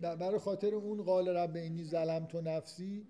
ب- 0.00 0.14
برای 0.14 0.38
خاطر 0.38 0.74
اون 0.74 1.02
قال 1.02 1.28
رب 1.28 1.56
اینی 1.56 1.84
ظلم 1.84 2.26
تو 2.26 2.40
نفسی 2.40 3.06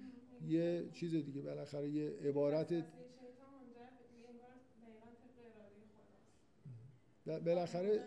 یه 0.47 0.89
چیز 0.93 1.15
دیگه 1.15 1.43
بالاخره 1.43 1.89
یه 1.91 2.11
عبارت 2.11 2.73
وسوسه 2.73 2.87
شیطان 3.21 3.51
منجر 3.55 3.91
به 3.99 4.29
انگار 4.29 4.55
دقیقاً 4.83 5.07
طبق 5.21 5.39
اراده 5.45 5.83
خداست. 5.95 6.33
ب- 7.18 7.18
بالاخره. 7.29 8.01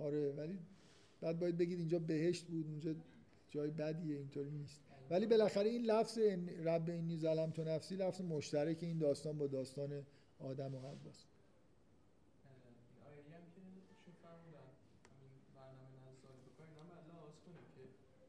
آره 0.00 0.32
ولی 0.32 0.58
بعد 1.20 1.38
باید 1.38 1.56
بگید 1.58 1.78
اینجا 1.78 1.98
بهشت 1.98 2.44
بود 2.46 2.66
اونجا 2.66 2.94
جای 3.50 3.70
بدیه 3.70 4.16
اینطوری 4.16 4.50
نیست 4.50 4.80
ولی 5.10 5.26
بالاخره 5.26 5.68
این 5.70 5.82
لفظ 5.82 6.18
رب 6.64 6.88
اینی 6.90 7.16
ظلم 7.18 7.50
تو 7.50 7.64
نفسی 7.64 7.96
لفظ 7.96 8.20
مشترک 8.20 8.78
این 8.82 8.98
داستان 8.98 9.38
با 9.38 9.46
داستان 9.46 10.06
آدم 10.40 10.74
و 10.74 10.78
حواست 10.78 11.26
این 12.44 12.60
آیه 13.08 13.22
هم 13.36 13.44
که 13.54 13.60
ایشون 13.90 14.14
فرمودن 14.22 14.68
همین 15.10 15.32
برنامه 15.56 15.98
نزدیک 16.06 16.34
بکنیم 16.46 16.74
اینا 16.80 16.82
هم 16.84 16.90
الله 17.00 17.18
آز 17.28 17.36
کنیم 17.44 17.66
که 17.74 17.82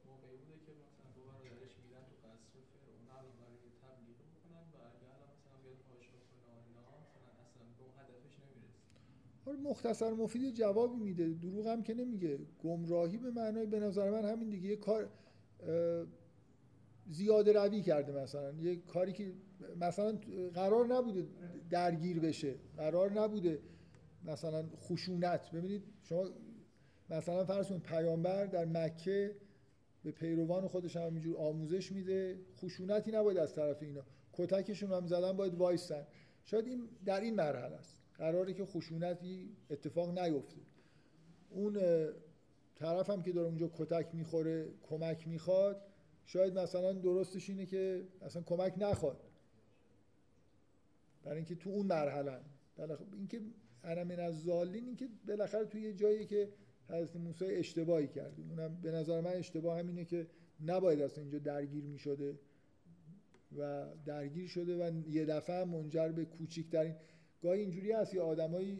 موقعی 0.09 0.37
بوده 0.41 0.57
که 0.65 0.71
مثلا 0.83 1.07
دو 1.15 1.21
برادرش 1.29 1.73
میرن 1.83 2.03
تو 2.09 2.15
قصر 2.25 2.53
فرعون 2.73 3.07
الان 3.17 3.35
برای 3.41 3.69
تبلیغ 3.83 4.17
بکنن 4.33 4.65
و 4.73 4.77
اگه 4.91 5.05
الان 5.13 5.29
مثلا 5.35 5.57
بیاد 5.63 5.79
پاشا 5.87 6.19
کنه 6.29 6.43
و 6.47 6.59
اینا 6.67 6.83
مثلا 7.03 7.29
اصلا 7.43 7.63
به 7.77 7.81
اون 7.85 7.93
هدفش 8.01 8.33
نمی‌رسه 8.43 8.81
آره 8.97 9.37
مختصر 9.63 10.13
مفید 10.13 10.53
جوابی 10.53 10.97
میده. 10.97 11.33
دروغ 11.33 11.67
هم 11.67 11.83
که 11.83 11.93
نمیگه. 11.93 12.39
گمراهی 12.63 13.17
به 13.17 13.31
معنای 13.31 13.65
به 13.65 13.79
نظر 13.79 14.09
من 14.09 14.25
همین 14.25 14.49
دیگه. 14.49 14.69
یه 14.69 14.75
کار 14.75 15.09
زیاده 17.09 17.53
روی 17.53 17.81
کرده 17.81 18.11
مثلا. 18.11 18.53
یه 18.53 18.75
کاری 18.75 19.13
که 19.13 19.33
مثلا 19.79 20.17
قرار 20.53 20.87
نبوده 20.87 21.27
درگیر 21.69 22.19
بشه. 22.19 22.55
قرار 22.77 23.11
نبوده 23.11 23.59
مثلا 24.25 24.65
خشونت. 24.81 25.51
ببینید 25.51 25.83
شما 26.03 26.29
مثلا 27.09 27.45
فرض 27.45 27.67
کنید 27.67 27.81
پیامبر 27.81 28.45
در 28.45 28.65
مکه 28.65 29.35
به 30.03 30.11
پیروان 30.11 30.67
خودش 30.67 30.97
هم 30.97 31.03
همینجور 31.03 31.37
آموزش 31.37 31.91
میده. 31.91 32.39
خشونتی 32.57 33.11
نباید 33.11 33.37
از 33.37 33.55
طرف 33.55 33.83
اینا. 33.83 34.01
کتکشون 34.33 34.91
هم 34.91 35.07
زدن 35.07 35.31
باید 35.31 35.55
وایسن 35.55 36.07
شاید 36.43 36.67
این 36.67 36.89
در 37.05 37.21
این 37.21 37.35
مرحله 37.35 37.75
است. 37.75 37.96
قراره 38.17 38.53
که 38.53 38.65
خشونتی 38.65 39.57
اتفاق 39.69 40.19
نیفته. 40.19 40.61
اون 41.49 41.79
طرف 42.75 43.09
هم 43.09 43.21
که 43.21 43.31
داره 43.31 43.47
اونجا 43.47 43.71
کتک 43.77 44.09
می‌خوره 44.13 44.69
کمک 44.83 45.27
می‌خواد 45.27 45.81
شاید 46.25 46.59
مثلا 46.59 46.93
درستش 46.93 47.49
اینه 47.49 47.65
که 47.65 48.07
اصلا 48.21 48.41
کمک 48.41 48.73
نخواد. 48.77 49.23
برای 51.23 51.37
اینکه 51.37 51.55
تو 51.55 51.69
اون 51.69 51.85
مرحله. 51.85 52.39
اینکه 53.13 53.41
انا 53.83 54.03
من 54.03 54.19
از 54.19 54.43
ظالین 54.43 54.85
اینکه 54.85 55.09
بالاخره 55.27 55.65
توی 55.65 55.81
یه 55.81 55.93
جایی 55.93 56.25
که 56.25 56.49
حضرت 56.89 57.15
موسی 57.15 57.45
اشتباهی 57.45 58.07
کرده. 58.07 58.43
اونم 58.49 58.81
به 58.81 58.91
نظر 58.91 59.21
من 59.21 59.31
اشتباه 59.31 59.79
همینه 59.79 60.05
که 60.05 60.27
نباید 60.65 61.01
اصلا 61.01 61.21
اینجا 61.21 61.39
درگیر 61.39 61.83
می‌شده 61.83 62.39
و 63.57 63.87
درگیر 64.05 64.47
شده 64.47 64.77
و 64.77 65.09
یه 65.09 65.25
دفعه 65.25 65.63
منجر 65.63 66.09
به 66.09 66.25
کوچکترین 66.25 66.95
گاهی 67.43 67.61
اینجوری 67.61 67.91
هست 67.91 68.13
یه 68.13 68.21
آدمایی 68.21 68.79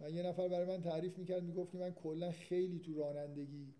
من 0.00 0.14
یه 0.14 0.22
نفر 0.22 0.48
برای 0.48 0.66
من 0.66 0.82
تعریف 0.82 1.18
می‌کرد 1.18 1.42
می‌گفت 1.42 1.72
که 1.72 1.78
من 1.78 1.90
کلا 1.90 2.32
خیلی 2.32 2.78
تو 2.78 2.94
رانندگی 2.94 3.74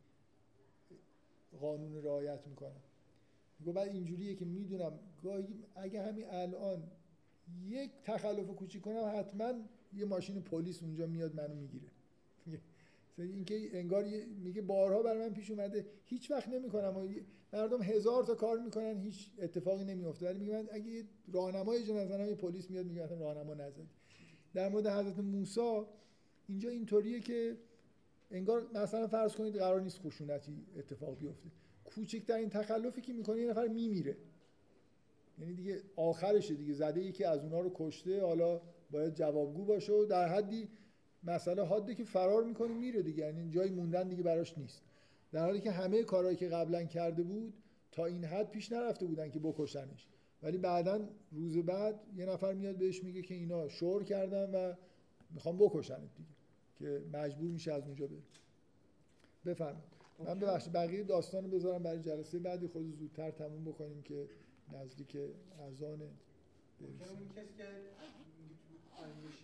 قانون 1.60 2.02
رعایت 2.04 2.46
می‌کنم. 2.46 2.82
می‌گفت 3.58 3.76
بعد 3.76 3.88
اینجوریه 3.88 4.34
که 4.34 4.44
می‌دونم 4.44 4.98
گاهی 5.22 5.64
اگه 5.74 6.02
همین 6.02 6.24
الان 6.30 6.82
یک 7.66 7.90
تخلف 8.04 8.46
کوچیک 8.46 8.82
کنم 8.82 9.12
حتما 9.16 9.52
یه 9.92 10.04
ماشین 10.04 10.42
پلیس 10.42 10.82
اونجا 10.82 11.06
میاد 11.06 11.34
منو 11.34 11.54
می‌گیره. 11.54 11.88
اینکه 13.22 13.78
انگار 13.78 14.04
میگه 14.44 14.62
بارها 14.62 15.02
برای 15.02 15.28
من 15.28 15.34
پیش 15.34 15.50
اومده 15.50 15.86
هیچ 16.04 16.30
وقت 16.30 16.48
نمی‌کنم. 16.48 16.96
و 16.96 17.08
مردم 17.52 17.82
هزار 17.82 18.24
تا 18.24 18.34
کار 18.34 18.58
می‌کنن 18.58 18.98
هیچ 18.98 19.30
اتفاقی 19.38 19.84
نمیفته 19.84 20.26
ولی 20.26 20.38
میگه 20.38 20.52
من 20.52 20.68
اگه 20.72 21.04
راهنمای 21.32 21.78
اجازه 21.78 22.28
یه 22.28 22.34
پلیس 22.34 22.70
میاد 22.70 22.86
میگه 22.86 23.04
مثلا 23.04 23.18
راهنما 23.18 23.54
نزدی. 23.54 23.88
در 24.54 24.68
مورد 24.68 24.86
حضرت 24.86 25.18
موسی 25.18 25.82
اینجا 26.46 26.70
اینطوریه 26.70 27.20
که 27.20 27.56
انگار 28.30 28.66
مثلا 28.74 29.06
فرض 29.06 29.34
کنید 29.34 29.56
قرار 29.56 29.80
نیست 29.80 29.98
خشونتی 29.98 30.66
اتفاق 30.78 31.18
بیفته. 31.18 31.48
کوچکترین 31.84 32.48
تخلفی 32.48 33.00
که 33.00 33.12
می‌کنه 33.12 33.40
یه 33.40 33.50
نفر 33.50 33.68
میمیره. 33.68 34.16
یعنی 35.38 35.54
دیگه 35.54 35.82
آخرشه 35.96 36.54
دیگه. 36.54 36.74
زده 36.74 37.00
ای 37.00 37.12
که 37.12 37.28
از 37.28 37.44
اونا 37.44 37.60
رو 37.60 37.72
کشته 37.74 38.22
حالا 38.22 38.60
باید 38.90 39.14
جوابگو 39.14 39.64
باشه 39.64 39.92
و 39.92 40.04
در 40.04 40.28
حدی 40.28 40.68
مسئله 41.24 41.62
حاده 41.62 41.94
که 41.94 42.04
فرار 42.04 42.44
می‌کنه 42.44 42.74
میره 42.74 43.02
دیگه. 43.02 43.26
یعنی 43.26 43.50
جای 43.50 43.70
موندن 43.70 44.08
دیگه 44.08 44.22
براش 44.22 44.58
نیست. 44.58 44.82
در 45.32 45.44
حالی 45.44 45.60
که 45.60 45.70
همه 45.70 46.02
کارهایی 46.02 46.36
که 46.36 46.48
قبلا 46.48 46.84
کرده 46.84 47.22
بود 47.22 47.54
تا 47.92 48.06
این 48.06 48.24
حد 48.24 48.50
پیش 48.50 48.72
نرفته 48.72 49.06
بودن 49.06 49.30
که 49.30 49.38
بکشنش. 49.38 50.08
ولی 50.42 50.58
بعدا 50.58 51.08
روز 51.32 51.58
بعد 51.58 52.00
یه 52.16 52.26
نفر 52.26 52.54
میاد 52.54 52.76
بهش 52.76 53.04
میگه 53.04 53.22
که 53.22 53.34
اینا 53.34 53.68
شور 53.68 54.04
کردن 54.04 54.50
و 54.50 54.74
می‌خوام 55.30 55.58
بکشنت 55.58 56.14
دیگه. 56.16 56.28
که 56.78 57.02
مجبور 57.12 57.50
میشه 57.50 57.72
از 57.72 57.86
اونجا 57.86 58.06
بره. 58.06 58.18
بفرمایید. 59.46 59.98
من 60.18 60.38
ببخشید 60.38 60.72
بقیه 60.72 61.02
داستان 61.02 61.44
رو 61.44 61.50
بذارم 61.50 61.82
برای 61.82 62.00
جلسه 62.00 62.38
بعدی. 62.38 62.66
خود 62.66 62.96
زودتر 62.96 63.30
تموم 63.30 63.64
بکنیم 63.64 64.02
که 64.02 64.28
نزدیک 64.72 65.16
اذان 65.68 66.02
اون 66.02 66.10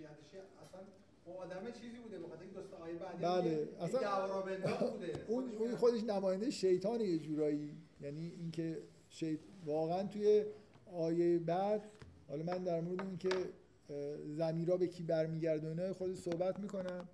کسی 0.02 0.24
که 0.32 0.38
اصلا 0.62 0.80
اون 1.26 1.36
آدم 1.36 1.70
چیزی 1.70 1.98
بوده 1.98 2.18
بخاطر 2.18 2.42
اینکه 2.42 2.56
دوست 2.60 2.74
آیه 2.74 2.94
بعدی 2.94 3.22
بله، 3.24 3.68
اصلا- 3.80 4.90
بوده. 4.90 5.24
اون 5.28 5.48
اون 5.58 5.76
خودش 5.76 6.02
نماینده 6.04 6.50
شیطان 6.50 7.00
یه 7.00 7.18
جورایی. 7.18 7.76
یعنی 8.00 8.32
اینکه 8.40 8.82
شیط... 9.08 9.40
واقعا 9.66 10.02
توی 10.06 10.44
آیه 10.92 11.38
بعد 11.38 11.82
حالا 12.28 12.42
من 12.42 12.64
در 12.64 12.80
مورد 12.80 13.00
اینکه 13.02 13.28
اه، 13.90 14.16
ضمیرا 14.34 14.76
به 14.76 14.86
کی 14.86 15.02
برمیگرده 15.02 15.66
و 15.66 15.70
اینا 15.70 15.94
خود 15.94 16.14
صحبت 16.14 16.60
می‌کنم. 16.60 17.08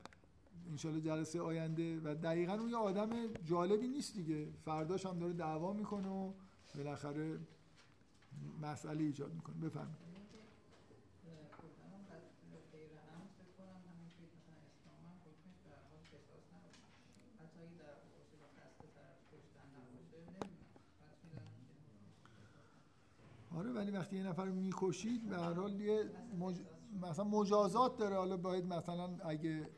انشالله 0.70 1.01
جلسه 1.01 1.41
آینده 1.41 2.01
و 2.01 2.15
دقیقا 2.15 2.53
اون 2.55 2.70
یه 2.70 2.77
آدم 2.77 3.11
جالبی 3.45 3.89
نیست 3.89 4.15
دیگه. 4.15 4.47
فرداش 4.65 5.07
هم 5.07 5.19
داره 5.19 5.32
دعوا 5.32 5.73
می‌کنه 5.73 6.09
و 6.09 6.32
بالاخره 6.77 7.39
مسئله 8.62 9.03
ایجاد 9.05 9.32
می‌کنه. 9.35 9.57
بفرمایید 9.57 10.11
خودمون 11.61 12.03
قتل 12.11 12.53
غیر 12.73 12.91
عمد 13.12 13.31
فکر 13.39 13.53
کنم 13.59 13.81
همین 13.89 14.09
توی 14.16 14.27
مثلا 14.37 14.59
اسلام 14.70 15.01
هم 15.09 15.16
حکمش 15.27 15.59
به 15.65 15.70
هر 15.77 15.85
حال 15.91 16.01
قصاص 16.12 16.45
نباشه 16.55 16.82
حتی 17.41 17.59
اگه 17.65 17.77
در 17.82 17.95
باشه 18.16 18.37
با 18.43 18.49
قصد 18.59 18.82
طرف 18.97 19.19
کشتن 19.32 19.66
نباشه 19.77 20.03
نمی‌دونم 20.15 20.55
پس 21.01 21.16
می‌دونم 21.24 21.53
که 23.73 23.79
آره 23.79 23.85
ولی 23.85 23.91
وقتی 23.91 24.17
یه 24.17 24.23
نفر 24.23 24.45
رو 24.45 24.55
می‌کشید 24.55 25.29
به 25.29 25.37
هر 25.37 25.53
حال 25.53 25.81
یه 25.81 26.11
مج... 26.39 26.57
مثلا 27.03 27.25
مجازات 27.25 27.97
داره. 27.97 28.17
حالا 28.17 28.37
باید 28.37 28.67
مثلا 28.67 29.11
اگه 29.25 29.69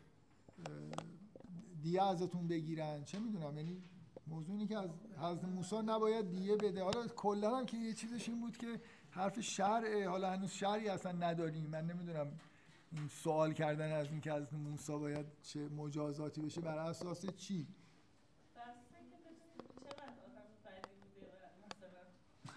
دیه 1.82 2.02
ازتون 2.02 2.48
بگیرن. 2.48 3.04
چه 3.04 3.18
می‌دونم 3.18 3.56
یعنی 3.56 3.82
موضوع 4.26 4.56
اینه 4.56 4.66
که 4.66 4.78
از 4.78 4.90
حضرت 5.18 5.44
موسی 5.44 5.76
نباید 5.76 6.30
دیه 6.30 6.56
بده. 6.56 6.82
حالا 6.82 7.06
کلا 7.06 7.56
هم 7.56 7.66
که 7.66 7.76
یه 7.76 7.92
چیزش 7.92 8.28
این 8.28 8.40
بود 8.40 8.56
که 8.56 8.80
حرف 9.10 9.40
شرعه 9.40 10.08
حالا 10.08 10.30
هنوز 10.30 10.50
شرعی 10.50 10.88
اصلا 10.88 11.12
نداریم. 11.12 11.70
من 11.70 11.86
نمی‌دونم 11.86 12.38
این 12.92 13.08
سوال 13.08 13.52
کردن 13.52 13.92
از 13.92 14.06
اینکه 14.06 14.32
حضرت 14.32 14.52
موسی 14.52 14.98
باید 14.98 15.26
چه 15.42 15.68
مجازاتی 15.68 16.42
بشه 16.42 16.60
بر 16.60 16.78
اساس 16.78 17.26
چی؟ 17.26 17.66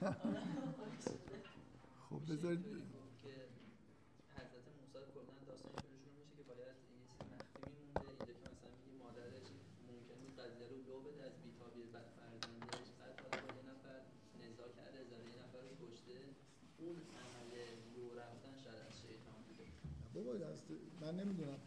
خب 2.10 2.22
بذارید 2.32 2.64
که 3.22 3.34
حضرت 4.38 4.66
موسی 4.78 5.00
کلا 5.14 5.36
داستان 5.48 5.72
شروع 5.82 6.14
میشه 6.20 6.34
که 6.38 6.44
باید 6.50 6.76
یه 6.92 7.00
چیز 7.12 7.22
مخفی 7.34 7.70
میمونده. 7.78 8.06
اینجا 8.08 8.26
که 8.26 8.34
مثلا 8.46 8.70
میگه 8.80 8.94
مادرش 9.04 9.48
ممکن 9.90 10.16
بود 10.22 10.34
قضیه 10.40 10.66
رو 10.72 10.78
لو 10.88 10.98
بده 11.08 11.22
از 11.30 11.36
بیتابی 11.44 11.82
بعد 11.96 12.10
فرزندش 12.18 12.88
بعد 13.00 13.14
حالا 13.24 13.38
با 13.46 13.50
یه 13.60 13.64
نفر 13.72 14.00
نزاع 14.44 14.70
کرده 14.78 14.98
ازاله 15.04 15.26
یه 15.34 15.38
نفر 15.44 15.62
رو 15.70 15.74
کشته. 15.84 16.16
اون 16.82 16.96
عمل 17.24 17.52
لو 17.96 18.06
رفتن 18.22 18.54
شاید 18.64 18.80
از 18.88 18.94
شیطان 19.02 19.40
بوده. 19.48 19.66
بابا 20.16 20.34
دست 20.46 20.68
من 21.02 21.14
نمی‌دونم. 21.22 21.60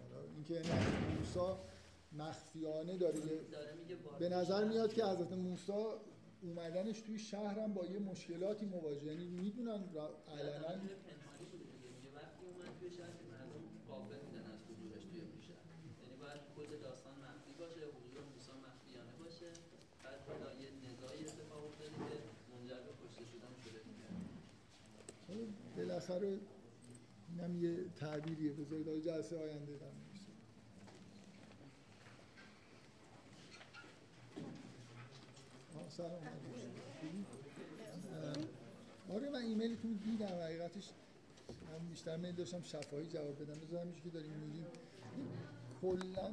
حالا 0.00 0.18
اینکه 0.34 0.54
این 0.60 0.72
موسی 1.18 1.48
مخفیانه 2.22 2.96
داره 3.04 3.20
داره 3.54 3.72
میگه 3.80 3.96
به 4.18 4.28
نظر 4.28 4.64
میاد 4.64 4.92
که 4.92 5.04
حضرت 5.04 5.32
موسی 5.32 5.72
اومدنش 6.44 7.00
توی 7.00 7.18
شهرم 7.18 7.74
با 7.74 7.86
یه 7.86 7.98
مشکلاتی 7.98 8.66
مواجه 8.66 9.04
یعنی 9.04 9.24
می‌دونن 9.24 9.70
علنا 9.70 10.68
وقتی 12.14 12.44
اومد 12.50 12.72
توی 12.80 12.90
شهر 12.98 13.12
که 13.18 13.24
مردم 13.32 13.62
غافل 13.88 14.18
بودن 14.26 14.46
از 14.54 14.60
حضورش 14.70 15.04
توی 15.10 15.20
اون 15.20 15.40
شهر. 15.48 15.64
یعنی 16.00 16.16
باید 16.22 16.40
کل 16.56 16.70
داستان 16.86 17.14
مخفی 17.24 17.52
باشه 17.58 17.80
حضور 17.96 18.16
موسی 18.32 18.52
مخفیانه 18.66 19.14
باشه. 19.22 19.50
بعد 20.04 20.20
حالا 20.28 20.48
یه 20.62 20.68
نزاعی 20.86 21.20
اتفاق 21.30 21.62
افتاده 21.70 21.90
که 22.08 22.16
منجر 22.50 22.80
به 22.86 22.92
کشته 23.02 23.24
شدن 23.32 23.52
شده 23.64 23.80
خب، 25.28 25.46
بالاخره 25.76 26.38
اینم 27.30 27.64
یه 27.64 27.74
تعبیریه. 28.00 28.52
بذارید 28.52 29.04
جلسه 29.04 29.36
آینده 29.36 29.72
در 29.82 29.92
موردش 29.98 30.20
صحبت 30.26 30.50
کنیم. 35.74 35.82
سلام. 35.96 36.10
آره 39.14 39.30
من 39.30 39.42
ایمیلتون 39.42 39.90
رو 39.90 40.10
دیدم. 40.10 40.26
حقیقتش 40.26 40.90
من 41.48 41.88
بیشتر 41.88 42.16
میل 42.16 42.34
داشتم 42.34 42.62
شفاهی 42.62 43.06
جواب 43.06 43.42
بدم. 43.42 43.60
بذارم 43.60 43.92
که 43.92 44.10
داریم 44.10 44.30
میگیم. 44.32 44.66
کلا 45.82 46.32